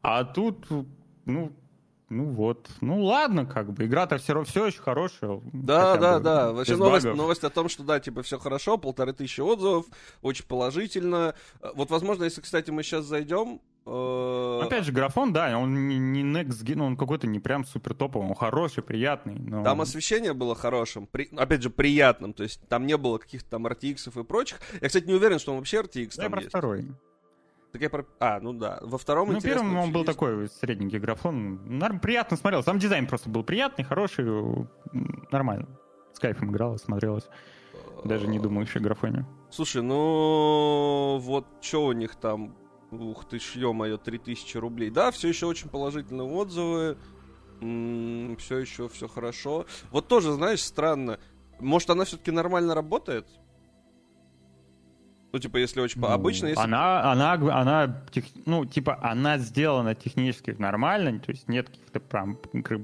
А 0.00 0.22
тут, 0.22 0.66
ну, 1.24 1.52
ну 2.10 2.24
вот, 2.26 2.68
ну 2.80 3.02
ладно, 3.04 3.44
как 3.46 3.72
бы, 3.72 3.84
игра-то 3.84 4.18
все 4.18 4.42
все 4.44 4.64
очень 4.66 4.80
хорошая. 4.80 5.40
Да, 5.52 5.96
да, 5.96 6.18
бы 6.18 6.24
да. 6.24 6.52
Вообще 6.52 6.76
новость, 6.76 7.04
багов. 7.06 7.18
новость 7.18 7.44
о 7.44 7.50
том, 7.50 7.68
что 7.68 7.82
да, 7.82 8.00
типа 8.00 8.22
все 8.22 8.38
хорошо, 8.38 8.78
полторы 8.78 9.12
тысячи 9.12 9.40
отзывов, 9.40 9.86
очень 10.22 10.44
положительно. 10.46 11.34
Э, 11.60 11.68
Вот, 11.74 11.90
возможно, 11.90 12.24
если, 12.24 12.40
кстати, 12.40 12.70
мы 12.70 12.82
сейчас 12.82 13.04
зайдем. 13.04 13.60
э, 13.86 14.60
Опять 14.64 14.84
же, 14.84 14.92
графон, 14.92 15.32
да, 15.32 15.58
он 15.58 15.88
не, 15.88 15.98
не 15.98 16.22
next 16.22 16.62
gen, 16.64 16.80
он 16.82 16.96
какой-то 16.96 17.26
не 17.26 17.40
прям 17.40 17.64
супер 17.64 17.94
топовый, 17.94 18.28
он 18.28 18.34
хороший, 18.34 18.82
приятный. 18.82 19.34
Но... 19.38 19.62
Там 19.64 19.80
освещение 19.80 20.32
было 20.34 20.54
хорошим, 20.54 21.06
при- 21.06 21.28
опять 21.36 21.62
же, 21.62 21.70
приятным, 21.70 22.32
то 22.32 22.42
есть 22.42 22.60
там 22.68 22.86
не 22.86 22.96
было 22.96 23.18
каких-то 23.18 23.48
там 23.50 23.66
RTX 23.66 24.20
и 24.20 24.24
прочих. 24.24 24.60
Я, 24.80 24.88
кстати, 24.88 25.06
не 25.06 25.14
уверен, 25.14 25.38
что 25.38 25.52
он 25.52 25.58
вообще 25.58 25.80
RTX 25.80 26.12
Да, 26.16 26.22
там 26.24 26.32
про 26.32 26.40
есть. 26.40 26.48
второй. 26.50 26.86
Так 27.72 27.82
я 27.82 27.90
про- 27.90 28.06
А, 28.18 28.40
ну 28.40 28.52
да. 28.54 28.78
Во 28.82 28.96
втором 28.98 29.30
Ну, 29.32 29.40
первым 29.40 29.76
он 29.76 29.92
был 29.92 30.00
есть. 30.00 30.12
такой 30.12 30.48
средненький 30.48 30.98
графон. 30.98 31.60
Нар- 31.78 32.00
приятно 32.00 32.36
смотрелся. 32.36 32.66
Там 32.66 32.78
дизайн 32.78 33.06
просто 33.06 33.28
был 33.28 33.44
приятный, 33.44 33.84
хороший, 33.84 34.24
нормально. 35.30 35.68
С 36.12 36.18
кайфом 36.18 36.50
игралось, 36.50 36.82
смотрелось. 36.82 37.28
Даже 38.04 38.26
не 38.26 38.38
думал 38.38 38.62
еще 38.62 38.78
о 38.78 38.82
графоне. 38.82 39.26
Слушай, 39.50 39.82
ну 39.82 41.18
вот 41.20 41.46
что 41.60 41.86
у 41.86 41.92
них 41.92 42.16
там? 42.16 42.54
Ух 42.90 43.28
ты 43.28 43.38
ж, 43.38 43.52
ё-моё, 43.56 43.98
3000 43.98 44.56
рублей. 44.56 44.90
Да, 44.90 45.10
все 45.10 45.28
еще 45.28 45.46
очень 45.46 45.68
положительные 45.68 46.26
отзывы. 46.26 46.96
все 47.60 48.58
еще 48.58 48.88
все 48.88 49.08
хорошо. 49.08 49.66
Вот 49.90 50.08
тоже, 50.08 50.32
знаешь, 50.32 50.62
странно. 50.62 51.18
Может, 51.60 51.90
она 51.90 52.04
все-таки 52.04 52.30
нормально 52.30 52.74
работает? 52.74 53.26
Ну, 55.30 55.38
типа, 55.38 55.58
если 55.58 55.80
очень... 55.80 56.00
Ну, 56.00 56.06
Обычно, 56.08 56.46
если... 56.46 56.62
Она, 56.62 57.12
она, 57.12 57.32
она, 57.32 58.04
тех- 58.10 58.24
ну, 58.46 58.64
типа, 58.64 58.98
она 59.02 59.36
сделана 59.38 59.94
технически 59.94 60.56
нормально, 60.58 61.18
то 61.20 61.30
есть 61.32 61.48
нет 61.48 61.68
каких-то 61.68 62.00
прям 62.00 62.38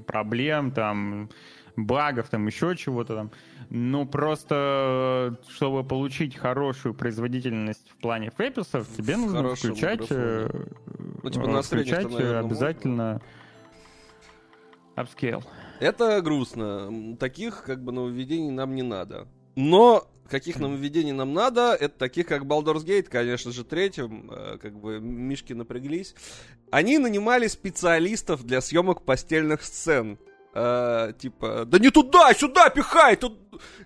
проблем, 0.05 0.71
там, 0.71 1.29
багов, 1.75 2.29
там, 2.29 2.45
еще 2.45 2.75
чего-то 2.75 3.15
там. 3.15 3.31
Ну, 3.71 4.05
просто, 4.05 5.37
чтобы 5.49 5.83
получить 5.83 6.35
хорошую 6.37 6.93
производительность 6.93 7.89
в 7.89 7.95
плане 7.97 8.29
FPS 8.29 8.58
ов, 8.58 8.87
тебе 8.95 9.17
нужно 9.17 9.55
включать, 9.55 10.05
э, 10.11 10.47
Ну, 11.23 11.29
типа, 11.29 11.47
на 11.47 11.57
э, 11.57 11.61
включать 11.63 12.11
наверное, 12.11 12.39
обязательно 12.41 13.21
апскейл. 14.95 15.43
Это 15.79 16.21
грустно. 16.21 17.17
Таких, 17.17 17.63
как 17.63 17.83
бы, 17.83 17.91
нововведений 17.91 18.51
нам 18.51 18.75
не 18.75 18.83
надо. 18.83 19.27
Но 19.55 20.07
каких 20.29 20.59
нововведений 20.59 21.11
нам 21.11 21.33
надо, 21.33 21.73
это 21.73 21.97
таких, 21.97 22.27
как 22.27 22.43
Baldur's 22.43 22.85
Gate, 22.85 23.09
конечно 23.09 23.51
же, 23.51 23.63
третьим, 23.63 24.29
э, 24.31 24.57
как 24.61 24.77
бы 24.79 24.99
мишки 24.99 25.53
напряглись. 25.53 26.15
Они 26.71 26.97
нанимали 26.97 27.47
специалистов 27.47 28.43
для 28.43 28.61
съемок 28.61 29.03
постельных 29.03 29.63
сцен. 29.63 30.17
Э, 30.53 31.13
типа, 31.17 31.65
да 31.65 31.79
не 31.79 31.91
туда, 31.91 32.33
сюда 32.33 32.69
пихай! 32.69 33.15
Тут... 33.17 33.39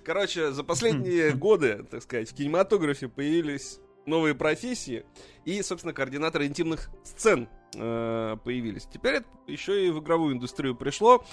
Короче, 0.04 0.52
за 0.52 0.64
последние 0.64 1.32
годы, 1.34 1.86
так 1.90 2.04
сказать, 2.04 2.30
в 2.30 2.36
кинематографе 2.36 3.08
появились 3.08 3.80
новые 4.06 4.36
профессии, 4.36 5.06
и, 5.46 5.62
собственно, 5.62 5.94
координаторы 5.94 6.46
интимных 6.46 6.90
сцен 7.04 7.48
э, 7.76 8.38
появились. 8.44 8.86
Теперь 8.92 9.16
это 9.16 9.28
еще 9.48 9.88
и 9.88 9.92
в 9.92 10.00
игровую 10.00 10.36
индустрию 10.36 10.76
пришло. 10.76 11.24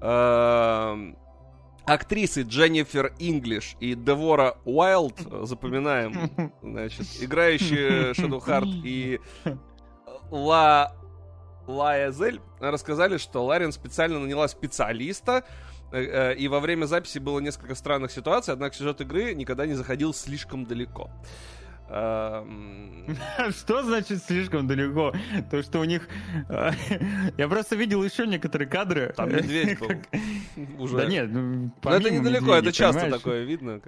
Э, 0.00 1.14
актрисы 1.90 2.42
Дженнифер 2.42 3.12
Инглиш 3.18 3.76
и 3.80 3.94
Девора 3.94 4.56
Уайлд, 4.64 5.26
э, 5.26 5.42
запоминаем, 5.44 6.52
значит, 6.62 7.06
играющие 7.20 8.12
Shadowheart 8.12 8.82
и 8.84 9.20
Ла... 10.30 10.92
Лаязель, 11.66 12.40
рассказали, 12.58 13.16
что 13.16 13.44
Ларин 13.44 13.70
специально 13.70 14.18
наняла 14.18 14.48
специалиста, 14.48 15.44
э, 15.92 16.00
э, 16.02 16.34
и 16.36 16.48
во 16.48 16.60
время 16.60 16.86
записи 16.86 17.18
было 17.18 17.40
несколько 17.40 17.74
странных 17.74 18.12
ситуаций, 18.12 18.54
однако 18.54 18.74
сюжет 18.74 19.00
игры 19.00 19.34
никогда 19.34 19.66
не 19.66 19.74
заходил 19.74 20.14
слишком 20.14 20.64
далеко. 20.66 21.10
Эм, 21.90 22.90
Что 23.50 23.82
значит 23.82 24.22
слишком 24.22 24.66
далеко? 24.66 25.12
То, 25.50 25.62
что 25.62 25.80
у 25.80 25.84
них... 25.84 26.08
э, 26.48 26.70
Я 27.36 27.48
просто 27.48 27.76
видел 27.76 28.02
еще 28.04 28.26
некоторые 28.26 28.68
кадры. 28.68 29.12
Там 29.16 29.30
медведь 29.30 29.78
был. 29.80 29.90
Уже. 30.78 30.96
Да 30.96 31.06
нет, 31.06 31.30
ну, 31.32 31.72
это 31.82 32.10
недалеко, 32.10 32.54
это 32.54 32.72
часто 32.72 33.10
такое 33.10 33.44
видно. 33.44 33.80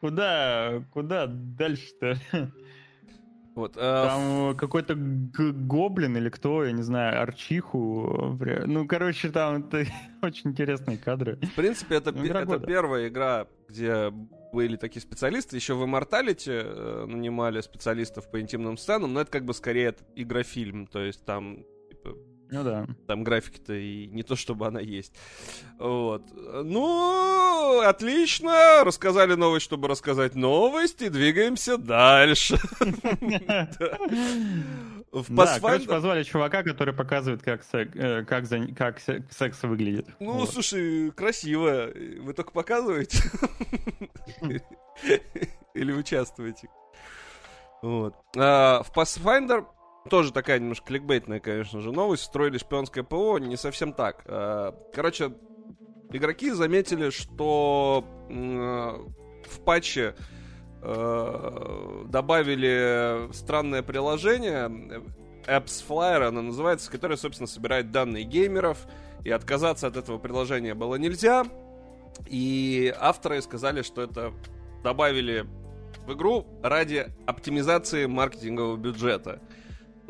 Куда, 0.00 0.82
куда 0.92 1.26
дальше-то? 1.26 2.16
Вот, 3.60 3.76
э, 3.76 3.80
Там 4.08 4.56
какой-то 4.56 4.94
г- 4.96 5.52
гоблин 5.52 6.16
или 6.16 6.28
кто, 6.28 6.64
я 6.64 6.72
не 6.72 6.82
знаю, 6.82 7.22
арчиху. 7.22 8.36
Ну, 8.66 8.86
короче, 8.86 9.30
там 9.30 9.62
это 9.64 9.84
очень 10.22 10.50
интересные 10.50 10.98
кадры. 10.98 11.36
В 11.36 11.54
принципе, 11.54 11.96
это, 11.96 12.12
Ну, 12.12 12.24
это 12.24 12.44
года. 12.44 12.66
первая 12.66 13.08
игра, 13.08 13.46
где 13.68 14.10
были 14.52 14.76
такие 14.76 15.00
специалисты. 15.00 15.56
Еще 15.56 15.74
в 15.74 15.82
Immortality 15.84 16.50
э, 16.50 17.04
нанимали 17.06 17.60
специалистов 17.60 18.30
по 18.30 18.40
интимным 18.40 18.76
сценам, 18.76 19.12
но 19.14 19.20
это 19.20 19.30
как 19.30 19.44
бы 19.44 19.54
скорее 19.54 19.88
это 19.88 20.02
игрофильм, 20.16 20.86
то 20.86 20.98
есть 21.00 21.24
там 21.24 21.58
Ну 22.52 22.64
да. 22.64 22.86
там 23.06 23.22
графики-то 23.24 23.72
и 23.74 24.06
не 24.08 24.22
то, 24.22 24.34
чтобы 24.36 24.66
она 24.66 24.80
есть. 24.80 25.12
Вот. 25.78 26.22
Ну, 26.64 27.80
отлично. 27.80 28.82
Рассказали 28.84 29.34
новость, 29.34 29.64
чтобы 29.64 29.86
рассказать 29.88 30.34
новость, 30.34 31.00
и 31.02 31.08
двигаемся 31.08 31.78
дальше. 31.78 32.56
В 35.12 35.34
Да, 35.34 35.58
короче, 35.60 35.86
позвали 35.88 36.22
чувака, 36.22 36.62
который 36.62 36.94
показывает, 36.94 37.42
как, 37.42 37.62
сек- 37.64 37.96
э, 37.96 38.24
как, 38.24 38.46
за- 38.46 38.68
как 38.76 39.00
се- 39.00 39.24
секс 39.30 39.60
выглядит. 39.64 40.06
Ну, 40.20 40.32
Вот. 40.34 40.50
слушай, 40.52 41.10
красиво. 41.10 41.90
Вы 42.20 42.32
только 42.32 42.52
показываете? 42.52 43.18
Или 45.74 45.92
участвуете? 45.92 46.68
Вот. 47.82 48.14
А, 48.36 48.82
В 48.84 48.92
Pathfinder 48.96 49.64
тоже 50.10 50.32
такая 50.32 50.58
немножко 50.58 50.88
кликбейтная, 50.88 51.40
конечно 51.40 51.80
же, 51.80 51.92
новость. 51.92 52.24
Строили 52.24 52.58
шпионское 52.58 53.02
ПО, 53.04 53.38
не 53.38 53.56
совсем 53.56 53.94
так. 53.94 54.22
А, 54.26 54.74
Короче, 54.92 55.32
игроки 56.12 56.50
заметили, 56.50 57.08
что 57.10 58.04
м, 58.28 59.14
в 59.44 59.60
патче 59.64 60.14
э, 60.82 62.04
добавили 62.08 63.32
странное 63.32 63.82
приложение 63.82 64.66
Apps 65.46 65.84
Flyer, 65.86 66.24
оно 66.28 66.42
называется, 66.42 66.90
которое, 66.90 67.16
собственно, 67.16 67.46
собирает 67.46 67.90
данные 67.90 68.24
геймеров, 68.24 68.86
и 69.24 69.30
отказаться 69.30 69.86
от 69.86 69.96
этого 69.96 70.18
приложения 70.18 70.74
было 70.74 70.96
нельзя. 70.96 71.44
И 72.26 72.92
авторы 72.98 73.40
сказали, 73.42 73.82
что 73.82 74.02
это 74.02 74.32
добавили 74.82 75.46
в 76.06 76.12
игру 76.12 76.46
ради 76.62 77.06
оптимизации 77.26 78.06
маркетингового 78.06 78.76
бюджета. 78.76 79.40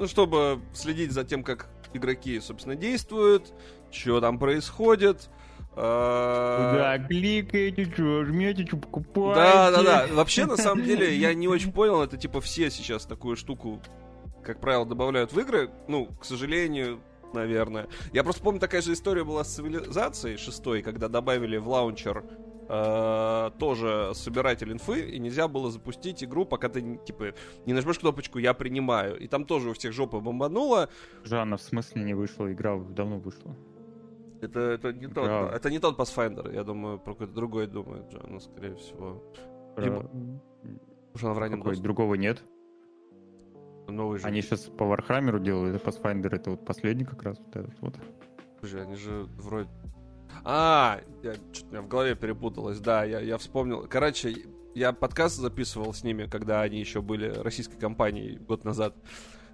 Ну, 0.01 0.07
чтобы 0.07 0.61
следить 0.73 1.13
за 1.13 1.25
тем, 1.25 1.45
как 1.45 1.69
игроки, 1.93 2.41
собственно, 2.41 2.75
действуют, 2.75 3.53
что 3.91 4.19
там 4.23 4.39
происходит. 4.39 5.29
э, 5.77 5.77
Да, 5.77 6.99
кликайте, 7.07 7.85
что, 7.85 8.25
жмете, 8.25 8.67
что 8.67 8.79
покупаете. 8.79 9.41
да, 9.41 9.71
да, 9.71 9.83
да. 9.83 10.15
Вообще, 10.15 10.47
на 10.47 10.57
самом 10.57 10.85
деле, 10.85 11.15
я 11.19 11.35
не 11.35 11.49
очень 11.49 11.71
понял, 11.71 12.01
это 12.01 12.17
типа 12.17 12.41
все 12.41 12.71
сейчас 12.71 13.05
такую 13.05 13.37
штуку, 13.37 13.83
как 14.43 14.59
правило, 14.63 14.87
добавляют 14.87 15.35
в 15.35 15.39
игры. 15.39 15.71
Ну, 15.87 16.07
к 16.19 16.25
сожалению, 16.25 17.01
наверное. 17.35 17.87
Я 18.15 18.25
просто 18.25 18.43
помню, 18.43 18.59
такая 18.59 18.81
же 18.81 18.95
история 18.95 19.23
была 19.23 19.45
с 19.45 19.55
цивилизацией 19.55 20.39
шестой, 20.39 20.81
когда 20.81 21.09
добавили 21.09 21.59
в 21.59 21.69
лаунчер 21.69 22.25
э, 22.73 23.51
тоже 23.59 24.13
собиратель 24.15 24.73
инфы, 24.73 25.01
и 25.11 25.19
нельзя 25.19 25.49
было 25.49 25.71
запустить 25.71 26.23
игру, 26.23 26.45
пока 26.45 26.69
ты, 26.69 26.99
типа, 27.05 27.35
не 27.67 27.73
нажмешь 27.73 27.99
кнопочку 27.99 28.39
«Я 28.39 28.55
принимаю». 28.55 29.19
И 29.19 29.27
там 29.27 29.45
тоже 29.45 29.71
у 29.71 29.73
всех 29.73 29.93
жопа 29.93 30.21
бомбанула. 30.21 30.89
Жанна 31.25 31.57
в 31.57 31.63
смысле 31.63 32.05
не 32.05 32.15
вышла, 32.15 32.53
игра 32.53 32.79
давно 32.79 33.19
вышла. 33.19 33.57
Это, 34.41 34.61
это, 34.61 34.93
не, 34.93 35.07
тот, 35.07 35.27
Да. 35.27 35.51
это 35.55 35.71
не 35.71 35.79
тот 35.81 35.99
Pathfinder, 35.99 36.55
я 36.55 36.65
думаю, 36.65 36.99
про 36.99 37.13
какой-то 37.13 37.35
другой 37.35 37.67
думает 37.67 38.11
Джон, 38.13 38.41
скорее 38.41 38.75
всего. 38.77 39.23
Либо- 39.77 40.01
Про- 40.01 40.11
Уж 41.15 41.25
она 41.25 41.35
в 41.35 41.39
раннем 41.39 41.59
Какой, 41.63 41.77
другого 41.77 42.15
нет. 42.15 42.43
Новый 43.89 44.19
же. 44.21 44.27
Они 44.27 44.41
сейчас 44.43 44.61
по 44.61 44.85
Вархаммеру 44.87 45.41
делают, 45.41 45.75
это 45.75 45.91
Pathfinder, 45.91 46.29
это 46.35 46.51
вот 46.51 46.65
последний 46.65 47.05
как 47.05 47.23
раз 47.25 47.39
вот 47.39 47.57
этот 47.57 47.81
вот. 47.81 47.97
Слушай, 48.61 48.83
они 48.83 48.95
же 48.95 49.27
вроде... 49.39 49.69
А, 50.45 51.01
я, 51.23 51.35
что-то 51.53 51.71
меня 51.71 51.83
в 51.83 51.89
голове 51.89 52.15
перепуталось, 52.15 52.81
да, 52.81 53.05
я, 53.05 53.21
я 53.21 53.39
вспомнил. 53.39 53.87
Короче, 53.89 54.35
я 54.75 54.93
подкаст 54.93 55.37
записывал 55.37 55.93
с 55.93 56.05
ними, 56.05 56.27
когда 56.27 56.63
они 56.63 56.79
еще 56.79 57.03
были 57.03 57.29
российской 57.29 57.79
компанией 57.79 58.39
год 58.39 58.65
назад. 58.65 58.95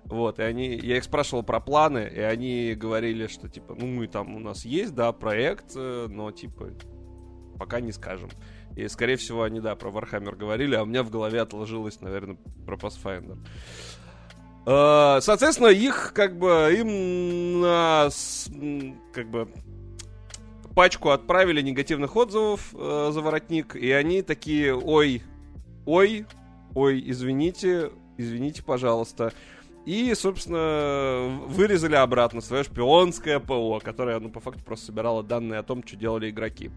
Вот, 0.04 0.38
и 0.38 0.42
они, 0.42 0.76
я 0.76 0.98
их 0.98 1.04
спрашивал 1.04 1.42
про 1.42 1.58
планы, 1.58 2.08
и 2.14 2.20
они 2.20 2.74
говорили, 2.74 3.26
что, 3.26 3.48
типа, 3.48 3.74
ну, 3.76 3.86
мы 3.86 4.06
там, 4.06 4.36
у 4.36 4.38
нас 4.38 4.64
есть, 4.64 4.94
да, 4.94 5.10
проект, 5.10 5.72
э, 5.74 6.06
но, 6.08 6.30
типа, 6.30 6.70
пока 7.58 7.80
не 7.80 7.90
скажем. 7.90 8.30
И, 8.76 8.86
скорее 8.86 9.16
всего, 9.16 9.42
они, 9.42 9.60
да, 9.60 9.74
про 9.74 9.90
Warhammer 9.90 10.36
говорили, 10.36 10.76
а 10.76 10.84
у 10.84 10.86
меня 10.86 11.02
в 11.02 11.10
голове 11.10 11.40
отложилось, 11.40 12.00
наверное, 12.00 12.36
про 12.64 12.76
Pathfinder. 12.76 13.36
Э, 14.64 15.20
Соответственно, 15.20 15.68
их, 15.68 16.12
как 16.14 16.38
бы, 16.38 16.72
им 16.78 17.60
на, 17.62 18.08
как 19.12 19.28
бы, 19.28 19.48
пачку 20.77 21.09
отправили 21.09 21.62
негативных 21.62 22.15
отзывов 22.16 22.73
э, 22.74 23.11
за 23.12 23.20
воротник, 23.23 23.74
и 23.74 23.90
они 23.90 24.20
такие, 24.23 24.77
ой, 24.77 25.23
ой, 25.86 26.27
ой, 26.74 27.03
извините, 27.11 27.90
извините, 28.19 28.62
пожалуйста. 28.62 29.32
И, 29.86 30.12
собственно, 30.15 31.40
вырезали 31.47 31.94
обратно 31.94 32.40
свое 32.43 32.62
шпионское 32.65 33.39
ПО, 33.40 33.81
которое, 33.82 34.19
ну, 34.20 34.28
по 34.31 34.40
факту 34.40 34.62
просто 34.65 34.86
собирало 34.86 35.23
данные 35.23 35.61
о 35.61 35.62
том, 35.62 35.82
что 35.86 35.97
делали 35.97 36.28
игроки. 36.28 36.70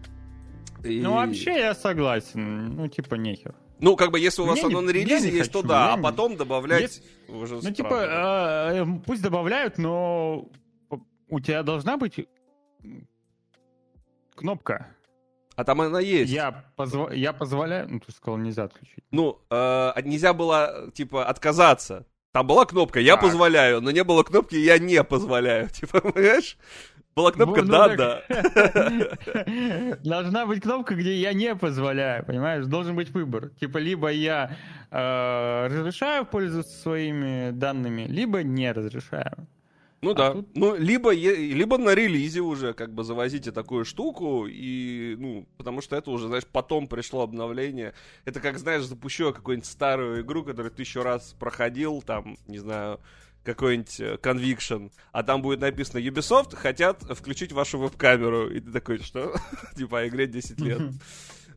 И- 0.82 1.00
Ну, 1.00 1.14
вообще 1.14 1.58
я 1.58 1.74
согласен. 1.74 2.74
Ну, 2.76 2.88
типа, 2.88 3.16
нехер. 3.16 3.54
Ну, 3.80 3.96
как 3.96 4.12
бы, 4.12 4.18
если 4.20 4.40
у 4.42 4.46
вас 4.46 4.58
Я 4.58 4.64
не- 4.68 4.74
оно 4.74 4.80
на 4.80 4.90
релизе 4.90 5.28
есть, 5.30 5.52
то 5.52 5.58
хочу, 5.58 5.68
да, 5.68 5.86
я 5.88 5.94
а 5.94 5.96
не- 5.96 6.02
потом 6.02 6.36
добавлять 6.36 6.82
Есть- 6.82 7.02
уже 7.28 7.54
Ну, 7.56 7.60
странно. 7.60 7.74
типа, 7.76 7.94
э, 7.94 8.82
э, 8.82 8.86
пусть 9.04 9.22
добавляют, 9.22 9.76
но 9.76 10.48
у 11.28 11.40
тебя 11.40 11.62
должна 11.62 11.96
быть 11.98 12.14
кнопка. 14.40 14.86
А 15.56 15.64
там 15.64 15.80
она 15.80 16.00
есть. 16.00 16.32
Я, 16.32 16.64
позва- 16.76 17.14
я 17.14 17.32
позволяю... 17.32 17.86
Ну, 17.88 18.00
ты 18.00 18.12
сказал, 18.12 18.38
нельзя 18.38 18.64
отключить. 18.64 19.04
Ну, 19.10 19.38
э, 19.50 19.92
нельзя 20.04 20.32
было, 20.32 20.90
типа, 20.94 21.26
отказаться. 21.26 22.06
Там 22.32 22.46
была 22.46 22.64
кнопка 22.64 23.00
«Я 23.00 23.14
Так. 23.14 23.22
позволяю», 23.24 23.80
но 23.80 23.90
не 23.90 24.04
было 24.04 24.22
кнопки 24.22 24.54
«Я 24.54 24.78
не 24.78 25.02
позволяю». 25.04 25.68
Типа, 25.72 26.00
понимаешь? 26.00 26.56
Была 27.16 27.32
кнопка 27.32 27.62
Ну, 27.62 27.66
ну 27.66 27.72
«Да, 27.72 27.88
так- 27.96 28.22
да». 28.28 29.96
Должна 30.04 30.46
быть 30.46 30.62
кнопка, 30.62 30.94
где 30.94 31.14
я 31.16 31.32
не 31.32 31.54
позволяю, 31.56 32.24
понимаешь? 32.24 32.66
Должен 32.66 32.94
быть 32.96 33.10
выбор. 33.10 33.50
Типа, 33.60 33.78
либо 33.78 34.08
я 34.12 34.56
э, 34.90 35.66
разрешаю 35.66 36.24
пользоваться 36.24 36.78
своими 36.80 37.50
данными, 37.50 38.02
либо 38.08 38.42
не 38.44 38.70
разрешаю. 38.72 39.48
Ну 40.02 40.12
А 40.12 40.14
да. 40.14 40.32
тут- 40.32 40.56
Ну, 40.56 40.74
либо, 40.76 41.12
либо 41.12 41.76
на 41.76 41.94
релизе 41.94 42.40
уже 42.40 42.72
как 42.72 42.94
бы 42.94 43.04
завозите 43.04 43.52
такую 43.52 43.84
штуку, 43.84 44.46
и, 44.48 45.14
ну, 45.18 45.46
потому 45.58 45.82
что 45.82 45.94
это 45.96 46.10
уже, 46.10 46.26
знаешь, 46.28 46.46
потом 46.46 46.88
пришло 46.88 47.22
обновление. 47.22 47.92
Это 48.24 48.40
как, 48.40 48.58
знаешь, 48.58 48.84
запущу 48.84 49.26
я 49.26 49.32
какую-нибудь 49.32 49.68
старую 49.68 50.22
игру, 50.22 50.42
которую 50.42 50.70
ты 50.72 50.82
еще 50.82 51.02
раз 51.02 51.34
проходил, 51.38 52.00
там, 52.02 52.38
не 52.46 52.58
знаю, 52.58 52.98
какой-нибудь 53.44 54.00
э, 54.00 54.16
Conviction, 54.22 54.90
а 55.12 55.22
там 55.22 55.40
будет 55.42 55.60
написано 55.60 55.98
Ubisoft 55.98 56.56
хотят 56.56 57.02
включить 57.02 57.52
вашу 57.52 57.78
веб-камеру. 57.78 58.50
И 58.50 58.60
ты 58.60 58.70
такой, 58.70 58.98
что? 58.98 59.34
типа, 59.76 60.00
а 60.00 60.08
игре 60.08 60.26
10 60.26 60.60
лет. 60.60 60.80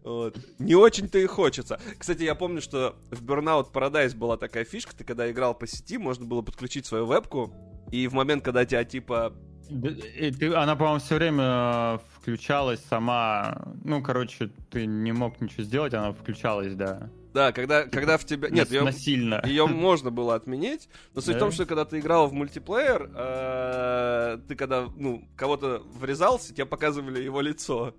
Вот. 0.04 0.38
Не 0.60 0.76
очень-то 0.76 1.18
и 1.18 1.26
хочется. 1.26 1.80
Кстати, 1.98 2.24
я 2.24 2.36
помню, 2.36 2.62
что 2.62 2.96
в 3.12 3.24
Burnout 3.24 3.72
Paradise 3.72 4.16
была 4.16 4.38
такая 4.38 4.66
фишка, 4.66 4.96
ты 4.96 5.04
когда 5.04 5.32
играл 5.32 5.54
по 5.56 5.66
сети, 5.66 5.98
можно 5.98 6.26
было 6.26 6.42
подключить 6.42 6.86
свою 6.86 7.06
вебку, 7.06 7.54
и 7.92 8.08
в 8.08 8.14
момент, 8.14 8.44
когда 8.44 8.66
тебя 8.66 8.84
типа 8.84 9.34
и 9.70 10.30
ты- 10.32 10.54
она, 10.54 10.76
по-моему, 10.76 11.00
все 11.00 11.16
время 11.16 11.44
э, 11.44 12.00
включалась 12.20 12.82
сама. 12.90 13.66
Ну, 13.84 14.04
короче, 14.04 14.52
ты 14.70 14.86
не 14.86 15.14
мог 15.14 15.40
ничего 15.40 15.64
сделать, 15.64 15.94
она 15.94 16.12
включалась, 16.12 16.76
да. 16.76 17.10
Да, 17.34 17.52
когда, 17.54 17.86
когда 17.86 18.18
в 18.18 18.26
тебя... 18.26 18.50
Нет, 18.50 18.70
ее, 18.70 18.84
насильно. 18.84 19.42
ее 19.46 19.66
можно 19.66 20.12
было 20.12 20.36
отменить, 20.36 20.90
но 21.16 21.22
суть 21.22 21.32
в 21.32 21.34
Да? 21.34 21.40
том, 21.40 21.52
что 21.52 21.66
когда 21.66 21.86
ты 21.86 22.00
играл 22.00 22.28
в 22.28 22.34
мультиплеер, 22.34 23.10
э, 23.16 24.40
ты 24.48 24.56
когда, 24.56 24.88
ну, 24.98 25.28
кого-то 25.38 25.82
врезался, 25.96 26.54
тебе 26.54 26.66
показывали 26.66 27.24
его 27.24 27.40
лицо. 27.42 27.96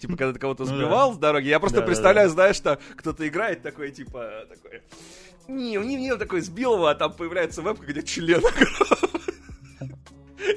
Типа, 0.00 0.16
когда 0.16 0.32
ты 0.32 0.38
кого-то 0.38 0.64
Ну 0.64 0.76
сбивал 0.76 1.14
с 1.14 1.18
дороги, 1.18 1.48
я 1.48 1.60
просто 1.60 1.82
представляю, 1.82 2.28
знаешь, 2.28 2.56
что 2.56 2.78
кто-то 2.96 3.26
играет 3.26 3.62
такой, 3.62 3.90
типа, 3.90 4.46
такой... 4.48 4.82
Не, 5.48 5.76
не, 5.76 5.96
не, 5.96 6.16
такой 6.16 6.40
сбил 6.40 6.74
его, 6.74 6.86
а 6.86 6.94
там 6.94 7.12
появляется 7.12 7.62
вебка, 7.62 7.86
где 7.86 8.02
член. 8.02 8.42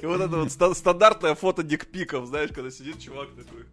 И 0.02 0.06
вот 0.06 0.22
это 0.22 0.38
вот 0.38 0.52
ста- 0.52 0.74
стандартное 0.74 1.36
фото 1.36 1.64
дикпиков, 1.64 2.26
знаешь, 2.28 2.52
когда 2.54 2.70
сидит 2.72 3.00
чувак 3.00 3.30
такой. 3.36 3.66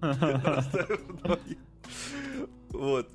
Вот. 2.70 3.08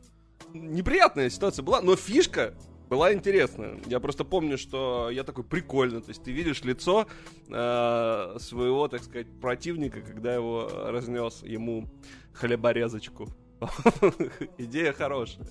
Неприятная 0.53 1.29
ситуация 1.29 1.61
была, 1.61 1.81
но 1.81 1.95
фишка 1.95 2.55
была 2.91 3.13
интересная. 3.13 3.79
Я 3.87 4.01
просто 4.01 4.25
помню, 4.25 4.57
что 4.57 5.09
я 5.09 5.23
такой 5.23 5.45
прикольно. 5.45 6.01
То 6.01 6.09
есть 6.09 6.23
ты 6.23 6.31
видишь 6.33 6.61
лицо 6.63 7.07
э, 7.47 8.35
своего, 8.39 8.87
так 8.89 9.01
сказать, 9.01 9.27
противника, 9.39 10.01
когда 10.01 10.33
его 10.35 10.69
разнес 10.87 11.41
ему 11.43 11.87
хлеборезочку. 12.33 13.29
Идея 14.57 14.91
хорошая. 14.91 15.47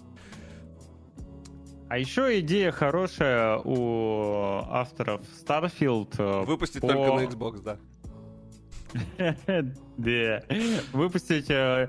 А 1.89 1.97
еще 1.99 2.39
идея 2.41 2.71
хорошая 2.73 3.57
у 3.65 4.61
авторов 4.69 5.23
Starfield. 5.43 6.15
э, 6.19 6.45
Выпустить 6.45 6.83
по- 6.83 6.89
только 6.89 7.15
на 7.15 7.25
Xbox, 7.25 7.63
да. 7.63 7.79
Да. 9.97 10.43
Выпустить 10.93 11.49
э, 11.51 11.89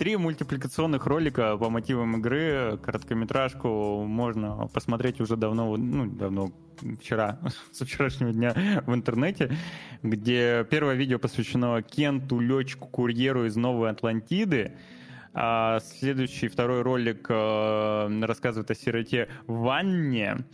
три 0.00 0.16
мультипликационных 0.16 1.04
ролика 1.04 1.58
по 1.58 1.68
мотивам 1.68 2.16
игры. 2.16 2.78
Короткометражку 2.82 4.02
можно 4.06 4.66
посмотреть 4.72 5.20
уже 5.20 5.36
давно, 5.36 5.76
ну, 5.76 6.06
давно, 6.06 6.52
вчера, 6.98 7.38
со 7.72 7.84
вчерашнего 7.84 8.32
дня 8.32 8.82
в 8.86 8.94
интернете, 8.94 9.52
где 10.02 10.66
первое 10.70 10.94
видео 10.94 11.18
посвящено 11.18 11.82
Кенту, 11.82 12.40
летчику, 12.40 12.88
курьеру 12.88 13.44
из 13.44 13.56
Новой 13.56 13.90
Атлантиды. 13.90 14.72
А 15.34 15.80
следующий, 15.80 16.48
второй 16.48 16.80
ролик 16.80 17.26
э, 17.28 18.20
рассказывает 18.22 18.70
о 18.70 18.74
сироте 18.74 19.28
Ванне. 19.46 20.46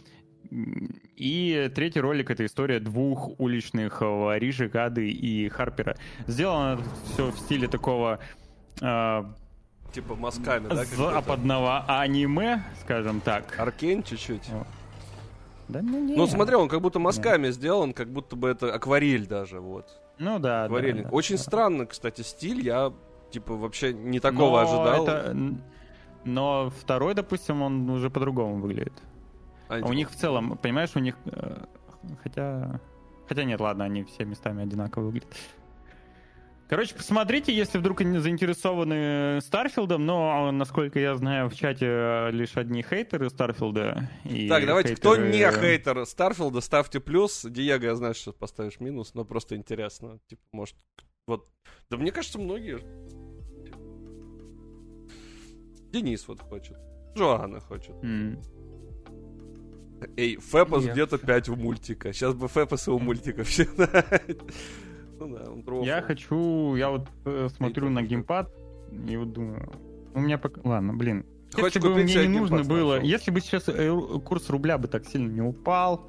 И 1.15 1.71
третий 1.73 2.01
ролик— 2.01 2.31
это 2.33 2.45
история 2.45 2.81
двух 2.81 3.39
уличных 3.39 4.01
воришек, 4.01 4.75
Ады 4.75 5.09
и 5.09 5.49
Харпера. 5.49 5.97
Сделано 6.27 6.81
все 7.13 7.31
в 7.31 7.39
стиле 7.39 7.69
такого 7.69 8.19
э, 8.81 9.25
Типа 9.93 10.15
мазками, 10.15 10.69
да? 10.69 10.85
западного 10.85 11.85
аниме, 11.87 12.63
скажем 12.83 13.21
так. 13.21 13.59
Аркейн 13.59 14.03
чуть-чуть. 14.03 14.51
Да, 15.69 15.81
ну, 15.83 16.05
не. 16.05 16.15
Ну, 16.15 16.27
смотри, 16.27 16.55
он 16.57 16.69
как 16.69 16.81
будто 16.81 16.99
мазками 16.99 17.51
сделан, 17.51 17.93
как 17.93 18.09
будто 18.09 18.37
бы 18.37 18.49
это 18.49 18.73
акварель 18.75 19.27
даже, 19.27 19.61
вот. 19.61 19.87
Ну 20.19 20.39
да, 20.39 20.61
да, 20.61 20.65
Акварельник. 20.67 21.05
да, 21.05 21.11
Очень 21.11 21.37
да. 21.37 21.43
странно, 21.43 21.87
кстати, 21.87 22.23
стиль. 22.23 22.61
Я, 22.65 22.93
типа, 23.31 23.55
вообще 23.55 23.93
не 23.93 24.21
такого 24.21 24.61
Но 24.63 24.69
ожидал. 24.69 25.05
это- 25.07 25.37
Но 26.25 26.71
второй, 26.81 27.15
допустим, 27.15 27.63
он 27.63 27.89
уже 27.91 28.11
по-другому 28.11 28.57
выглядит. 28.61 28.95
А, 29.69 29.77
А 29.83 29.87
у 29.87 29.93
них 29.93 30.11
в 30.11 30.15
целом, 30.17 30.57
понимаешь, 30.59 30.91
у 30.95 31.01
них... 31.01 31.17
э, 31.27 31.65
Хотя... 32.23 32.81
Хотя 33.29 33.43
нет, 33.45 33.61
ладно, 33.61 33.85
они 33.85 34.05
все 34.05 34.25
местами 34.25 34.63
одинаково 34.63 35.05
выглядят. 35.07 35.35
Короче, 36.69 36.97
посмотрите, 36.97 37.55
если 37.55 37.79
вдруг 37.79 38.01
они 38.01 38.19
заинтересованы 38.19 39.41
Старфилдом, 39.41 40.05
но, 40.05 40.51
насколько 40.51 40.99
я 40.99 41.15
знаю, 41.15 41.49
в 41.49 41.55
чате 41.55 41.87
э, 41.87 42.31
лишь 42.33 42.57
одни 42.57 42.83
хейтеры 42.83 43.31
Старфилда. 43.31 44.11
и 44.25 44.49
Так, 44.49 44.67
давайте, 44.67 44.97
кто 44.97 45.15
хейтеры- 45.15 45.31
не 45.31 45.51
хейтер 45.61 46.05
Старфилда, 46.05 46.61
ставьте 46.61 46.99
плюс. 46.99 47.45
Диего, 47.45 47.85
я 47.85 47.95
знаю, 47.95 48.15
что 48.15 48.33
поставишь 48.33 48.81
минус, 48.81 49.15
но 49.15 49.25
просто 49.25 49.55
интересно. 49.55 50.19
Типа, 50.27 50.43
может, 50.51 50.75
вот... 51.29 51.49
Да 51.89 51.97
мне 51.99 52.11
кажется, 52.11 52.41
многие... 52.41 52.81
Денис 55.93 56.27
вот 56.27 56.41
хочет. 56.41 56.77
Жоанна 57.15 57.61
хочет. 57.61 57.95
М. 58.03 58.43
Эй, 60.17 60.37
Фэпос 60.37 60.85
где-то 60.85 61.17
5 61.19 61.49
у 61.51 61.57
мультика. 61.57 62.13
Сейчас 62.13 62.35
бы 62.35 62.49
Фэпоса 62.49 62.93
у 62.93 62.99
мультика 62.99 63.45
все. 63.45 63.67
Ну 65.19 65.29
да, 65.29 65.51
он. 65.51 65.83
Я 65.83 66.03
хочу... 66.03 66.75
Я 66.77 66.91
вот 66.91 67.09
э, 67.25 67.49
смотрю 67.57 67.91
на 67.91 68.03
геймпад 68.03 68.53
и 69.09 69.17
вот 69.17 69.33
думаю... 69.33 69.71
У 70.15 70.21
меня 70.21 70.39
пока... 70.39 70.61
Ладно, 70.65 70.95
блин. 70.95 71.25
Хочешь 71.53 71.77
Если 71.77 71.89
бы 71.89 71.95
мне 71.95 72.27
не 72.27 72.39
нужно 72.39 72.65
было... 72.65 72.95
сначала? 72.95 73.01
Если 73.03 73.31
бы 73.31 73.41
сейчас 73.41 73.69
э, 73.69 74.21
курс 74.25 74.51
рубля 74.51 74.79
бы 74.79 74.89
так 74.89 75.07
сильно 75.07 75.31
не 75.31 75.43
упал, 75.43 76.09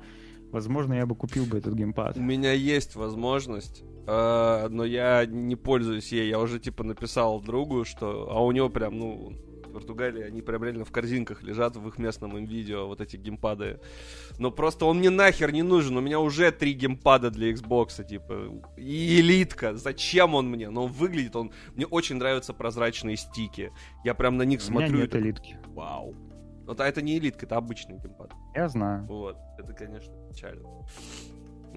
возможно, 0.52 0.94
я 0.94 1.06
бы 1.06 1.16
купил 1.16 1.46
бы 1.46 1.58
этот 1.58 1.74
геймпад. 1.74 2.18
У 2.18 2.22
меня 2.22 2.54
есть 2.54 2.96
возможность, 2.96 3.84
э, 4.08 4.68
но 4.70 4.84
я 4.84 5.26
не 5.26 5.56
пользуюсь 5.56 6.12
ей. 6.12 6.30
Я 6.30 6.40
уже 6.40 6.60
типа 6.60 6.84
написал 6.84 7.42
другу, 7.42 7.86
что... 7.86 8.30
А 8.32 8.44
у 8.44 8.52
него 8.52 8.70
прям, 8.70 8.98
ну, 8.98 9.34
Португалии 9.78 10.24
они 10.24 10.42
прям 10.42 10.64
реально 10.64 10.86
в 10.86 10.92
корзинках 10.92 11.44
лежат 11.44 11.76
в 11.76 11.88
их 11.88 12.00
местном 12.00 12.36
им 12.36 12.46
видео, 12.46 12.88
вот 12.88 13.00
эти 13.00 13.16
геймпады. 13.16 13.80
Но 14.40 14.50
просто 14.50 14.86
он 14.86 14.98
мне 14.98 15.12
нахер 15.12 15.52
не 15.52 15.62
нужен. 15.62 15.96
У 15.98 16.02
меня 16.02 16.20
уже 16.20 16.52
три 16.52 16.74
геймпада 16.74 17.30
для 17.30 17.52
Xbox, 17.52 18.04
типа. 18.04 18.60
И 18.76 19.20
элитка. 19.20 19.78
Зачем 19.78 20.34
он 20.34 20.50
мне? 20.50 20.72
Но 20.72 20.86
он 20.86 20.92
выглядит, 20.92 21.36
он... 21.36 21.52
Мне 21.76 21.86
очень 21.86 22.16
нравятся 22.16 22.54
прозрачные 22.54 23.18
стики. 23.18 23.72
Я 24.04 24.16
прям 24.16 24.38
на 24.38 24.44
них 24.44 24.62
У 24.68 24.72
меня 24.72 24.80
смотрю 24.80 24.98
и 24.98 25.02
нет 25.02 25.12
такой, 25.12 25.28
элитки. 25.28 25.60
Вау. 25.68 26.16
Вот, 26.66 26.82
а 26.82 26.88
это 26.88 27.04
не 27.04 27.20
элитка, 27.20 27.46
это 27.46 27.58
обычный 27.58 28.00
геймпад. 28.00 28.34
Я 28.56 28.68
знаю. 28.68 29.06
Вот, 29.06 29.38
это, 29.60 29.74
конечно, 29.74 30.14
печально. 30.28 30.68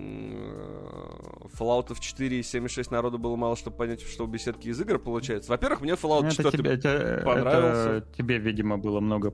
М, 0.01 1.49
Fallout 1.59 1.95
4 1.99 2.39
и 2.39 2.43
7.6 2.43 2.91
народу 2.91 3.19
было 3.19 3.37
мало, 3.37 3.57
чтобы 3.57 3.77
понять, 3.77 4.01
что 4.03 4.25
у 4.25 4.27
беседки 4.27 4.69
из 4.69 4.81
игр 4.81 4.99
получается. 4.99 5.51
Во-первых, 5.51 5.81
мне 5.83 5.93
Fallout 5.93 6.27
это 6.27 6.37
4 6.45 6.51
тебе, 6.51 6.71
это- 6.73 7.23
понравился. 7.25 7.91
это 7.99 8.13
тебе, 8.17 8.39
видимо, 8.39 8.79
было 8.79 9.01
много... 9.01 9.33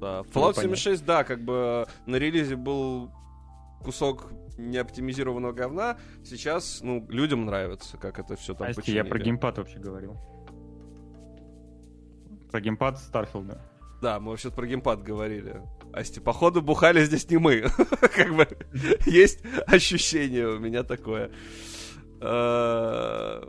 Да. 0.00 0.20
Fallout 0.20 0.54
понятно. 0.54 0.62
76, 0.62 1.04
да, 1.06 1.24
как 1.24 1.44
бы 1.44 1.86
на 2.06 2.16
релизе 2.16 2.56
был 2.56 3.10
кусок 3.82 4.30
неоптимизированного 4.58 5.52
говна. 5.52 5.96
Сейчас, 6.24 6.80
ну, 6.82 7.06
людям 7.08 7.44
нравится, 7.46 7.96
как 7.98 8.18
это 8.18 8.36
все 8.36 8.54
там 8.54 8.68
Асти, 8.68 8.92
я 8.92 9.02
про 9.04 9.10
починили. 9.12 9.24
геймпад 9.30 9.58
вообще 9.58 9.78
говорил. 9.78 10.16
Про 12.50 12.60
геймпад 12.60 12.98
Старфилда. 12.98 13.60
Да, 14.02 14.20
мы 14.20 14.30
вообще 14.30 14.50
про 14.50 14.66
геймпад 14.66 15.02
говорили. 15.02 15.60
Асти, 15.94 16.20
походу, 16.20 16.60
бухали 16.60 17.04
здесь 17.04 17.28
не 17.30 17.38
мы. 17.38 17.66
Как 18.16 18.34
бы 18.34 18.48
есть 19.06 19.40
ощущение 19.66 20.48
у 20.48 20.58
меня 20.58 20.82
такое. 20.82 21.30
Э, 22.20 23.40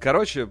Короче, 0.00 0.50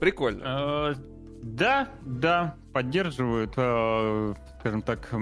прикольно. 0.00 0.94
Э, 0.94 0.94
Да, 1.42 1.88
да, 2.02 2.54
поддерживают, 2.72 3.52
э, 3.56 4.34
скажем 4.60 4.82
так, 4.82 5.12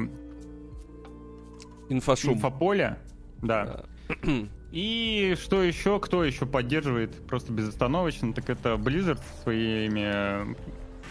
Инфошум. 1.88 2.34
инфополе. 2.34 2.98
Да. 3.42 3.84
И 4.72 5.34
что 5.40 5.62
еще, 5.62 5.98
кто 5.98 6.22
еще 6.24 6.44
поддерживает 6.44 7.26
просто 7.26 7.52
безостановочно, 7.52 8.32
так 8.34 8.50
это 8.50 8.74
Blizzard 8.74 9.20
своими 9.42 10.54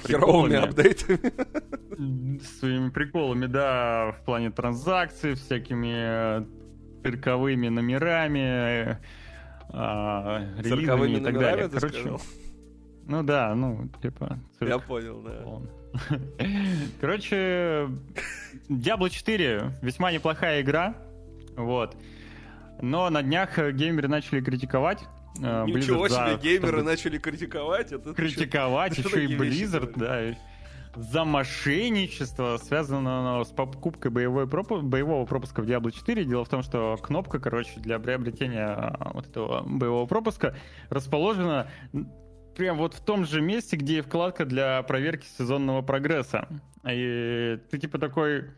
э, 0.03 0.07
Херовыми 0.07 0.49
приколами. 0.49 0.69
апдейтами. 0.69 2.39
своими 2.59 2.89
приколами, 2.89 3.45
да, 3.45 4.15
в 4.19 4.25
плане 4.25 4.51
транзакций, 4.51 5.35
всякими 5.35 6.39
э, 6.41 6.45
цирковыми 7.03 7.69
номерами, 7.69 8.91
э, 8.91 8.97
а, 9.69 10.43
Цирковыми 10.61 11.17
и 11.17 11.23
так 11.23 11.37
далее. 11.37 11.69
Короче, 11.69 12.17
ну 13.07 13.23
да, 13.23 13.55
ну, 13.55 13.89
типа, 14.01 14.39
цирк 14.59 14.69
Я 14.69 14.79
понял, 14.79 15.21
да. 15.21 15.43
Короче, 17.01 17.89
Diablo 18.69 19.09
4 19.09 19.71
весьма 19.81 20.11
неплохая 20.11 20.61
игра, 20.61 20.95
вот. 21.55 21.95
Но 22.81 23.09
на 23.09 23.23
днях 23.23 23.57
э, 23.57 23.71
геймеры 23.71 24.07
начали 24.07 24.41
критиковать. 24.41 25.03
Э, 25.41 25.65
Ничего 25.67 26.05
Blizzard 26.05 26.09
за 26.09 26.15
себе, 26.15 26.37
то, 26.37 26.43
геймеры 26.43 26.67
чтобы 26.67 26.83
начали 26.83 27.17
критиковать. 27.17 27.91
Это 27.91 28.13
критиковать, 28.13 28.97
еще 28.97 29.25
и 29.25 29.35
Blizzard, 29.35 29.93
да. 29.95 30.37
за 30.95 31.25
мошенничество, 31.25 32.57
связанное 32.57 33.43
с 33.43 33.49
покупкой 33.49 34.11
боевой 34.11 34.47
пропу- 34.47 34.81
боевого 34.81 35.25
пропуска 35.25 35.61
в 35.61 35.65
Diablo 35.65 35.91
4. 35.91 36.23
Дело 36.25 36.43
в 36.43 36.49
том, 36.49 36.63
что 36.63 36.97
кнопка, 36.97 37.39
короче, 37.39 37.79
для 37.79 37.99
приобретения 37.99 38.65
а, 38.67 39.11
вот 39.13 39.27
этого 39.27 39.63
боевого 39.63 40.05
пропуска 40.05 40.55
расположена 40.89 41.69
прям 42.55 42.77
вот 42.77 42.95
в 42.95 43.01
том 43.01 43.25
же 43.25 43.39
месте, 43.41 43.77
где 43.77 43.99
и 43.99 44.01
вкладка 44.01 44.43
для 44.45 44.81
проверки 44.83 45.27
сезонного 45.37 45.83
прогресса. 45.83 46.47
И 46.89 47.59
ты 47.69 47.77
типа 47.77 47.99
такой 47.99 48.49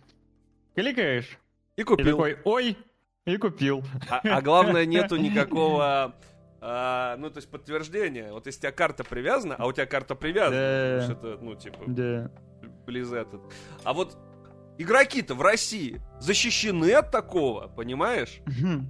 кликаешь, 0.76 1.38
И 1.76 1.82
и 1.82 1.84
купил. 1.84 2.06
такой, 2.18 2.38
ой, 2.46 2.78
и 3.26 3.38
купил. 3.38 3.84
А, 4.10 4.22
а 4.24 4.42
главное, 4.42 4.86
нету 4.88 5.18
никакого... 5.18 6.16
а, 6.62 7.16
ну, 7.18 7.30
то 7.30 7.38
есть 7.38 7.50
подтверждения. 7.50 8.32
Вот 8.32 8.46
если 8.46 8.60
у 8.60 8.62
тебя 8.64 8.72
карта 8.72 9.04
привязана, 9.04 9.56
а 9.58 9.66
у 9.68 9.72
тебя 9.72 9.86
карта 9.86 10.16
привязана, 10.16 10.56
Да. 10.60 11.02
потому 11.02 11.02
что 11.20 11.28
это, 11.34 11.44
ну, 11.44 11.56
типа, 11.56 11.78
Да. 11.88 12.32
близ 12.86 13.12
этот. 13.12 13.42
А 13.84 13.94
вот 13.94 14.18
игроки-то 14.78 15.36
в 15.36 15.42
России 15.42 16.02
защищены 16.20 16.92
от 16.94 17.12
такого, 17.12 17.68
понимаешь? 17.68 18.40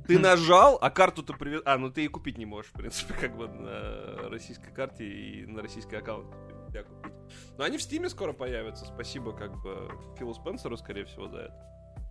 Ты 0.07 0.19
нажал, 0.19 0.77
а 0.81 0.89
карту-то 0.89 1.33
привез... 1.33 1.61
А, 1.65 1.77
ну 1.77 1.89
ты 1.91 2.05
и 2.05 2.07
купить 2.07 2.37
не 2.37 2.45
можешь, 2.45 2.71
в 2.71 2.75
принципе, 2.75 3.13
как 3.19 3.35
бы 3.35 3.47
на 3.47 4.29
российской 4.29 4.71
карте 4.71 5.05
и 5.05 5.45
на 5.45 5.61
российский 5.61 5.95
аккаунт 5.95 6.27
нельзя 6.65 6.83
купить. 6.83 7.13
Но 7.57 7.63
они 7.63 7.77
в 7.77 7.81
Стиме 7.81 8.09
скоро 8.09 8.33
появятся. 8.33 8.85
Спасибо, 8.85 9.31
как 9.33 9.55
бы, 9.61 9.89
Филу 10.17 10.33
Спенсеру, 10.33 10.77
скорее 10.77 11.05
всего, 11.05 11.27
за 11.27 11.37
это. 11.37 11.65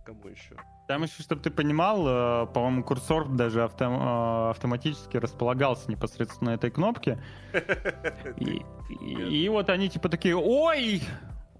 Кому 0.09 0.27
еще? 0.27 0.55
Там 0.87 1.03
еще, 1.03 1.21
чтобы 1.21 1.41
ты 1.43 1.51
понимал, 1.51 2.03
э, 2.07 2.47
по-моему, 2.47 2.83
курсор 2.83 3.27
даже 3.27 3.61
автом- 3.63 4.01
э, 4.01 4.49
автоматически 4.49 5.17
располагался 5.17 5.91
непосредственно 5.91 6.49
на 6.51 6.55
этой 6.55 6.71
кнопке. 6.71 7.21
И, 8.37 8.65
и- 8.89 9.43
и 9.45 9.49
вот 9.49 9.69
они 9.69 9.87
типа 9.87 10.09
такие, 10.09 10.35
ой, 10.35 11.03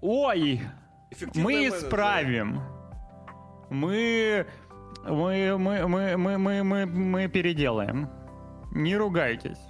ой, 0.00 0.60
мы 1.36 1.68
исправим. 1.68 2.60
Мы, 3.70 4.46
мы, 5.04 5.56
мы, 5.58 5.86
мы, 5.86 6.16
мы, 6.16 6.38
мы, 6.38 6.62
мы, 6.64 6.86
мы 6.86 7.28
переделаем. 7.28 8.08
Не 8.72 8.96
ругайтесь. 8.96 9.60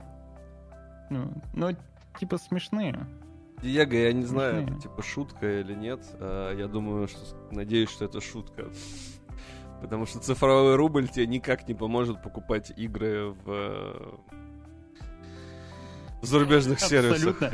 Ну, 1.11 1.35
ну, 1.53 1.77
типа 2.19 2.39
смешные. 2.39 2.99
Диего, 3.63 3.93
я 3.93 4.13
не 4.13 4.25
знаю, 4.25 4.65
это 4.65 4.75
типа 4.81 5.03
шутка 5.03 5.61
или 5.61 5.75
нет. 5.75 6.01
А, 6.15 6.55
Я 6.55 6.67
думаю, 6.69 7.09
что 7.09 7.19
надеюсь, 7.51 7.91
что 7.91 8.05
это 8.07 8.21
шутка. 8.21 8.71
Потому 9.83 10.07
что 10.07 10.19
цифровой 10.19 10.77
рубль 10.77 11.09
тебе 11.09 11.27
никак 11.27 11.67
не 11.69 11.75
поможет 11.75 12.23
покупать 12.23 12.71
игры 12.77 13.31
в 13.31 13.45
э, 13.47 14.13
в 16.21 16.27
зарубежных 16.27 16.81
сервисах. 16.81 17.41
Абсолютно, 17.43 17.53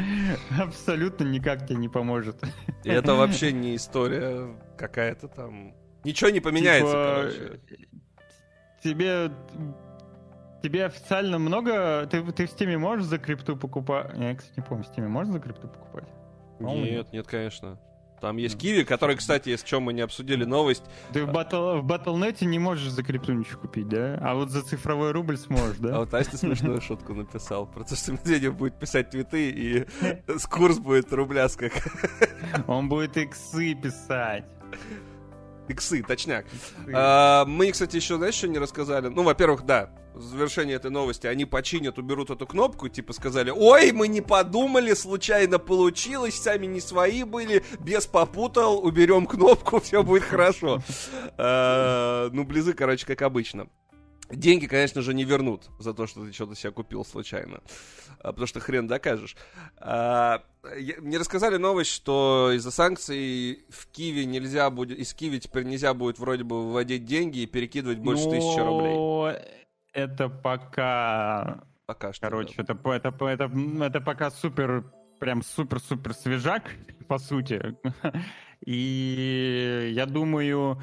абсолютно 0.64 1.24
никак 1.24 1.66
тебе 1.66 1.76
не 1.78 1.88
поможет. 1.88 2.42
И 2.82 2.88
это 2.88 3.14
вообще 3.14 3.52
не 3.52 3.76
история 3.76 4.56
какая-то 4.76 5.28
там. 5.28 5.72
Ничего 6.04 6.30
не 6.30 6.40
поменяется, 6.40 6.90
Типа, 6.92 7.14
короче. 7.16 7.60
Тебе 8.82 9.32
тебе 10.66 10.86
официально 10.86 11.38
много. 11.38 12.06
Ты, 12.10 12.22
ты 12.32 12.47
в 12.47 12.51
Стиме 12.51 12.76
можешь 12.78 13.06
за 13.06 13.18
крипту 13.18 13.56
покупать? 13.56 14.10
Я, 14.16 14.34
кстати, 14.34 14.55
не 14.56 14.62
помню, 14.62 14.84
в 14.84 14.86
Стиме 14.88 15.09
можно 15.09 15.34
за 15.34 15.40
крипту 15.40 15.68
покупать? 15.68 16.09
по-моему, 16.59 16.84
Нет, 16.86 17.12
нет, 17.12 17.26
конечно. 17.26 17.78
Там 18.20 18.38
есть. 18.38 18.59
Киви, 18.59 18.82
который, 18.84 19.14
кстати, 19.14 19.51
если 19.51 19.66
чем 19.66 19.82
мы 19.82 19.93
не 19.93 20.01
обсудили 20.01 20.44
новость, 20.44 20.82
Ты 21.12 21.24
в, 21.26 21.32
батл, 21.32 21.80
в 21.80 21.86
Battle.net 21.86 22.44
не 22.47 22.59
можешь 22.59 22.88
за 22.90 23.02
крипту 23.02 23.34
ничего 23.34 23.60
купить, 23.60 23.88
да? 23.88 24.18
А 24.22 24.34
вот 24.34 24.51
за 24.51 24.62
цифровой 24.62 25.12
рубль 25.12 25.36
сможешь, 25.36 25.76
А 25.80 25.82
да? 25.82 25.98
вот 25.98 26.14
Астя 26.14 26.38
смешную 26.38 26.80
шутку 26.80 27.12
написал 27.14 27.66
про 27.66 27.84
то, 27.84 27.94
что 27.94 28.12
Медведев 28.12 28.56
будет 28.56 28.78
писать 28.78 29.10
твиты, 29.10 29.51
и 29.51 29.86
с 30.34 30.47
курс 30.47 30.78
будет 30.78 31.12
рубля 31.12 31.47
скакать. 31.51 31.82
Он 32.66 32.88
будет 32.88 33.16
иксы 33.18 33.74
писать. 33.74 34.44
Иксы, 35.68 36.02
точняк. 36.02 36.47
А, 36.93 37.44
мы, 37.44 37.70
кстати, 37.72 37.97
еще, 37.97 38.16
знаешь, 38.16 38.34
что 38.34 38.48
не 38.48 38.59
рассказали? 38.59 39.09
Ну, 39.09 39.22
во-первых, 39.22 39.64
да, 39.64 39.90
в 40.14 40.22
завершение 40.22 40.76
этой 40.76 40.90
новости 40.90 41.26
они 41.26 41.44
починят, 41.44 41.98
уберут 41.98 42.30
эту 42.30 42.47
кнопку, 42.47 42.88
типа 42.88 43.12
сказали, 43.12 43.51
ой, 43.51 43.93
мы 43.93 44.09
не 44.09 44.20
подумали, 44.20 44.94
случайно 44.94 45.59
получилось, 45.59 46.40
сами 46.40 46.66
не 46.66 46.80
свои 46.80 47.24
были, 47.24 47.64
без 47.80 48.06
попутал, 48.06 48.84
уберем 48.84 49.26
кнопку, 49.26 49.80
все 49.80 50.02
будет 50.02 50.22
хорошо. 50.22 50.80
А, 51.36 52.30
Ну, 52.32 52.44
близы, 52.44 52.72
короче, 52.72 53.06
как 53.06 53.22
обычно. 53.22 53.68
Деньги, 54.31 54.66
конечно 54.66 55.03
же, 55.03 55.15
не 55.15 55.24
вернут 55.24 55.69
за 55.78 55.94
то, 55.94 56.07
что 56.07 56.24
ты 56.24 56.32
что-то 56.32 56.55
себе 56.57 56.73
купил 56.73 57.05
случайно. 57.05 57.61
А, 58.19 58.28
Потому 58.32 58.47
что 58.47 58.61
хрен 58.61 58.86
докажешь. 58.89 59.36
А, 59.78 60.43
я- 60.77 61.01
Мне 61.01 61.19
рассказали 61.19 61.57
новость, 61.59 61.90
что 61.93 62.51
из-за 62.55 62.70
санкций 62.70 63.65
в 63.69 63.86
Киеве 63.89 64.24
нельзя 64.24 64.69
будет, 64.70 64.98
из 64.98 65.15
Киева 65.15 65.39
теперь 65.39 65.65
нельзя 65.65 65.94
будет 65.94 66.19
вроде 66.19 66.43
бы 66.44 66.66
выводить 66.66 67.05
деньги 67.05 67.39
и 67.40 67.47
перекидывать 67.47 67.98
больше 67.98 68.24
тысячи 68.28 68.59
рублей. 68.59 69.39
Это 69.93 70.28
пока 70.28 71.62
Пока 71.86 72.12
что. 72.12 72.27
Короче, 72.27 72.55
да. 72.65 72.74
это, 72.74 72.90
это, 73.09 73.24
это, 73.27 73.51
это 73.85 74.01
пока 74.01 74.31
супер, 74.32 74.93
прям 75.20 75.43
супер-супер 75.43 76.15
свежак, 76.15 76.65
по 77.07 77.19
сути. 77.19 77.77
И 78.66 79.90
я 79.94 80.07
думаю, 80.07 80.82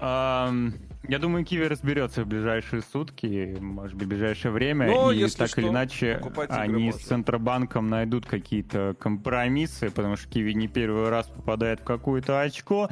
ам, 0.00 0.72
я 1.08 1.18
думаю, 1.18 1.44
Киви 1.44 1.64
разберется 1.64 2.24
в 2.24 2.26
ближайшие 2.26 2.82
сутки, 2.82 3.56
может 3.60 3.96
быть, 3.96 4.06
в 4.06 4.08
ближайшее 4.08 4.52
время. 4.52 4.86
Ну, 4.86 5.10
и 5.10 5.18
если 5.18 5.38
так 5.38 5.48
что, 5.48 5.60
или 5.60 5.68
иначе, 5.68 6.20
они 6.48 6.90
с 6.90 6.94
можно. 6.94 7.08
Центробанком 7.08 7.88
найдут 7.88 8.26
какие-то 8.26 8.96
компромиссы, 8.98 9.90
потому 9.90 10.16
что 10.16 10.28
Киви 10.28 10.54
не 10.54 10.68
первый 10.68 11.08
раз 11.08 11.26
попадает 11.26 11.80
в 11.80 11.84
какое-то 11.84 12.40
очко 12.40 12.88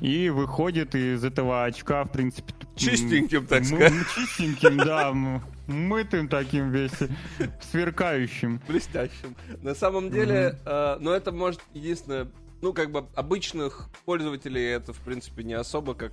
и 0.00 0.28
выходит 0.28 0.94
из 0.94 1.24
этого 1.24 1.64
очка, 1.64 2.04
в 2.04 2.12
принципе, 2.12 2.52
Чистеньким, 2.76 3.46
так 3.46 3.64
сказать. 3.64 3.92
Чистеньким, 4.14 4.76
да, 4.76 5.12
мытым 5.66 6.28
таким 6.28 6.70
весь, 6.70 6.92
сверкающим. 7.60 8.60
блестящим. 8.68 9.34
На 9.62 9.74
самом 9.74 10.10
деле, 10.10 10.58
э, 10.64 10.96
ну 11.00 11.12
это 11.12 11.32
может 11.32 11.60
единственное, 11.74 12.28
ну 12.62 12.72
как 12.72 12.90
бы 12.90 13.06
обычных 13.14 13.88
пользователей 14.04 14.64
это 14.64 14.92
в 14.92 14.98
принципе 15.00 15.44
не 15.44 15.54
особо 15.54 15.94
как 15.94 16.12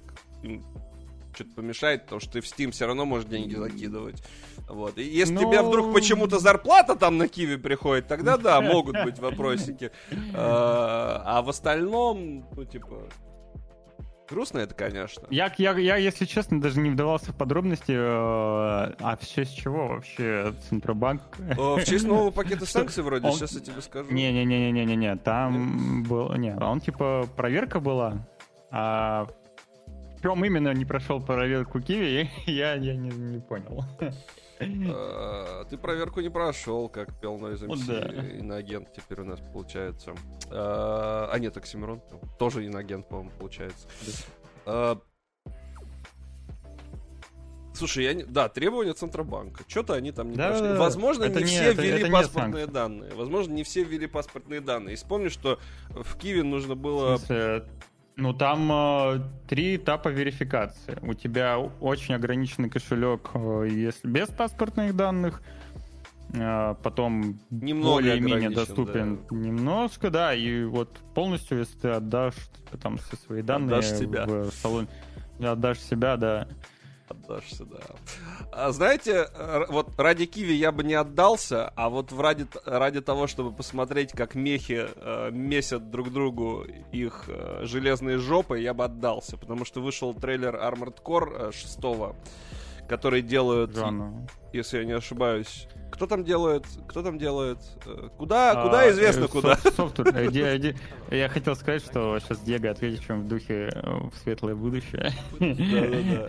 что-то 1.36 1.52
помешает, 1.56 2.04
потому 2.04 2.20
что 2.22 2.32
ты 2.32 2.42
в 2.42 2.46
Steam 2.46 2.72
все 2.72 2.88
равно 2.88 3.06
можешь 3.06 3.28
деньги 3.30 3.56
закидывать. 3.56 4.24
Вот. 4.70 4.98
И 4.98 5.04
если 5.04 5.34
Ну- 5.34 5.42
тебе 5.42 5.62
вдруг 5.62 5.94
почему-то 5.94 6.40
зарплата 6.40 6.96
там 6.96 7.18
на 7.18 7.28
Киви 7.28 7.58
приходит, 7.58 8.08
тогда 8.08 8.38
да, 8.38 8.62
могут 8.74 9.04
быть 9.04 9.20
вопросики. 9.20 9.92
Э, 10.12 10.16
А 10.34 11.42
в 11.44 11.50
остальном, 11.50 12.46
ну 12.56 12.64
типа, 12.66 13.04
грустно 14.30 14.60
это, 14.60 14.74
конечно. 14.74 15.28
Я, 15.30 15.54
я, 15.58 15.78
я, 15.78 15.98
если 15.98 16.26
честно, 16.26 16.60
даже 16.60 16.80
не 16.80 16.90
вдавался 16.90 17.32
в 17.32 17.36
подробности, 17.36 17.92
э, 17.92 17.96
а 19.00 19.18
в 19.22 19.28
честь 19.28 19.56
чего 19.56 19.88
вообще 19.88 20.54
Центробанк? 20.70 21.22
Э, 21.40 21.54
В 21.56 21.84
честь 21.84 22.08
нового 22.08 22.32
пакета 22.32 22.66
санкций 22.66 23.04
вроде, 23.04 23.28
Он- 23.28 23.34
сейчас 23.34 23.54
я 23.54 23.60
тебе 23.60 23.82
скажу. 23.82 24.12
Не-не-не-не-не-не, 24.12 25.16
там 25.18 26.04
был, 26.04 26.34
не, 26.36 26.56
он 26.56 26.82
типа 26.82 27.28
проверка 27.36 27.80
была, 27.80 28.26
а 28.72 29.28
чем 30.26 30.44
именно 30.44 30.74
не 30.74 30.86
прошел 30.86 31.22
проверку 31.22 31.80
Киви, 31.80 32.28
я, 32.48 32.74
я 32.74 32.96
не, 32.96 33.10
не 33.10 33.40
понял. 33.40 33.84
Э, 34.60 35.66
Ты 35.70 35.78
проверку 35.78 36.20
не 36.22 36.30
прошел, 36.30 36.90
как 36.90 37.20
пел 37.20 37.38
Noise 37.38 37.66
Ну 37.68 37.76
MC, 37.76 37.86
да. 37.88 38.28
иноагент 38.40 38.92
теперь 38.94 39.22
у 39.22 39.26
нас 39.26 39.40
получается. 39.54 40.16
Э, 40.50 41.28
А 41.32 41.38
нет, 41.38 41.56
Оксимирон 41.58 42.02
тоже 42.40 42.66
иноагент, 42.66 43.08
по-моему, 43.08 43.30
получается. 43.38 43.88
Э, 44.66 44.96
Слушай, 47.76 48.06
я 48.06 48.14
не... 48.14 48.24
да, 48.24 48.48
требования 48.50 48.94
Центробанка. 48.94 49.64
Что-то 49.68 49.94
они 49.94 50.12
там 50.14 50.30
не 50.32 50.38
Да, 50.38 50.48
прошли. 50.50 50.68
да. 50.70 50.80
Возможно, 50.80 51.24
Это 51.26 51.40
не, 51.40 51.44
не- 51.44 51.46
все 51.52 51.72
это- 51.74 51.82
ввели 51.84 52.02
это 52.04 52.12
паспортные 52.12 52.66
данные. 52.68 53.14
Возможно, 53.14 53.54
не 53.54 53.64
все 53.64 53.84
ввели 53.84 54.08
паспортные 54.08 54.62
данные. 54.62 54.94
И 54.94 54.96
вспомни, 54.96 55.28
что 55.28 55.60
в 55.90 56.16
Киеве 56.18 56.42
нужно 56.44 56.74
В 56.76 56.78
было... 56.78 57.18
смысле, 57.18 57.66
Ну, 58.18 58.34
там 58.34 58.72
э, 58.72 59.20
три 59.48 59.76
этапа 59.76 60.08
верификации. 60.08 60.98
У 61.02 61.14
тебя 61.14 61.60
очень 61.60 62.16
ограниченный 62.16 62.70
кошелек, 62.70 63.32
э, 63.34 63.68
если 63.70 64.08
без 64.08 64.30
паспортных 64.30 64.96
данных. 64.96 65.42
Э, 66.34 66.76
потом 66.82 67.40
более-менее 67.50 68.52
доступен 68.52 69.20
немножко, 69.32 70.10
да. 70.10 70.34
И 70.34 70.64
вот 70.64 70.98
полностью, 71.14 71.60
если 71.60 71.78
ты 71.78 71.90
отдашь 71.90 72.36
там 72.82 72.98
все 72.98 73.18
свои 73.18 73.42
данные 73.42 73.78
Отдашь 73.78 73.92
себя. 73.92 74.26
в 74.26 74.52
салон, 74.52 74.88
отдашь 75.40 75.80
себя, 75.80 76.16
да. 76.16 76.48
Отдашься, 77.08 77.66
да. 77.66 77.80
А 78.52 78.72
знаете, 78.72 79.30
вот 79.70 80.00
ради 80.00 80.26
Киви 80.26 80.54
я 80.54 80.72
бы 80.72 80.84
не 80.84 80.96
отдался, 80.96 81.72
а 81.76 81.90
вот 81.90 82.12
ради, 82.12 82.48
ради 82.66 83.00
того, 83.02 83.28
чтобы 83.28 83.52
посмотреть, 83.52 84.12
как 84.12 84.34
мехи 84.34 84.88
э, 84.96 85.30
месят 85.32 85.92
друг 85.92 86.12
другу 86.12 86.66
их 86.92 87.26
э, 87.28 87.62
железные 87.64 88.18
жопы, 88.18 88.60
я 88.60 88.74
бы 88.74 88.86
отдался, 88.86 89.38
потому 89.38 89.66
что 89.66 89.82
вышел 89.82 90.16
трейлер 90.16 90.56
Armored 90.56 91.02
Core 91.04 91.50
э, 91.50 91.52
6 91.52 91.80
которые 92.88 93.22
делают, 93.22 93.76
Жанну. 93.76 94.28
если 94.54 94.80
я 94.80 94.86
не 94.86 94.92
ошибаюсь, 94.94 95.68
кто 95.92 96.08
там 96.08 96.24
делает, 96.26 96.66
кто 96.88 97.02
там 97.04 97.18
делает, 97.18 97.58
э, 97.86 98.10
куда, 98.18 98.52
А, 98.52 98.64
куда 98.66 98.90
известно 98.92 99.26
э, 99.26 99.28
куда. 99.28 99.56
софт- 99.56 100.76
Я 101.12 101.30
хотел 101.30 101.56
сказать, 101.56 101.82
что 101.84 102.20
сейчас 102.20 102.40
Диего 102.42 102.70
ответит 102.70 103.02
чем 103.06 103.22
в 103.24 103.28
духе 103.28 103.70
э, 103.74 103.90
в 104.10 104.12
светлое 104.22 104.56
будущее. 104.56 105.14
Э, 105.40 106.28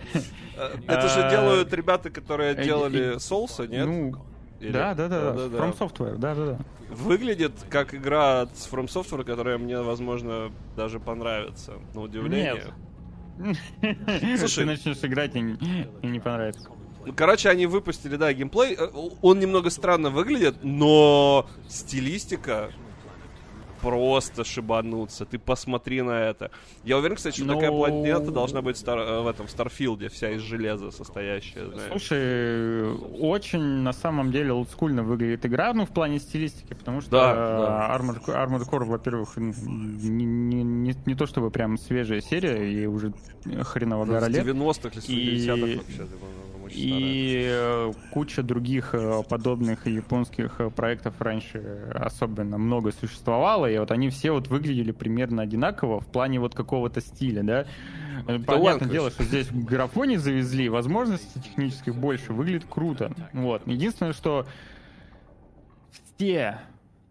Это 0.87 1.07
же 1.09 1.21
А, 1.23 1.29
делают 1.29 1.73
ребята, 1.73 2.09
которые 2.09 2.55
делали 2.55 3.17
соуса, 3.19 3.67
нет? 3.67 3.85
Ну, 3.85 4.13
Или- 4.59 4.71
да, 4.71 4.93
да, 4.93 5.07
да, 5.07 5.21
да. 5.21 5.31
Да-да-да. 5.33 5.57
From 5.57 5.77
Software, 5.77 6.17
да, 6.17 6.35
да, 6.35 6.45
да. 6.45 6.57
Выглядит 6.89 7.51
как 7.69 7.93
игра 7.93 8.41
от 8.41 8.51
From 8.53 8.85
Software, 8.87 9.23
которая 9.25 9.57
мне, 9.57 9.79
возможно, 9.81 10.51
даже 10.75 10.99
понравится, 10.99 11.73
на 11.93 12.01
удивление. 12.01 12.53
Нет. 12.53 12.71
Слушай. 14.37 14.61
Ты 14.61 14.65
начнешь 14.65 14.97
играть 15.03 15.35
и 15.35 15.39
не- 15.41 16.19
понравится. 16.19 16.69
Ну, 17.05 17.13
Короче, 17.15 17.49
они 17.49 17.65
выпустили, 17.67 18.15
да, 18.17 18.33
геймплей. 18.33 18.75
Э, 18.75 18.87
Он 19.21 19.39
немного 19.39 19.69
странно 19.69 20.09
выглядит, 20.09 20.63
но 20.63 21.47
стилистика 21.69 22.71
просто 23.81 24.43
шибануться. 24.43 25.25
Ты 25.25 25.39
посмотри 25.39 26.01
на 26.01 26.11
это. 26.29 26.51
Я 26.83 26.97
уверен, 26.97 27.15
кстати, 27.15 27.35
что 27.37 27.45
Ну- 27.45 27.53
такая 27.55 27.69
планета 27.71 28.31
должна 28.31 28.61
быть 28.61 28.75
в 28.75 28.79
Стар- 28.79 28.99
э, 28.99 29.21
в 29.21 29.27
этом 29.27 29.47
Старфилде, 29.47 30.09
вся 30.09 30.31
из 30.31 30.41
железа 30.41 30.91
состоящая, 30.91 31.65
знаешь. 31.67 31.89
Слушай, 31.89 32.93
очень 33.19 33.59
на 33.61 33.93
самом 33.93 34.31
деле 34.31 34.51
олдскульно 34.53 35.03
выглядит 35.03 35.45
игра, 35.45 35.73
ну, 35.73 35.85
в 35.85 35.89
плане 35.89 36.19
стилистики, 36.19 36.73
потому 36.73 37.01
что 37.01 37.11
Да, 37.11 37.33
э, 37.33 37.97
Armored, 38.01 38.25
Armored 38.27 38.69
Core, 38.69 38.85
во-первых, 38.85 39.37
не, 39.37 39.53
не- 40.25 40.63
не- 40.63 40.95
не 41.05 41.15
то 41.15 41.25
чтобы 41.25 41.51
прям 41.51 41.77
свежая 41.77 42.21
серия, 42.21 42.71
и 42.71 42.85
уже 42.85 43.13
хреново 43.63 44.05
Ну, 44.05 44.13
гора 44.13 44.27
лет. 44.27 44.43
90-х 44.45 44.99
или 45.07 45.35
И- 45.35 45.39
70-х 45.45 45.77
вообще. 45.77 45.97
ты, 46.03 46.17
по-моему, 46.17 46.41
очень 46.43 46.46
И 46.73 47.47
э, 47.49 47.91
куча 48.11 48.43
других 48.43 48.93
э, 48.93 49.23
подобных 49.27 49.87
японских 49.87 50.59
э, 50.59 50.69
проектов 50.69 51.19
раньше 51.19 51.91
особенно 51.93 52.57
много 52.57 52.91
существовало, 52.91 53.69
и 53.69 53.77
вот 53.77 53.91
они 53.91 54.09
все 54.09 54.31
вот 54.31 54.47
выглядели 54.47 54.91
примерно 54.91 55.41
одинаково 55.41 55.99
в 55.99 56.07
плане 56.07 56.39
вот 56.39 56.55
какого-то 56.55 57.01
стиля, 57.01 57.43
да. 57.43 57.65
Э, 58.27 58.39
Понятное 58.39 58.89
дело, 58.89 59.09
что 59.11 59.23
здесь 59.23 59.47
графони 59.51 60.17
завезли, 60.17 60.69
возможностей 60.69 61.39
технических 61.39 61.95
больше, 61.95 62.33
выглядит 62.33 62.65
круто. 62.69 63.11
Вот. 63.33 63.65
Единственное, 63.67 64.13
что 64.13 64.45
все 66.15 66.59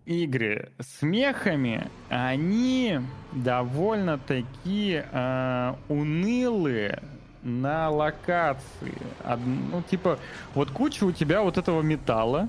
игры 0.06 0.70
с 0.78 1.02
мехами, 1.02 1.88
они 2.08 3.00
довольно-таки 3.32 5.02
э, 5.10 5.74
унылые 5.88 7.02
на 7.42 7.90
локации. 7.90 8.94
Од- 9.24 9.40
ну, 9.46 9.82
типа, 9.88 10.18
вот 10.54 10.70
куча 10.70 11.04
у 11.04 11.12
тебя 11.12 11.42
вот 11.42 11.58
этого 11.58 11.82
металла. 11.82 12.48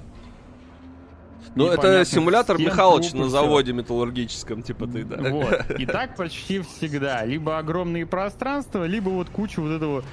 Ну, 1.56 1.68
это 1.68 2.06
симулятор 2.06 2.58
стен, 2.58 2.68
Михалыч 2.68 3.14
на 3.14 3.30
заводе 3.30 3.74
металлургическом, 3.74 4.62
типа 4.62 4.86
ты, 4.86 5.04
да. 5.04 5.18
Вот. 5.30 5.72
И 5.80 5.86
так 5.88 6.16
почти 6.16 6.62
всегда. 6.62 7.26
Либо 7.26 7.58
огромные 7.58 8.06
пространства, 8.06 8.84
либо 8.86 9.10
вот 9.10 9.30
куча 9.30 9.60
вот 9.62 9.72
этого 9.72 10.04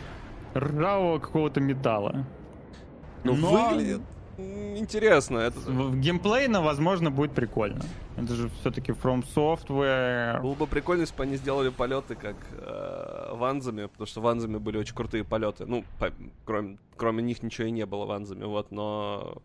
ржавого 0.55 1.18
какого-то 1.18 1.60
металла. 1.60 2.24
Ну, 3.24 3.34
Но 3.34 3.51
выглядит 3.51 4.01
интересно. 4.39 5.39
Это... 5.39 5.59
геймплейно, 5.94 6.62
возможно, 6.62 7.11
будет 7.11 7.32
прикольно. 7.32 7.82
Это 8.16 8.35
же 8.35 8.48
все-таки 8.61 8.93
From 8.93 9.24
Software. 9.35 10.40
Было 10.40 10.55
бы 10.55 10.66
прикольно, 10.66 11.02
если 11.02 11.16
бы 11.16 11.23
они 11.24 11.36
сделали 11.36 11.70
полеты 11.70 12.15
как 12.15 12.36
э, 12.52 13.35
ванзами, 13.35 13.86
потому 13.86 14.06
что 14.06 14.20
ванзами 14.20 14.59
были 14.59 14.78
очень 14.78 14.94
крутые 14.94 15.24
полеты. 15.24 15.66
Ну, 15.66 15.85
по- 15.98 16.12
кроме, 16.44 16.78
кроме 16.97 17.23
них 17.23 17.43
ничего 17.43 17.66
и 17.66 17.70
не 17.70 17.86
было 17.86 18.05
ванзами, 18.05 18.44
вот, 18.44 18.70
но 18.70 19.43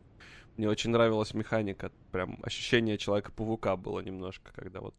мне 0.57 0.70
очень 0.70 0.91
нравилась 0.91 1.34
механика. 1.34 1.91
Прям 2.11 2.38
ощущение 2.44 2.98
Человека-паука 2.98 3.76
было 3.76 4.02
немножко, 4.02 4.52
когда 4.53 4.82
вот 4.82 4.94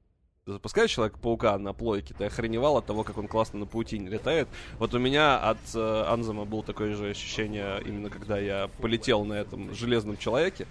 запускаешь 0.50 0.90
Человека-паука 0.90 1.56
на 1.58 1.72
плойке, 1.72 2.14
ты 2.16 2.24
охреневал 2.24 2.76
от 2.78 2.86
того, 2.86 3.04
как 3.04 3.18
он 3.18 3.28
классно 3.28 3.60
на 3.60 3.66
паутине 3.66 4.08
летает. 4.08 4.48
Вот 4.78 4.94
у 4.94 4.98
меня 4.98 5.38
от 5.38 5.58
э, 5.74 6.04
Анзема 6.08 6.44
было 6.44 6.62
такое 6.62 6.94
же 6.94 7.10
ощущение, 7.10 7.80
именно 7.84 8.10
когда 8.10 8.38
я 8.38 8.68
полетел 8.80 9.24
на 9.24 9.34
этом 9.34 9.74
железном 9.74 10.16
человеке. 10.16 10.66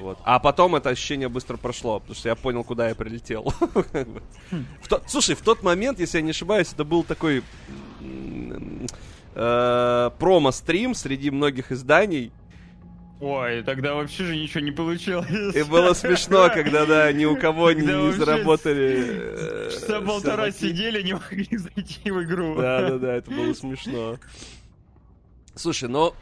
Вот. 0.00 0.18
А 0.24 0.38
потом 0.38 0.76
это 0.76 0.90
ощущение 0.90 1.28
быстро 1.28 1.56
прошло, 1.56 2.00
потому 2.00 2.14
что 2.16 2.28
я 2.28 2.34
понял, 2.34 2.64
куда 2.64 2.88
я 2.88 2.94
прилетел. 2.94 3.52
То- 4.88 5.02
Слушай, 5.06 5.34
в 5.34 5.42
тот 5.42 5.62
момент, 5.62 5.98
если 6.00 6.18
я 6.18 6.22
не 6.22 6.30
ошибаюсь, 6.30 6.72
это 6.72 6.84
был 6.84 7.02
такой 7.04 7.42
э, 9.34 10.10
промо-стрим 10.18 10.94
среди 10.94 11.30
многих 11.30 11.72
изданий. 11.72 12.32
Ой, 13.20 13.62
тогда 13.64 13.94
вообще 13.94 14.24
же 14.24 14.36
ничего 14.36 14.60
не 14.60 14.70
получилось. 14.70 15.54
И 15.54 15.62
было 15.64 15.92
смешно, 15.94 16.48
когда, 16.54 16.86
да, 16.86 17.12
ни 17.12 17.24
у 17.24 17.36
кого 17.36 17.72
не, 17.72 17.82
не 17.82 18.12
заработали... 18.12 19.04
э, 19.08 19.70
Часа 19.72 20.00
полтора 20.00 20.52
сидели, 20.52 21.02
не 21.02 21.14
могли 21.14 21.48
зайти 21.56 22.10
в 22.12 22.22
игру. 22.22 22.54
Да, 22.56 22.90
да, 22.90 22.98
да, 22.98 23.14
это 23.16 23.30
было 23.30 23.52
смешно. 23.54 24.18
Слушай, 25.56 25.88
но 25.88 26.14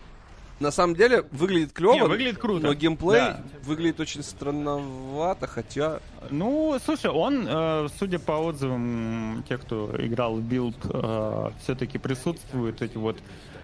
на 0.58 0.70
самом 0.70 0.94
деле 0.96 1.26
выглядит 1.32 1.74
клево. 1.74 1.92
Не, 1.92 2.04
выглядит 2.06 2.38
круто. 2.38 2.64
Но 2.64 2.72
геймплей 2.72 3.18
Да. 3.20 3.42
выглядит 3.62 4.00
очень 4.00 4.22
странновато, 4.22 5.46
хотя... 5.46 6.00
Ну, 6.30 6.78
слушай, 6.82 7.10
он, 7.10 7.46
э, 7.46 7.88
судя 7.98 8.18
по 8.18 8.32
отзывам 8.32 9.44
тех, 9.46 9.60
кто 9.60 9.94
играл 9.98 10.36
в 10.36 10.42
билд, 10.42 10.76
все-таки 11.62 11.98
присутствуют 11.98 12.80
эти 12.80 12.96
вот 12.96 13.18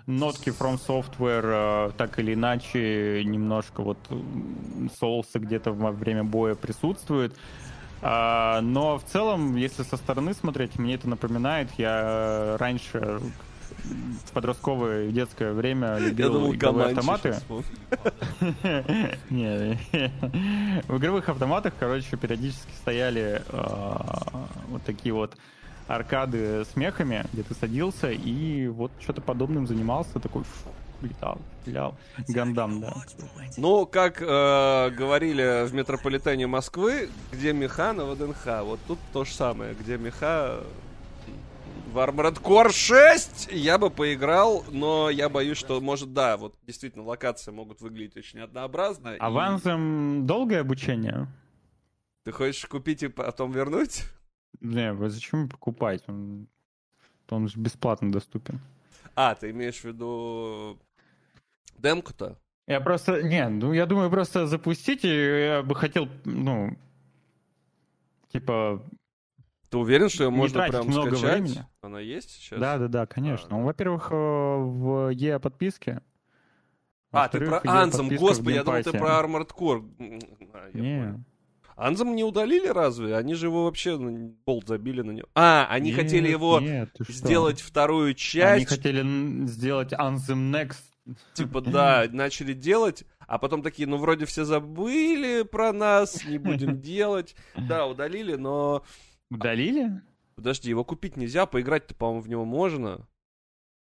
нотки 0.06 0.50
From 0.50 0.78
Software, 0.78 1.88
э, 1.88 1.92
так 1.96 2.18
или 2.18 2.34
иначе, 2.34 3.22
немножко 3.24 3.82
вот 3.82 3.98
м, 4.10 4.90
соуса 4.98 5.38
где-то 5.38 5.72
во 5.72 5.92
время 5.92 6.24
боя 6.24 6.54
присутствует. 6.54 7.34
А, 8.04 8.60
но 8.62 8.98
в 8.98 9.04
целом, 9.04 9.54
если 9.56 9.84
со 9.84 9.96
стороны 9.96 10.34
смотреть, 10.34 10.76
мне 10.78 10.94
это 10.94 11.08
напоминает, 11.08 11.68
я 11.78 12.56
раньше 12.58 13.20
в 13.84 14.32
подростковое 14.32 15.08
и 15.08 15.12
детское 15.12 15.52
время 15.52 15.94
Я 15.94 15.98
любил 15.98 16.32
думал, 16.32 16.54
игровые 16.54 16.88
автоматы. 16.88 17.34
в 19.30 20.98
игровых 20.98 21.28
автоматах, 21.28 21.74
короче, 21.78 22.16
периодически 22.16 22.72
стояли 22.80 23.42
э, 23.48 23.96
вот 24.68 24.82
такие 24.84 25.14
вот 25.14 25.36
аркады 25.86 26.64
с 26.64 26.76
мехами, 26.76 27.24
где 27.32 27.42
ты 27.42 27.54
садился 27.54 28.10
и 28.10 28.68
вот 28.68 28.92
что-то 29.00 29.20
подобным 29.20 29.66
занимался, 29.66 30.20
такой 30.20 30.44
фу, 30.44 30.70
летал, 31.02 31.38
стрелял. 31.60 31.96
Гандам, 32.28 32.80
да. 32.80 32.94
Ну, 33.56 33.86
как 33.86 34.20
э, 34.22 34.90
говорили 34.90 35.66
в 35.66 35.74
метрополитене 35.74 36.46
Москвы, 36.46 37.08
где 37.32 37.52
меха 37.52 37.92
на 37.92 38.04
ВДНХ. 38.04 38.62
Вот 38.64 38.80
тут 38.86 38.98
то 39.12 39.24
же 39.24 39.32
самое, 39.32 39.74
где 39.74 39.98
меха 39.98 40.60
в 41.92 41.98
Armored 41.98 42.40
Core 42.40 42.72
6 42.72 43.48
я 43.52 43.76
бы 43.76 43.90
поиграл, 43.90 44.64
но 44.70 45.10
я 45.10 45.28
боюсь, 45.28 45.58
что, 45.58 45.80
может, 45.80 46.14
да, 46.14 46.36
вот 46.38 46.54
действительно 46.62 47.04
локации 47.04 47.50
могут 47.50 47.80
выглядеть 47.80 48.16
очень 48.16 48.40
однообразно. 48.40 49.14
и 49.14 49.18
Авансом 49.18 50.26
долгое 50.26 50.60
обучение? 50.60 51.28
Ты 52.24 52.32
хочешь 52.32 52.64
купить 52.66 53.02
и 53.02 53.08
потом 53.08 53.52
вернуть? 53.52 54.04
Не, 54.60 54.92
вы 54.92 55.10
зачем 55.10 55.48
покупать? 55.48 56.02
Он, 56.06 56.46
он 57.30 57.48
же 57.48 57.58
бесплатно 57.58 58.12
доступен. 58.12 58.60
А, 59.14 59.34
ты 59.34 59.50
имеешь 59.50 59.80
в 59.80 59.84
виду 59.84 60.78
демку-то? 61.78 62.38
Я 62.66 62.80
просто, 62.80 63.22
не, 63.22 63.48
ну 63.48 63.72
я 63.72 63.86
думаю, 63.86 64.08
просто 64.10 64.46
запустить, 64.46 65.04
и 65.04 65.08
я 65.08 65.62
бы 65.62 65.74
хотел, 65.74 66.08
ну, 66.24 66.76
типа, 68.32 68.82
Ты 69.68 69.78
уверен, 69.78 70.08
что 70.08 70.24
ее 70.24 70.30
Не 70.30 70.36
можно 70.36 70.68
прям 70.68 70.86
много 70.86 71.16
скачать? 71.16 71.40
времени. 71.40 71.66
Она 71.80 71.98
есть 72.00 72.30
сейчас? 72.30 72.60
Да, 72.60 72.78
да, 72.78 72.88
да, 72.88 73.06
конечно. 73.06 73.48
А, 73.50 73.58
Ну, 73.58 73.64
во-первых, 73.64 74.08
э, 74.12 74.14
в 74.14 75.10
E 75.12 75.38
подписке. 75.40 76.02
А, 77.10 77.28
ты 77.28 77.40
про 77.44 77.60
Анзем, 77.64 78.08
господи, 78.16 78.54
я 78.54 78.64
думал, 78.64 78.82
ты 78.82 78.92
про 78.92 79.20
Armored 79.20 79.50
Core. 79.50 79.84
А, 80.54 80.68
я 80.72 80.72
понял. 80.72 81.20
Не. 81.82 81.88
Анзем 81.88 82.14
не 82.14 82.24
удалили 82.24 82.68
разве? 82.68 83.16
Они 83.16 83.34
же 83.34 83.46
его 83.46 83.64
вообще 83.64 83.96
ну, 83.96 84.36
болт 84.46 84.68
забили 84.68 85.02
на 85.02 85.10
него. 85.12 85.28
А, 85.34 85.66
они 85.68 85.90
Нет, 85.90 86.00
хотели 86.00 86.28
его 86.28 86.60
нет, 86.60 86.90
ты 86.96 87.04
что? 87.04 87.12
сделать 87.12 87.60
вторую 87.60 88.06
Они 88.08 88.14
часть. 88.16 88.68
хотели 88.68 89.00
н- 89.00 89.46
сделать 89.48 89.92
Anthem 89.92 90.50
Next. 90.52 90.78
Типа, 91.34 91.60
да, 91.60 92.06
начали 92.10 92.52
делать, 92.52 93.04
а 93.26 93.38
потом 93.38 93.62
такие, 93.62 93.88
ну, 93.88 93.96
вроде 93.96 94.24
все 94.26 94.44
забыли 94.44 95.42
про 95.42 95.72
нас, 95.72 96.24
не 96.24 96.38
будем 96.38 96.80
делать. 96.82 97.34
Да, 97.56 97.86
удалили, 97.86 98.36
но... 98.36 98.84
Удалили? 99.30 100.00
Подожди, 100.36 100.70
его 100.70 100.84
купить 100.84 101.16
нельзя, 101.16 101.46
поиграть-то, 101.46 101.94
по-моему, 101.94 102.20
в 102.22 102.28
него 102.28 102.44
можно. 102.44 103.06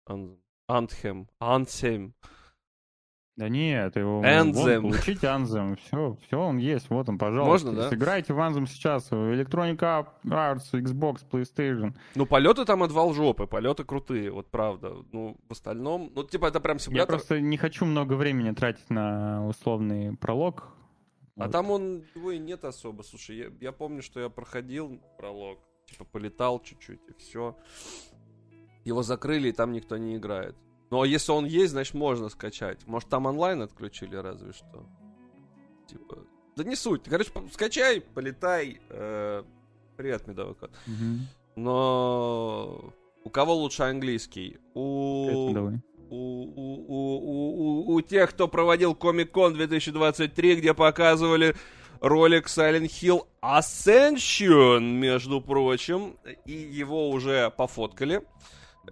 Ан- 0.06 0.38
Антхем. 0.68 1.30
Антхем. 1.40 2.14
Да 3.38 3.50
нет, 3.50 3.96
его 3.96 4.24
Anthem. 4.24 4.52
вон, 4.52 4.82
получите 4.82 5.76
все, 5.78 6.18
все, 6.26 6.40
он 6.40 6.58
есть, 6.58 6.90
вот 6.90 7.08
он, 7.08 7.20
пожалуйста. 7.20 7.68
Можно, 7.68 7.84
да? 7.84 7.90
Сыграйте 7.90 8.34
в 8.34 8.40
Anthem 8.40 8.66
сейчас, 8.66 9.12
Electronic 9.12 9.78
Arts, 10.24 10.64
Xbox, 10.74 11.18
PlayStation. 11.30 11.94
Ну, 12.16 12.26
полеты 12.26 12.66
там 12.66 12.82
отвал 12.82 13.14
жопы, 13.14 13.46
полеты 13.46 13.84
крутые, 13.84 14.32
вот 14.32 14.50
правда. 14.50 14.96
Ну, 15.12 15.38
в 15.48 15.52
остальном, 15.52 16.12
ну, 16.16 16.24
типа, 16.24 16.48
это 16.48 16.60
прям 16.60 16.78
Я 16.78 16.80
симулятор. 16.80 17.16
просто 17.18 17.40
не 17.40 17.58
хочу 17.58 17.86
много 17.86 18.14
времени 18.14 18.56
тратить 18.56 18.90
на 18.90 19.48
условный 19.48 20.18
пролог. 20.18 20.70
А 21.36 21.44
Вот. 21.44 21.52
там 21.52 21.70
он 21.70 22.04
его 22.16 22.32
и 22.32 22.40
нет 22.40 22.66
особо. 22.66 23.04
Слушай, 23.04 23.38
я, 23.38 23.46
я 23.62 23.72
помню, 23.72 24.02
что 24.02 24.20
я 24.20 24.30
проходил 24.30 25.00
пролог, 25.20 25.60
типа 25.86 26.06
полетал 26.06 26.60
чуть-чуть 26.60 27.02
и 27.08 27.14
все. 27.20 27.56
Его 28.84 29.04
закрыли, 29.04 29.50
и 29.50 29.52
там 29.52 29.74
никто 29.74 29.96
не 29.98 30.16
играет. 30.16 30.56
Ну 30.90 31.02
а 31.02 31.08
если 31.08 31.32
он 31.32 31.46
есть, 31.46 31.72
значит 31.72 31.94
можно 31.94 32.30
скачать. 32.30 32.86
Может 32.88 33.10
там 33.10 33.26
онлайн 33.26 33.62
отключили 33.62 34.16
разве 34.16 34.54
что. 34.54 34.86
Типа. 35.88 36.18
Да 36.56 36.64
не 36.64 36.76
суть. 36.76 37.04
Короче, 37.04 37.30
скачай, 37.54 38.02
полетай. 38.02 38.80
Э, 38.90 39.44
Привет, 39.98 40.28
медовый 40.28 40.54
кот. 40.56 40.72
Мгм. 40.86 41.28
Но 41.56 42.94
у 43.24 43.30
кого 43.30 43.56
лучше 43.56 43.84
английский? 43.84 44.58
У... 44.76 45.52
Давай. 45.54 45.82
у, 46.10 46.16
у, 46.16 46.86
у, 46.88 47.88
у, 47.90 47.94
у- 47.96 48.02
тех, 48.02 48.30
кто 48.30 48.48
проводил 48.48 48.94
Комик-кон 48.96 49.54
2023, 49.56 50.56
где 50.58 50.74
показывали 50.76 51.56
ролик 52.00 52.46
Silent 52.46 52.86
Hill 52.90 53.28
Ascension, 53.42 54.82
между 54.82 55.42
прочим, 55.42 56.16
и 56.46 56.52
его 56.54 57.10
уже 57.10 57.50
пофоткали 57.58 58.22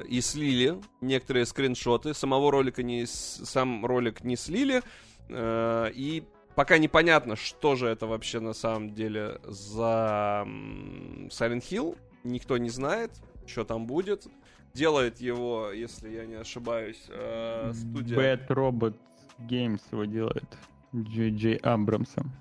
и 0.08 0.22
слили 0.22 0.80
некоторые 1.02 1.46
скриншоты. 1.46 2.14
Самого 2.14 2.52
ролика 2.52 2.84
не, 2.84 3.06
сам 3.06 3.86
ролик 3.86 4.24
не 4.24 4.36
слили, 4.36 4.82
э, 5.30 5.92
и 5.94 6.24
пока 6.56 6.78
непонятно, 6.78 7.36
что 7.36 7.76
же 7.76 7.88
это 7.88 8.08
вообще 8.08 8.40
на 8.40 8.54
самом 8.54 8.94
деле 8.94 9.40
за 9.44 10.44
Silent 10.46 11.64
Hill. 11.70 11.98
Никто 12.24 12.58
не 12.58 12.70
знает, 12.70 13.12
что 13.46 13.64
там 13.64 13.86
будет. 13.86 14.28
Делает 14.74 15.22
его, 15.22 15.72
если 15.72 16.10
я 16.10 16.26
не 16.26 16.36
ошибаюсь, 16.36 17.04
э, 17.08 17.72
студия... 17.74 18.18
Bad 18.18 18.48
Robot 18.48 18.96
Games 19.40 19.82
его 19.92 20.06
делает. 20.06 20.58
Джей 20.94 21.32
Джей 21.32 21.56
Абрамсом. 21.58 22.32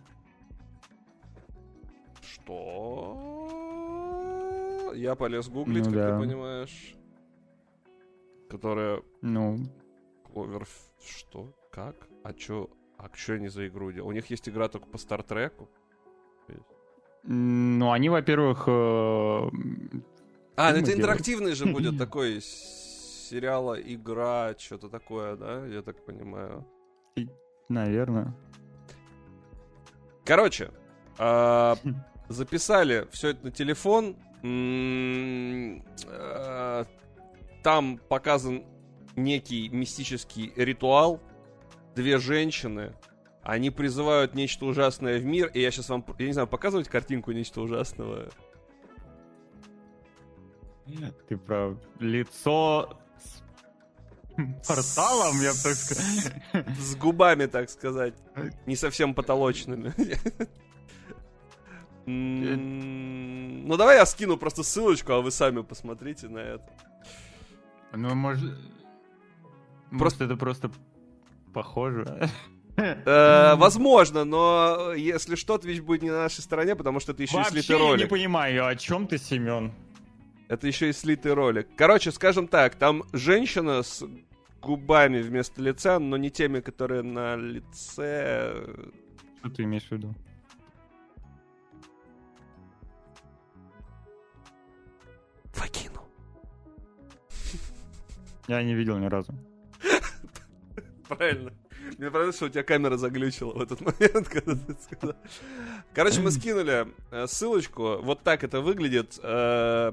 Что? 2.23 3.33
Я 4.95 5.15
полез 5.15 5.49
гуглить, 5.49 5.87
Ну 5.87 5.93
как 5.93 5.95
да. 5.95 6.15
ты 6.15 6.25
понимаешь. 6.27 6.95
Которая... 8.55 9.03
Ну, 9.21 9.59
Овер... 10.33 10.65
Что? 11.05 11.53
Как? 11.73 11.97
А 12.23 12.33
чё? 12.33 12.71
А 12.99 13.11
что 13.13 13.33
они 13.33 13.49
за 13.49 13.67
игру 13.67 13.91
делают? 13.91 14.13
У 14.13 14.15
них 14.15 14.31
есть 14.31 14.49
игра 14.49 14.69
только 14.69 14.87
по 14.87 14.97
Стартреку. 14.97 15.69
ну 17.25 17.91
они, 17.91 18.09
во-первых, 18.11 18.69
э, 18.69 18.71
А, 18.71 19.49
ну 19.51 20.77
это 20.77 20.81
делают. 20.83 20.89
интерактивный 21.01 21.55
же 21.55 21.67
будет 21.67 21.99
такой 21.99 22.41
сериала, 22.41 23.75
игра, 23.75 24.55
что-то 24.57 24.89
такое, 24.89 25.35
да? 25.35 25.67
Я 25.67 25.83
так 25.83 26.05
понимаю. 26.07 26.65
наверное. 27.69 28.37
Короче, 30.25 30.71
а, 31.19 31.77
записали 32.29 33.09
все 33.11 33.31
это 33.31 33.47
на 33.47 33.51
телефон. 33.51 34.15
М, 34.45 35.83
а, 36.07 36.87
Там 37.65 37.99
показан 38.11 38.63
некий 39.17 39.71
мистический 39.71 40.53
ритуал. 40.55 41.21
Две 41.97 42.19
женщины. 42.19 42.95
Они 43.43 43.71
призывают 43.71 44.35
нечто 44.35 44.67
ужасное 44.67 45.19
в 45.19 45.25
мир. 45.25 45.47
И 45.55 45.63
я 45.63 45.71
сейчас 45.71 45.89
вам, 45.89 46.05
я 46.19 46.27
не 46.27 46.33
знаю, 46.35 46.47
показывать 46.47 46.89
картинку 46.89 47.33
нечто 47.33 47.63
ужасного. 47.63 48.29
Ты 51.27 51.39
про 51.39 51.75
лицо 52.01 52.99
с 54.61 54.67
порталом, 54.69 55.41
я 55.41 55.53
бы 55.53 55.59
так 55.63 55.75
сказал. 55.75 56.05
С 56.79 56.97
губами, 56.97 57.47
так 57.47 57.71
сказать. 57.71 58.13
Не 58.67 58.77
совсем 58.77 59.15
потолочными. 59.15 59.95
Ну 62.05 63.77
давай 63.79 63.97
я 63.97 64.05
скину 64.05 64.37
просто 64.37 64.63
ссылочку, 64.63 65.13
а 65.15 65.23
вы 65.23 65.31
сами 65.31 65.63
посмотрите 65.63 66.29
на 66.29 66.41
это. 66.41 66.71
Ну, 67.97 68.15
может... 68.15 68.59
Может, 69.91 70.21
это 70.21 70.37
просто 70.37 70.71
похоже. 71.53 72.29
Э, 72.77 73.55
Возможно, 73.55 74.25
но 74.25 74.93
если 74.95 75.37
что, 75.37 75.57
Twitch 75.57 75.81
будет 75.81 76.03
не 76.03 76.11
на 76.11 76.23
нашей 76.25 76.41
стороне, 76.41 76.75
потому 76.75 76.99
что 76.99 77.13
это 77.13 77.23
еще 77.23 77.41
и 77.41 77.45
слитый 77.45 77.57
Вообще 77.59 77.73
я 77.75 77.79
не 77.79 77.89
ролик. 77.91 78.09
понимаю, 78.09 78.67
о 78.67 78.75
чем 78.75 79.07
ты, 79.07 79.19
Семен? 79.19 79.73
Это 80.49 80.67
еще 80.67 80.89
и 80.89 80.93
слитый 80.93 81.35
ролик. 81.35 81.69
Короче, 81.77 82.11
скажем 82.11 82.49
так, 82.49 82.75
там 82.75 83.05
женщина 83.13 83.83
с 83.85 84.05
губами 84.61 85.23
вместо 85.23 85.63
лица, 85.63 85.99
но 86.01 86.17
не 86.17 86.31
теми, 86.31 86.59
которые 86.61 87.03
на 87.03 87.37
лице. 87.37 88.67
Что 89.39 89.51
ты 89.51 89.63
имеешь 89.63 89.87
в 89.87 89.93
виду? 89.93 90.13
Вагину. 95.55 95.94
Я 98.49 98.63
не 98.63 98.75
видел 98.75 98.99
ни 98.99 99.07
разу. 99.07 99.33
Правильно. 101.09 101.53
Мне 101.99 102.11
понравилось, 102.11 102.37
что 102.37 102.47
у 102.47 102.49
тебя 102.49 102.63
камера 102.63 102.97
заглючила 102.97 103.53
в 103.55 103.61
этот 103.63 103.81
момент, 103.81 104.29
когда 104.33 104.55
ты 104.55 104.75
сказал. 104.83 105.17
Короче, 105.93 106.21
мы 106.21 106.31
скинули 106.31 106.89
э, 107.11 107.27
ссылочку. 107.27 107.99
Вот 108.03 108.23
так 108.23 108.43
это 108.43 108.61
выглядит. 108.61 109.19
Э, 109.23 109.93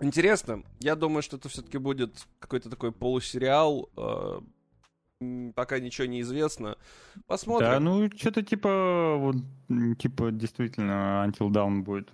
Интересно. 0.00 0.64
Я 0.80 0.96
думаю, 0.96 1.22
что 1.22 1.36
это 1.36 1.48
все-таки 1.48 1.78
будет 1.78 2.26
какой-то 2.40 2.70
такой 2.70 2.92
полусериал. 2.92 3.88
э, 3.96 4.40
Пока 5.54 5.78
ничего 5.78 6.06
не 6.08 6.22
известно. 6.22 6.76
Посмотрим. 7.28 7.70
Да, 7.70 7.78
ну, 7.78 8.10
что-то 8.16 8.42
типа, 8.42 9.14
вот, 9.18 9.36
типа, 9.98 10.32
действительно, 10.32 11.24
Until 11.28 11.50
Dawn 11.50 11.82
будет. 11.82 12.10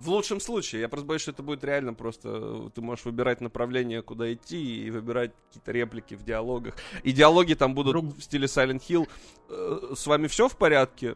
В 0.00 0.08
лучшем 0.10 0.40
случае. 0.40 0.82
Я 0.82 0.88
просто 0.88 1.06
боюсь, 1.06 1.22
что 1.22 1.30
это 1.30 1.42
будет 1.42 1.64
реально 1.64 1.94
просто... 1.94 2.28
э, 2.32 2.68
Ты 2.74 2.82
можешь 2.82 3.04
выбирать 3.06 3.40
направление, 3.40 4.02
куда 4.02 4.32
идти, 4.32 4.84
и 4.86 4.90
выбирать 4.90 5.32
какие-то 5.48 5.72
реплики 5.72 6.14
в 6.14 6.22
диалогах. 6.22 6.74
И 7.02 7.12
диалоги 7.12 7.54
там 7.54 7.74
будут 7.74 7.92
Друг- 7.92 8.16
в 8.16 8.22
стиле 8.22 8.46
Silent 8.46 8.82
Hill. 8.88 9.08
Э, 9.48 9.94
С 9.96 10.06
вами 10.06 10.26
все 10.26 10.48
в 10.48 10.56
порядке? 10.56 11.14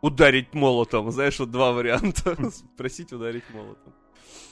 Ударить 0.00 0.54
молотом. 0.54 1.10
Знаешь, 1.12 1.38
вот 1.38 1.50
два 1.50 1.72
варианта. 1.72 2.36
Спросить, 2.74 3.12
ударить 3.12 3.44
молотом. 3.52 3.92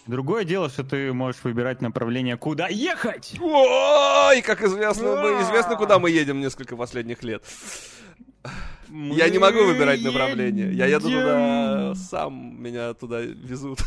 Другое 0.07 0.45
дело, 0.45 0.69
что 0.69 0.83
ты 0.85 1.13
можешь 1.13 1.43
выбирать 1.45 1.81
направление, 1.83 2.37
куда 2.37 2.69
ехать! 2.69 3.37
Ой, 3.41 4.43
как 4.43 4.63
известно, 4.63 5.17
мы- 5.17 5.43
известно, 5.43 5.77
куда 5.77 5.99
мы 5.99 6.11
едем 6.11 6.41
несколько 6.41 6.77
последних 6.77 7.23
лет. 7.23 7.45
Я 8.89 9.29
не 9.29 9.39
могу 9.39 9.65
выбирать 9.65 10.03
направление. 10.03 10.73
Я 10.73 10.87
еду 10.87 11.11
туда, 11.11 11.95
сам 11.95 12.61
меня 12.61 12.95
туда 12.95 13.21
везут. 13.21 13.81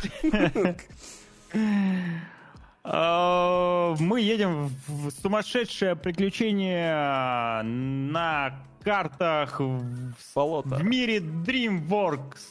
А, 2.86 3.96
Мы 4.00 4.20
едем 4.22 4.70
в 4.88 5.10
сумасшедшее 5.12 5.96
приключение 5.96 7.62
на 7.64 8.60
картах 8.84 9.60
в 9.60 10.14
Болото. 10.36 10.76
в 10.76 10.84
мире 10.84 11.20
DreamWorks. 11.20 12.42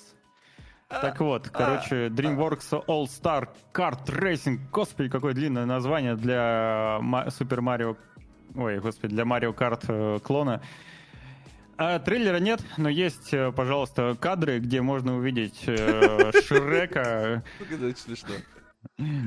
Так 0.89 1.21
вот, 1.21 1.49
короче, 1.49 2.07
DreamWorks 2.09 2.85
All 2.87 3.05
Star 3.05 3.49
Kart 3.73 4.05
Racing. 4.07 4.59
Господи, 4.71 5.09
какое 5.09 5.35
длинное 5.35 5.67
название 5.67 6.17
для 6.17 7.01
Супер 7.31 7.61
Марио... 7.61 7.97
Ой, 8.55 8.79
господи, 8.81 9.15
для 9.15 9.25
Марио 9.25 9.53
Карт 9.55 9.85
э, 9.89 10.19
клона. 10.23 10.61
А, 11.85 11.99
трейлера 11.99 12.37
нет, 12.39 12.63
но 12.77 12.89
есть, 12.89 13.35
э, 13.35 13.51
пожалуйста, 13.51 14.17
кадры, 14.21 14.61
где 14.61 14.83
можно 14.83 15.17
увидеть 15.17 15.65
э, 15.67 16.31
Шрека, 16.45 17.43
Это 17.59 17.97
смешно. 17.97 18.35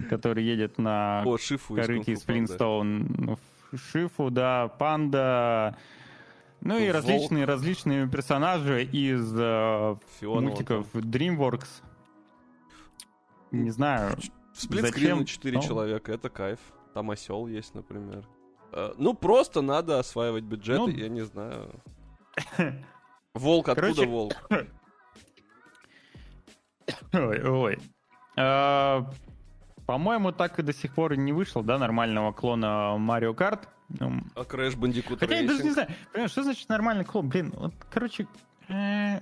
который 0.10 0.45
едет 0.45 0.77
на 0.77 1.22
О, 1.26 1.38
Шифу 1.38 1.76
корыте 1.76 2.14
из. 2.14 2.23
Флинстоун. 2.23 3.07
Ну, 3.18 3.38
Шифу, 3.76 4.30
да, 4.30 4.69
Панда. 4.69 5.76
Ну 6.61 6.77
и 6.80 6.88
различные, 6.88 7.44
различные 7.44 8.07
персонажи 8.07 8.86
из 8.86 9.34
э, 9.38 9.95
мультиков 10.22 10.88
DreamWorks. 10.95 11.68
Не 13.52 13.72
знаю. 13.72 14.15
В 14.53 14.61
сплитскрине 14.61 15.10
Зачем? 15.10 15.26
4 15.26 15.57
Ну. 15.57 15.61
человека, 15.61 16.14
это 16.14 16.30
кайф. 16.30 16.60
Там 16.94 17.11
осел 17.11 17.48
есть, 17.48 17.76
например. 17.76 18.26
Ну, 18.98 19.14
просто 19.14 19.61
надо 19.61 19.99
осваивать 19.99 20.45
бюджеты, 20.45 20.80
Ну. 20.80 20.88
я 20.88 21.10
не 21.10 21.26
знаю. 21.26 21.69
Волк, 23.34 23.70
откуда 23.70 23.94
Короче, 23.94 24.06
волк? 24.07 24.34
Ой, 27.14 27.41
ой. 27.44 27.80
А, 28.38 29.06
По-моему, 29.86 30.32
так 30.32 30.60
и 30.60 30.62
до 30.64 30.74
сих 30.74 30.94
пор 30.94 31.16
не 31.16 31.32
вышел, 31.34 31.64
да, 31.64 31.78
нормального 31.78 32.32
клона 32.32 32.95
Mario 32.98 33.34
Kart. 33.34 33.68
Ну, 33.99 34.20
А 34.36 34.41
Crash 34.41 34.76
Bandicoot 34.78 35.20
Хотя 35.20 35.36
я 35.36 35.48
даже 35.48 35.64
не 35.64 35.70
Racing? 35.70 35.74
знаю, 35.74 35.90
понимаешь, 36.12 36.32
что 36.32 36.44
значит 36.44 36.68
нормальный 36.70 37.06
клон? 37.06 37.30
Блин, 37.30 37.53
вот, 37.56 37.74
короче, 37.91 38.28
э, 38.68 39.20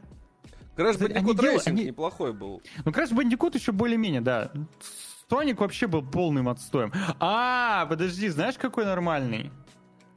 Crash 0.78 1.04
они 1.04 1.14
Bandicoot 1.14 1.42
делают- 1.42 1.68
Racing 1.68 1.70
они- 1.70 1.86
неплохой 1.86 2.34
был. 2.34 2.62
ну 2.86 2.92
Crash 2.92 3.12
Bandicoot 3.12 3.56
еще 3.58 3.72
более-менее, 3.74 4.22
да. 4.22 4.52
Соник 5.30 5.60
вообще 5.60 5.88
был 5.88 6.02
полным 6.02 6.48
отстоем. 6.50 6.92
А, 7.20 7.86
подожди, 7.88 8.30
знаешь, 8.30 8.56
какой 8.58 8.86
нормальный? 8.86 9.52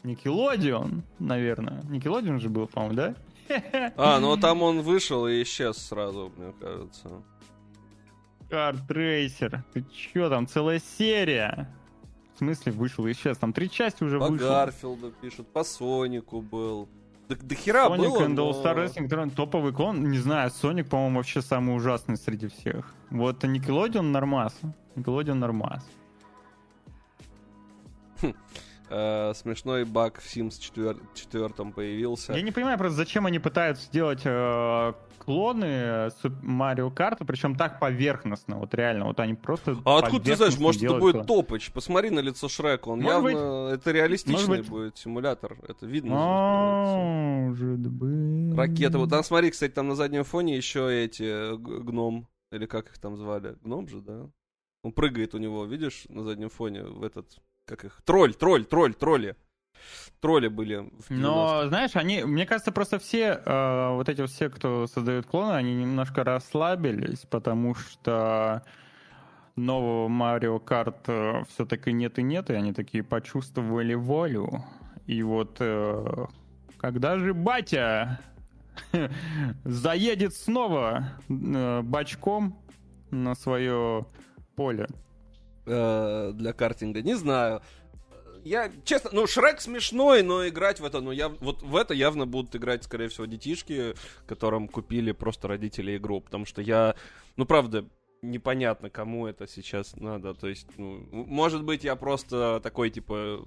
Никелодион, 0.06 1.02
наверное. 1.18 1.82
Никелодион 1.88 2.40
же 2.40 2.48
был, 2.48 2.66
по-моему, 2.68 2.94
да? 2.94 3.14
А, 3.96 4.18
ну 4.20 4.36
там 4.36 4.62
он 4.62 4.80
вышел 4.82 5.26
и 5.26 5.42
исчез 5.42 5.76
сразу, 5.76 6.32
мне 6.36 6.52
кажется. 6.60 7.22
Картрейсер. 8.48 9.64
Ты 9.72 9.84
чё, 9.92 10.28
там 10.28 10.46
целая 10.46 10.80
серия. 10.98 11.68
В 12.34 12.38
смысле 12.38 12.72
вышел 12.72 13.06
и 13.06 13.12
исчез? 13.12 13.36
Там 13.38 13.52
три 13.52 13.68
части 13.70 14.04
уже 14.04 14.18
По 14.18 14.28
вышло. 14.28 14.46
Гарфилду 14.48 15.10
пишут, 15.10 15.48
по 15.48 15.64
Сонику 15.64 16.40
был. 16.40 16.88
Да, 17.28 17.34
до 17.40 17.54
хера 17.56 17.86
Sonic 17.88 17.96
было, 17.98 18.22
and 18.22 18.28
но- 18.34 18.50
Star 18.50 18.76
Racing 18.76 19.08
Turn 19.08 19.30
топовый 19.30 19.72
клон. 19.72 20.10
Не 20.10 20.18
знаю, 20.18 20.50
Соник, 20.50 20.88
по-моему, 20.88 21.16
вообще 21.16 21.42
самый 21.42 21.74
ужасный 21.74 22.16
среди 22.16 22.46
всех. 22.48 22.94
Вот 23.10 23.42
Nickelodeon 23.42 24.02
нормас. 24.02 24.54
Nickelodeon 24.94 25.34
нормас. 25.34 25.84
Э, 28.88 29.32
смешной 29.34 29.84
баг 29.84 30.20
в 30.20 30.26
Sims 30.26 30.60
4, 30.60 30.96
4 31.14 31.48
появился. 31.72 32.34
Я 32.34 32.42
не 32.42 32.52
понимаю 32.52 32.78
просто, 32.78 32.96
зачем 32.96 33.26
они 33.26 33.40
пытаются 33.40 33.84
сделать 33.86 34.20
э, 34.24 34.92
клоны 35.18 36.08
Марио 36.42 36.90
Карта, 36.90 37.24
причем 37.24 37.56
так 37.56 37.80
поверхностно, 37.80 38.58
вот 38.58 38.74
реально, 38.74 39.06
вот 39.06 39.18
они 39.18 39.34
просто 39.34 39.76
А 39.84 39.98
откуда 39.98 40.24
ты 40.24 40.36
знаешь, 40.36 40.58
может 40.58 40.82
это 40.84 40.98
будет 40.98 41.14
клон. 41.14 41.26
топыч? 41.26 41.72
Посмотри 41.72 42.10
на 42.10 42.20
лицо 42.20 42.48
Шрека, 42.48 42.88
он 42.88 43.00
Может 43.00 43.32
явно... 43.32 43.68
Это 43.74 43.90
реалистичный 43.90 44.58
быть. 44.58 44.68
будет 44.68 44.96
симулятор, 44.98 45.56
это 45.66 45.84
видно. 45.84 46.14
Может 46.14 47.80
быть. 47.88 48.56
Ракета. 48.56 48.98
Вот 48.98 49.10
там 49.10 49.24
смотри, 49.24 49.50
кстати, 49.50 49.72
там 49.72 49.88
на 49.88 49.96
заднем 49.96 50.22
фоне 50.22 50.56
еще 50.56 51.04
эти 51.04 51.24
э, 51.24 51.56
гном, 51.56 52.28
или 52.52 52.66
как 52.66 52.86
их 52.90 52.98
там 52.98 53.16
звали? 53.16 53.56
Гном 53.62 53.88
же, 53.88 54.00
да? 54.00 54.30
Он 54.84 54.92
прыгает 54.92 55.34
у 55.34 55.38
него, 55.38 55.64
видишь, 55.64 56.04
на 56.08 56.22
заднем 56.22 56.50
фоне 56.50 56.84
в 56.84 57.02
этот... 57.02 57.38
Как 57.66 57.84
их? 57.84 58.00
Тролль, 58.04 58.34
тролль, 58.34 58.64
тролль, 58.64 58.94
тролли. 58.94 59.36
Тролли 60.20 60.48
были 60.48 60.76
в 60.76 61.10
90-х. 61.10 61.14
Но, 61.14 61.68
знаешь, 61.68 61.94
они, 61.94 62.24
мне 62.24 62.46
кажется, 62.46 62.72
просто 62.72 62.98
все, 62.98 63.40
э, 63.44 63.90
вот 63.94 64.08
эти 64.08 64.22
вот 64.22 64.30
все, 64.30 64.48
кто 64.48 64.86
создают 64.86 65.26
клоны, 65.26 65.52
они 65.52 65.74
немножко 65.74 66.24
расслабились, 66.24 67.26
потому 67.28 67.74
что 67.74 68.62
нового 69.56 70.08
Марио 70.08 70.58
Карт 70.58 71.08
все-таки 71.48 71.92
нет 71.92 72.18
и 72.18 72.22
нет, 72.22 72.50
и 72.50 72.54
они 72.54 72.72
такие 72.72 73.04
почувствовали 73.04 73.94
волю. 73.94 74.64
И 75.06 75.22
вот 75.22 75.56
э, 75.60 76.26
когда 76.78 77.18
же 77.18 77.34
батя 77.34 78.20
заедет 79.64 80.34
снова 80.34 81.12
э, 81.28 81.82
бачком 81.82 82.58
на 83.10 83.34
свое 83.34 84.06
поле? 84.54 84.88
Э, 85.66 86.32
для 86.34 86.52
картинга, 86.52 87.02
не 87.02 87.14
знаю. 87.14 87.62
Я, 88.44 88.70
честно, 88.84 89.10
ну, 89.12 89.26
Шрек 89.26 89.60
смешной, 89.60 90.22
но 90.22 90.46
играть 90.46 90.78
в 90.78 90.84
это, 90.84 91.00
ну, 91.00 91.10
я, 91.10 91.28
вот 91.28 91.62
в 91.62 91.74
это 91.74 91.94
явно 91.94 92.26
будут 92.26 92.54
играть, 92.54 92.84
скорее 92.84 93.08
всего, 93.08 93.26
детишки, 93.26 93.94
которым 94.26 94.68
купили 94.68 95.10
просто 95.10 95.48
родители 95.48 95.96
игру, 95.96 96.20
потому 96.20 96.46
что 96.46 96.62
я, 96.62 96.94
ну, 97.36 97.44
правда, 97.44 97.84
непонятно, 98.22 98.88
кому 98.88 99.26
это 99.26 99.48
сейчас 99.48 99.96
надо, 99.96 100.34
то 100.34 100.46
есть, 100.48 100.68
ну, 100.76 101.04
может 101.10 101.64
быть, 101.64 101.82
я 101.82 101.96
просто 101.96 102.60
такой, 102.62 102.90
типа, 102.90 103.44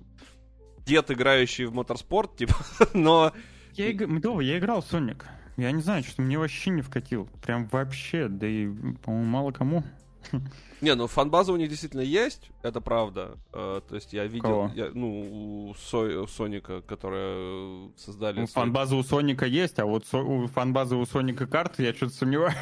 дед, 0.85 1.11
играющий 1.11 1.65
в 1.65 1.73
моторспорт, 1.73 2.35
типа, 2.35 2.55
но... 2.93 3.31
Я, 3.73 3.91
иг- 3.91 4.07
Медова, 4.07 4.41
я 4.41 4.57
играл 4.57 4.81
в 4.81 4.85
Соник. 4.85 5.25
Я 5.55 5.71
не 5.71 5.81
знаю, 5.81 6.03
что 6.03 6.21
мне 6.21 6.37
вообще 6.39 6.69
не 6.71 6.81
вкатил. 6.81 7.29
Прям 7.41 7.67
вообще, 7.67 8.27
да 8.27 8.47
и, 8.47 8.67
по-моему, 9.03 9.25
мало 9.25 9.51
кому. 9.51 9.83
Не, 10.81 10.95
ну 10.95 11.07
фанбаза 11.07 11.51
у 11.51 11.57
них 11.57 11.67
действительно 11.69 12.01
есть, 12.01 12.49
это 12.63 12.79
правда. 12.81 13.37
Э, 13.53 13.81
то 13.87 13.95
есть 13.95 14.13
я 14.13 14.25
видел, 14.25 14.67
я- 14.75 14.91
ну, 14.93 15.69
у, 15.69 15.75
Со- 15.75 16.21
у 16.23 16.27
Соника, 16.27 16.81
которые 16.81 17.91
создали... 17.97 18.39
Ну, 18.41 18.47
свой- 18.47 18.63
фан-база 18.63 18.95
у 18.95 19.03
Соника 19.03 19.45
есть, 19.45 19.77
а 19.79 19.85
вот 19.85 20.05
со- 20.05 20.19
у 20.23 20.47
фан-базы 20.47 20.95
у 20.95 21.05
Соника 21.05 21.47
карты 21.47 21.83
я 21.83 21.93
что-то 21.93 22.13
сомневаюсь. 22.13 22.55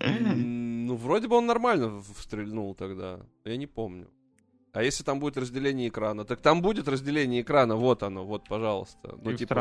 Ну, 0.00 0.96
вроде 0.96 1.28
бы 1.28 1.36
он 1.36 1.46
нормально 1.46 2.02
встрельнул 2.16 2.74
тогда. 2.74 3.20
Я 3.44 3.56
не 3.56 3.66
помню. 3.66 4.08
А 4.72 4.82
если 4.84 5.02
там 5.02 5.18
будет 5.18 5.36
разделение 5.36 5.88
экрана? 5.88 6.24
Так 6.24 6.40
там 6.40 6.62
будет 6.62 6.86
разделение 6.86 7.42
экрана, 7.42 7.74
вот 7.74 8.04
оно, 8.04 8.24
вот, 8.24 8.48
пожалуйста. 8.48 9.16
Ну, 9.16 9.30
Ты 9.30 9.34
в 9.34 9.36
типа, 9.38 9.52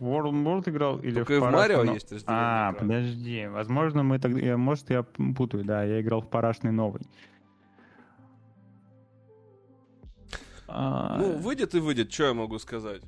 Transform 0.00 0.44
World 0.44 0.68
играл 0.68 0.98
или 0.98 1.14
Только 1.14 1.34
и 1.34 1.38
в? 1.38 1.50
Марио 1.50 1.84
Ну, 1.84 1.94
есть 1.94 2.12
разделение 2.12 2.26
А, 2.44 2.72
экрана. 2.72 2.78
подожди. 2.88 3.46
Возможно, 3.46 4.02
мы 4.02 4.18
тогда... 4.18 4.56
Может, 4.58 4.90
я 4.90 5.02
путаю, 5.02 5.64
да. 5.64 5.84
Я 5.84 6.00
играл 6.02 6.20
в 6.20 6.28
парашный 6.28 6.70
новый. 6.70 7.00
А, 10.66 11.16
ну, 11.18 11.38
выйдет 11.38 11.74
и 11.74 11.78
выйдет, 11.80 12.12
что 12.12 12.24
я 12.24 12.34
могу 12.34 12.58
сказать? 12.58 13.02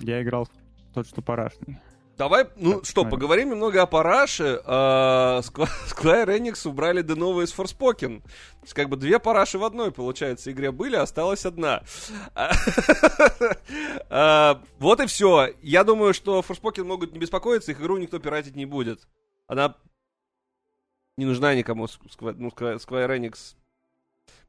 Я 0.00 0.22
играл 0.22 0.46
в 0.46 0.92
тот, 0.94 1.06
что 1.06 1.22
парашный. 1.22 1.78
Давай, 2.16 2.48
ну 2.56 2.84
что, 2.84 3.04
поговорим 3.06 3.50
немного 3.50 3.80
о 3.80 3.86
Параше. 3.86 4.60
А, 4.66 5.40
Squ- 5.40 5.68
Square 5.88 6.38
Enix 6.38 6.68
убрали 6.68 7.00
до 7.00 7.16
нового 7.16 7.42
из 7.42 7.54
Forspoken. 7.54 8.20
То 8.20 8.62
есть, 8.62 8.74
как 8.74 8.90
бы 8.90 8.96
две 8.96 9.18
Параши 9.18 9.58
в 9.58 9.64
одной, 9.64 9.90
получается, 9.90 10.52
игре 10.52 10.70
были, 10.70 10.96
осталась 10.96 11.46
одна. 11.46 11.82
А, 12.34 12.52
а, 14.10 14.62
Вот 14.78 15.00
и 15.00 15.06
все. 15.06 15.54
Я 15.62 15.82
думаю, 15.82 16.12
что 16.12 16.44
Forspoken 16.46 16.84
могут 16.84 17.12
не 17.12 17.18
беспокоиться, 17.18 17.72
их 17.72 17.80
игру 17.80 17.96
никто 17.96 18.18
пиратить 18.18 18.54
не 18.54 18.66
будет. 18.66 19.08
Она 19.46 19.76
не 21.16 21.24
нужна 21.24 21.54
никому, 21.54 21.88
ну, 22.20 22.48
Square 22.48 23.18
Enix. 23.18 23.56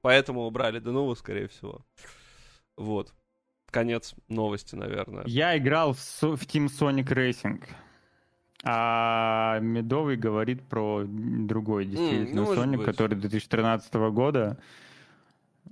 Поэтому 0.02 0.42
убрали 0.42 0.80
до 0.80 0.92
нового, 0.92 1.16
скорее 1.16 1.48
всего. 1.48 1.86
Вот. 2.76 3.14
Конец 3.72 4.14
новости, 4.28 4.76
наверное. 4.76 5.24
Я 5.26 5.58
играл 5.58 5.94
в, 5.94 5.98
в 5.98 6.44
Team 6.46 6.68
Sonic 6.68 7.08
Racing. 7.08 7.64
А 8.64 9.60
Медовый 9.60 10.18
говорит 10.18 10.62
про 10.68 11.04
другой 11.06 11.86
действительно 11.86 12.44
может 12.44 12.64
Sonic, 12.64 12.78
быть. 12.78 12.86
который 12.86 13.16
2013 13.16 13.94
года. 14.12 14.60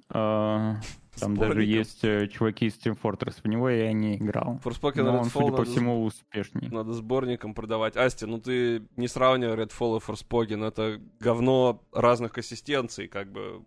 А, 0.09 0.77
Там 1.19 1.37
даже 1.37 1.63
есть 1.63 2.03
э, 2.03 2.27
чуваки 2.27 2.65
из 2.65 2.77
Team 2.77 2.97
Fortress. 2.99 3.35
В 3.43 3.47
него 3.47 3.69
я 3.69 3.93
не 3.93 4.15
играл. 4.15 4.59
Forspoken 4.63 5.03
Но 5.03 5.19
он, 5.19 5.27
Redfall 5.27 5.29
судя 5.31 5.51
по 5.57 5.65
всему, 5.65 6.03
успешнее. 6.03 6.71
Надо 6.71 6.93
сборником 6.93 7.53
продавать. 7.53 7.95
Асти, 7.95 8.25
ну 8.25 8.39
ты 8.39 8.87
не 8.95 9.07
сравнивай 9.07 9.55
Redfall 9.55 9.97
и 9.97 10.03
Forspoken. 10.03 10.65
Это 10.65 10.99
говно 11.19 11.83
разных 11.93 12.33
консистенций, 12.33 13.07
как 13.07 13.31
бы. 13.31 13.63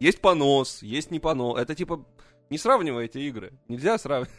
Есть 0.00 0.20
понос, 0.20 0.82
есть 0.82 1.10
не 1.10 1.20
понос. 1.20 1.58
Это 1.60 1.74
типа... 1.74 2.04
Не 2.50 2.58
сравнивай 2.58 3.06
эти 3.06 3.18
игры. 3.18 3.52
Нельзя 3.68 3.98
сравнивать. 3.98 4.30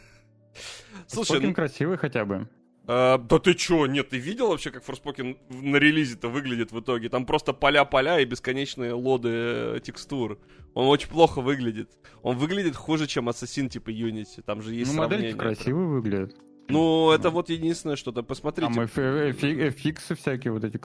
Слушай, 1.06 1.38
Forspoken 1.38 1.46
ну, 1.46 1.54
красивый 1.54 1.96
хотя 1.96 2.24
бы. 2.24 2.48
а, 2.86 3.18
да 3.18 3.38
ты 3.38 3.54
чё, 3.54 3.86
нет, 3.86 4.08
ты 4.08 4.18
видел 4.18 4.48
вообще, 4.48 4.70
как 4.70 4.84
Forspoken 4.84 5.36
на 5.48 5.76
релизе-то 5.76 6.28
выглядит 6.28 6.72
в 6.72 6.80
итоге? 6.80 7.08
Там 7.08 7.24
просто 7.24 7.52
поля-поля 7.52 8.18
и 8.20 8.24
бесконечные 8.24 8.92
лоды 8.94 9.28
э, 9.30 9.80
текстур. 9.82 10.38
Он 10.74 10.86
очень 10.88 11.08
плохо 11.08 11.40
выглядит. 11.40 11.90
Он 12.22 12.36
выглядит 12.36 12.74
хуже, 12.76 13.06
чем 13.06 13.28
Assassin 13.28 13.68
типа 13.68 13.90
Unity. 13.90 14.42
Там 14.44 14.60
же 14.62 14.74
есть 14.74 14.92
Ну, 14.92 14.98
модельки 14.98 15.30
сравнение. 15.30 15.38
красивые 15.38 15.86
выглядят. 15.88 16.34
Ну, 16.72 17.10
это 17.12 17.30
вот 17.30 17.48
единственное 17.50 17.96
что-то. 17.96 18.22
Посмотрите. 18.22 18.72
Там 18.72 18.84
эф- 18.84 18.96
эфи- 18.98 19.68
эфиксы 19.68 20.14
всякие, 20.14 20.52
вот 20.52 20.64
эти 20.64 20.76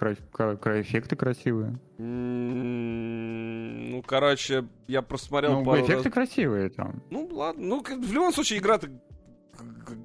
эффекты 0.81 1.15
красивые. 1.15 1.79
М, 1.99 3.91
Ну, 3.91 4.01
короче, 4.01 4.65
я 4.87 5.01
просто 5.01 5.27
смотрел 5.27 5.59
Ну, 5.59 5.65
пару 5.65 5.81
эффекты 5.81 6.05
раз. 6.05 6.13
красивые 6.13 6.69
там. 6.69 7.01
Ну, 7.09 7.27
ладно. 7.31 7.65
Ну, 7.65 7.81
в 7.83 8.11
любом 8.13 8.33
случае, 8.33 8.59
игра-то 8.59 8.89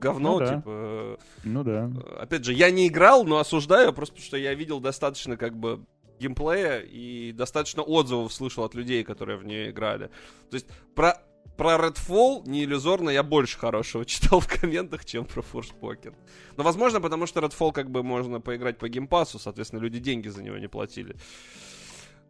говно, 0.00 0.34
Ну 0.34 0.38
да. 0.38 0.56
типа. 0.56 1.18
Ну 1.44 1.64
да. 1.64 1.90
э, 1.94 2.22
Опять 2.22 2.44
же, 2.44 2.52
я 2.52 2.70
не 2.70 2.86
играл, 2.86 3.24
но 3.24 3.38
осуждаю, 3.38 3.92
просто 3.92 4.14
потому 4.14 4.26
что 4.26 4.36
я 4.36 4.54
видел 4.54 4.78
достаточно, 4.80 5.36
как 5.36 5.56
бы, 5.56 5.80
геймплея 6.20 6.80
и 6.80 7.32
достаточно 7.32 7.82
отзывов 7.82 8.32
слышал 8.32 8.62
от 8.64 8.74
людей, 8.74 9.02
которые 9.02 9.38
в 9.38 9.44
нее 9.44 9.70
играли. 9.70 10.10
То 10.50 10.54
есть, 10.54 10.66
про, 10.94 11.14
про 11.60 11.76
Redfall 11.76 12.48
не 12.48 12.64
иллюзорно 12.64 13.10
я 13.10 13.22
больше 13.22 13.58
хорошего 13.58 14.04
читал 14.06 14.40
в 14.40 14.48
комментах, 14.48 15.04
чем 15.04 15.26
про 15.26 15.42
Forspoken. 15.42 16.14
Но, 16.56 16.64
возможно, 16.64 17.02
потому 17.02 17.26
что 17.26 17.40
Redfall 17.40 17.72
как 17.72 17.90
бы 17.90 18.02
можно 18.02 18.40
поиграть 18.40 18.78
по 18.78 18.88
геймпасу, 18.88 19.38
соответственно, 19.38 19.80
люди 19.80 19.98
деньги 19.98 20.28
за 20.28 20.42
него 20.42 20.56
не 20.56 20.68
платили. 20.68 21.16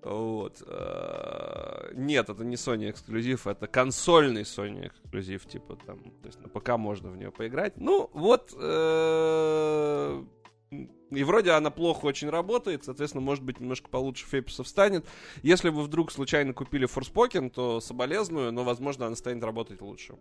Вот. 0.02 0.60
э, 0.66 1.92
Нет, 1.94 2.28
это 2.28 2.44
не 2.44 2.56
Sony 2.56 2.90
эксклюзив, 2.90 3.46
это 3.46 3.68
консольный 3.68 4.42
Sony 4.42 4.88
эксклюзив, 4.88 5.46
типа 5.46 5.76
там, 5.86 6.00
то 6.22 6.26
есть 6.26 6.40
на 6.40 6.48
ПК 6.48 6.70
можно 6.70 7.10
в 7.10 7.16
нее 7.16 7.30
поиграть. 7.30 7.76
Ну, 7.76 8.10
вот, 8.12 8.52
э, 8.58 10.24
и 10.70 11.24
вроде 11.24 11.50
она 11.50 11.70
плохо 11.70 12.06
очень 12.06 12.30
работает, 12.30 12.84
соответственно, 12.84 13.22
может 13.22 13.42
быть, 13.42 13.58
немножко 13.58 13.88
получше 13.88 14.26
фейпусов 14.26 14.68
станет. 14.68 15.04
Если 15.42 15.68
вы 15.68 15.82
вдруг 15.82 16.12
случайно 16.12 16.52
купили 16.52 16.86
Forspoken, 16.88 17.50
то 17.50 17.80
соболезную, 17.80 18.52
но, 18.52 18.62
возможно, 18.62 19.06
она 19.06 19.16
станет 19.16 19.42
работать 19.42 19.80
лучше. 19.80 20.14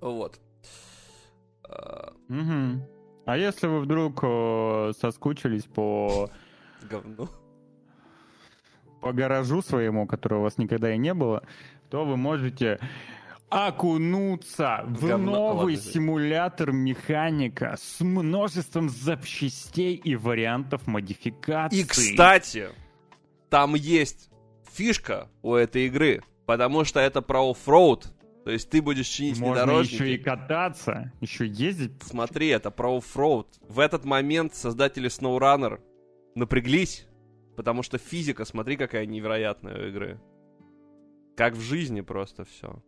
Вот. 0.00 0.38
А, 1.64 2.12
Мгм. 2.28 2.82
А 3.24 3.36
если 3.36 3.66
вы 3.66 3.80
вдруг 3.80 4.20
э, 4.22 4.92
соскучились 4.96 5.64
по, 5.64 6.30
Говно. 6.88 7.28
по 9.00 9.12
гаражу 9.12 9.60
своему, 9.62 10.06
которого 10.06 10.38
у 10.38 10.42
вас 10.44 10.58
никогда 10.58 10.94
и 10.94 10.98
не 10.98 11.12
было, 11.12 11.42
то 11.90 12.04
вы 12.04 12.16
можете 12.16 12.78
окунуться 13.48 14.84
в 14.86 15.06
Говно. 15.06 15.32
новый 15.32 15.76
Ладно, 15.76 15.90
симулятор 15.92 16.72
механика 16.72 17.76
с 17.78 18.00
множеством 18.00 18.88
запчастей 18.88 19.94
и 19.94 20.16
вариантов 20.16 20.86
модификаций. 20.86 21.80
И, 21.80 21.84
кстати, 21.84 22.68
там 23.48 23.74
есть 23.74 24.30
фишка 24.72 25.28
у 25.42 25.54
этой 25.54 25.86
игры, 25.86 26.22
потому 26.46 26.84
что 26.84 27.00
это 27.00 27.22
про 27.22 27.50
оффроуд. 27.50 28.12
То 28.44 28.52
есть 28.52 28.70
ты 28.70 28.80
будешь 28.80 29.08
чинить 29.08 29.38
можно 29.38 29.62
внедорожники. 29.62 29.94
еще 29.94 30.14
и 30.14 30.18
кататься, 30.18 31.12
еще 31.20 31.46
ездить. 31.46 32.00
Смотри, 32.02 32.48
это 32.48 32.70
про 32.70 32.96
оффроуд. 32.96 33.48
В 33.68 33.80
этот 33.80 34.04
момент 34.04 34.54
создатели 34.54 35.08
SnowRunner 35.08 35.80
напряглись, 36.36 37.06
потому 37.56 37.82
что 37.82 37.98
физика, 37.98 38.44
смотри, 38.44 38.76
какая 38.76 39.04
невероятная 39.06 39.76
у 39.76 39.88
игры. 39.88 40.20
Как 41.36 41.54
в 41.54 41.60
жизни 41.60 42.02
просто 42.02 42.44
все. 42.44 42.80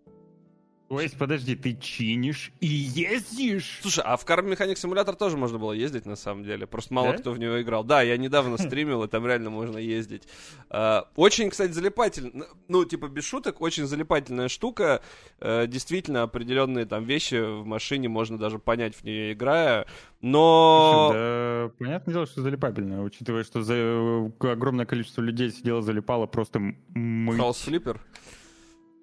То 0.89 1.02
есть, 1.02 1.19
подожди, 1.19 1.55
ты 1.55 1.74
чинишь 1.77 2.51
и 2.60 2.66
ездишь? 2.66 3.81
Слушай, 3.82 4.05
а 4.06 4.16
в 4.16 4.24
Car 4.24 4.43
Mechanic 4.43 4.74
Simulator 4.77 5.15
тоже 5.16 5.36
можно 5.36 5.59
было 5.59 5.73
ездить, 5.73 6.06
на 6.06 6.16
самом 6.16 6.44
деле. 6.44 6.66
Просто 6.66 6.94
мало 6.94 7.12
Да? 7.12 7.19
кто 7.19 7.32
в 7.32 7.39
него 7.39 7.60
играл. 7.60 7.85
Да, 7.85 8.01
я 8.01 8.16
недавно 8.16 8.56
стримил, 8.59 9.02
и 9.05 9.09
там 9.09 9.27
реально 9.27 9.51
можно 9.51 9.77
ездить. 9.77 10.23
А, 10.70 11.06
Очень, 11.15 11.51
кстати, 11.51 11.73
залипательно. 11.73 12.47
Ну, 12.69 12.85
типа, 12.86 13.09
без 13.09 13.24
шуток, 13.27 13.60
очень 13.60 13.86
залипательная 13.86 14.48
штука. 14.48 15.02
Э, 15.40 15.66
Действительно, 15.66 16.23
определенные 16.23 16.86
там 16.86 17.05
вещи 17.05 17.35
в 17.35 17.66
машине 17.66 18.09
можно 18.09 18.39
даже 18.39 18.59
понять 18.59 18.94
в 18.97 19.05
нее 19.05 19.35
играя. 19.35 19.86
Но... 20.23 21.10
Да, 21.12 21.70
понятное 21.78 22.15
дело, 22.15 22.27
что 22.27 22.40
залипабельно, 22.43 23.02
учитывая, 23.02 23.44
что 23.44 23.62
за 23.62 23.74
э, 23.74 24.31
огромное 24.40 24.86
количество 24.86 25.20
людей 25.20 25.51
сидело, 25.51 25.82
залипало 25.82 26.27
просто 26.27 26.59
м- 26.59 26.77
мыть. 26.94 27.39
House 27.39 27.66
Flipper. 27.66 27.98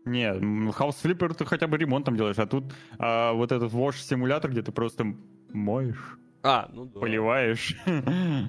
Не, 0.06 0.32
House 0.34 0.98
Flipper 1.04 1.34
ты 1.34 1.46
хотя 1.46 1.68
бы 1.68 1.78
ремонт 1.78 2.06
там 2.06 2.16
делаешь, 2.16 2.38
а 2.38 2.46
тут 2.46 2.66
а, 3.00 3.34
вот 3.34 3.52
этот 3.52 3.74
Wash 3.74 3.98
симулятор, 3.98 4.52
где 4.52 4.62
ты 4.62 4.72
просто 4.72 5.16
моешь, 5.52 6.18
А, 6.44 6.70
ну 6.72 6.86
да. 6.86 7.00
поливаешь. 7.00 7.76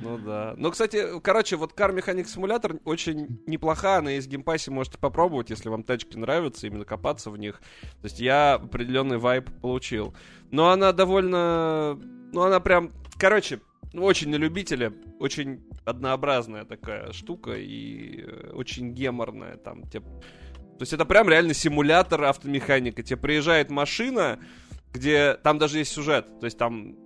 Ну 0.02 0.18
да. 0.18 0.54
Ну, 0.58 0.70
кстати, 0.70 1.18
короче, 1.20 1.56
вот 1.56 1.72
Car 1.72 1.94
Mechanic 1.96 2.24
Simulator 2.26 2.78
очень 2.84 3.40
неплоха, 3.46 3.96
она 3.96 4.10
есть 4.10 4.26
в 4.26 4.30
Game 4.30 4.46
Pass 4.46 4.62
е, 4.62 4.70
можете 4.70 4.98
попробовать, 4.98 5.48
если 5.48 5.70
вам 5.70 5.82
тачки 5.82 6.16
нравятся, 6.18 6.66
именно 6.66 6.84
копаться 6.84 7.30
в 7.30 7.38
них. 7.38 7.60
То 8.02 8.04
есть 8.04 8.20
я 8.20 8.54
определенный 8.54 9.16
вайб 9.18 9.48
получил. 9.62 10.14
Но 10.50 10.68
она 10.70 10.92
довольно... 10.92 11.98
Ну, 12.32 12.42
она 12.42 12.60
прям... 12.60 12.92
Короче, 13.18 13.60
ну, 13.94 14.04
очень 14.04 14.28
на 14.28 14.36
любителя, 14.36 14.92
очень 15.18 15.64
однообразная 15.86 16.64
такая 16.66 17.12
штука 17.12 17.52
и 17.54 18.24
э, 18.26 18.50
очень 18.52 18.92
геморная 18.92 19.56
там. 19.56 19.84
Тебе... 19.84 20.04
То 20.78 20.82
есть 20.82 20.92
это 20.92 21.04
прям 21.04 21.28
реально 21.28 21.54
симулятор 21.54 22.24
автомеханика. 22.24 23.02
Тебе 23.02 23.16
приезжает 23.16 23.70
машина, 23.70 24.38
где 24.92 25.34
там 25.34 25.58
даже 25.58 25.78
есть 25.78 25.92
сюжет. 25.92 26.26
То 26.40 26.46
есть 26.46 26.58
там 26.58 26.96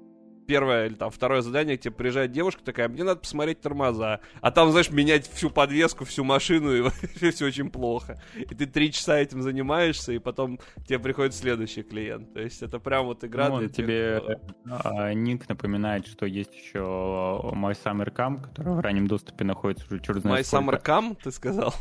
первое 0.47 0.86
или 0.86 0.94
там 0.94 1.10
второе 1.12 1.42
задание, 1.42 1.78
к 1.78 1.80
тебе 1.82 1.94
приезжает 1.94 2.32
девушка 2.32 2.64
такая, 2.64 2.88
мне 2.88 3.05
надо 3.05 3.20
посмотреть 3.20 3.60
тормоза. 3.60 4.18
А 4.40 4.51
там, 4.51 4.72
знаешь, 4.72 4.90
менять 4.90 5.28
всю 5.30 5.48
подвеску, 5.48 6.05
всю 6.05 6.24
машину, 6.24 6.74
и 6.74 6.90
все 7.30 7.47
очень 7.47 7.70
плохо. 7.70 8.20
И 8.34 8.52
ты 8.52 8.66
три 8.66 8.90
часа 8.90 9.16
этим 9.20 9.42
занимаешься, 9.42 10.10
и 10.10 10.18
потом 10.18 10.59
тебе 10.88 10.98
приходит 10.98 11.34
следующий 11.36 11.84
клиент. 11.84 12.32
То 12.34 12.40
есть 12.40 12.62
это 12.64 12.80
прям 12.80 13.06
вот 13.06 13.22
игра 13.22 13.48
Ну, 13.48 13.59
для 13.59 13.68
вот 13.68 13.76
тех, 13.76 13.86
тебе 13.86 14.20
кто- 14.20 14.80
а, 14.82 15.14
ник 15.14 15.48
напоминает, 15.48 16.09
что 16.09 16.26
есть 16.26 16.52
еще 16.52 16.78
My 16.80 17.78
Summer 17.80 18.12
Camp, 18.12 18.42
который 18.42 18.74
в 18.74 18.80
раннем 18.80 19.06
доступе 19.06 19.44
находится 19.44 19.86
уже 19.86 20.01
черт 20.02 20.18
My 20.18 20.20
знает 20.22 20.47
Summer 20.47 20.78
сколько. 20.80 20.90
Cam, 20.90 21.16
ты 21.22 21.30
сказал? 21.30 21.72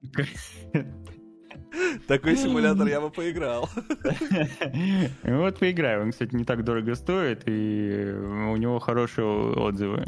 Такой 2.06 2.36
симулятор 2.36 2.86
я 2.86 3.00
бы 3.00 3.10
поиграл. 3.10 3.68
И 5.24 5.30
Вот 5.30 5.58
поиграю. 5.58 6.02
Он, 6.02 6.12
кстати, 6.12 6.34
не 6.34 6.44
так 6.44 6.64
дорого 6.64 6.94
стоит, 6.94 7.42
и 7.46 8.12
у 8.12 8.56
него 8.56 8.78
хорошие 8.78 9.26
отзывы. 9.26 10.06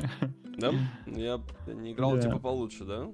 Да? 0.59 0.73
Я 1.07 1.41
не 1.67 1.93
играл, 1.93 2.19
типа 2.19 2.39
получше, 2.39 2.85
да? 2.85 3.07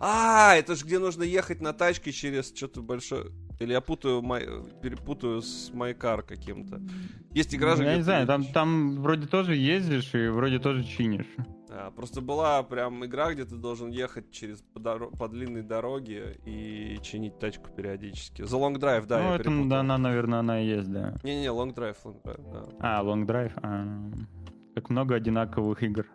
А, 0.00 0.54
это 0.56 0.74
же 0.74 0.84
где 0.84 0.98
нужно 0.98 1.22
ехать 1.22 1.60
на 1.60 1.72
тачке 1.72 2.12
через 2.12 2.54
что-то 2.54 2.82
большое. 2.82 3.26
Или 3.60 3.72
я 3.72 3.80
путаю, 3.80 4.22
май... 4.22 4.46
перепутаю 4.82 5.40
с 5.40 5.70
Майкар 5.72 6.22
каким-то. 6.22 6.80
Есть 7.32 7.54
игра 7.54 7.76
же, 7.76 7.82
Ну, 7.82 7.88
Я 7.88 7.96
не 7.96 8.02
знаю, 8.02 8.26
там 8.52 9.00
вроде 9.00 9.26
тоже 9.26 9.56
ездишь 9.56 10.14
и 10.14 10.28
вроде 10.28 10.58
тоже 10.58 10.84
чинишь. 10.84 11.26
А, 11.80 11.92
просто 11.92 12.20
была 12.20 12.62
прям 12.64 13.04
игра, 13.04 13.32
где 13.32 13.44
ты 13.44 13.54
должен 13.54 13.90
ехать 13.90 14.32
через 14.32 14.62
по, 14.62 14.80
доро- 14.80 15.16
по 15.16 15.28
длинной 15.28 15.62
дороге 15.62 16.40
и 16.44 16.98
чинить 17.02 17.38
тачку 17.38 17.70
периодически. 17.70 18.42
За 18.42 18.56
Long 18.56 18.74
Drive, 18.74 19.06
да, 19.06 19.18
ну, 19.18 19.24
я 19.28 19.34
это, 19.36 19.44
перепутал. 19.44 19.68
да, 19.68 19.80
она, 19.80 19.98
наверное, 19.98 20.40
она 20.40 20.60
и 20.60 20.66
есть, 20.66 20.90
да. 20.90 21.14
Не-не-не, 21.22 21.48
Long 21.48 21.72
Drive, 21.72 21.96
Long 22.04 22.20
Drive, 22.22 22.52
да. 22.52 22.64
А, 22.80 23.04
Long 23.04 23.24
Drive. 23.26 23.52
а, 23.62 24.10
как 24.74 24.90
много 24.90 25.14
одинаковых 25.14 25.80
игр. 25.84 26.06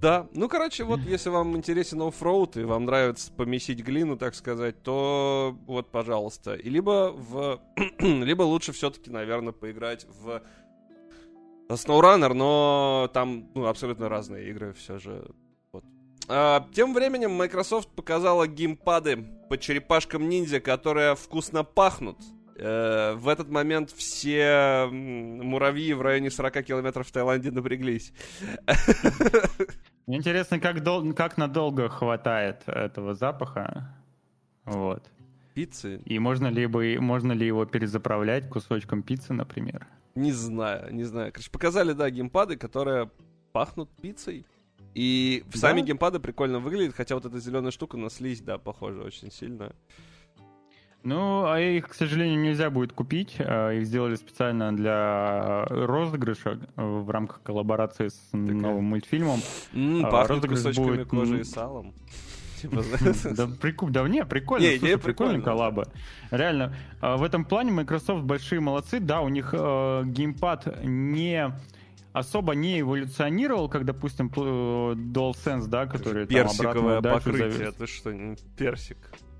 Да, 0.00 0.28
ну, 0.34 0.48
короче, 0.48 0.84
вот 0.84 1.00
если 1.00 1.30
вам 1.30 1.56
интересен 1.56 2.02
оффроуд 2.02 2.56
и 2.56 2.64
вам 2.64 2.84
нравится 2.84 3.32
помесить 3.32 3.82
глину, 3.82 4.18
так 4.18 4.34
сказать, 4.34 4.82
то 4.82 5.56
вот, 5.66 5.90
пожалуйста. 5.92 6.54
И 6.56 6.68
либо 6.68 7.12
в... 7.16 7.60
либо 8.00 8.42
лучше 8.42 8.72
все-таки, 8.72 9.10
наверное, 9.10 9.52
поиграть 9.52 10.06
в 10.20 10.42
SnowRunner, 11.68 12.32
но 12.32 13.10
там 13.12 13.48
ну, 13.54 13.66
абсолютно 13.66 14.08
разные 14.08 14.48
игры 14.50 14.72
все 14.72 14.98
же. 14.98 15.30
Вот. 15.72 15.84
А, 16.28 16.68
тем 16.74 16.94
временем 16.94 17.32
Microsoft 17.32 17.88
показала 17.90 18.46
геймпады 18.46 19.24
по 19.48 19.58
черепашкам 19.58 20.28
ниндзя, 20.28 20.60
которые 20.60 21.14
вкусно 21.14 21.64
пахнут. 21.64 22.18
Э, 22.56 23.14
в 23.14 23.28
этот 23.28 23.50
момент 23.50 23.90
все 23.90 24.86
муравьи 24.90 25.92
в 25.92 26.02
районе 26.02 26.30
40 26.30 26.62
километров 26.62 27.08
в 27.08 27.12
Таиланде 27.12 27.50
напряглись. 27.50 28.12
Мне 30.06 30.18
интересно, 30.18 30.60
как, 30.60 30.82
дол- 30.82 31.12
как 31.14 31.36
надолго 31.36 31.88
хватает 31.88 32.62
этого 32.66 33.14
запаха. 33.14 33.96
Вот. 34.64 35.02
Пиццы? 35.54 36.00
И 36.04 36.18
можно 36.18 36.48
ли, 36.48 36.66
бы, 36.66 36.98
можно 37.00 37.32
ли 37.32 37.46
его 37.46 37.64
перезаправлять 37.64 38.48
кусочком 38.48 39.02
пиццы, 39.02 39.32
например? 39.32 39.86
Не 40.14 40.32
знаю, 40.32 40.94
не 40.94 41.04
знаю. 41.04 41.32
Короче, 41.32 41.50
показали, 41.50 41.92
да, 41.92 42.08
геймпады, 42.10 42.56
которые 42.56 43.10
пахнут 43.52 43.90
пиццей. 44.00 44.44
И 44.94 45.42
Да? 45.52 45.58
сами 45.58 45.80
геймпады 45.80 46.20
прикольно 46.20 46.60
выглядят, 46.60 46.94
хотя 46.94 47.14
вот 47.16 47.24
эта 47.24 47.38
зеленая 47.40 47.72
штука 47.72 47.96
на 47.96 48.10
слизь, 48.10 48.40
да, 48.40 48.58
похожа 48.58 49.00
очень 49.02 49.30
сильно. 49.32 49.72
Ну, 51.02 51.44
а 51.46 51.60
их, 51.60 51.88
к 51.88 51.94
сожалению, 51.94 52.40
нельзя 52.40 52.70
будет 52.70 52.94
купить. 52.94 53.36
А, 53.38 53.72
Их 53.72 53.84
сделали 53.86 54.14
специально 54.14 54.74
для 54.74 55.64
розыгрыша 55.66 56.58
э, 56.76 56.82
в 56.82 57.10
рамках 57.10 57.42
коллаборации 57.42 58.08
с 58.08 58.20
новым 58.32 58.84
мультфильмом. 58.84 59.40
М, 59.74 60.06
А, 60.06 60.10
пахнет 60.10 60.30
розыгрыш 60.44 60.58
кусочками 60.60 60.86
будет, 60.96 61.08
кожи 61.08 61.40
и 61.40 61.44
салом. 61.44 61.92
Типа, 62.68 62.82
Да, 63.36 63.46
прикуп, 63.60 63.90
да 63.90 64.08
не, 64.08 64.24
прикольно, 64.24 64.64
Не, 64.64 64.78
слушай, 64.78 64.98
прикольная. 64.98 65.40
коллаба. 65.42 65.88
Реально, 66.30 66.74
а, 67.00 67.16
в 67.16 67.22
этом 67.22 67.44
плане 67.44 67.72
Microsoft 67.72 68.24
большие 68.24 68.60
молодцы. 68.60 69.00
Да, 69.00 69.20
у 69.20 69.28
них 69.28 69.50
э, 69.52 70.02
геймпад 70.06 70.82
не 70.84 71.52
особо 72.12 72.54
не 72.54 72.80
эволюционировал, 72.80 73.68
как, 73.68 73.84
допустим, 73.84 74.28
пл- 74.28 74.94
DualSense, 74.94 75.66
да, 75.66 75.86
который 75.86 76.26
там 76.26 76.34
Персиковое 76.46 76.98
обратную 76.98 77.02
дачу 77.02 77.24
покрытие. 77.24 77.68
Это 77.68 77.86
что, 77.86 78.12
не 78.12 78.36
персик? 78.56 78.98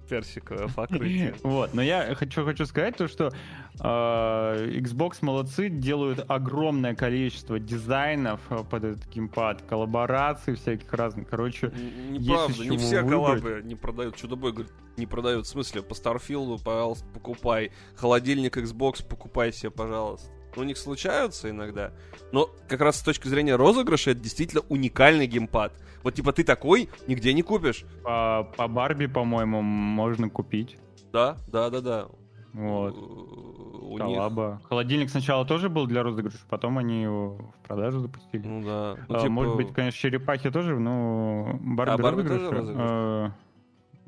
Персиковое 0.09 0.68
покрытие. 0.74 1.35
Вот, 1.43 1.74
но 1.74 1.82
я 1.82 2.14
хочу, 2.14 2.44
хочу 2.44 2.66
сказать 2.66 2.97
то, 2.97 3.09
что 3.09 3.28
э, 3.28 4.78
Xbox 4.81 5.18
молодцы, 5.22 5.68
делают 5.68 6.24
огромное 6.28 6.94
количество 6.94 7.59
дизайнов 7.59 8.40
э, 8.51 8.62
под 8.68 8.85
этот 8.85 9.06
геймпад, 9.09 9.62
коллабораций 9.62 10.55
всяких 10.55 10.93
разных. 10.93 11.28
Короче, 11.28 11.72
Неправда, 12.10 12.64
не 12.64 12.76
все 12.76 13.02
выбрать. 13.02 13.43
коллабы 13.43 13.62
не 13.64 13.74
продают. 13.74 14.16
Чудо-бой 14.16 14.52
говорит, 14.52 14.72
не 14.97 15.06
продают. 15.06 15.47
В 15.47 15.48
смысле, 15.48 15.82
по 15.82 15.94
Старфилду, 15.94 16.59
пожалуйста, 16.62 17.06
покупай. 17.12 17.72
Холодильник 17.97 18.56
Xbox 18.56 19.06
покупай 19.06 19.52
себе, 19.52 19.70
пожалуйста. 19.70 20.31
У 20.56 20.62
них 20.62 20.78
случаются 20.78 21.51
иногда. 21.51 21.93
Но 22.32 22.48
как 22.68 22.81
раз 22.81 22.97
с 22.97 23.02
точки 23.02 23.28
зрения 23.28 23.56
розыгрыша, 23.56 24.12
это 24.12 24.20
действительно 24.20 24.62
уникальный 24.68 25.26
геймпад. 25.26 25.72
Вот 26.02 26.14
типа 26.14 26.32
ты 26.32 26.44
такой 26.44 26.89
нигде 27.06 27.32
не 27.32 27.43
купишь. 27.43 27.85
по, 28.02 28.48
по 28.56 28.68
Барби, 28.68 29.06
по-моему, 29.06 29.62
можно 29.62 30.28
купить. 30.28 30.76
Да, 31.12 31.36
да, 31.48 31.70
да, 31.70 31.81
да. 31.81 32.06
Вот. 32.52 32.97
У 32.97 33.90
них... 33.94 33.98
Коллаба. 34.01 34.60
Холодильник 34.68 35.10
сначала 35.10 35.44
тоже 35.44 35.68
был 35.68 35.86
для 35.86 36.02
розыгрыша, 36.02 36.39
потом 36.48 36.78
они 36.78 37.02
его 37.02 37.36
в 37.62 37.66
продажу 37.66 38.01
запустили. 38.01 38.47
Ну 38.47 38.62
да. 38.62 38.97
Ну, 39.09 39.16
А, 39.16 39.20
типа, 39.20 39.32
Может 39.32 39.56
быть, 39.56 39.72
конечно, 39.72 39.98
черепахи 39.98 40.51
тоже, 40.51 40.78
но 40.78 41.59
Барби, 41.60 41.90
А, 41.90 41.98
Барби 41.98 42.20
розыгрыш, 42.22 42.43
тоже 42.43 42.56
розыгрыш? 42.56 42.86
э, 42.86 43.31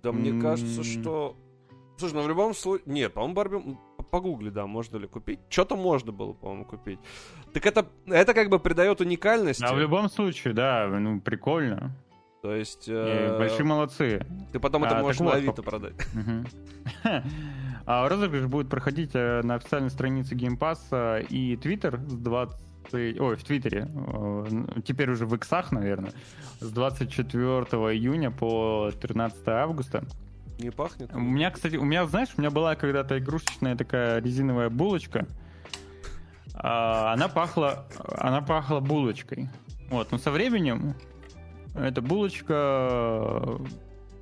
Да 0.03 0.13
мне 0.13 0.41
кажется, 0.41 0.85
что... 0.85 1.37
Слушай, 1.99 2.15
ну 2.15 2.23
в 2.23 2.29
любом 2.29 2.55
случае... 2.55 2.85
Нет, 2.87 3.15
по-моему, 3.15 3.35
Барби... 3.35 3.79
погугли, 4.17 4.49
да, 4.51 4.67
можно 4.67 4.97
ли 4.99 5.07
купить. 5.07 5.41
Что-то 5.51 5.77
можно 5.77 6.11
было, 6.13 6.33
по-моему, 6.33 6.65
купить. 6.65 6.99
Так 7.53 7.67
это, 7.67 7.87
это 8.07 8.33
как 8.33 8.49
бы 8.49 8.59
придает 8.59 9.01
уникальность. 9.01 9.63
А 9.63 9.75
в 9.75 9.79
любом 9.79 10.09
случае, 10.09 10.55
да, 10.55 10.87
ну, 10.89 11.21
прикольно. 11.21 11.91
То 12.43 12.55
есть... 12.55 12.89
Э, 12.89 13.37
большие 13.39 13.65
молодцы. 13.67 14.25
Ты 14.53 14.59
потом 14.61 14.85
это 14.85 14.99
А, 14.99 15.03
можешь 15.03 15.19
так 15.19 15.27
на 15.27 15.33
вот, 15.33 15.39
Авито 15.39 15.63
по- 15.63 15.71
продать. 15.71 15.95
А 17.87 18.09
розыгрыш 18.09 18.47
будет 18.47 18.69
проходить 18.69 19.11
э, 19.15 19.43
на 19.43 19.55
официальной 19.57 19.91
странице 19.91 20.35
Game 20.35 20.59
Pass 20.59 20.79
э, 20.93 21.25
и 21.29 21.57
Twitter 21.57 21.99
с 22.09 22.15
20... 22.15 22.57
Ой, 22.93 23.37
в 23.37 23.45
Твиттере. 23.45 23.89
э, 23.95 24.81
Теперь 24.85 25.11
уже 25.11 25.27
в 25.27 25.35
иксах, 25.35 25.73
наверное. 25.73 26.13
С 26.61 26.71
24 26.71 27.43
июня 27.95 28.31
по 28.31 28.91
13 29.01 29.49
августа. 29.49 30.05
Не 30.59 30.71
пахнет? 30.71 31.15
У 31.15 31.19
меня, 31.21 31.51
кстати, 31.51 31.77
у 31.77 31.85
меня, 31.85 32.07
знаешь, 32.07 32.31
у 32.37 32.41
меня 32.41 32.51
была 32.51 32.75
когда-то 32.77 33.19
игрушечная 33.19 33.77
такая 33.77 34.21
резиновая 34.21 34.71
булочка. 34.71 35.27
А, 36.55 37.13
Она 37.13 37.29
пахла, 37.29 37.87
она 38.19 38.41
пахла 38.41 38.81
булочкой. 38.81 39.49
Вот, 39.91 40.11
но 40.13 40.19
со 40.19 40.31
временем 40.31 40.95
эта 41.75 42.01
булочка 42.01 43.59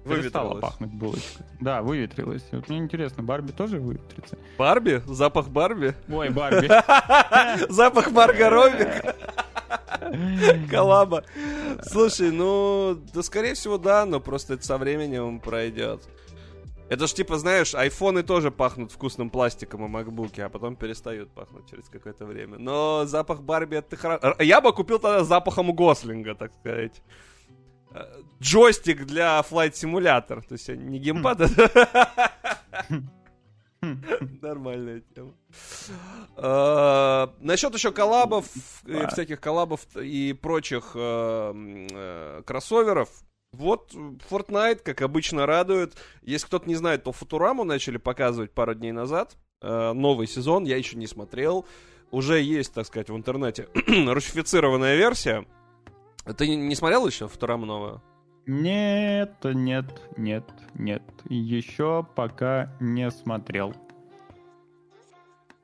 перестала 0.05 0.49
Выветрилась. 0.55 0.61
пахнуть 0.61 0.91
булочкой. 0.93 1.47
Да, 1.61 1.83
выветрилась. 1.83 2.45
Вот 2.51 2.69
мне 2.69 2.79
интересно, 2.79 3.23
Барби 3.23 3.53
тоже 3.53 3.79
выветрится? 3.79 4.37
Барби? 4.59 5.03
Запах 5.07 5.49
Барби? 5.49 5.95
Ой, 6.13 6.31
Барби. 6.31 6.67
Запах 7.73 8.11
Марго 8.11 8.51
Робби? 8.51 8.89
Коллаба. 10.71 11.25
Слушай, 11.83 12.31
ну, 12.31 13.01
да 13.13 13.23
скорее 13.23 13.55
всего, 13.55 13.79
да, 13.79 14.07
но 14.07 14.21
просто 14.21 14.55
это 14.55 14.65
со 14.65 14.79
временем 14.79 15.41
пройдет. 15.41 16.03
Это 16.91 17.07
ж 17.07 17.15
типа, 17.15 17.39
знаешь, 17.39 17.75
айфоны 17.75 18.23
тоже 18.23 18.51
пахнут 18.51 18.93
вкусным 18.93 19.31
пластиком 19.31 19.87
и 19.87 19.89
макбуки, 19.89 20.41
а 20.43 20.49
потом 20.51 20.77
перестают 20.77 21.31
пахнуть 21.33 21.69
через 21.71 21.89
какое-то 21.89 22.27
время. 22.27 22.59
Но 22.59 23.07
запах 23.07 23.43
Барби 23.43 23.79
это 23.79 23.97
хорошо. 23.97 24.37
Я 24.39 24.61
бы 24.61 24.73
купил 24.73 24.99
тогда 24.99 25.25
запахом 25.25 25.75
Гослинга, 25.75 26.35
так 26.35 26.53
сказать. 26.53 27.03
Э, 27.95 28.05
Джойстик 28.41 29.07
для 29.07 29.41
Flight 29.41 29.73
Simulator. 29.73 30.43
То 30.47 30.53
есть 30.53 30.69
не 30.69 30.99
геймпад, 30.99 31.41
Нормальная 34.43 35.03
тема. 35.15 35.33
Э, 36.37 37.27
Насчет 37.41 37.75
еще 37.75 37.93
коллабов, 37.93 38.47
э, 38.87 39.07
всяких 39.09 39.41
коллабов 39.41 39.81
и 39.97 40.33
прочих 40.33 40.93
э, 40.95 41.53
э, 41.93 42.43
кроссоверов. 42.47 43.09
Вот 43.53 43.93
Fortnite, 44.31 44.81
как 44.83 45.03
обычно, 45.03 45.47
радует. 45.47 45.95
Если 46.23 46.47
кто-то 46.47 46.69
не 46.69 46.75
знает, 46.75 47.05
то 47.05 47.13
Футураму 47.13 47.65
начали 47.65 47.99
показывать 47.99 48.51
пару 48.51 48.75
дней 48.75 48.93
назад. 48.93 49.37
Новый 49.63 50.27
сезон, 50.27 50.65
я 50.65 50.77
еще 50.77 50.97
не 50.97 51.07
смотрел. 51.07 51.65
Уже 52.11 52.41
есть, 52.41 52.75
так 52.75 52.85
сказать, 52.87 53.09
в 53.11 53.17
интернете 53.17 53.69
русифицированная 53.87 54.97
версия. 54.97 55.47
Ты 56.37 56.49
не- 56.49 56.57
не 56.57 56.75
смотрел 56.75 57.07
еще 57.07 57.29
Футураму 57.29 57.65
новую? 57.65 58.03
Нет, 58.47 59.37
нет, 59.45 59.87
нет, 60.17 60.45
нет. 60.75 61.03
Еще 61.29 62.07
пока 62.15 62.73
не 62.81 63.11
смотрел. 63.11 63.75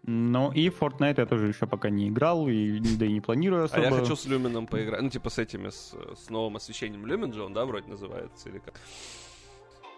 Ну 0.04 0.50
и 0.50 0.68
Fortnite 0.70 1.16
я 1.18 1.26
тоже 1.26 1.48
еще 1.48 1.66
пока 1.66 1.90
не 1.90 2.08
играл, 2.08 2.48
и 2.48 2.80
да 2.96 3.04
и 3.04 3.12
не 3.12 3.20
планирую 3.20 3.62
А 3.62 3.64
особо. 3.66 3.82
я 3.82 3.90
хочу 3.90 4.16
с 4.16 4.24
Люмином 4.24 4.66
поиграть. 4.66 5.02
Ну, 5.02 5.10
типа 5.10 5.28
с 5.28 5.38
этими, 5.38 5.68
с, 5.68 5.94
с 6.16 6.30
новым 6.30 6.56
освещением 6.56 7.06
Люмин 7.06 7.32
же 7.34 7.42
он, 7.42 7.52
да, 7.52 7.66
вроде 7.66 7.86
называется, 7.88 8.48
или 8.48 8.58
как? 8.58 8.80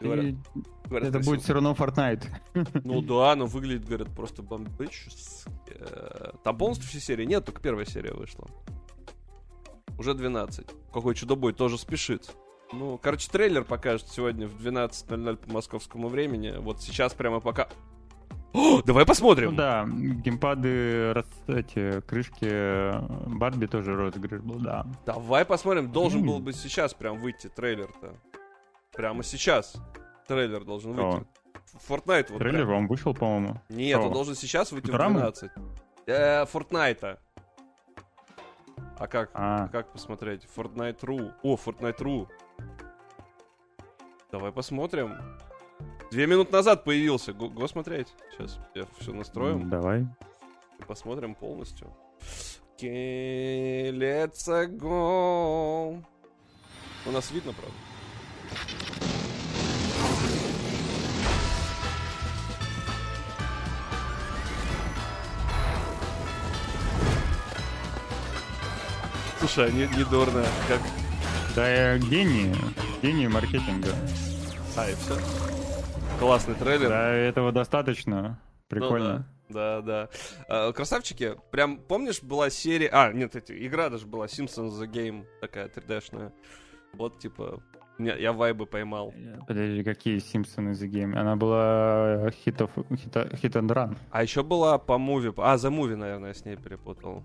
И 0.00 0.04
Говорят- 0.04 0.34
говорят, 0.86 1.08
это 1.08 1.12
красиво. 1.18 1.32
будет 1.34 1.44
все 1.44 1.52
равно 1.54 1.72
Fortnite. 1.74 2.24
Ну 2.82 3.00
да, 3.00 3.36
но 3.36 3.46
выглядит, 3.46 3.86
говорят, 3.86 4.08
просто 4.14 4.42
бомбически. 4.42 5.46
Там 6.42 6.58
полностью 6.58 6.88
все 6.88 6.98
серии? 6.98 7.24
Нет, 7.24 7.44
только 7.44 7.62
первая 7.62 7.84
серия 7.86 8.12
вышла. 8.12 8.48
Уже 9.98 10.14
12. 10.14 10.66
Какой 10.92 11.14
чудо-бой 11.14 11.52
тоже 11.52 11.78
спешит. 11.78 12.34
Ну, 12.72 12.98
короче, 12.98 13.28
трейлер 13.30 13.64
покажет 13.64 14.08
сегодня 14.08 14.46
в 14.48 14.54
12.00 14.54 15.36
по 15.36 15.52
московскому 15.52 16.08
времени. 16.08 16.54
Вот 16.58 16.80
сейчас 16.80 17.12
прямо 17.14 17.40
пока... 17.40 17.68
О, 18.54 18.82
давай 18.82 19.06
посмотрим! 19.06 19.52
Ну 19.52 19.56
да, 19.56 19.86
геймпады, 19.86 21.14
эти 21.48 22.00
крышки 22.02 22.44
э, 22.44 23.00
Барби 23.26 23.64
тоже 23.66 23.94
розыгрыш 23.96 24.42
был, 24.42 24.58
да. 24.58 24.86
Давай 25.06 25.46
посмотрим. 25.46 25.90
Должен 25.90 26.26
был 26.26 26.38
бы 26.38 26.52
сейчас 26.52 26.92
прям 26.92 27.18
выйти 27.18 27.48
трейлер-то. 27.48 28.14
Прямо 28.94 29.22
сейчас. 29.22 29.76
Трейлер 30.28 30.64
должен 30.64 30.92
выйти. 30.92 31.26
Fortnite 31.88 32.26
вот 32.30 32.38
Трейлер 32.38 32.66
прям. 32.66 32.68
вам 32.68 32.86
вышел, 32.88 33.14
по-моему. 33.14 33.60
Нет, 33.70 33.98
он 33.98 34.10
О. 34.10 34.14
должен 34.14 34.34
сейчас 34.34 34.70
выйти 34.72 34.88
в 34.88 34.92
Драмы? 34.92 35.20
12. 35.20 35.50
Э, 36.06 36.44
Fortnite. 36.44 37.18
А 38.98 39.06
как? 39.06 39.30
А, 39.32 39.68
Как 39.68 39.90
посмотреть? 39.92 40.46
Fortnite.ru. 40.54 41.32
О, 41.42 41.56
Fortnite.ru. 41.56 42.28
Давай 44.32 44.50
посмотрим. 44.50 45.14
Две 46.10 46.26
минуты 46.26 46.52
назад 46.52 46.84
появился. 46.84 47.34
Го, 47.34 47.50
го 47.50 47.68
смотреть. 47.68 48.08
Сейчас 48.30 48.58
я 48.74 48.86
все 48.98 49.12
настроим 49.12 49.68
давай. 49.68 50.06
и 50.78 50.82
посмотрим 50.84 51.34
полностью. 51.34 51.94
Okay, 52.78 53.90
let's 53.90 54.48
go. 54.78 56.02
У 57.04 57.10
нас 57.10 57.30
видно, 57.30 57.52
правда? 57.52 57.76
Слушай, 69.40 69.72
не, 69.72 69.86
не 69.94 70.04
дурно. 70.04 70.42
Как... 70.68 70.80
Да 71.54 71.68
я 71.68 71.98
гений, 71.98 72.54
гений 73.02 73.28
маркетинга. 73.28 73.90
А, 74.76 74.88
и 74.88 74.94
все. 74.94 75.14
Классный 76.18 76.54
трейлер. 76.54 76.88
Да, 76.88 77.10
этого 77.12 77.52
достаточно. 77.52 78.22
Ну 78.22 78.36
Прикольно. 78.68 79.26
да, 79.50 79.82
да, 79.82 80.08
да. 80.08 80.08
А, 80.48 80.72
красавчики, 80.72 81.36
прям, 81.50 81.76
помнишь, 81.76 82.22
была 82.22 82.48
серия... 82.48 82.88
А, 82.90 83.12
нет, 83.12 83.36
эти, 83.36 83.52
игра 83.66 83.90
даже 83.90 84.06
была, 84.06 84.26
Simpsons 84.26 84.70
The 84.80 84.86
Game, 84.90 85.26
такая 85.42 85.68
3D-шная. 85.68 86.32
Вот, 86.94 87.18
типа, 87.18 87.62
меня- 87.98 88.16
я 88.16 88.32
вайбы 88.32 88.64
поймал. 88.64 89.12
Подожди, 89.46 89.84
какие 89.84 90.18
Симпсоны 90.20 90.70
The 90.70 90.88
Game? 90.88 91.14
Она 91.18 91.36
была 91.36 92.30
хитов, 92.30 92.70
хита, 92.96 93.24
hit 93.24 93.52
and 93.52 93.68
run. 93.68 93.98
А 94.10 94.22
еще 94.22 94.42
была 94.42 94.78
по 94.78 94.96
муви... 94.96 95.32
А, 95.36 95.58
за 95.58 95.70
муви, 95.70 95.96
наверное, 95.96 96.28
я 96.28 96.34
с 96.34 96.46
ней 96.46 96.56
перепутал. 96.56 97.24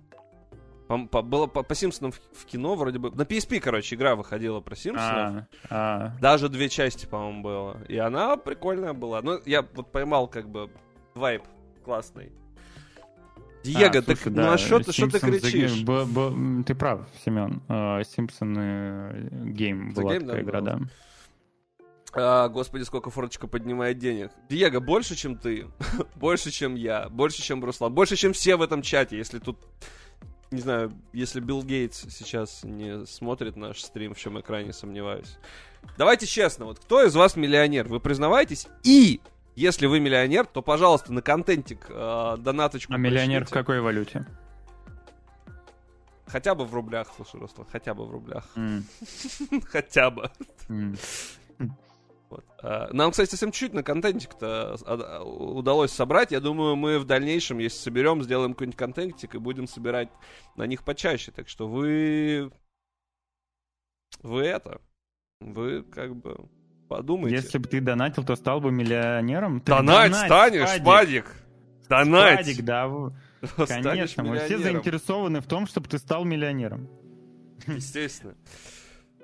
По, 0.87 1.05
по- 1.05 1.21
было 1.21 1.47
по, 1.47 1.63
по 1.63 1.75
Симпсонам 1.75 2.11
в, 2.13 2.19
в 2.33 2.45
кино 2.45 2.75
вроде 2.75 2.97
бы... 2.99 3.11
На 3.11 3.23
PSP, 3.23 3.59
короче, 3.59 3.95
игра 3.95 4.15
выходила 4.15 4.61
про 4.61 4.75
Симпсонов. 4.75 5.45
А, 5.69 6.13
а. 6.13 6.17
Даже 6.21 6.47
две 6.49 6.69
части, 6.69 7.05
по-моему, 7.05 7.41
было. 7.43 7.77
И 7.89 7.97
она 7.97 8.37
прикольная 8.37 8.93
была. 8.93 9.21
Ну, 9.21 9.39
я 9.45 9.63
вот 9.73 9.91
поймал, 9.91 10.27
как 10.27 10.49
бы, 10.49 10.69
вайб 11.13 11.43
классный. 11.83 12.31
Диего, 13.63 13.87
А, 13.87 14.01
так, 14.01 14.03
слушай, 14.17 14.29
ну 14.29 14.35
да, 14.35 14.53
а 14.53 14.57
что 14.57 14.79
ты, 14.79 14.93
что 14.93 15.09
ты 15.09 15.19
кричишь? 15.19 15.83
Б- 15.83 16.05
б- 16.05 16.63
ты 16.63 16.73
прав, 16.73 17.01
Семен. 17.25 17.61
А, 17.67 18.01
Симпсоны 18.03 19.29
Гейм 19.51 19.93
была 19.93 20.15
Game, 20.15 20.19
такая 20.21 20.35
да, 20.35 20.41
игра, 20.41 20.61
да. 20.61 20.79
А, 22.13 22.47
господи, 22.47 22.83
сколько 22.83 23.09
форочка 23.09 23.47
поднимает 23.47 23.97
денег. 23.97 24.31
Диего, 24.49 24.79
больше, 24.79 25.15
чем 25.15 25.37
ты, 25.37 25.67
больше, 26.15 26.49
чем 26.51 26.75
я, 26.75 27.09
больше, 27.09 27.41
чем 27.41 27.63
Руслан, 27.63 27.93
больше, 27.93 28.15
чем 28.15 28.31
все 28.31 28.55
в 28.55 28.61
этом 28.61 28.81
чате, 28.81 29.17
если 29.17 29.39
тут, 29.39 29.57
не 30.51 30.61
знаю, 30.61 30.91
если 31.13 31.39
Билл 31.39 31.63
Гейтс 31.63 32.05
сейчас 32.09 32.63
не 32.63 33.05
смотрит 33.05 33.55
наш 33.55 33.81
стрим, 33.81 34.13
в 34.13 34.17
чем 34.19 34.37
я 34.37 34.41
крайне 34.41 34.73
сомневаюсь. 34.73 35.37
Давайте 35.97 36.25
честно, 36.25 36.65
вот 36.65 36.79
кто 36.79 37.03
из 37.03 37.15
вас 37.15 37.35
миллионер? 37.35 37.87
Вы 37.87 37.99
признаваетесь? 37.99 38.67
И 38.83 39.19
если 39.55 39.85
вы 39.87 39.99
миллионер, 39.99 40.45
то, 40.45 40.61
пожалуйста, 40.61 41.13
на 41.13 41.21
контентик 41.21 41.85
э, 41.89 42.35
донаточку 42.39 42.93
А 42.93 42.97
миллионер 42.97 43.41
в 43.41 43.49
пришлите. 43.49 43.53
какой 43.53 43.81
валюте? 43.81 44.25
Хотя 46.27 46.55
бы 46.55 46.65
в 46.65 46.73
рублях, 46.73 47.07
слушай, 47.15 47.39
Руслан, 47.39 47.65
хотя 47.71 47.93
бы 47.93 48.05
в 48.05 48.11
рублях. 48.11 48.45
Хотя 49.71 50.09
бы. 50.11 50.29
Вот. 52.29 52.45
А, 52.61 52.89
Нам, 52.91 53.11
кстати, 53.11 53.29
совсем 53.29 53.51
чуть 53.51 53.73
на 53.73 53.83
контентик-то 53.83 54.77
а, 54.85 55.23
удалось 55.23 55.91
собрать. 55.91 56.31
Я 56.31 56.39
думаю, 56.39 56.75
мы 56.75 56.99
в 56.99 57.05
дальнейшем, 57.05 57.59
если 57.59 57.77
соберем, 57.77 58.23
сделаем 58.23 58.53
какой-нибудь 58.53 58.77
контентик 58.77 59.35
и 59.35 59.39
будем 59.39 59.67
собирать 59.67 60.09
на 60.55 60.65
них 60.65 60.83
почаще. 60.83 61.31
Так 61.31 61.47
что 61.47 61.67
вы... 61.67 62.51
Вы 64.21 64.45
это... 64.45 64.81
Вы 65.39 65.83
как 65.83 66.15
бы 66.15 66.49
подумайте. 66.89 67.35
Если 67.35 67.57
бы 67.59 67.67
ты 67.67 67.79
донатил, 67.79 68.23
то 68.23 68.35
стал 68.35 68.59
бы 68.59 68.71
миллионером? 68.71 69.61
Так 69.61 69.77
Донать 69.77 70.11
донать, 70.11 70.25
станешь, 70.25 70.69
Спадик. 70.69 70.83
Спадик! 70.83 71.35
Донать! 71.89 72.45
Спадик, 72.45 72.65
да. 72.65 72.87
Конечно, 73.67 74.23
мы 74.23 74.39
все 74.39 74.57
заинтересованы 74.57 75.41
в 75.41 75.45
том, 75.45 75.67
чтобы 75.67 75.87
ты 75.87 75.97
стал 75.99 76.25
миллионером. 76.25 76.89
Естественно. 77.67 78.35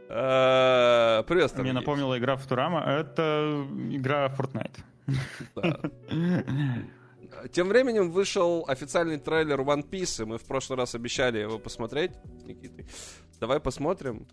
А, 0.10 1.24
Привет, 1.24 1.58
Мне 1.58 1.74
напомнила 1.74 2.18
игра 2.18 2.36
Футурама. 2.36 2.84
Это 2.84 3.66
игра 3.90 4.28
Fortnite. 4.28 4.80
Тем 7.52 7.68
временем 7.68 8.12
вышел 8.12 8.64
официальный 8.68 9.18
трейлер 9.18 9.60
One 9.62 9.88
Piece, 9.90 10.24
и 10.24 10.26
мы 10.26 10.38
в 10.38 10.46
прошлый 10.46 10.78
раз 10.78 10.96
обещали 10.96 11.40
его 11.40 11.60
посмотреть 11.60 12.12
с 12.40 12.44
Никитой. 12.46 12.86
Давай 13.40 13.60
посмотрим 13.60 14.28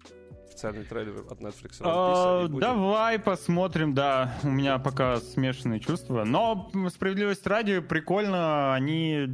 официальный 0.47 0.85
трейлер 0.85 1.25
от 1.31 1.41
Netflix. 1.41 1.81
One 1.81 1.85
Piece, 1.85 1.85
А, 1.85 2.49
Давай 2.49 3.19
посмотрим, 3.19 3.95
да. 3.95 4.35
У 4.43 4.49
меня 4.49 4.79
пока 4.79 5.19
смешанные 5.21 5.81
чувства. 5.81 6.25
Но 6.25 6.71
справедливость 6.91 7.47
ради, 7.47 7.81
прикольно, 7.81 8.75
они... 8.75 9.29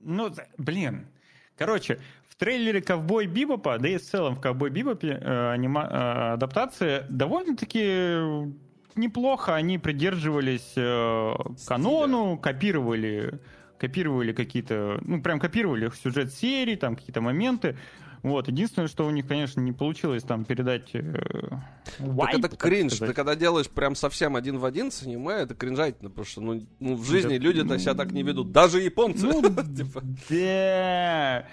Ну, 0.00 0.32
блин. 0.58 1.08
Короче, 1.56 2.00
трейлере 2.42 2.82
Ковбой 2.82 3.26
Бибопа, 3.26 3.78
да 3.78 3.88
и 3.88 3.98
в 3.98 4.02
целом 4.02 4.34
в 4.34 4.40
Ковбой 4.40 4.70
Бибопе 4.70 5.16
э, 5.20 5.54
анима- 5.54 5.88
э, 5.88 6.32
адаптация 6.32 7.06
довольно-таки 7.08 8.50
неплохо 8.96 9.54
они 9.54 9.78
придерживались 9.78 10.72
э, 10.74 11.34
канону, 11.68 12.36
копировали 12.38 13.38
копировали 13.78 14.32
какие-то, 14.32 14.98
ну, 15.02 15.20
прям 15.22 15.38
копировали 15.40 15.90
сюжет 16.00 16.32
серии, 16.32 16.76
там 16.76 16.94
какие-то 16.96 17.20
моменты. 17.20 17.76
Вот, 18.22 18.46
единственное, 18.46 18.86
что 18.86 19.04
у 19.06 19.10
них, 19.10 19.26
конечно, 19.26 19.60
не 19.60 19.72
получилось 19.72 20.22
там 20.22 20.44
передать 20.44 20.90
э, 20.94 21.02
Так 21.02 21.60
вайб, 21.98 22.38
это 22.38 22.48
так 22.48 22.58
кринж. 22.60 22.94
сказать. 22.94 23.10
Ты 23.10 23.14
когда 23.16 23.34
делаешь 23.36 23.68
прям 23.68 23.96
совсем 23.96 24.36
один 24.36 24.58
в 24.58 24.64
один 24.64 24.90
с 24.92 25.02
аниме, 25.02 25.32
это 25.34 25.54
кринжательно, 25.54 26.10
потому 26.10 26.26
что 26.26 26.40
ну, 26.40 26.62
ну, 26.78 26.94
в 26.94 27.04
жизни 27.04 27.38
Да, 27.38 27.44
люди-то 27.44 27.66
ну, 27.66 27.78
себя 27.78 27.94
так 27.94 28.12
не 28.12 28.22
ведут. 28.22 28.52
Даже 28.52 28.80
японцы. 28.80 29.26
Ну, 29.26 29.42
Типа, 29.76 30.02
Да. 30.30 31.46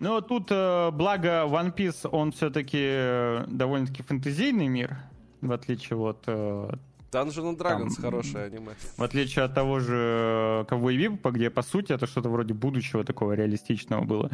Ну, 0.00 0.20
тут, 0.20 0.48
э, 0.50 0.90
благо, 0.90 1.44
One 1.46 1.74
Piece, 1.74 2.08
он 2.08 2.32
все-таки 2.32 3.46
довольно-таки 3.48 4.02
фэнтезийный 4.02 4.68
мир, 4.68 4.96
в 5.40 5.52
отличие 5.52 5.98
от 5.98 6.24
э, 6.26 6.70
Dungeons 7.12 7.56
and 7.56 7.58
Dragons 7.58 7.94
Там, 7.94 8.02
хорошее 8.02 8.46
аниме. 8.46 8.72
В 8.96 9.02
отличие 9.02 9.44
от 9.44 9.54
того 9.54 9.80
же 9.80 10.66
Ковбой 10.68 10.96
Бибопа, 10.96 11.30
где, 11.30 11.50
по 11.50 11.62
сути, 11.62 11.92
это 11.92 12.06
что-то 12.06 12.28
вроде 12.28 12.54
будущего 12.54 13.04
такого 13.04 13.32
реалистичного 13.32 14.04
было. 14.04 14.30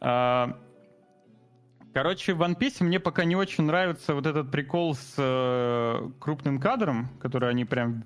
А, 0.00 0.58
Короче, 1.92 2.34
в 2.34 2.42
One 2.42 2.56
Piece 2.56 2.84
мне 2.84 3.00
пока 3.00 3.24
не 3.24 3.34
очень 3.34 3.64
нравится 3.64 4.14
вот 4.14 4.24
этот 4.24 4.50
прикол 4.50 4.94
с 4.94 5.14
э, 5.16 6.10
крупным 6.20 6.60
кадром, 6.60 7.08
который 7.20 7.50
они 7.50 7.64
прям... 7.64 8.04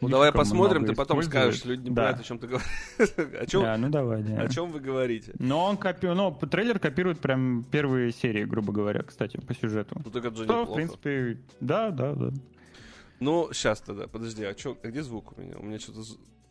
Ну 0.00 0.08
давай 0.08 0.30
посмотрим, 0.32 0.84
ты 0.84 0.94
потом 0.94 1.22
скажешь, 1.22 1.64
люди 1.64 1.84
не 1.88 1.90
Да. 1.90 2.02
понимают, 2.02 2.20
о 2.20 2.22
чем 2.24 2.38
ты 2.38 2.46
говоришь. 2.48 2.68
О 3.40 3.46
чем, 3.46 3.62
Да, 3.62 3.76
ну 3.78 3.88
давай, 3.88 4.22
да. 4.22 4.42
о 4.42 4.48
чем 4.48 4.70
вы 4.70 4.80
говорите? 4.80 5.32
Но 5.38 5.64
он 5.64 5.76
копи... 5.78 6.06
ну, 6.08 6.30
трейлер 6.32 6.78
копирует 6.78 7.20
прям 7.20 7.64
первые 7.64 8.12
серии, 8.12 8.44
грубо 8.44 8.72
говоря, 8.72 9.02
кстати, 9.02 9.38
по 9.38 9.54
сюжету. 9.54 10.00
Ну 10.04 10.10
так 10.10 10.24
это 10.24 10.36
же 10.36 10.44
Что, 10.44 10.64
в 10.66 10.74
принципе, 10.74 11.38
да, 11.60 11.90
да, 11.90 12.12
да. 12.14 12.30
Ну, 13.20 13.48
сейчас 13.52 13.80
тогда, 13.80 14.06
подожди, 14.06 14.44
а 14.44 14.52
чё, 14.52 14.76
а 14.82 14.88
где 14.88 15.02
звук 15.02 15.32
у 15.38 15.40
меня? 15.40 15.56
У 15.58 15.62
меня 15.64 15.78
что-то... 15.78 16.00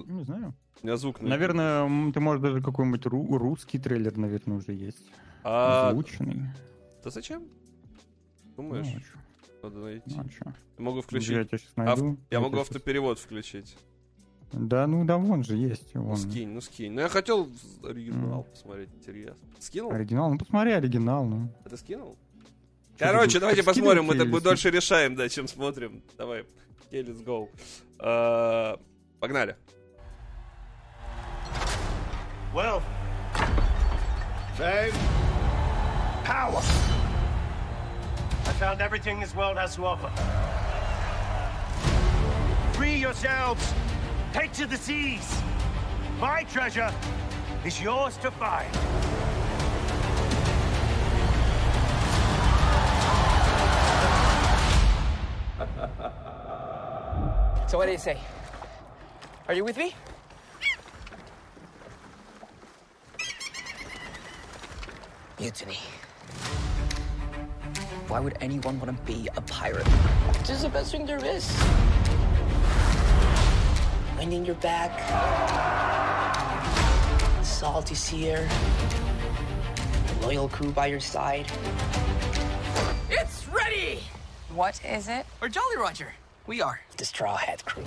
Не 0.05 0.23
знаю. 0.23 0.55
У 0.81 0.88
меня 0.88 0.97
звук... 0.97 1.22
на- 1.22 1.30
Наверное, 1.30 2.11
ты 2.11 2.19
можешь 2.19 2.41
даже 2.41 2.61
какой-нибудь 2.61 3.05
ру- 3.05 3.38
русский 3.38 3.77
трейлер, 3.77 4.17
наверное, 4.17 4.57
уже 4.57 4.73
есть. 4.73 4.97
А, 5.43 5.89
Озвученный. 5.89 6.41
да 7.03 7.11
зачем? 7.11 7.43
Ну, 8.57 8.63
Думаешь, 8.63 8.88
а 8.88 8.99
чё? 8.99 9.19
Надо 9.65 9.79
найти? 9.79 10.15
Ну, 10.15 10.23
а? 10.45 10.53
Я 10.77 10.83
могу 10.83 10.97
Я 10.97 11.01
включить... 11.03 11.49
тебя 11.49 11.57
сейчас 11.57 11.71
Ав- 11.75 11.99
найду. 12.01 12.17
Я 12.29 12.37
Я 12.37 12.39
могу 12.39 12.59
автоперевод 12.59 13.19
включить. 13.19 13.75
Да, 14.51 14.87
ну 14.87 15.03
да, 15.05 15.17
вон 15.17 15.43
же 15.43 15.55
есть. 15.57 15.93
Ну, 15.93 16.03
Вон. 16.03 16.17
скинь, 16.17 16.49
ну 16.49 16.61
скинь. 16.61 16.93
Ну 16.93 17.01
я 17.01 17.09
хотел 17.09 17.49
оригинал 17.83 18.43
посмотреть, 18.43 18.89
интересно. 18.95 19.35
Скинул? 19.59 19.91
Оригинал. 19.91 20.31
Ну 20.31 20.37
посмотри 20.37 20.71
оригинал, 20.71 21.25
ну. 21.25 21.49
Это 21.65 21.75
скинул? 21.77 22.17
Что, 22.95 23.05
Короче, 23.05 23.33
ты 23.33 23.39
давайте 23.41 23.63
посмотрим, 23.63 24.05
мы 24.05 24.15
так 24.15 24.27
мы 24.27 24.39
дольше 24.39 24.69
решаем, 24.69 25.15
да, 25.15 25.27
чем 25.27 25.47
смотрим. 25.49 26.01
Давай, 26.17 26.45
окей, 26.87 27.03
let's 27.03 27.25
go. 27.25 27.49
А, 27.99 28.79
Погнали. 29.19 29.57
Well, 32.53 32.81
fame, 34.57 34.93
power. 36.25 36.61
I 38.45 38.53
found 38.53 38.81
everything 38.81 39.19
this 39.19 39.35
world 39.35 39.57
has 39.57 39.76
to 39.76 39.85
offer. 39.85 40.09
Free 42.77 42.95
yourselves. 42.95 43.73
Take 44.34 44.53
to 44.53 44.65
the 44.65 44.77
seas. 44.77 45.41
My 46.19 46.43
treasure 46.43 46.93
is 47.65 47.81
yours 47.81 48.17
to 48.17 48.31
find. 48.31 48.72
So 57.67 57.80
what 57.80 57.88
do 57.88 57.91
you 57.91 57.97
say? 57.97 58.17
Are 59.47 59.53
you 59.55 59.65
with 59.65 59.76
me? 59.76 59.95
Mutiny. 65.39 65.80
Why 68.07 68.19
would 68.19 68.38
anyone 68.40 68.80
want 68.80 68.95
to 68.95 69.03
be 69.11 69.27
a 69.36 69.41
pirate? 69.41 69.88
This 70.41 70.52
is 70.52 70.61
the 70.61 70.69
best 70.69 70.91
thing 70.91 71.07
there 71.07 71.23
is. 71.26 71.52
Wind 74.18 74.32
in 74.32 74.45
your 74.45 74.56
back. 74.56 74.94
Salty 77.44 77.95
sea 77.95 78.30
air. 78.30 78.48
A 80.07 80.26
loyal 80.26 80.48
crew 80.48 80.72
by 80.72 80.86
your 80.86 80.99
side. 80.99 81.52
It's 83.10 83.48
ready! 83.48 84.02
What 84.53 84.80
is 84.86 85.10
it? 85.10 85.26
Or 85.41 85.49
Jolly 85.49 85.77
Roger. 85.77 86.14
We 86.45 86.61
are 86.61 86.80
the 86.98 87.06
Straw 87.06 87.36
Hat 87.36 87.65
Crew. 87.65 87.84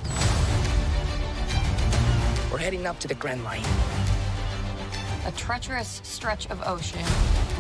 We're 2.51 2.59
heading 2.59 2.87
up 2.87 2.99
to 3.01 3.09
the 3.09 3.15
Grand 3.15 3.45
Line. 3.45 3.63
A 5.27 5.33
treacherous 5.33 6.01
stretch 6.03 6.51
of 6.51 6.61
ocean 6.67 7.05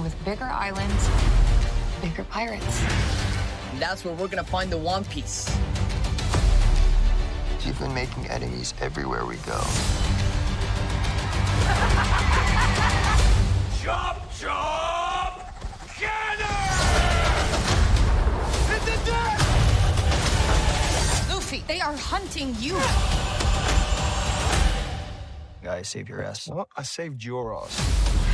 with 0.03 0.17
bigger 0.25 0.45
islands, 0.45 1.09
bigger 2.01 2.25
pirates. 2.25 2.83
And 3.73 3.81
that's 3.81 4.05
where 4.05 4.15
we're 4.15 4.29
gonna 4.29 4.45
find 4.45 4.71
the 4.71 4.79
One 4.79 5.05
Piece. 5.05 5.49
You've 7.65 7.79
been 7.79 7.95
making 7.95 8.27
enemies 8.29 8.75
everywhere 8.81 9.25
we 9.27 9.37
go. 9.37 9.61
Chop, 13.83 14.31
chop! 14.39 15.55
Cannon! 15.97 16.47
In 18.75 18.81
the 18.85 18.99
dead! 19.07 19.39
Luffy, 21.29 21.63
they 21.67 21.81
are 21.81 21.97
hunting 21.97 22.55
you. 22.59 22.79
Guy, 25.63 25.83
save 25.83 26.09
your 26.09 26.23
ass. 26.23 26.49
What? 26.49 26.69
I 26.77 26.83
saved 26.83 27.25
your 27.25 27.55
ass. 27.55 28.28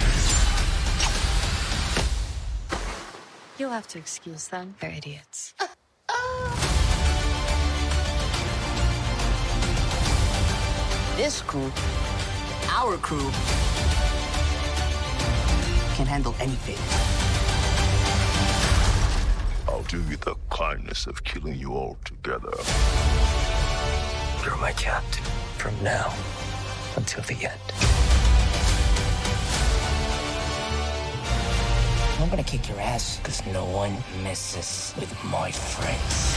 You'll 3.56 3.70
have 3.70 3.86
to 3.88 3.98
excuse 3.98 4.48
them. 4.48 4.74
They're 4.80 4.90
idiots. 4.90 5.54
This 11.16 11.40
crew, 11.42 11.70
our 12.68 12.96
crew, 12.96 13.30
can 15.94 16.06
handle 16.06 16.34
anything. 16.40 16.76
I'll 19.68 19.84
do 19.84 20.02
you 20.10 20.16
the 20.16 20.34
kindness 20.50 21.06
of 21.06 21.22
killing 21.22 21.54
you 21.54 21.74
all 21.74 21.96
together. 22.04 22.52
You're 24.42 24.56
my 24.56 24.72
captain 24.72 25.24
from 25.58 25.80
now 25.80 26.12
until 26.96 27.22
the 27.22 27.46
end. 27.46 27.73
I'm 32.20 32.30
gonna 32.30 32.44
kick 32.44 32.68
your 32.68 32.80
ass 32.80 33.18
because 33.18 33.44
no 33.46 33.64
one 33.64 33.96
messes 34.22 34.94
with 34.98 35.12
my 35.24 35.50
friends. 35.50 36.34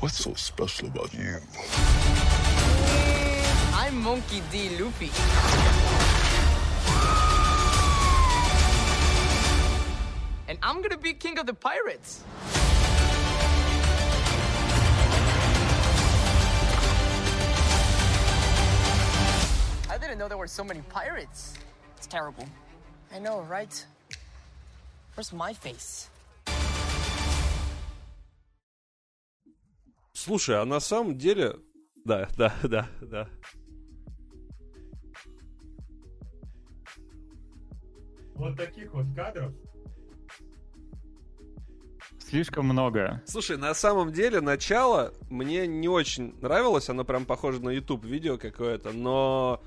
What's 0.00 0.18
so 0.18 0.34
special 0.34 0.88
about 0.88 1.12
you? 1.12 1.38
I'm 3.74 4.00
Monkey 4.02 4.42
D. 4.50 4.78
Luffy. 4.78 5.10
And 10.48 10.58
I'm 10.62 10.82
gonna 10.82 10.96
be 10.98 11.14
king 11.14 11.38
of 11.38 11.46
the 11.46 11.54
pirates. 11.54 12.22
Didn't 20.12 20.20
know 20.20 20.28
there 20.28 20.36
were 20.36 20.46
so 20.46 20.62
many 20.62 20.82
pirates. 20.90 21.54
It's 21.96 22.06
terrible. 22.06 22.46
I 23.14 23.18
know, 23.18 23.40
right? 23.48 23.74
Where's 25.14 25.32
my 25.32 25.54
face? 25.54 26.10
Слушай, 30.12 30.60
а 30.60 30.66
на 30.66 30.80
самом 30.80 31.16
деле... 31.16 31.56
Да, 32.04 32.28
да, 32.36 32.54
да, 32.62 32.88
да. 33.00 33.28
Вот 38.34 38.56
таких 38.56 38.92
вот 38.92 39.06
кадров 39.16 39.52
слишком 42.32 42.64
много. 42.64 43.20
Слушай, 43.26 43.58
на 43.58 43.74
самом 43.74 44.10
деле 44.10 44.40
начало 44.40 45.12
мне 45.28 45.66
не 45.66 45.86
очень 45.86 46.34
нравилось, 46.40 46.88
оно 46.88 47.04
прям 47.04 47.26
похоже 47.26 47.60
на 47.60 47.68
YouTube 47.68 48.06
видео 48.06 48.38
какое-то, 48.38 48.92
но 48.92 49.62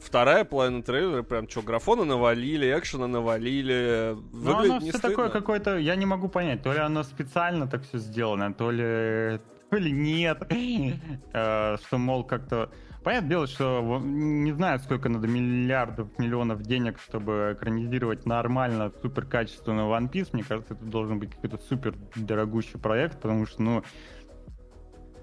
вторая 0.00 0.44
половина 0.44 0.82
трейлера 0.82 1.22
прям 1.22 1.48
что, 1.48 1.62
графона 1.62 2.04
навалили, 2.04 2.66
экшена 2.78 3.06
навалили, 3.06 4.16
Ну, 4.32 4.56
выглядит 4.56 4.70
оно 4.70 4.74
не 4.84 4.90
все 4.90 4.98
стыдно. 4.98 5.08
такое 5.10 5.28
какое-то, 5.30 5.76
я 5.76 5.96
не 5.96 6.06
могу 6.06 6.28
понять, 6.28 6.62
то 6.62 6.72
ли 6.72 6.78
оно 6.78 7.02
специально 7.02 7.66
так 7.66 7.82
все 7.82 7.98
сделано, 7.98 8.52
то 8.54 8.70
ли, 8.70 9.40
то 9.70 9.76
ли 9.76 9.90
нет. 9.92 10.42
Э, 11.32 11.76
Что, 11.76 11.98
мол, 11.98 12.24
как-то... 12.24 12.70
Понятное 13.04 13.30
дело, 13.30 13.46
что 13.46 14.00
не 14.04 14.52
знаю, 14.52 14.80
сколько 14.80 15.08
надо 15.08 15.28
миллиардов, 15.28 16.08
миллионов 16.18 16.62
денег, 16.62 16.98
чтобы 16.98 17.54
экранизировать 17.56 18.26
нормально, 18.26 18.92
супер 19.00 19.24
качественно 19.24 19.82
One 19.82 20.10
Piece. 20.10 20.30
Мне 20.32 20.42
кажется, 20.42 20.74
это 20.74 20.84
должен 20.84 21.18
быть 21.18 21.30
какой-то 21.30 21.58
супер 21.58 21.94
дорогущий 22.16 22.78
проект, 22.78 23.20
потому 23.20 23.46
что, 23.46 23.62
ну, 23.62 23.82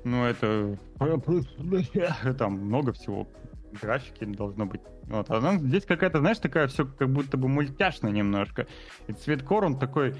ну 0.03 0.23
это 0.23 0.80
там 2.39 2.53
много 2.53 2.93
всего 2.93 3.27
графики 3.81 4.26
должно 4.26 4.65
быть. 4.65 4.81
Вот. 5.03 5.30
А 5.30 5.39
нам 5.39 5.60
здесь 5.60 5.85
какая-то, 5.85 6.19
знаешь, 6.19 6.39
такая 6.39 6.68
все 6.68 6.85
как 6.85 7.11
будто 7.11 7.38
бы 7.38 7.47
мультяшная 7.47 8.11
немножко. 8.11 8.68
И 9.07 9.14
цвет 9.14 9.43
кор, 9.43 9.65
он 9.65 9.80
такой... 9.80 10.15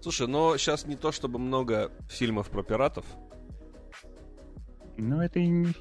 Слушай, 0.00 0.26
но 0.28 0.56
сейчас 0.56 0.86
не 0.86 0.96
то 0.96 1.12
чтобы 1.12 1.38
много 1.38 1.92
фильмов 2.08 2.48
про 2.50 2.62
пиратов. 2.62 3.04
Ну, 4.96 5.20
это 5.20 5.38
и 5.38 5.46
не... 5.46 5.72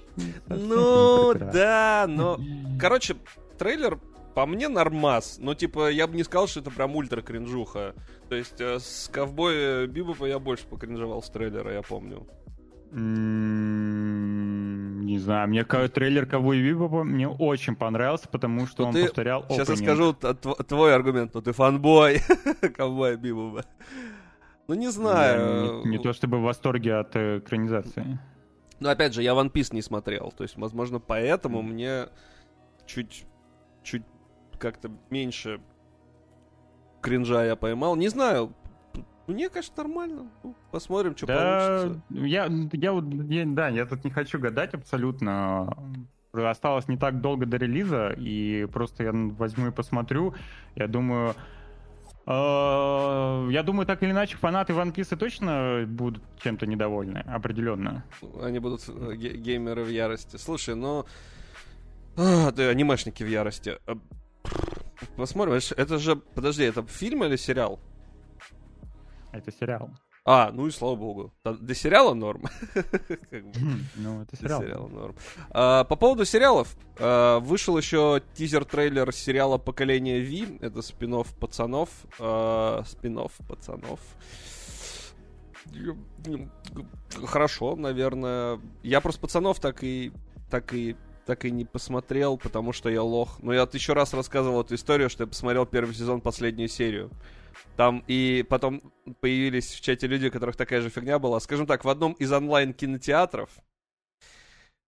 Ну, 0.47 1.33
да, 1.33 2.05
но... 2.07 2.39
Короче, 2.79 3.15
трейлер 3.57 3.99
по 4.35 4.45
мне 4.45 4.67
нормас. 4.69 5.37
Ну, 5.39 5.53
типа, 5.55 5.89
я 5.89 6.07
бы 6.07 6.15
не 6.15 6.23
сказал, 6.23 6.47
что 6.47 6.61
это 6.61 6.71
прям 6.71 6.95
ультра 6.95 7.21
кринжуха. 7.21 7.93
То 8.29 8.35
есть, 8.35 8.61
э, 8.61 8.79
с 8.79 9.09
ковбоя 9.11 9.87
Бибопа 9.87 10.25
я 10.25 10.39
больше 10.39 10.65
покринжевал 10.65 11.21
с 11.21 11.29
трейлера, 11.29 11.73
я 11.73 11.81
помню. 11.81 12.25
Не 15.09 15.17
знаю, 15.19 15.47
мне 15.49 15.63
трейлер 15.63 16.25
Ковбой 16.25 16.61
Бибопа 16.61 17.03
мне 17.03 17.27
очень 17.27 17.75
понравился, 17.75 18.27
потому 18.27 18.65
что 18.67 18.83
Ну, 18.83 18.87
он 18.89 18.93
ты- 18.95 19.05
повторял 19.05 19.45
Сейчас 19.49 19.69
я 19.69 19.75
скажу 19.75 20.13
твой 20.13 20.95
аргумент, 20.95 21.33
но 21.33 21.41
ты 21.41 21.51
фанбой 21.51 22.21
ковбоя 22.75 23.15
Бибопа. 23.15 23.65
Ну, 24.67 24.75
не 24.75 24.89
знаю. 24.91 25.83
не, 25.85 25.91
не 25.91 25.97
то 25.97 26.13
чтобы 26.13 26.37
в 26.39 26.43
восторге 26.43 26.95
от 26.95 27.15
экранизации. 27.15 28.19
Но 28.79 28.89
опять 28.89 29.13
же, 29.13 29.23
я 29.23 29.31
One 29.33 29.51
Piece 29.51 29.73
не 29.73 29.81
смотрел. 29.81 30.31
То 30.35 30.43
есть, 30.43 30.57
возможно, 30.57 30.99
поэтому 30.99 31.61
мне 31.61 32.07
чуть, 32.85 33.25
чуть 33.83 34.03
как-то 34.57 34.91
меньше 35.09 35.59
кринжа 37.01 37.45
я 37.45 37.55
поймал. 37.55 37.95
Не 37.95 38.09
знаю. 38.09 38.53
Мне, 39.29 39.47
конечно, 39.49 39.73
нормально. 39.77 40.27
Ну, 40.43 40.55
посмотрим, 40.71 41.15
что 41.15 41.27
да, 41.27 41.35
получится. 41.81 42.01
я, 42.09 42.49
я, 42.73 42.91
вот, 42.93 43.05
я- 43.29 43.45
да, 43.45 43.67
я 43.69 43.85
тут 43.85 44.03
не 44.03 44.09
хочу 44.09 44.39
гадать 44.39 44.73
абсолютно. 44.73 45.71
Осталось 46.33 46.87
не 46.87 46.97
так 46.97 47.21
долго 47.21 47.45
до 47.45 47.57
релиза, 47.57 48.09
и 48.17 48.65
просто 48.73 49.03
я 49.03 49.11
возьму 49.13 49.67
и 49.67 49.71
посмотрю. 49.71 50.33
Я 50.75 50.87
думаю, 50.87 51.35
э, 52.25 53.47
я 53.51 53.63
думаю, 53.63 53.85
так 53.85 54.01
или 54.03 54.11
иначе, 54.11 54.37
фанаты 54.37 54.73
One 54.73 54.93
Piece 54.93 55.15
точно 55.15 55.85
будут 55.87 56.23
чем-то 56.41 56.65
недовольны, 56.65 57.19
определенно. 57.27 58.03
Они 58.41 58.57
будут 58.59 58.81
э, 58.87 59.13
ге- 59.15 59.37
геймеры 59.37 59.83
в 59.83 59.89
ярости. 59.89 60.37
Слушай, 60.37 60.75
ну... 60.75 61.05
А, 62.17 62.51
да, 62.51 62.69
анимешники 62.69 63.23
в 63.23 63.27
ярости. 63.27 63.77
А, 63.87 63.97
Посмотрим. 65.17 65.53
Это 65.77 65.97
же... 65.99 66.15
Подожди, 66.15 66.63
это 66.63 66.83
фильм 66.83 67.23
или 67.23 67.35
сериал? 67.37 67.79
Это 69.31 69.51
сериал. 69.51 69.89
А, 70.25 70.51
ну 70.51 70.67
и 70.67 70.71
слава 70.71 70.95
богу. 70.95 71.33
До 71.43 71.73
сериала 71.73 72.13
норм. 72.13 72.43
Ну, 73.95 74.21
это 74.21 74.37
сериал. 74.37 74.61
сериала 74.61 74.87
норм. 74.87 75.15
А, 75.49 75.83
по 75.85 75.95
поводу 75.95 76.25
сериалов. 76.25 76.75
а, 76.99 77.39
вышел 77.39 77.77
еще 77.77 78.21
тизер-трейлер 78.35 79.11
сериала 79.13 79.57
«Поколение 79.57 80.19
Ви». 80.19 80.57
Это 80.61 80.81
спин 80.81 81.23
пацанов. 81.39 81.89
а, 82.19 82.83
спин 82.85 83.19
пацанов. 83.47 83.99
Хорошо, 87.25 87.75
наверное. 87.75 88.59
Я 88.83 89.01
просто 89.01 89.21
пацанов 89.21 89.59
так 89.59 89.83
и 89.83 90.11
так 90.49 90.73
и 90.73 90.95
так 91.25 91.45
и 91.45 91.51
не 91.51 91.63
посмотрел, 91.63 92.37
потому 92.37 92.73
что 92.73 92.89
я 92.89 93.03
лох. 93.03 93.39
Но 93.41 93.53
я 93.53 93.67
еще 93.71 93.93
раз 93.93 94.13
рассказывал 94.13 94.61
эту 94.61 94.75
историю, 94.75 95.09
что 95.09 95.23
я 95.23 95.27
посмотрел 95.27 95.65
первый 95.65 95.93
сезон, 95.93 96.21
последнюю 96.21 96.69
серию. 96.69 97.11
Там 97.75 98.03
и 98.07 98.45
потом 98.49 98.93
появились 99.21 99.73
в 99.73 99.81
чате 99.81 100.07
люди, 100.07 100.27
у 100.27 100.31
которых 100.31 100.55
такая 100.55 100.81
же 100.81 100.89
фигня 100.89 101.19
была. 101.19 101.39
Скажем 101.39 101.65
так, 101.65 101.85
в 101.85 101.89
одном 101.89 102.13
из 102.13 102.31
онлайн-кинотеатров 102.31 103.49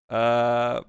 а, 0.10 0.84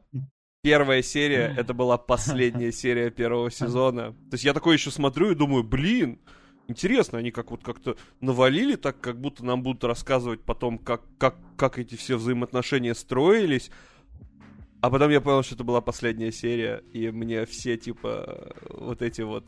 первая 0.63 1.03
серия, 1.03 1.55
это 1.57 1.75
была 1.75 1.99
последняя 1.99 2.73
серия 2.73 3.11
первого 3.11 3.51
сезона. 3.51 4.13
То 4.13 4.35
есть 4.35 4.45
я 4.45 4.53
такой 4.53 4.75
еще 4.75 4.91
смотрю 4.91 5.31
и 5.31 5.37
думаю, 5.37 5.63
блин, 5.63 6.21
интересно, 6.69 7.19
они 7.19 7.31
как 7.31 7.51
вот 7.51 7.63
как-то 7.63 7.97
навалили 8.21 8.77
так, 8.77 9.01
как 9.01 9.21
будто 9.21 9.45
нам 9.45 9.63
будут 9.63 9.85
рассказывать 9.85 10.43
потом, 10.43 10.79
как, 10.79 11.03
как, 11.19 11.37
как 11.57 11.79
эти 11.79 11.95
все 11.95 12.17
взаимоотношения 12.17 12.95
строились. 12.95 13.71
А 14.81 14.91
потом 14.91 15.11
я 15.11 15.21
понял, 15.21 15.45
что 15.45 15.55
это 15.55 15.63
была 15.63 15.81
последняя 15.81 16.33
серия, 16.33 16.83
и 16.93 17.13
мне 17.13 17.47
все, 17.47 17.77
типа, 17.77 18.53
вот 18.69 19.01
эти 19.03 19.21
вот 19.21 19.45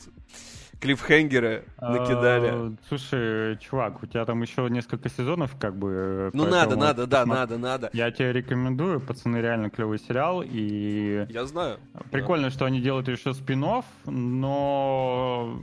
клиффхенгеры 0.81 1.65
накидали. 1.81 2.49
А, 2.53 2.73
Слушай, 2.89 3.57
чувак, 3.59 4.03
у 4.03 4.07
тебя 4.07 4.25
там 4.25 4.43
еще 4.43 4.69
несколько 4.71 5.09
сезонов, 5.09 5.57
как 5.59 5.77
бы. 5.77 6.31
Ну 6.33 6.47
надо, 6.47 6.77
надо, 6.77 7.07
да, 7.07 7.25
надо, 7.27 7.59
надо. 7.59 7.91
Я 7.93 8.11
тебе 8.11 8.33
рекомендую, 8.33 9.01
пацаны, 9.01 9.39
реально 9.39 9.71
клевый 9.71 9.99
сериал, 9.99 10.43
и 10.45 11.27
Я 11.29 11.45
знаю. 11.47 11.79
прикольно, 12.11 12.51
что 12.51 12.65
они 12.65 12.81
делают 12.81 13.09
еще 13.09 13.35
спин 13.35 13.65
но 14.07 15.59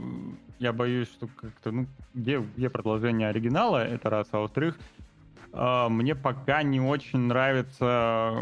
я 0.58 0.72
боюсь, 0.72 1.08
что 1.08 1.28
как-то, 1.28 1.72
ну, 1.72 1.86
где, 2.14 2.38
где 2.56 2.70
продолжение 2.70 3.28
оригинала, 3.28 3.84
это 3.84 4.10
раз, 4.10 4.28
а 4.32 4.38
во-вторых, 4.38 4.78
а, 5.52 5.88
мне 5.88 6.14
пока 6.14 6.62
не 6.62 6.80
очень 6.80 7.18
нравится 7.20 8.32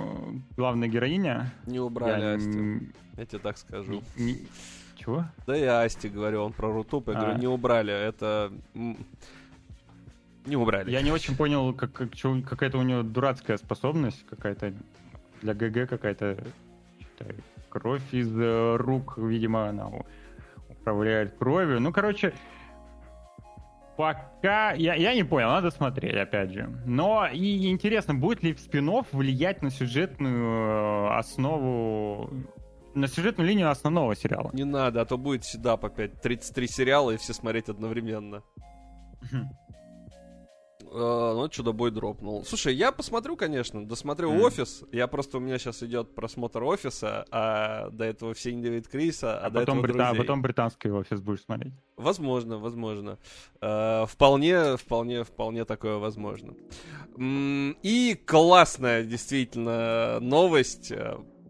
главная 0.56 0.88
героиня. 0.88 1.52
Не 1.66 1.80
убрали 1.80 2.22
Я 2.22 2.34
Асти. 2.34 2.92
Я 3.16 3.26
тебе 3.26 3.38
так 3.38 3.58
скажу. 3.58 4.02
не- 4.16 4.46
Чего? 5.00 5.24
Да 5.46 5.56
и 5.56 5.64
Асти 5.64 6.08
говорю, 6.08 6.42
он 6.44 6.52
про 6.52 6.70
Рутуп. 6.72 7.08
Я 7.08 7.14
А. 7.14 7.20
говорю, 7.20 7.38
не 7.38 7.46
убрали. 7.46 7.92
Это... 7.92 8.52
Не 10.46 10.56
убрали. 10.56 10.90
Я 10.90 11.02
не 11.02 11.10
очень 11.10 11.36
понял, 11.36 11.72
как, 11.74 11.92
как- 11.92 12.10
какая-то 12.46 12.78
у 12.78 12.82
нее 12.82 13.02
дурацкая 13.02 13.56
способность, 13.56 14.24
какая-то 14.28 14.72
для 15.42 15.54
ГГ 15.54 15.88
какая-то 15.88 16.36
кровь 17.68 18.02
из 18.12 18.30
э, 18.36 18.76
рук, 18.76 19.16
видимо, 19.16 19.68
она 19.68 19.90
управляет 20.68 21.36
кровью. 21.38 21.80
Ну, 21.80 21.92
короче, 21.92 22.32
пока... 23.96 24.72
Я, 24.72 24.94
я 24.94 25.14
не 25.14 25.24
понял, 25.24 25.48
надо 25.48 25.70
смотреть, 25.70 26.16
опять 26.16 26.52
же. 26.52 26.68
Но 26.84 27.28
и 27.32 27.70
интересно, 27.70 28.14
будет 28.14 28.42
ли 28.42 28.54
спин 28.54 28.90
влиять 29.12 29.62
на 29.62 29.70
сюжетную 29.70 31.08
э, 31.08 31.18
основу, 31.18 32.30
на 32.94 33.08
сюжетную 33.08 33.48
линию 33.48 33.70
основного 33.70 34.14
сериала? 34.16 34.50
Не 34.52 34.64
надо, 34.64 35.00
а 35.00 35.04
то 35.04 35.16
будет 35.18 35.44
седап 35.44 35.84
опять. 35.84 36.20
33 36.20 36.66
сериала 36.68 37.10
и 37.12 37.16
все 37.16 37.32
смотреть 37.34 37.68
одновременно. 37.68 38.42
Э, 40.92 41.32
Ну, 41.34 41.48
чудо-бой 41.48 41.90
дропнул. 41.92 42.44
Слушай, 42.44 42.74
я 42.74 42.90
посмотрю, 42.90 43.36
конечно, 43.36 43.86
досмотрю 43.86 44.32
офис. 44.42 44.82
Я 44.90 45.06
просто 45.06 45.36
у 45.36 45.40
меня 45.40 45.56
сейчас 45.58 45.82
идет 45.84 46.14
просмотр 46.16 46.64
офиса, 46.64 47.24
а 47.30 47.90
до 47.90 48.04
этого 48.06 48.34
все 48.34 48.50
Дэвид 48.50 48.88
Криса, 48.88 49.38
а, 49.40 49.46
А 49.46 49.50
до 49.50 49.60
потом, 49.60 49.78
этого 49.78 49.92
брита- 49.92 50.08
а 50.08 50.14
потом 50.14 50.42
британский 50.42 50.90
офис 50.90 51.20
будешь 51.20 51.42
смотреть. 51.42 51.74
Возможно, 51.96 52.58
возможно. 52.58 53.18
Э, 53.60 54.04
вполне, 54.08 54.76
вполне, 54.76 55.22
вполне 55.22 55.64
такое 55.64 55.96
возможно. 55.98 56.54
И 57.18 58.20
классная, 58.26 59.04
действительно, 59.04 60.18
новость. 60.20 60.92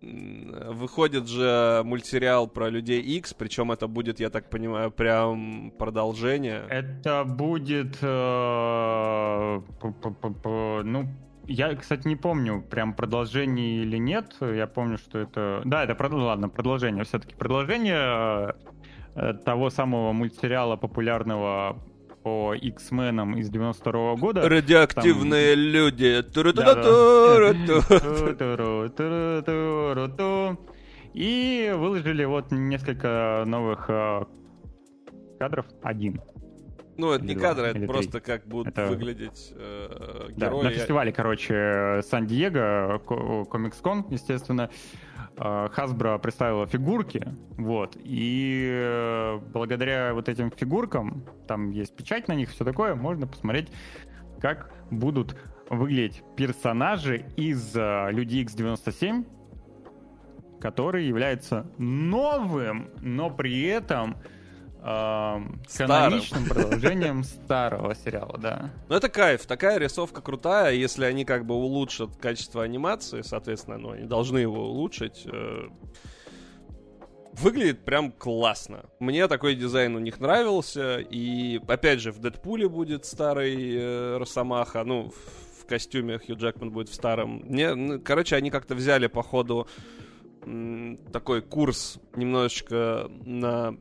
Выходит 0.03 1.29
же 1.29 1.83
мультсериал 1.85 2.49
про 2.49 2.71
людей 2.71 3.03
X, 3.03 3.35
причем 3.35 3.71
это 3.71 3.87
будет, 3.87 4.19
я 4.19 4.31
так 4.31 4.49
понимаю, 4.49 4.91
прям 4.91 5.73
продолжение. 5.79 6.63
Это 6.71 7.25
будет... 7.25 7.99
э, 8.01 9.61
Ну, 10.85 11.07
я, 11.47 11.75
кстати, 11.75 12.09
не 12.09 12.17
помню, 12.17 12.63
прям 12.63 12.95
продолжение 12.95 13.83
или 13.83 13.99
нет. 13.99 14.37
Я 14.41 14.67
помню, 14.67 14.97
что 14.99 15.19
это... 15.19 15.61
Да, 15.65 15.85
это, 15.85 15.93
прод- 15.93 16.15
ладно, 16.15 16.49
продолжение. 16.49 17.05
Все-таки 17.05 17.35
продолжение 17.35 18.55
э, 19.17 19.35
того 19.45 19.69
самого 19.71 20.13
мультсериала 20.13 20.77
популярного 20.77 21.77
по 22.23 22.55
X-менам 22.55 23.37
из 23.37 23.49
92 23.51 24.17
года. 24.17 24.49
Радиоактивные 24.49 25.55
люди. 25.55 26.23
Туру-ту-ту-ту-ру-ту. 26.23 27.83
Ту-ру-ту-ру-ту-ру-ту. 29.19 30.59
И 31.15 31.73
выложили 31.77 32.25
вот 32.25 32.53
несколько 32.53 33.43
новых 33.47 33.87
э, 33.89 34.25
кадров. 35.39 35.67
Один. 35.83 36.21
Ну, 36.97 37.13
это 37.13 37.25
Или 37.25 37.33
не 37.33 37.39
два, 37.39 37.49
кадры, 37.49 37.67
это 37.69 37.87
просто 37.87 38.21
как 38.21 38.47
будут 38.47 38.69
Это- 38.77 38.87
выглядеть 38.89 39.53
э, 39.57 40.29
Да, 40.37 40.47
герои. 40.49 40.65
на 40.65 40.71
фестивале, 40.71 41.13
короче, 41.13 42.03
Сан-Диего, 42.07 43.01
Ко- 43.05 43.45
Комикс-кон, 43.47 44.07
естественно, 44.11 44.69
э, 44.71 45.10
Hasbro 45.41 46.19
представила 46.19 46.67
фигурки, 46.67 47.27
вот, 47.57 47.97
и 47.97 48.69
э, 48.71 49.41
благодаря 49.53 50.13
вот 50.13 50.29
этим 50.29 50.51
фигуркам, 50.51 51.25
там 51.49 51.71
есть 51.71 51.97
печать 51.97 52.29
на 52.29 52.35
них, 52.35 52.51
все 52.51 52.63
такое, 52.65 52.95
можно 52.95 53.27
посмотреть, 53.27 53.69
как 54.39 54.71
будут 54.91 55.37
выглядеть 55.71 56.23
персонажи 56.37 57.25
из 57.37 57.75
э, 57.75 58.09
Люди 58.11 58.45
X97, 58.45 59.25
который 60.61 61.07
является 61.07 61.67
новым, 61.79 62.91
но 63.01 63.31
при 63.31 63.63
этом 63.63 64.17
Старым. 64.81 65.61
каноничным 65.69 66.47
продолжением 66.47 67.23
старого 67.25 67.95
сериала, 67.95 68.39
да. 68.39 68.71
Ну, 68.89 68.97
это 68.97 69.09
кайф. 69.09 69.47
Такая 69.47 69.79
рисовка 69.79 70.23
крутая. 70.23 70.73
Если 70.75 71.05
они 71.05 71.25
как 71.25 71.45
бы 71.45 71.55
улучшат 71.55 72.17
качество 72.17 72.63
анимации, 72.63 73.23
соответственно, 73.23 73.79
ну, 73.79 73.91
они 73.91 74.07
должны 74.07 74.39
его 74.39 74.71
улучшить. 74.71 75.27
э, 75.27 75.69
Выглядит 77.33 77.85
прям 77.85 78.11
классно. 78.11 78.87
Мне 78.99 79.29
такой 79.29 79.55
дизайн 79.55 79.95
у 79.95 80.01
них 80.01 80.19
нравился. 80.19 80.99
И, 80.99 81.61
опять 81.69 82.01
же, 82.01 82.11
в 82.11 82.19
Дэдпуле 82.19 82.69
будет 82.69 83.05
старый 83.05 83.77
э, 83.77 84.17
Росомаха. 84.19 84.83
Ну, 84.85 85.11
в, 85.11 85.67
костюме 85.67 86.19
Хью 86.19 86.37
Джекман 86.37 86.73
будет 86.73 86.89
в 86.89 86.95
старом. 86.95 87.45
Ну, 87.47 88.01
короче, 88.01 88.35
они 88.35 88.51
как-то 88.51 88.75
взяли, 88.75 89.07
походу, 89.07 89.69
такой 91.13 91.43
курс 91.43 91.99
немножечко 92.17 93.09
на 93.25 93.77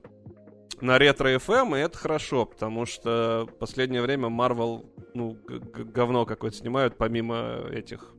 на 0.81 0.97
ретро 0.97 1.33
FM, 1.35 1.77
и 1.77 1.81
это 1.81 1.97
хорошо, 1.97 2.45
потому 2.45 2.85
что 2.85 3.47
в 3.49 3.57
последнее 3.57 4.01
время 4.01 4.27
Marvel, 4.27 4.85
ну, 5.13 5.37
говно 5.45 6.25
какое-то 6.25 6.57
снимают, 6.57 6.97
помимо 6.97 7.61
этих, 7.71 8.13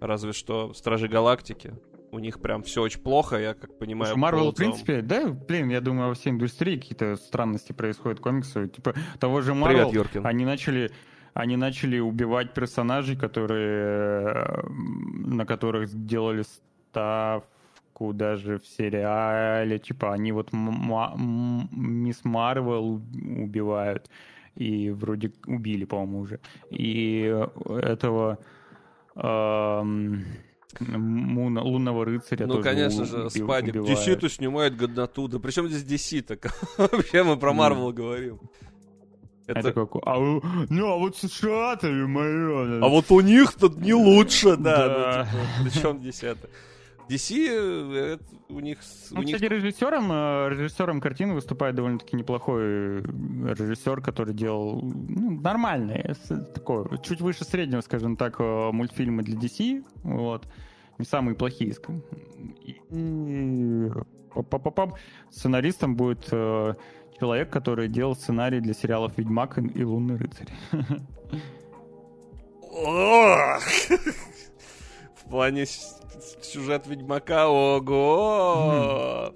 разве 0.00 0.32
что 0.32 0.72
Стражи 0.74 1.08
Галактики. 1.08 1.74
У 2.12 2.18
них 2.18 2.40
прям 2.40 2.62
все 2.62 2.82
очень 2.82 3.00
плохо, 3.00 3.36
я 3.36 3.54
как 3.54 3.78
понимаю. 3.78 4.16
Марвел, 4.16 4.46
по 4.46 4.52
в 4.52 4.54
принципе, 4.54 5.02
да, 5.02 5.28
блин, 5.28 5.68
я 5.68 5.80
думаю, 5.80 6.08
во 6.08 6.14
всей 6.14 6.30
индустрии 6.30 6.76
какие-то 6.76 7.16
странности 7.16 7.72
происходят 7.72 8.20
комиксы. 8.20 8.68
Типа 8.68 8.94
того 9.18 9.40
же 9.40 9.52
Привет, 9.52 9.62
Марвел, 9.62 9.92
Юркин. 9.92 10.26
они 10.26 10.44
начали 10.44 10.92
они 11.34 11.56
начали 11.56 11.98
убивать 11.98 12.54
персонажей, 12.54 13.14
которые 13.14 14.32
э, 14.32 14.62
на 14.68 15.44
которых 15.44 15.88
сделали 15.88 16.44
ставку 17.96 18.12
даже 18.12 18.58
в 18.58 18.66
сериале. 18.66 19.78
Типа 19.78 20.12
они 20.12 20.32
вот 20.32 20.50
Мисс 20.52 22.24
Марвел 22.24 23.00
убивают. 23.42 24.08
И 24.54 24.90
вроде 24.90 25.32
убили, 25.46 25.84
по-моему, 25.84 26.20
уже. 26.20 26.40
И 26.70 27.30
этого 27.68 28.38
эм, 29.14 30.24
Муна- 30.80 31.62
лунного 31.62 32.04
рыцаря 32.06 32.46
Ну, 32.46 32.54
тоже 32.54 32.64
конечно 32.64 33.02
у- 33.02 33.06
же, 33.06 33.16
уби- 33.26 33.44
Спадик. 33.44 33.74
DC-то 33.76 34.28
снимает 34.30 34.74
годноту. 34.76 35.28
Да 35.28 35.38
причем 35.38 35.68
здесь 35.68 35.84
DC-то? 35.84 36.38
Вообще 36.78 37.22
мы 37.22 37.36
про 37.36 37.52
Ну. 37.52 37.58
Марвел 37.58 37.92
говорим. 37.92 38.38
Это 39.46 39.58
Это... 39.60 39.72
как, 39.72 39.90
а, 40.06 40.16
ну, 40.70 40.86
а 40.90 40.96
вот 40.96 41.16
США-то, 41.18 41.86
мое. 41.88 42.82
А 42.82 42.88
вот 42.88 43.10
у 43.12 43.20
них 43.20 43.52
тут 43.52 43.76
не 43.78 43.92
лучше, 43.94 44.56
да. 44.56 44.88
Да. 44.88 45.28
Ну, 45.32 45.68
типа, 45.68 45.70
причем 45.70 46.00
здесь 46.00 46.22
это? 46.24 46.48
DC, 47.08 47.46
э, 47.48 48.14
это 48.14 48.24
у 48.48 48.60
них... 48.60 48.78
Ну, 49.10 49.20
у 49.20 49.22
них 49.22 49.36
кстати, 49.36 49.52
режиссером, 49.52 50.10
э, 50.10 50.48
режиссером 50.50 51.00
картины 51.00 51.34
выступает 51.34 51.74
довольно-таки 51.74 52.16
неплохой 52.16 52.62
э, 52.62 53.02
режиссер, 53.02 54.00
который 54.00 54.34
делал 54.34 54.82
ну, 54.82 55.40
нормальные, 55.40 56.14
такое, 56.54 56.98
чуть 56.98 57.20
выше 57.20 57.44
среднего, 57.44 57.80
скажем 57.80 58.16
так, 58.16 58.38
мультфильмы 58.40 59.22
для 59.22 59.38
DC, 59.38 59.84
вот, 60.02 60.46
не 60.98 61.04
самые 61.04 61.36
плохие. 61.36 61.74
И 62.64 62.80
па-па-па-пам. 64.36 64.94
сценаристом 65.30 65.96
будет 65.96 66.28
э, 66.30 66.74
человек, 67.18 67.50
который 67.50 67.88
делал 67.88 68.14
сценарий 68.14 68.60
для 68.60 68.74
сериалов 68.74 69.16
«Ведьмак» 69.16 69.58
и 69.58 69.84
«Лунный 69.84 70.16
рыцарь». 70.16 70.48
В 75.16 75.30
плане 75.30 75.64
сюжет 76.42 76.86
Ведьмака, 76.86 77.48
ого! 77.48 79.32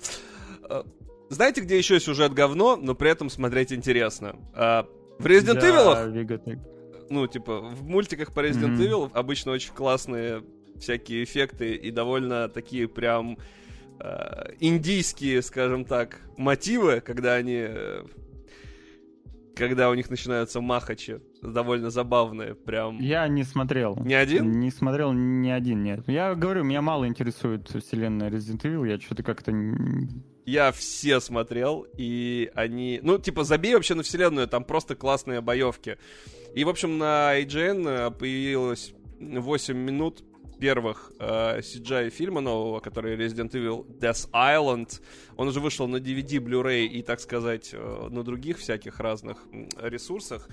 Э, 0.69 0.83
Знаете, 1.29 1.61
где 1.61 1.79
еще 1.79 2.01
сюжет 2.01 2.33
говно, 2.33 2.77
но 2.77 2.95
при 2.95 3.11
этом 3.11 3.31
смотреть 3.31 3.73
интересно? 3.73 4.37
А, 4.55 4.87
В 5.19 5.27
Resident 5.27 5.61
Evil, 5.63 6.59
ну, 7.11 7.27
типа, 7.27 7.61
в 7.61 7.83
мультиках 7.85 8.33
по 8.33 8.41
Resident. 8.41 8.77
Evil 8.79 9.11
обычно 9.15 9.53
очень 9.53 9.73
классные 9.75 10.43
всякие 10.79 11.25
эффекты 11.25 11.75
и 11.75 11.91
довольно 11.91 12.49
такие 12.49 12.89
прям 12.89 13.37
э, 13.99 14.53
индийские, 14.61 15.43
скажем 15.43 15.85
так, 15.85 16.21
мотивы, 16.37 17.01
когда 17.01 17.35
они... 17.35 17.67
Когда 19.55 19.91
у 19.91 19.95
них 19.95 20.09
начинаются 20.11 20.61
махачи, 20.61 21.21
довольно 21.43 21.91
забавные, 21.91 22.55
прям... 22.55 22.99
Я 22.99 23.27
не 23.29 23.43
смотрел. 23.43 23.97
Не 23.97 24.15
один? 24.15 24.61
Не 24.61 24.71
смотрел 24.71 25.13
ни 25.13 25.49
один, 25.49 25.83
нет. 25.83 26.01
Я 26.07 26.35
говорю, 26.35 26.65
меня 26.65 26.83
мало 26.83 27.07
интересует 27.07 27.69
вселенная 27.69 28.31
Resident 28.31 28.63
Evil, 28.63 28.89
я 28.89 28.99
что-то 29.01 29.23
как-то... 29.23 29.53
Я 30.47 30.73
все 30.73 31.21
смотрел, 31.21 31.87
и 31.97 32.51
они... 32.55 33.01
Ну, 33.03 33.19
типа, 33.19 33.45
забей 33.45 33.75
вообще 33.75 33.95
на 33.95 34.03
вселенную, 34.03 34.49
там 34.49 34.65
просто 34.65 34.95
классные 34.95 35.41
боевки. 35.41 35.99
И, 36.55 36.65
в 36.65 36.69
общем, 36.69 36.99
на 36.99 37.39
IGN 37.41 38.11
появилось 38.13 38.95
8 39.21 39.77
минут 39.77 40.25
первых 40.61 41.13
э, 41.19 41.61
CGI 41.61 42.11
фильма 42.11 42.41
нового, 42.41 42.81
который 42.81 43.17
Resident 43.17 43.51
Evil 43.53 43.87
Death 43.99 44.31
Island. 44.33 45.01
Он 45.37 45.49
уже 45.49 45.61
вышел 45.61 45.89
на 45.89 45.97
DVD, 45.97 46.39
Blu-ray 46.39 46.87
и, 46.87 47.03
так 47.03 47.21
сказать, 47.21 47.71
э, 47.73 48.09
на 48.11 48.23
других 48.23 48.59
всяких 48.59 49.01
разных 49.01 49.39
ресурсах. 49.79 50.49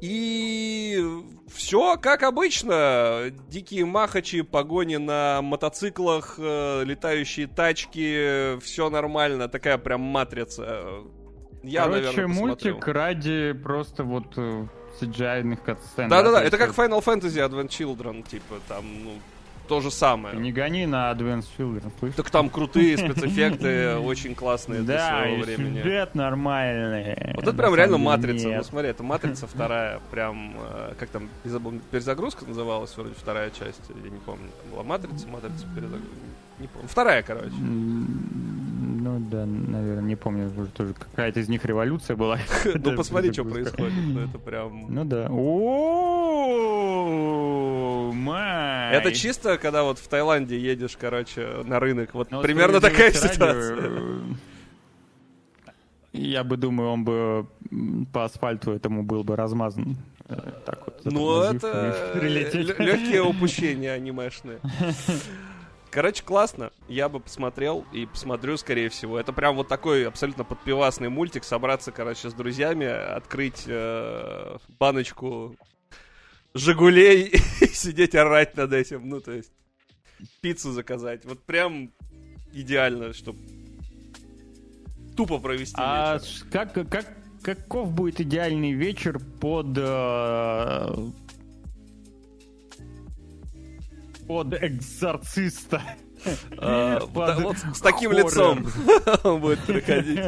И 0.00 1.02
все 1.48 1.96
как 1.96 2.22
обычно. 2.22 3.32
Дикие 3.48 3.84
махачи, 3.84 4.42
погони 4.42 4.96
на 4.96 5.40
мотоциклах, 5.42 6.34
э, 6.38 6.84
летающие 6.84 7.46
тачки, 7.46 8.58
все 8.60 8.90
нормально. 8.90 9.48
Такая 9.48 9.78
прям 9.78 10.00
матрица. 10.00 11.04
Я, 11.62 11.82
Короче, 11.82 12.02
наверное, 12.02 12.28
посмотрю. 12.28 12.46
мультик 12.46 12.88
ради 12.88 13.52
просто 13.52 14.04
вот 14.04 14.34
э, 14.36 14.66
CGI-ных 15.00 15.62
катсцен. 15.62 16.08
Да-да-да, 16.08 16.40
то 16.40 16.44
это 16.46 16.58
как 16.58 16.70
Final 16.70 17.04
Fantasy 17.04 17.46
Advent 17.48 17.68
Children, 17.68 18.28
типа, 18.28 18.56
там, 18.68 18.84
ну, 19.04 19.12
то 19.68 19.80
же 19.80 19.90
самое. 19.90 20.36
Не 20.36 20.52
гони 20.52 20.86
на 20.86 21.10
Advanced 21.10 21.46
Children, 21.58 21.90
слышишь? 21.98 22.16
Так 22.16 22.30
там 22.30 22.48
крутые 22.50 22.96
спецэффекты, 22.98 23.96
очень 23.96 24.34
классные 24.36 24.82
для 24.82 24.96
Да, 24.96 25.08
своего 25.22 25.42
времени. 25.42 25.82
сюжет 25.82 26.14
нормальный. 26.14 27.32
Вот 27.34 27.42
это 27.48 27.52
прям 27.52 27.74
реально 27.74 27.98
матрица. 27.98 28.48
Ну 28.48 28.62
смотри, 28.62 28.90
это 28.90 29.02
матрица 29.02 29.46
вторая, 29.52 30.00
прям 30.12 30.54
э, 30.56 30.94
как 30.98 31.08
там 31.10 31.28
перезагрузка 31.42 32.44
называлась, 32.46 32.96
вроде 32.96 33.14
вторая 33.14 33.50
часть, 33.50 33.82
я 34.04 34.08
не 34.10 34.18
помню. 34.20 34.50
Была 34.70 34.84
матрица, 34.84 35.26
матрица, 35.26 35.66
перезагрузка. 35.74 36.14
Не 36.60 36.68
помню. 36.68 36.88
Вторая, 36.88 37.22
короче. 37.24 37.50
Ну 39.06 39.20
да, 39.30 39.46
наверное, 39.46 40.02
не 40.02 40.16
помню, 40.16 40.50
тоже 40.76 40.92
какая-то 40.94 41.38
из 41.38 41.48
них 41.48 41.64
революция 41.64 42.16
была. 42.16 42.38
Ну 42.74 42.96
посмотри, 42.96 43.32
что 43.32 43.44
происходит. 43.44 43.92
Ну 44.04 44.20
это 44.20 44.38
прям. 44.50 44.86
Ну 44.92 45.04
да. 45.04 45.28
Это 48.92 49.12
чисто, 49.12 49.58
когда 49.58 49.82
вот 49.84 49.98
в 49.98 50.08
Таиланде 50.08 50.58
едешь, 50.58 50.96
короче, 51.00 51.46
на 51.64 51.78
рынок. 51.80 52.14
Вот 52.14 52.30
Ну, 52.30 52.42
примерно 52.42 52.80
такая 52.80 53.12
ситуация. 53.12 53.76
э, 53.78 54.20
Я 56.12 56.44
бы 56.44 56.56
думаю, 56.56 56.90
он 56.90 57.04
бы 57.04 57.46
по 58.12 58.24
асфальту 58.24 58.72
этому 58.72 59.02
был 59.02 59.24
бы 59.24 59.36
размазан. 59.36 59.96
э, 60.28 60.36
Так 60.64 60.78
вот. 60.86 61.00
Ну, 61.04 61.40
это 61.42 61.92
легкие 62.22 63.22
упущения 63.22 63.92
анимешные. 63.92 64.58
Короче, 65.90 66.22
классно. 66.22 66.72
Я 66.88 67.08
бы 67.08 67.20
посмотрел 67.20 67.84
и 67.92 68.06
посмотрю, 68.06 68.56
скорее 68.56 68.88
всего. 68.90 69.18
Это 69.18 69.32
прям 69.32 69.56
вот 69.56 69.68
такой 69.68 70.06
абсолютно 70.06 70.44
подпивасный 70.44 71.08
мультик. 71.08 71.44
Собраться, 71.44 71.92
короче, 71.92 72.28
с 72.28 72.34
друзьями, 72.34 72.86
открыть 72.86 73.64
э, 73.66 74.58
баночку 74.78 75.56
Жигулей 76.54 77.22
и 77.60 77.66
сидеть 77.68 78.14
орать 78.14 78.56
над 78.56 78.72
этим. 78.72 79.08
Ну, 79.08 79.20
то 79.20 79.32
есть, 79.32 79.52
пиццу 80.40 80.72
заказать. 80.72 81.24
Вот 81.24 81.42
прям 81.44 81.92
идеально, 82.52 83.12
чтобы 83.12 83.38
тупо 85.16 85.38
провести 85.38 85.74
А 85.78 86.18
вечер. 86.18 86.46
как, 86.50 86.72
как, 86.90 87.06
каков 87.42 87.92
будет 87.92 88.20
идеальный 88.20 88.72
вечер 88.72 89.18
под... 89.40 89.68
э, 89.78 91.06
под 94.26 94.54
экзорциста? 94.54 95.82
Вот 96.58 97.56
с 97.74 97.80
таким 97.80 98.10
лицом 98.12 98.66
он 99.22 99.40
будет 99.40 99.60
приходить. 99.60 100.20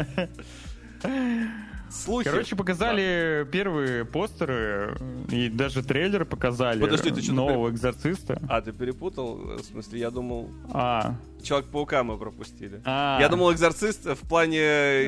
слухи. 1.90 2.28
Короче, 2.28 2.56
показали 2.56 3.46
первые 3.50 4.04
постеры 4.04 4.96
и 5.30 5.48
даже 5.48 5.82
трейлер 5.82 6.24
показали 6.24 6.80
Подожди, 6.80 7.10
ты 7.10 7.20
что-то 7.22 7.34
нового 7.36 7.70
экзорциста. 7.70 8.40
А, 8.48 8.60
ты 8.60 8.72
перепутал? 8.72 9.36
В 9.36 9.62
смысле, 9.62 10.00
я 10.00 10.10
думал, 10.10 10.50
А, 10.72 11.14
Человек-паука 11.42 12.02
мы 12.02 12.18
пропустили. 12.18 12.80
а. 12.84 13.18
Я 13.20 13.28
думал, 13.28 13.52
экзорцист 13.52 14.04
в 14.06 14.28
плане... 14.28 14.60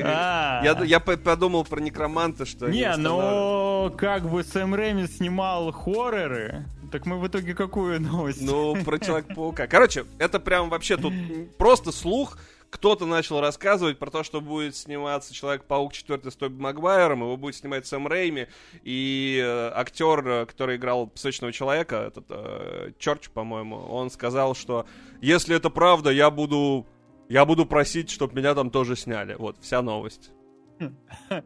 А. 0.05 0.61
Я, 0.63 0.81
я 0.83 0.99
по- 0.99 1.17
подумал 1.17 1.65
про 1.65 1.79
некроманта, 1.81 2.45
что... 2.45 2.69
Не, 2.69 2.95
но 2.97 3.93
как 3.97 4.29
бы 4.29 4.43
Сэм 4.43 4.73
Рэйми 4.73 5.07
снимал 5.07 5.71
хорроры, 5.71 6.65
так 6.91 7.05
мы 7.05 7.19
в 7.19 7.27
итоге 7.27 7.53
какую 7.53 8.01
новость? 8.01 8.41
Ну, 8.41 8.75
про 8.83 8.97
Человека-паука. 8.99 9.67
Короче, 9.67 10.05
это 10.19 10.39
прям 10.39 10.69
вообще 10.69 10.97
тут 10.97 11.13
просто 11.57 11.91
слух. 11.91 12.37
Кто-то 12.71 13.05
начал 13.05 13.41
рассказывать 13.41 13.99
про 13.99 14.09
то, 14.09 14.23
что 14.23 14.39
будет 14.39 14.77
сниматься 14.77 15.33
Человек-паук 15.33 15.91
4 15.91 16.31
с 16.31 16.35
Тоби 16.37 16.59
Магуайром, 16.59 17.19
его 17.19 17.35
будет 17.35 17.55
снимать 17.55 17.85
Сэм 17.85 18.07
Рейми, 18.07 18.47
и 18.83 19.41
э, 19.43 19.71
актер, 19.75 20.25
э, 20.25 20.45
который 20.45 20.77
играл 20.77 21.07
Песочного 21.07 21.51
Человека, 21.51 21.97
этот 21.97 22.25
э, 22.29 22.93
Чорч, 22.97 23.29
по-моему, 23.29 23.75
он 23.75 24.09
сказал, 24.09 24.55
что 24.55 24.85
если 25.21 25.53
это 25.57 25.69
правда, 25.69 26.11
я 26.11 26.31
буду, 26.31 26.87
я 27.27 27.43
буду 27.45 27.65
просить, 27.65 28.09
чтобы 28.09 28.35
меня 28.35 28.55
там 28.55 28.71
тоже 28.71 28.95
сняли. 28.95 29.35
Вот, 29.35 29.57
вся 29.59 29.81
новость. 29.81 30.31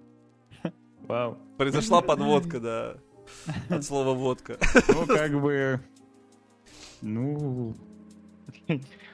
Вау. 1.07 1.39
Произошла 1.57 2.01
подводка, 2.03 2.59
да, 2.59 2.97
от 3.69 3.83
слова 3.83 4.13
водка. 4.13 4.59
Ну, 4.89 5.07
как 5.07 5.41
бы... 5.41 5.81
Ну... 7.01 7.75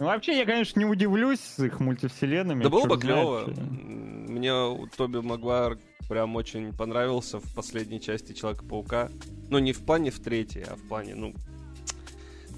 Ну, 0.00 0.06
вообще, 0.06 0.38
я, 0.38 0.46
конечно, 0.46 0.78
не 0.78 0.86
удивлюсь 0.86 1.40
с 1.40 1.62
их 1.62 1.78
мультивселенными. 1.78 2.62
Да 2.62 2.70
было 2.70 2.86
бы 2.86 2.98
клево. 2.98 3.44
Мне 3.46 4.50
Тоби 4.96 5.18
Магуайр 5.18 5.78
прям 6.08 6.36
очень 6.36 6.72
понравился 6.72 7.38
в 7.38 7.54
последней 7.54 8.00
части 8.00 8.32
Человека-паука. 8.32 9.10
Ну, 9.50 9.58
не 9.58 9.74
в 9.74 9.80
плане 9.80 10.10
в 10.10 10.18
третьей, 10.18 10.64
а 10.68 10.76
в 10.76 10.88
плане, 10.88 11.14
ну... 11.14 11.34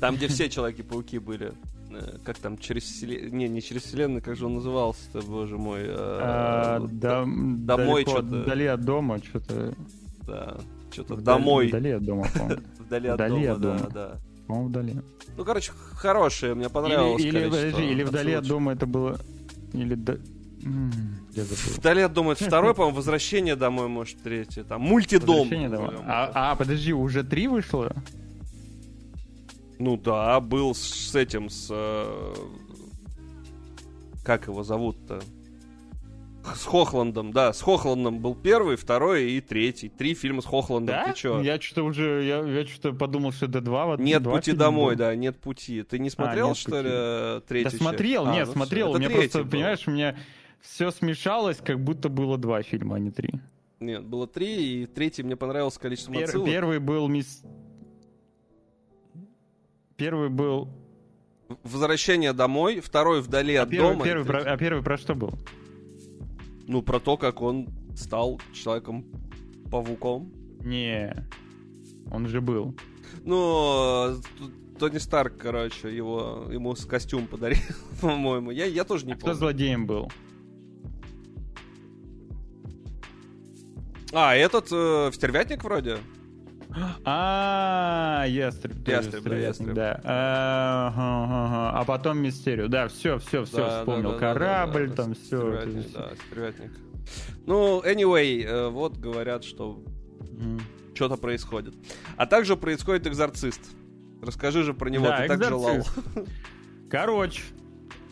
Там, 0.00 0.14
где 0.14 0.28
все 0.28 0.48
Человеки-пауки 0.50 1.18
были. 1.18 1.52
Э, 1.90 2.18
Как 2.24 2.38
там, 2.38 2.56
через 2.58 2.84
вселенную... 2.84 3.34
Не, 3.34 3.48
не 3.48 3.60
через 3.60 3.82
вселенную, 3.82 4.22
как 4.22 4.36
же 4.36 4.46
он 4.46 4.54
назывался-то, 4.54 5.22
боже 5.22 5.58
мой. 5.58 5.80
э, 5.82 5.94
А, 5.96 6.80
да- 6.92 7.24
домой 7.26 8.02
что-то. 8.02 8.22
Вдали 8.22 8.66
от 8.66 8.84
дома, 8.84 9.18
что-то... 9.18 9.74
Да, 10.26 10.58
что-то 10.92 11.16
домой. 11.16 11.66
Вдали 11.66 11.90
от 11.90 12.04
дома, 12.04 12.26
по-моему. 12.32 12.62
Вдали 12.78 13.08
от 13.08 13.18
дома, 13.18 13.56
да, 13.56 13.78
да. 13.92 14.20
По-моему, 14.52 14.68
вдали. 14.68 14.96
Ну, 15.38 15.44
короче, 15.44 15.72
хорошее, 15.94 16.54
мне 16.54 16.68
понравилось 16.68 17.22
Или, 17.22 17.38
или, 17.38 17.48
подожди, 17.48 17.82
или 17.82 18.02
вдали 18.02 18.32
от 18.34 18.46
дома 18.46 18.72
это 18.72 18.84
было... 18.84 19.18
Или... 19.72 19.94
до-. 19.94 20.20
Вдали 21.78 22.02
от 22.02 22.12
дома 22.12 22.32
это 22.32 22.44
второй, 22.44 22.74
по-моему, 22.74 22.96
возвращение 22.96 23.56
домой, 23.56 23.88
может, 23.88 24.22
третье. 24.22 24.64
Там 24.64 24.82
мультидом. 24.82 25.48
А, 26.06 26.30
а, 26.34 26.56
подожди, 26.56 26.92
уже 26.92 27.24
три 27.24 27.48
вышло? 27.48 27.94
Ну 29.78 29.96
да, 29.96 30.38
был 30.40 30.74
с, 30.74 30.82
с 30.82 31.14
этим, 31.14 31.48
с... 31.48 31.68
э, 31.70 32.34
как 34.22 34.48
его 34.48 34.62
зовут-то? 34.62 35.22
С 36.54 36.64
Хохландом, 36.64 37.32
да, 37.32 37.52
с 37.52 37.62
Хохландом 37.62 38.18
был 38.20 38.34
первый, 38.34 38.76
второй 38.76 39.30
и 39.30 39.40
третий. 39.40 39.88
Три 39.88 40.14
фильма 40.14 40.42
с 40.42 40.44
Хохландом, 40.44 40.94
Да? 40.94 41.04
ты 41.12 41.14
чё? 41.18 41.40
Я 41.40 41.60
что-то 41.60 41.84
уже, 41.84 42.24
я, 42.24 42.38
я 42.40 42.66
что-то 42.66 42.92
подумал, 42.96 43.32
что 43.32 43.46
это 43.46 43.60
два. 43.60 43.86
вот 43.86 44.00
Нет 44.00 44.22
два 44.22 44.34
пути 44.36 44.52
домой, 44.52 44.96
было. 44.96 45.06
да, 45.06 45.14
нет 45.14 45.38
пути. 45.38 45.82
Ты 45.82 45.98
не 46.00 46.10
смотрел, 46.10 46.48
нет 46.48 46.56
что 46.56 46.70
пути. 46.72 46.82
ли, 46.82 46.88
э, 46.92 47.34
Да 47.36 47.40
третью 47.46 47.70
часть? 47.70 47.82
смотрел, 47.82 48.26
А, 48.26 48.34
нет, 48.34 48.46
ну 48.48 48.52
смотрел. 48.54 48.90
У 48.92 48.98
меня 48.98 49.08
третий 49.08 49.20
просто, 49.20 49.44
был. 49.44 49.50
понимаешь, 49.50 49.82
у 49.86 49.90
меня 49.92 50.16
все 50.60 50.90
смешалось, 50.90 51.58
как 51.58 51.82
будто 51.82 52.08
было 52.08 52.36
два 52.38 52.62
фильма, 52.62 52.96
а 52.96 52.98
не 52.98 53.10
три. 53.12 53.30
Нет, 53.80 54.04
было 54.04 54.26
три, 54.26 54.82
и 54.82 54.86
третий 54.86 55.22
мне 55.22 55.36
понравился 55.36 55.78
количеством 55.80 56.14
Пер- 56.16 56.24
отсылок. 56.24 56.46
первый 56.48 56.78
был 56.80 57.08
мисс... 57.08 57.42
Первый 59.96 60.28
был... 60.28 60.68
Возвращение 61.64 62.32
домой, 62.32 62.80
второй 62.80 63.20
вдали 63.20 63.54
А 63.56 63.62
от 63.64 63.70
первый, 63.70 63.92
дома. 63.92 64.04
первый, 64.04 64.24
про, 64.24 64.40
третий- 64.40 64.48
а 64.50 64.56
первый 64.56 64.82
про 64.82 64.96
что 64.96 65.14
был? 65.14 65.34
Ну, 66.66 66.82
про 66.82 67.00
то, 67.00 67.16
как 67.16 67.42
он 67.42 67.68
стал 67.96 68.40
человеком-павуком. 68.52 70.32
Не, 70.64 71.26
он 72.10 72.28
же 72.28 72.40
был. 72.40 72.74
Ну, 73.24 74.16
э, 74.16 74.16
Тони 74.78 74.98
Старк, 74.98 75.36
короче, 75.36 75.94
его, 75.94 76.46
ему 76.50 76.74
костюм 76.88 77.26
подарил, 77.26 77.58
по-моему. 78.00 78.50
Я, 78.50 78.66
я 78.66 78.84
тоже 78.84 79.06
не 79.06 79.12
А 79.12 79.16
кто 79.16 79.26
помню. 79.26 79.38
злодеем 79.38 79.86
был? 79.86 80.10
А, 84.12 84.34
этот 84.34 84.68
э, 84.70 85.10
Стервятник 85.12 85.64
вроде? 85.64 85.98
А, 87.04 88.24
ястреб. 88.28 88.86
Ястреб, 88.86 89.22
да, 89.24 89.36
ястреб. 89.36 89.74
да. 89.74 90.00
А 90.04 91.84
потом 91.86 92.18
мистерию. 92.18 92.68
Да, 92.68 92.88
все, 92.88 93.18
все, 93.18 93.44
все, 93.44 93.80
вспомнил. 93.80 94.18
Корабль, 94.18 94.90
там 94.90 95.14
все. 95.14 95.62
Да, 95.94 96.10
Стервятник. 96.26 96.70
Ну, 97.46 97.80
anyway, 97.82 98.44
э, 98.44 98.68
вот 98.68 98.96
говорят, 98.96 99.44
что 99.44 99.82
что-то 100.94 101.16
происходит. 101.16 101.74
А 102.16 102.26
также 102.26 102.56
происходит 102.56 103.06
экзорцист. 103.06 103.60
Расскажи 104.22 104.62
же 104.62 104.72
про 104.72 104.88
него, 104.88 105.06
Да, 105.06 105.22
ты 105.22 105.28
так 105.28 105.42
желал. 105.44 105.84
Короче, 106.90 107.42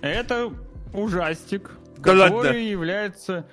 это 0.00 0.52
ужастик, 0.92 1.70
Да 1.98 2.12
ладно. 2.14 2.38
который 2.38 2.64
является 2.64 3.46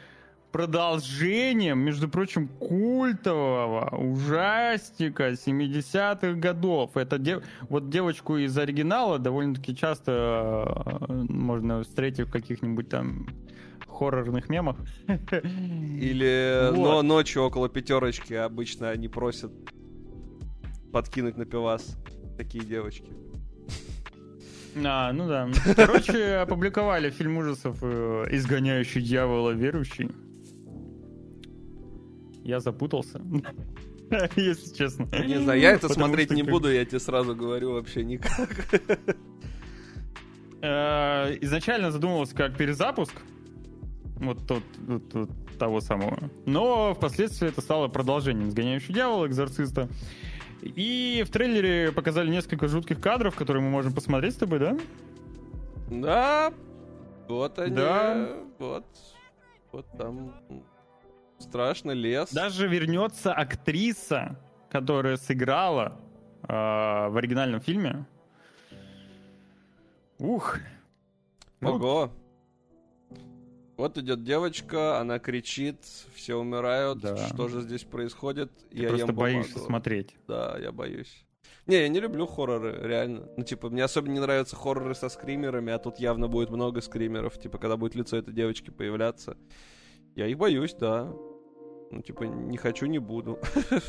продолжением, 0.52 1.80
между 1.80 2.08
прочим, 2.10 2.48
культового 2.48 3.96
ужастика 3.98 5.32
70-х 5.32 6.34
годов. 6.34 6.96
Это 6.98 7.18
де- 7.18 7.42
вот 7.70 7.90
девочку 7.90 8.38
из 8.38 8.58
оригинала 8.58 9.20
довольно-таки 9.20 9.76
часто 9.76 10.96
э, 11.10 11.14
можно 11.30 11.84
встретить 11.84 12.28
в 12.28 12.32
каких-нибудь 12.32 12.90
там 12.90 13.28
хоррорных 13.88 14.50
мемах. 14.50 14.78
Или 15.08 16.70
Вот. 16.72 16.78
но 16.78 17.02
ночью 17.02 17.44
около 17.44 17.70
пятерочки 17.70 18.34
обычно 18.34 18.90
они 18.90 19.08
просят 19.08 19.52
подкинуть 20.92 21.38
на 21.38 21.46
пивас. 21.46 21.98
Такие 22.38 22.64
девочки. 22.64 23.12
А, 24.84 25.12
ну 25.12 25.28
да. 25.28 25.50
Короче, 25.76 26.36
опубликовали 26.36 27.10
фильм 27.10 27.38
ужасов 27.38 27.78
э, 27.82 28.26
«Изгоняющий 28.32 29.02
дьявола 29.02 29.52
верующий». 29.52 30.12
Я 32.48 32.62
запутался. 32.62 33.22
Если 34.38 34.74
честно. 34.74 35.06
Не 35.26 35.42
знаю, 35.42 35.60
я 35.60 35.72
это 35.72 35.90
смотреть 35.90 36.32
не 36.32 36.44
буду, 36.44 36.72
я 36.72 36.86
тебе 36.86 37.00
сразу 37.02 37.36
говорю 37.36 37.74
вообще 37.74 38.04
никак. 38.04 38.50
Э, 40.60 41.38
Изначально 41.42 41.92
задумывался 41.92 42.36
как 42.36 42.58
перезапуск. 42.58 43.14
Вот 44.16 44.48
тот, 44.48 44.64
вот 44.88 45.30
того 45.60 45.82
самого. 45.82 46.18
Но 46.48 46.96
впоследствии 46.96 47.48
это 47.50 47.62
стало 47.62 47.90
продолжением 47.90 48.50
«Изгоняющий 48.50 48.92
дьявола», 48.92 49.28
«Экзорциста». 49.28 49.88
И 50.64 51.24
в 51.28 51.30
трейлере 51.30 51.92
показали 51.92 52.32
несколько 52.32 52.68
жутких 52.68 53.00
кадров, 53.00 53.36
которые 53.36 53.62
мы 53.62 53.70
можем 53.70 53.94
посмотреть 53.94 54.34
с 54.34 54.38
тобой, 54.38 54.58
да? 54.58 54.78
Да, 55.92 56.52
вот 57.28 57.60
они, 57.60 57.76
Да. 57.76 58.30
вот, 58.58 58.86
вот 59.72 59.86
там 59.96 60.34
страшно 61.40 61.92
лес. 61.92 62.32
Даже 62.32 62.68
вернется 62.68 63.34
актриса, 63.34 64.40
которая 64.70 65.18
сыграла 65.18 66.00
э, 66.44 66.48
в 66.48 67.18
оригинальном 67.18 67.62
фильме. 67.62 68.06
Ух. 70.20 70.58
Ну, 71.60 71.76
Ого. 71.76 72.12
Вот 73.78 73.96
идет 74.00 74.24
девочка, 74.24 75.00
она 75.00 75.20
кричит, 75.20 75.78
все 76.16 76.36
умирают. 76.36 77.00
Да. 77.00 77.16
Что 77.28 77.48
же 77.48 77.62
здесь 77.62 77.84
происходит? 77.84 78.52
ты 78.72 78.78
я 78.82 78.90
просто 78.90 79.08
ем 79.08 79.16
боишься 79.16 79.54
бумагу. 79.54 79.68
смотреть. 79.68 80.16
Да, 80.28 80.58
я 80.60 80.72
боюсь. 80.72 81.24
Не, 81.68 81.82
я 81.82 81.88
не 81.90 82.00
люблю 82.00 82.26
хорроры, 82.26 82.80
реально. 82.82 83.28
Ну, 83.38 83.44
типа, 83.44 83.70
мне 83.70 83.84
особенно 83.84 84.14
не 84.14 84.20
нравятся 84.20 84.56
хорроры 84.56 84.96
со 84.96 85.10
скримерами, 85.10 85.72
а 85.74 85.78
тут 85.78 86.00
явно 86.00 86.28
будет 86.28 86.50
много 86.50 86.82
скримеров. 86.82 87.38
Типа, 87.38 87.60
когда 87.60 87.78
будет 87.78 87.94
лицо 87.94 88.18
этой 88.18 88.34
девочки 88.34 88.72
появляться. 88.72 89.38
Я 90.18 90.26
их 90.26 90.38
боюсь, 90.40 90.74
да. 90.74 91.14
Ну, 91.92 92.02
типа, 92.02 92.24
не 92.24 92.58
хочу, 92.58 92.88
не 92.88 93.00
буду. 93.00 93.40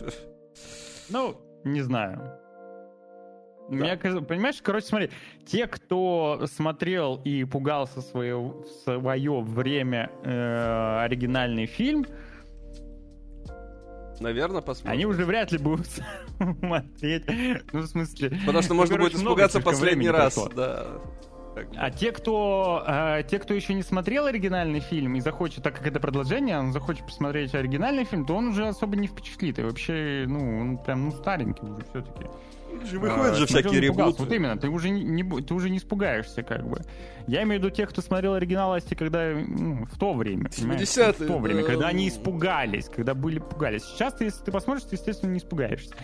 Ну, 1.10 1.40
не 1.64 1.80
знаю. 1.80 2.38
Мне 3.70 3.96
кажется, 3.96 4.22
понимаешь, 4.22 4.60
короче, 4.60 4.86
смотри, 4.86 5.10
те, 5.46 5.66
кто 5.66 6.46
смотрел 6.52 7.22
и 7.24 7.44
пугался 7.44 8.02
свое, 8.02 8.36
в 8.36 8.66
свое 8.84 9.40
время 9.40 10.10
э, 10.22 11.00
оригинальный 11.04 11.64
фильм, 11.64 12.04
Наверное, 14.20 14.60
посмотрим. 14.60 14.92
они 14.92 15.06
уже 15.06 15.24
вряд 15.24 15.50
ли 15.50 15.58
будут 15.58 15.86
смотреть. 16.60 17.24
Ну, 17.72 17.80
в 17.80 17.86
смысле... 17.86 18.30
Потому 18.44 18.62
что 18.62 18.74
ну, 18.74 18.80
можно 18.80 18.96
короче, 18.96 19.14
будет 19.16 19.22
испугаться 19.22 19.60
последний 19.60 20.10
раз, 20.10 20.34
прошло. 20.34 20.52
да. 20.54 20.86
А 21.76 21.90
те, 21.90 22.12
кто, 22.12 22.84
э, 22.86 23.22
те, 23.28 23.38
кто 23.38 23.54
еще 23.54 23.74
не 23.74 23.82
смотрел 23.82 24.26
оригинальный 24.26 24.80
фильм 24.80 25.16
и 25.16 25.20
захочет, 25.20 25.62
так 25.62 25.76
как 25.76 25.86
это 25.86 26.00
продолжение, 26.00 26.58
он 26.58 26.72
захочет 26.72 27.04
посмотреть 27.04 27.54
оригинальный 27.54 28.04
фильм, 28.04 28.24
то 28.24 28.34
он 28.34 28.48
уже 28.48 28.68
особо 28.68 28.96
не 28.96 29.06
впечатлит. 29.06 29.58
И 29.58 29.62
вообще, 29.62 30.24
ну, 30.26 30.60
он 30.60 30.78
прям, 30.78 31.06
ну, 31.06 31.12
старенький 31.12 31.64
уже 31.64 31.82
все-таки. 31.90 32.26
Выходят 32.70 33.36
же 33.36 33.44
А, 33.44 33.46
смотрел, 33.46 33.46
всякие 33.46 33.80
ребуты. 33.80 34.22
Вот 34.22 34.32
именно, 34.32 34.56
ты 34.56 34.68
уже 34.68 34.90
не, 34.90 35.24
ты 35.42 35.54
уже 35.54 35.70
не 35.70 35.78
испугаешься, 35.78 36.42
как 36.42 36.66
бы. 36.66 36.80
Я 37.26 37.42
имею 37.42 37.60
в 37.60 37.64
виду 37.64 37.74
тех, 37.74 37.88
кто 37.90 38.02
смотрел 38.02 38.34
оригинал 38.34 38.72
Асти, 38.72 38.94
когда 38.94 39.32
ну, 39.34 39.84
в 39.86 39.98
то 39.98 40.12
время, 40.14 40.50
понимаешь? 40.54 40.82
70-е, 40.82 41.12
в 41.12 41.26
то 41.26 41.38
время, 41.38 41.62
да. 41.62 41.68
когда 41.68 41.88
они 41.88 42.08
испугались, 42.08 42.88
когда 42.88 43.14
были 43.14 43.38
пугались. 43.38 43.84
Сейчас 43.84 44.14
ты, 44.14 44.24
если 44.24 44.44
ты 44.44 44.52
посмотришь, 44.52 44.84
ты, 44.84 44.96
естественно, 44.96 45.32
не 45.32 45.38
испугаешься. 45.38 45.94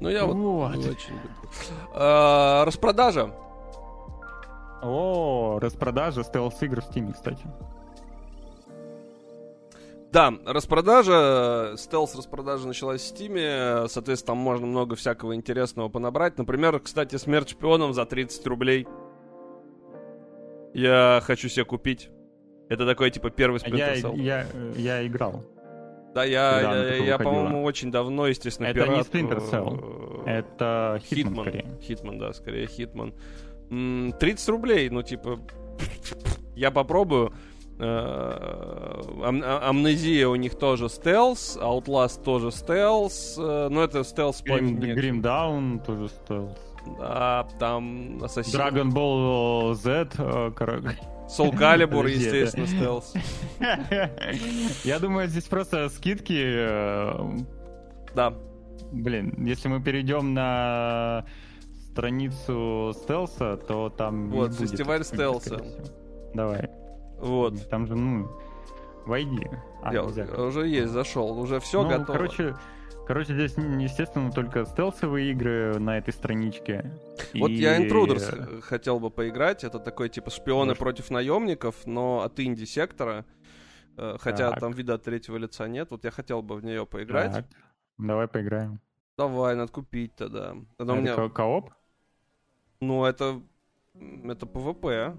Ну, 0.00 0.08
я 0.08 0.26
вот, 0.26 0.36
Вот. 0.36 0.76
очень 0.76 1.14
люблю. 1.14 1.50
А, 1.94 2.64
Распродажа. 2.64 3.32
О, 4.84 5.58
распродажа 5.60 6.22
стелс-игр 6.22 6.80
в 6.80 6.90
Steam, 6.90 7.12
кстати. 7.12 7.44
Да, 10.12 10.32
распродажа, 10.46 11.74
стелс-распродажа 11.76 12.68
началась 12.68 13.00
в 13.00 13.04
Стиме, 13.04 13.88
соответственно, 13.88 14.36
там 14.36 14.38
можно 14.38 14.66
много 14.66 14.94
всякого 14.94 15.34
интересного 15.34 15.88
понабрать. 15.88 16.38
Например, 16.38 16.78
кстати, 16.78 17.16
смерть 17.16 17.50
шпионом 17.50 17.92
за 17.94 18.06
30 18.06 18.46
рублей. 18.46 18.86
Я 20.72 21.20
хочу 21.24 21.48
себе 21.48 21.64
купить. 21.64 22.10
Это 22.68 22.86
такой, 22.86 23.10
типа, 23.10 23.30
первый 23.30 23.60
А 23.64 23.68
Я, 23.68 23.94
Splinter 23.94 24.20
я, 24.20 24.46
э, 24.52 24.72
я 24.76 25.06
играл. 25.06 25.44
Да, 26.14 26.22
я, 26.22 26.58
она 26.58 26.84
я, 26.84 26.94
я, 27.04 27.18
по-моему, 27.18 27.64
очень 27.64 27.90
давно, 27.90 28.28
естественно, 28.28 28.68
Это 28.68 28.80
не 28.80 28.84
пиратку, 28.86 29.16
Splinter 29.16 29.50
Cell. 29.50 30.24
Это 30.26 31.00
Хитман, 31.02 31.34
Хитман. 31.34 31.44
скорее. 31.44 31.78
Хитман, 31.82 32.18
да, 32.18 32.32
скорее 32.32 32.66
Хитман. 32.68 33.14
М, 33.74 34.12
30 34.12 34.48
рублей, 34.48 34.88
ну, 34.90 35.02
типа, 35.02 35.38
я 36.56 36.70
попробую. 36.70 37.32
Э, 37.80 39.02
ам- 39.24 39.42
а- 39.44 39.68
Амнезия 39.68 40.28
у 40.28 40.36
них 40.36 40.54
тоже 40.54 40.88
стелс, 40.88 41.58
Outlast 41.60 42.22
тоже 42.22 42.52
стелс, 42.52 43.36
э, 43.36 43.68
но 43.68 43.82
это 43.82 44.04
стелс 44.04 44.42
по 44.42 44.54
Грим, 44.58 44.78
не- 44.78 44.94
Грим 44.94 45.20
Даун 45.20 45.80
тоже 45.80 46.08
стелс. 46.08 46.56
Да, 46.98 47.48
там 47.58 48.22
Ассасин. 48.22 48.60
Dragon 48.60 48.92
Ball 48.92 49.74
Z, 49.74 50.08
э, 50.18 50.52
короче. 50.54 50.96
Soul 51.26 51.52
Calibur, 51.58 52.08
естественно, 52.10 52.66
стелс. 52.66 53.12
Я 54.84 54.98
думаю, 55.00 55.26
здесь 55.28 55.44
просто 55.44 55.88
скидки. 55.88 56.34
Да. 58.14 58.34
Блин, 58.92 59.34
если 59.44 59.66
мы 59.68 59.82
перейдем 59.82 60.34
на 60.34 61.24
страницу 61.94 62.92
стелса, 62.94 63.56
то 63.56 63.88
там 63.88 64.28
Вот, 64.30 64.48
будет 64.50 64.60
фестиваль 64.60 65.04
стелса. 65.04 65.64
Давай. 66.34 66.68
Вот. 67.20 67.68
Там 67.70 67.86
же, 67.86 67.94
ну, 67.94 68.28
войди. 69.06 69.48
А, 69.82 69.94
Я 69.94 70.02
нельзя. 70.02 70.24
уже 70.42 70.66
есть, 70.66 70.92
зашел, 70.92 71.38
уже 71.38 71.60
все 71.60 71.82
Ну, 71.82 71.88
готово. 71.88 72.16
Короче, 72.16 72.56
короче, 73.06 73.32
здесь, 73.34 73.54
естественно, 73.56 74.32
только 74.32 74.64
стелсовые 74.64 75.30
игры 75.30 75.78
на 75.78 75.96
этой 75.98 76.12
страничке. 76.12 76.90
Вот 77.34 77.50
И, 77.50 77.54
я 77.54 77.78
Intruders 77.80 78.58
э, 78.58 78.60
хотел 78.60 78.98
бы 78.98 79.10
поиграть. 79.10 79.62
Это 79.62 79.78
такой 79.78 80.08
типа 80.08 80.30
шпионы 80.30 80.70
Может. 80.70 80.78
против 80.78 81.10
наемников, 81.10 81.86
но 81.86 82.22
от 82.22 82.40
инди-сектора. 82.40 83.24
Э, 83.96 84.16
Хотя 84.18 84.50
Так. 84.50 84.58
там 84.60 84.72
вида 84.72 84.94
от 84.94 85.04
третьего 85.04 85.36
лица 85.36 85.68
нет. 85.68 85.92
Вот 85.92 86.02
я 86.04 86.10
хотел 86.10 86.42
бы 86.42 86.56
в 86.56 86.64
нее 86.64 86.84
поиграть. 86.86 87.32
так, 87.32 87.44
Давай 87.98 88.26
поиграем. 88.26 88.80
Давай, 89.16 89.54
надо 89.54 89.70
купить 89.70 90.16
тогда. 90.16 90.54
У 90.54 90.82
Это 90.82 90.92
меня... 90.94 91.14
ко- 91.14 91.28
кооп? 91.28 91.70
Ну, 92.86 93.04
это... 93.04 93.40
Это 94.24 94.46
PvP. 94.46 95.16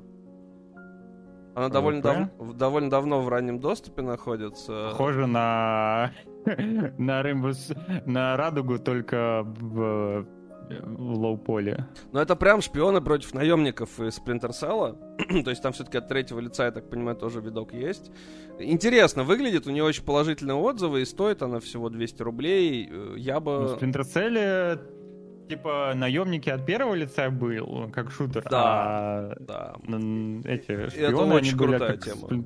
Она 1.56 1.70
довольно, 1.70 2.02
дав- 2.02 2.58
довольно 2.58 2.90
давно 2.90 3.22
в 3.22 3.30
раннем 3.30 3.60
доступе 3.60 4.02
находится. 4.02 4.90
Похоже 4.92 5.26
на 5.26 6.12
на 6.98 7.22
S- 7.50 7.72
на 8.06 8.36
радугу, 8.36 8.78
только 8.78 9.44
в, 9.46 10.26
в 10.70 11.12
лоу-поле. 11.18 11.88
Но 12.12 12.22
это 12.22 12.36
прям 12.36 12.60
шпионы 12.62 13.00
против 13.00 13.34
наемников 13.34 14.02
из 14.02 14.20
Splinter 14.20 14.50
Cell. 14.50 15.44
То 15.46 15.50
есть 15.50 15.62
там 15.64 15.72
все-таки 15.72 15.98
от 15.98 16.10
третьего 16.10 16.42
лица, 16.42 16.66
я 16.66 16.72
так 16.72 16.90
понимаю, 16.90 17.16
тоже 17.16 17.40
видок 17.40 17.74
есть. 17.74 18.12
Интересно 18.60 19.24
выглядит, 19.24 19.66
у 19.66 19.72
нее 19.72 19.86
очень 19.86 20.04
положительные 20.04 20.56
отзывы, 20.56 21.02
и 21.04 21.06
стоит 21.06 21.42
она 21.42 21.62
всего 21.62 21.88
200 21.90 22.22
рублей. 22.22 22.90
Э, 22.92 23.14
Я 23.16 23.40
В 23.40 23.44
бы... 23.44 23.78
Splinter 23.80 24.02
Cell 24.02 24.78
типа 25.48 25.94
наемники 25.96 26.50
от 26.50 26.66
первого 26.66 26.94
лица 26.96 27.30
был, 27.30 27.90
как 27.94 28.12
шутер, 28.12 28.44
Да. 28.50 28.62
а 28.64 29.36
Да. 29.40 29.76
эти 30.46 30.90
шпионы, 30.90 31.36
очень 31.36 31.50
они 31.50 31.56
были 31.58 31.70
крутая 31.78 31.94
как 31.98 32.06
тема. 32.06 32.46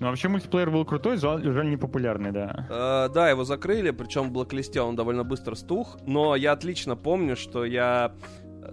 Ну, 0.00 0.08
вообще 0.08 0.26
мультиплеер 0.26 0.68
был 0.70 0.84
крутой, 0.84 1.16
жаль 1.18 1.70
не 1.70 1.76
популярный, 1.76 2.32
да. 2.32 2.66
Э, 2.68 3.08
да, 3.14 3.30
его 3.30 3.44
закрыли, 3.44 3.92
причем 3.92 4.30
в 4.30 4.32
блоклисте 4.32 4.80
он 4.80 4.96
довольно 4.96 5.22
быстро 5.22 5.54
стух, 5.54 5.96
но 6.06 6.34
я 6.34 6.52
отлично 6.52 6.96
помню, 6.96 7.36
что 7.36 7.64
я... 7.64 8.12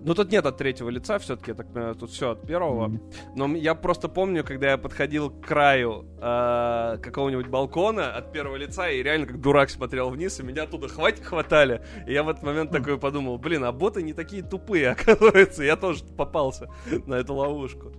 Ну, 0.01 0.13
тут 0.13 0.31
нет 0.31 0.45
от 0.45 0.57
третьего 0.57 0.89
лица, 0.89 1.19
все-таки, 1.19 1.51
я 1.51 1.55
так 1.55 1.71
понимаю, 1.73 1.95
тут 1.95 2.11
все 2.11 2.31
от 2.31 2.45
первого. 2.45 2.99
Но 3.35 3.55
я 3.55 3.75
просто 3.75 4.07
помню, 4.07 4.43
когда 4.43 4.71
я 4.71 4.77
подходил 4.77 5.29
к 5.29 5.45
краю 5.45 6.05
э, 6.21 6.97
какого-нибудь 7.01 7.47
балкона 7.47 8.13
от 8.13 8.31
первого 8.31 8.55
лица, 8.55 8.89
и 8.89 9.03
реально 9.03 9.27
как 9.27 9.41
дурак 9.41 9.69
смотрел 9.69 10.09
вниз, 10.09 10.39
и 10.39 10.43
меня 10.43 10.63
оттуда 10.63 10.87
хватит 10.87 11.25
хватали. 11.25 11.81
И 12.07 12.13
я 12.13 12.23
в 12.23 12.29
этот 12.29 12.43
момент 12.43 12.71
такой 12.71 12.97
подумал, 12.97 13.37
блин, 13.37 13.63
а 13.63 13.71
боты 13.71 14.01
не 14.01 14.13
такие 14.13 14.43
тупые, 14.43 14.89
оказывается. 14.91 15.63
Я 15.63 15.75
тоже 15.75 16.03
попался 16.17 16.69
на 17.05 17.15
эту 17.15 17.33
ловушку. 17.35 17.93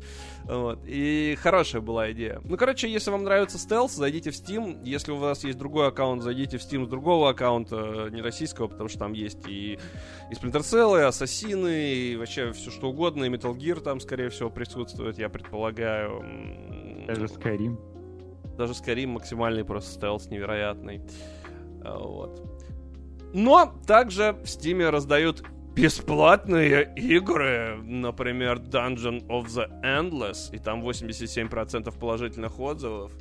Вот. 0.50 0.80
И 0.84 1.36
хорошая 1.40 1.80
была 1.80 2.10
идея. 2.10 2.40
Ну, 2.42 2.56
короче, 2.56 2.90
если 2.90 3.12
вам 3.12 3.22
нравится 3.22 3.56
стелс, 3.56 3.94
зайдите 3.94 4.32
в 4.32 4.34
Steam. 4.34 4.80
Если 4.84 5.12
у 5.12 5.16
вас 5.16 5.44
есть 5.44 5.56
другой 5.56 5.86
аккаунт, 5.86 6.24
зайдите 6.24 6.58
в 6.58 6.60
Steam 6.62 6.86
с 6.86 6.88
другого 6.88 7.30
аккаунта, 7.30 8.08
не 8.10 8.20
российского, 8.20 8.66
потому 8.66 8.88
что 8.88 8.98
там 8.98 9.12
есть 9.12 9.46
и, 9.46 9.74
и 9.74 10.34
Splinter 10.34 10.62
Cell, 10.62 10.98
и 10.98 11.02
Ассасины, 11.04 11.94
и 11.94 12.16
вообще 12.16 12.52
все 12.52 12.72
что 12.72 12.90
угодно, 12.90 13.24
и 13.24 13.28
Metal 13.28 13.56
Gear 13.56 13.80
там, 13.80 14.00
скорее 14.00 14.28
всего, 14.30 14.50
присутствует, 14.50 15.18
я 15.18 15.28
предполагаю. 15.28 16.24
Даже 17.06 17.26
Skyrim. 17.26 17.78
Даже 18.56 18.72
Skyrim 18.72 19.06
максимальный 19.06 19.64
просто 19.64 19.92
стелс 19.92 20.26
невероятный. 20.30 21.00
А, 21.84 21.96
Вот. 21.96 22.42
Но 23.32 23.72
также 23.86 24.32
в 24.32 24.46
Steam 24.46 24.88
раздают 24.90 25.44
бесплатные 25.74 26.92
игры, 26.96 27.76
например, 27.82 28.58
Dungeon 28.58 29.26
of 29.28 29.46
the 29.46 29.68
Endless, 29.82 30.54
и 30.54 30.58
там 30.58 30.82
87% 30.82 31.98
положительных 31.98 32.58
отзывов. 32.60 33.12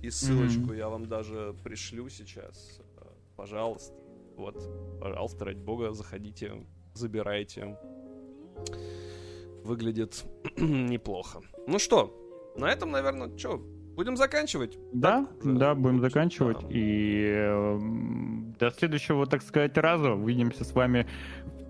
И 0.00 0.10
ссылочку 0.10 0.72
я 0.72 0.88
вам 0.88 1.06
даже 1.06 1.54
пришлю 1.62 2.08
сейчас. 2.08 2.80
Э, 2.98 3.04
Пожалуйста. 3.36 3.94
Вот, 4.36 4.56
пожалуйста, 5.00 5.44
ради 5.44 5.58
бога, 5.60 5.92
заходите, 5.92 6.52
забирайте. 6.94 7.76
Выглядит 9.62 10.24
неплохо. 10.56 11.40
Ну 11.66 11.78
что, 11.78 12.12
на 12.56 12.70
этом, 12.70 12.90
наверное, 12.90 13.36
что, 13.36 13.58
будем 13.94 14.16
заканчивать? 14.16 14.76
Да, 14.92 15.28
уже 15.44 15.54
да, 15.58 15.74
будем 15.74 16.00
заканчивать. 16.00 16.60
да. 16.62 16.66
И 16.70 17.24
эм, 17.26 18.56
до 18.58 18.70
следующего, 18.70 19.26
так 19.26 19.42
сказать, 19.42 19.76
раза. 19.76 20.12
Увидимся 20.12 20.64
с 20.64 20.72
вами 20.72 21.06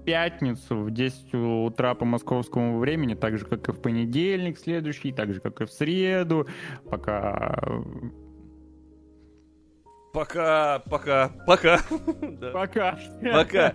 пятницу 0.04 0.76
в 0.76 0.90
10 0.90 1.34
утра 1.34 1.94
по 1.94 2.04
московскому 2.04 2.78
времени, 2.78 3.14
так 3.14 3.38
же, 3.38 3.44
как 3.44 3.68
и 3.68 3.72
в 3.72 3.80
понедельник 3.80 4.58
следующий, 4.58 5.12
так 5.12 5.32
же, 5.32 5.40
как 5.40 5.60
и 5.60 5.64
в 5.64 5.70
среду. 5.70 6.46
Пока... 6.88 7.58
э, 7.66 7.80
Пока, 10.12 10.80
пока, 10.90 11.30
пока. 11.46 11.80
Пока. 12.52 12.98
Пока. 13.32 13.74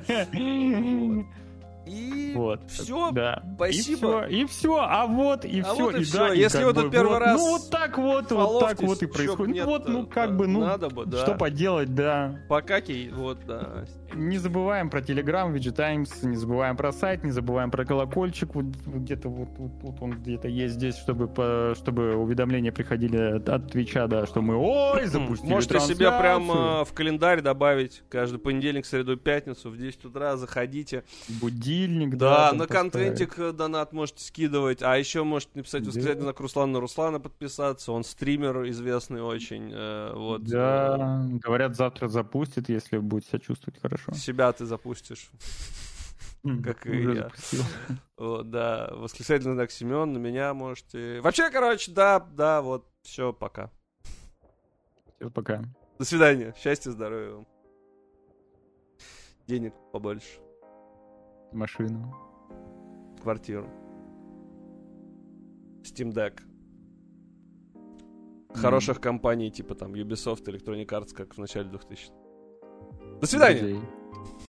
И 1.88 2.34
Вот. 2.36 2.70
все. 2.70 3.12
Да. 3.12 3.42
спасибо. 3.56 4.26
И 4.26 4.30
все, 4.30 4.42
и 4.44 4.46
все, 4.46 4.76
а 4.78 5.08
вот, 5.08 5.46
и 5.46 5.62
А 5.62 5.74
все. 5.74 5.84
вот 5.84 5.96
и 5.96 6.02
и 6.02 6.04
всё. 6.04 6.18
да, 6.18 6.34
Если 6.34 6.64
как 6.64 6.76
тут 6.76 6.86
бы 6.86 6.92
первый 6.92 7.14
вот, 7.14 7.20
раз 7.20 7.40
Ну, 7.42 7.50
вот 7.52 7.70
так 7.70 7.98
вот, 7.98 8.32
вот 8.32 8.60
так 8.60 8.82
вот 8.82 9.02
и 9.02 9.06
происходит. 9.08 9.66
Ну, 9.66 9.72
вот, 9.72 9.88
ну, 9.88 10.06
как 10.06 10.32
да, 10.32 10.36
бы, 10.36 10.48
ну, 10.48 10.60
надо 10.66 10.90
бы, 10.90 11.06
да. 11.06 11.18
что 11.20 11.36
поделать, 11.36 11.96
да. 11.96 12.40
Покакей, 12.50 13.10
вот, 13.10 13.40
да. 13.48 13.86
Не 14.14 14.38
забываем 14.38 14.90
про 14.90 15.00
Telegram, 15.02 15.54
VG 15.54 15.72
Times, 15.72 16.24
не 16.24 16.36
забываем 16.36 16.76
про 16.78 16.92
сайт, 16.92 17.24
не 17.24 17.32
забываем 17.32 17.70
про 17.72 17.86
колокольчик. 17.86 18.56
Вот, 18.56 18.66
где-то 18.66 19.30
вот, 19.30 19.50
вот, 19.58 19.72
вот 19.82 19.96
он 20.02 20.12
где-то 20.12 20.48
есть 20.48 20.76
здесь, 20.76 20.96
чтобы, 20.96 21.28
по- 21.28 21.74
чтобы 21.78 22.16
уведомления 22.16 22.72
приходили 22.72 23.18
от, 23.18 23.50
от 23.50 23.72
Твича, 23.72 24.08
да, 24.08 24.26
что 24.26 24.42
мы, 24.42 24.56
ой, 24.56 25.06
запустили 25.08 25.50
Можете 25.52 25.74
трансляцию. 25.76 26.20
прямо 26.20 26.86
в 26.86 26.94
календарь 26.94 27.42
добавить 27.42 28.04
каждый 28.10 28.40
понедельник, 28.40 28.86
среду, 28.86 29.18
пятницу 29.18 29.70
в 29.70 29.78
10 29.78 30.06
утра. 30.06 30.38
Заходите. 30.38 31.04
Будильник, 31.42 32.16
Да, 32.16 32.52
да. 32.52 32.58
на 32.58 32.66
поставить. 32.66 32.92
контентик 32.94 33.38
э, 33.40 33.52
донат 33.52 33.94
можете 33.94 34.24
скидывать. 34.24 34.82
А 34.82 34.98
еще 34.98 35.24
можете 35.24 35.52
написать 35.56 35.86
восклицательный 35.86 36.24
знак 36.24 36.40
Руслана 36.40 36.74
на 36.74 36.80
Руслана 36.80 37.20
подписаться. 37.20 37.92
Он 37.92 38.04
стример 38.04 38.68
известный 38.70 39.22
очень. 39.22 39.72
э, 39.74 40.14
Вот. 40.16 40.44
Да, 40.46 41.26
говорят, 41.44 41.76
завтра 41.76 42.08
запустит, 42.08 42.70
если 42.70 42.98
будет 42.98 43.26
себя 43.26 43.40
чувствовать 43.40 43.80
хорошо. 43.82 43.97
Себя 44.14 44.52
ты 44.54 44.66
запустишь. 44.66 45.30
как 46.64 46.86
и 46.88 47.02
я. 47.02 47.32
Вот, 48.18 48.50
да, 48.50 48.90
восклицательный 48.94 49.54
знак 49.54 49.72
Семен, 49.72 50.14
на 50.14 50.18
меня 50.18 50.54
можете... 50.54 51.22
Вообще, 51.22 51.50
короче, 51.52 51.92
да, 51.92 52.20
да, 52.20 52.62
вот, 52.62 52.88
все, 53.04 53.34
пока. 53.34 53.72
Всё, 55.18 55.30
Пока. 55.30 55.64
До 56.00 56.06
свидания, 56.06 56.54
счастья, 56.58 56.92
здоровья 56.92 57.34
вам. 57.34 57.48
Денег 59.48 59.74
побольше, 59.92 60.40
Машину. 61.52 62.14
квартиру. 63.22 63.68
Steam 65.84 66.12
Deck. 66.12 66.42
Хороших 68.54 69.00
компаний, 69.00 69.52
типа 69.52 69.76
там 69.76 69.94
Ubisoft, 69.94 70.46
Electronic 70.46 70.88
Arts, 70.88 71.14
как 71.14 71.36
в 71.36 71.38
начале 71.38 71.70
2000 71.70 72.27
До 73.20 73.28
свидания! 73.28 73.60
Друзей. 73.60 73.97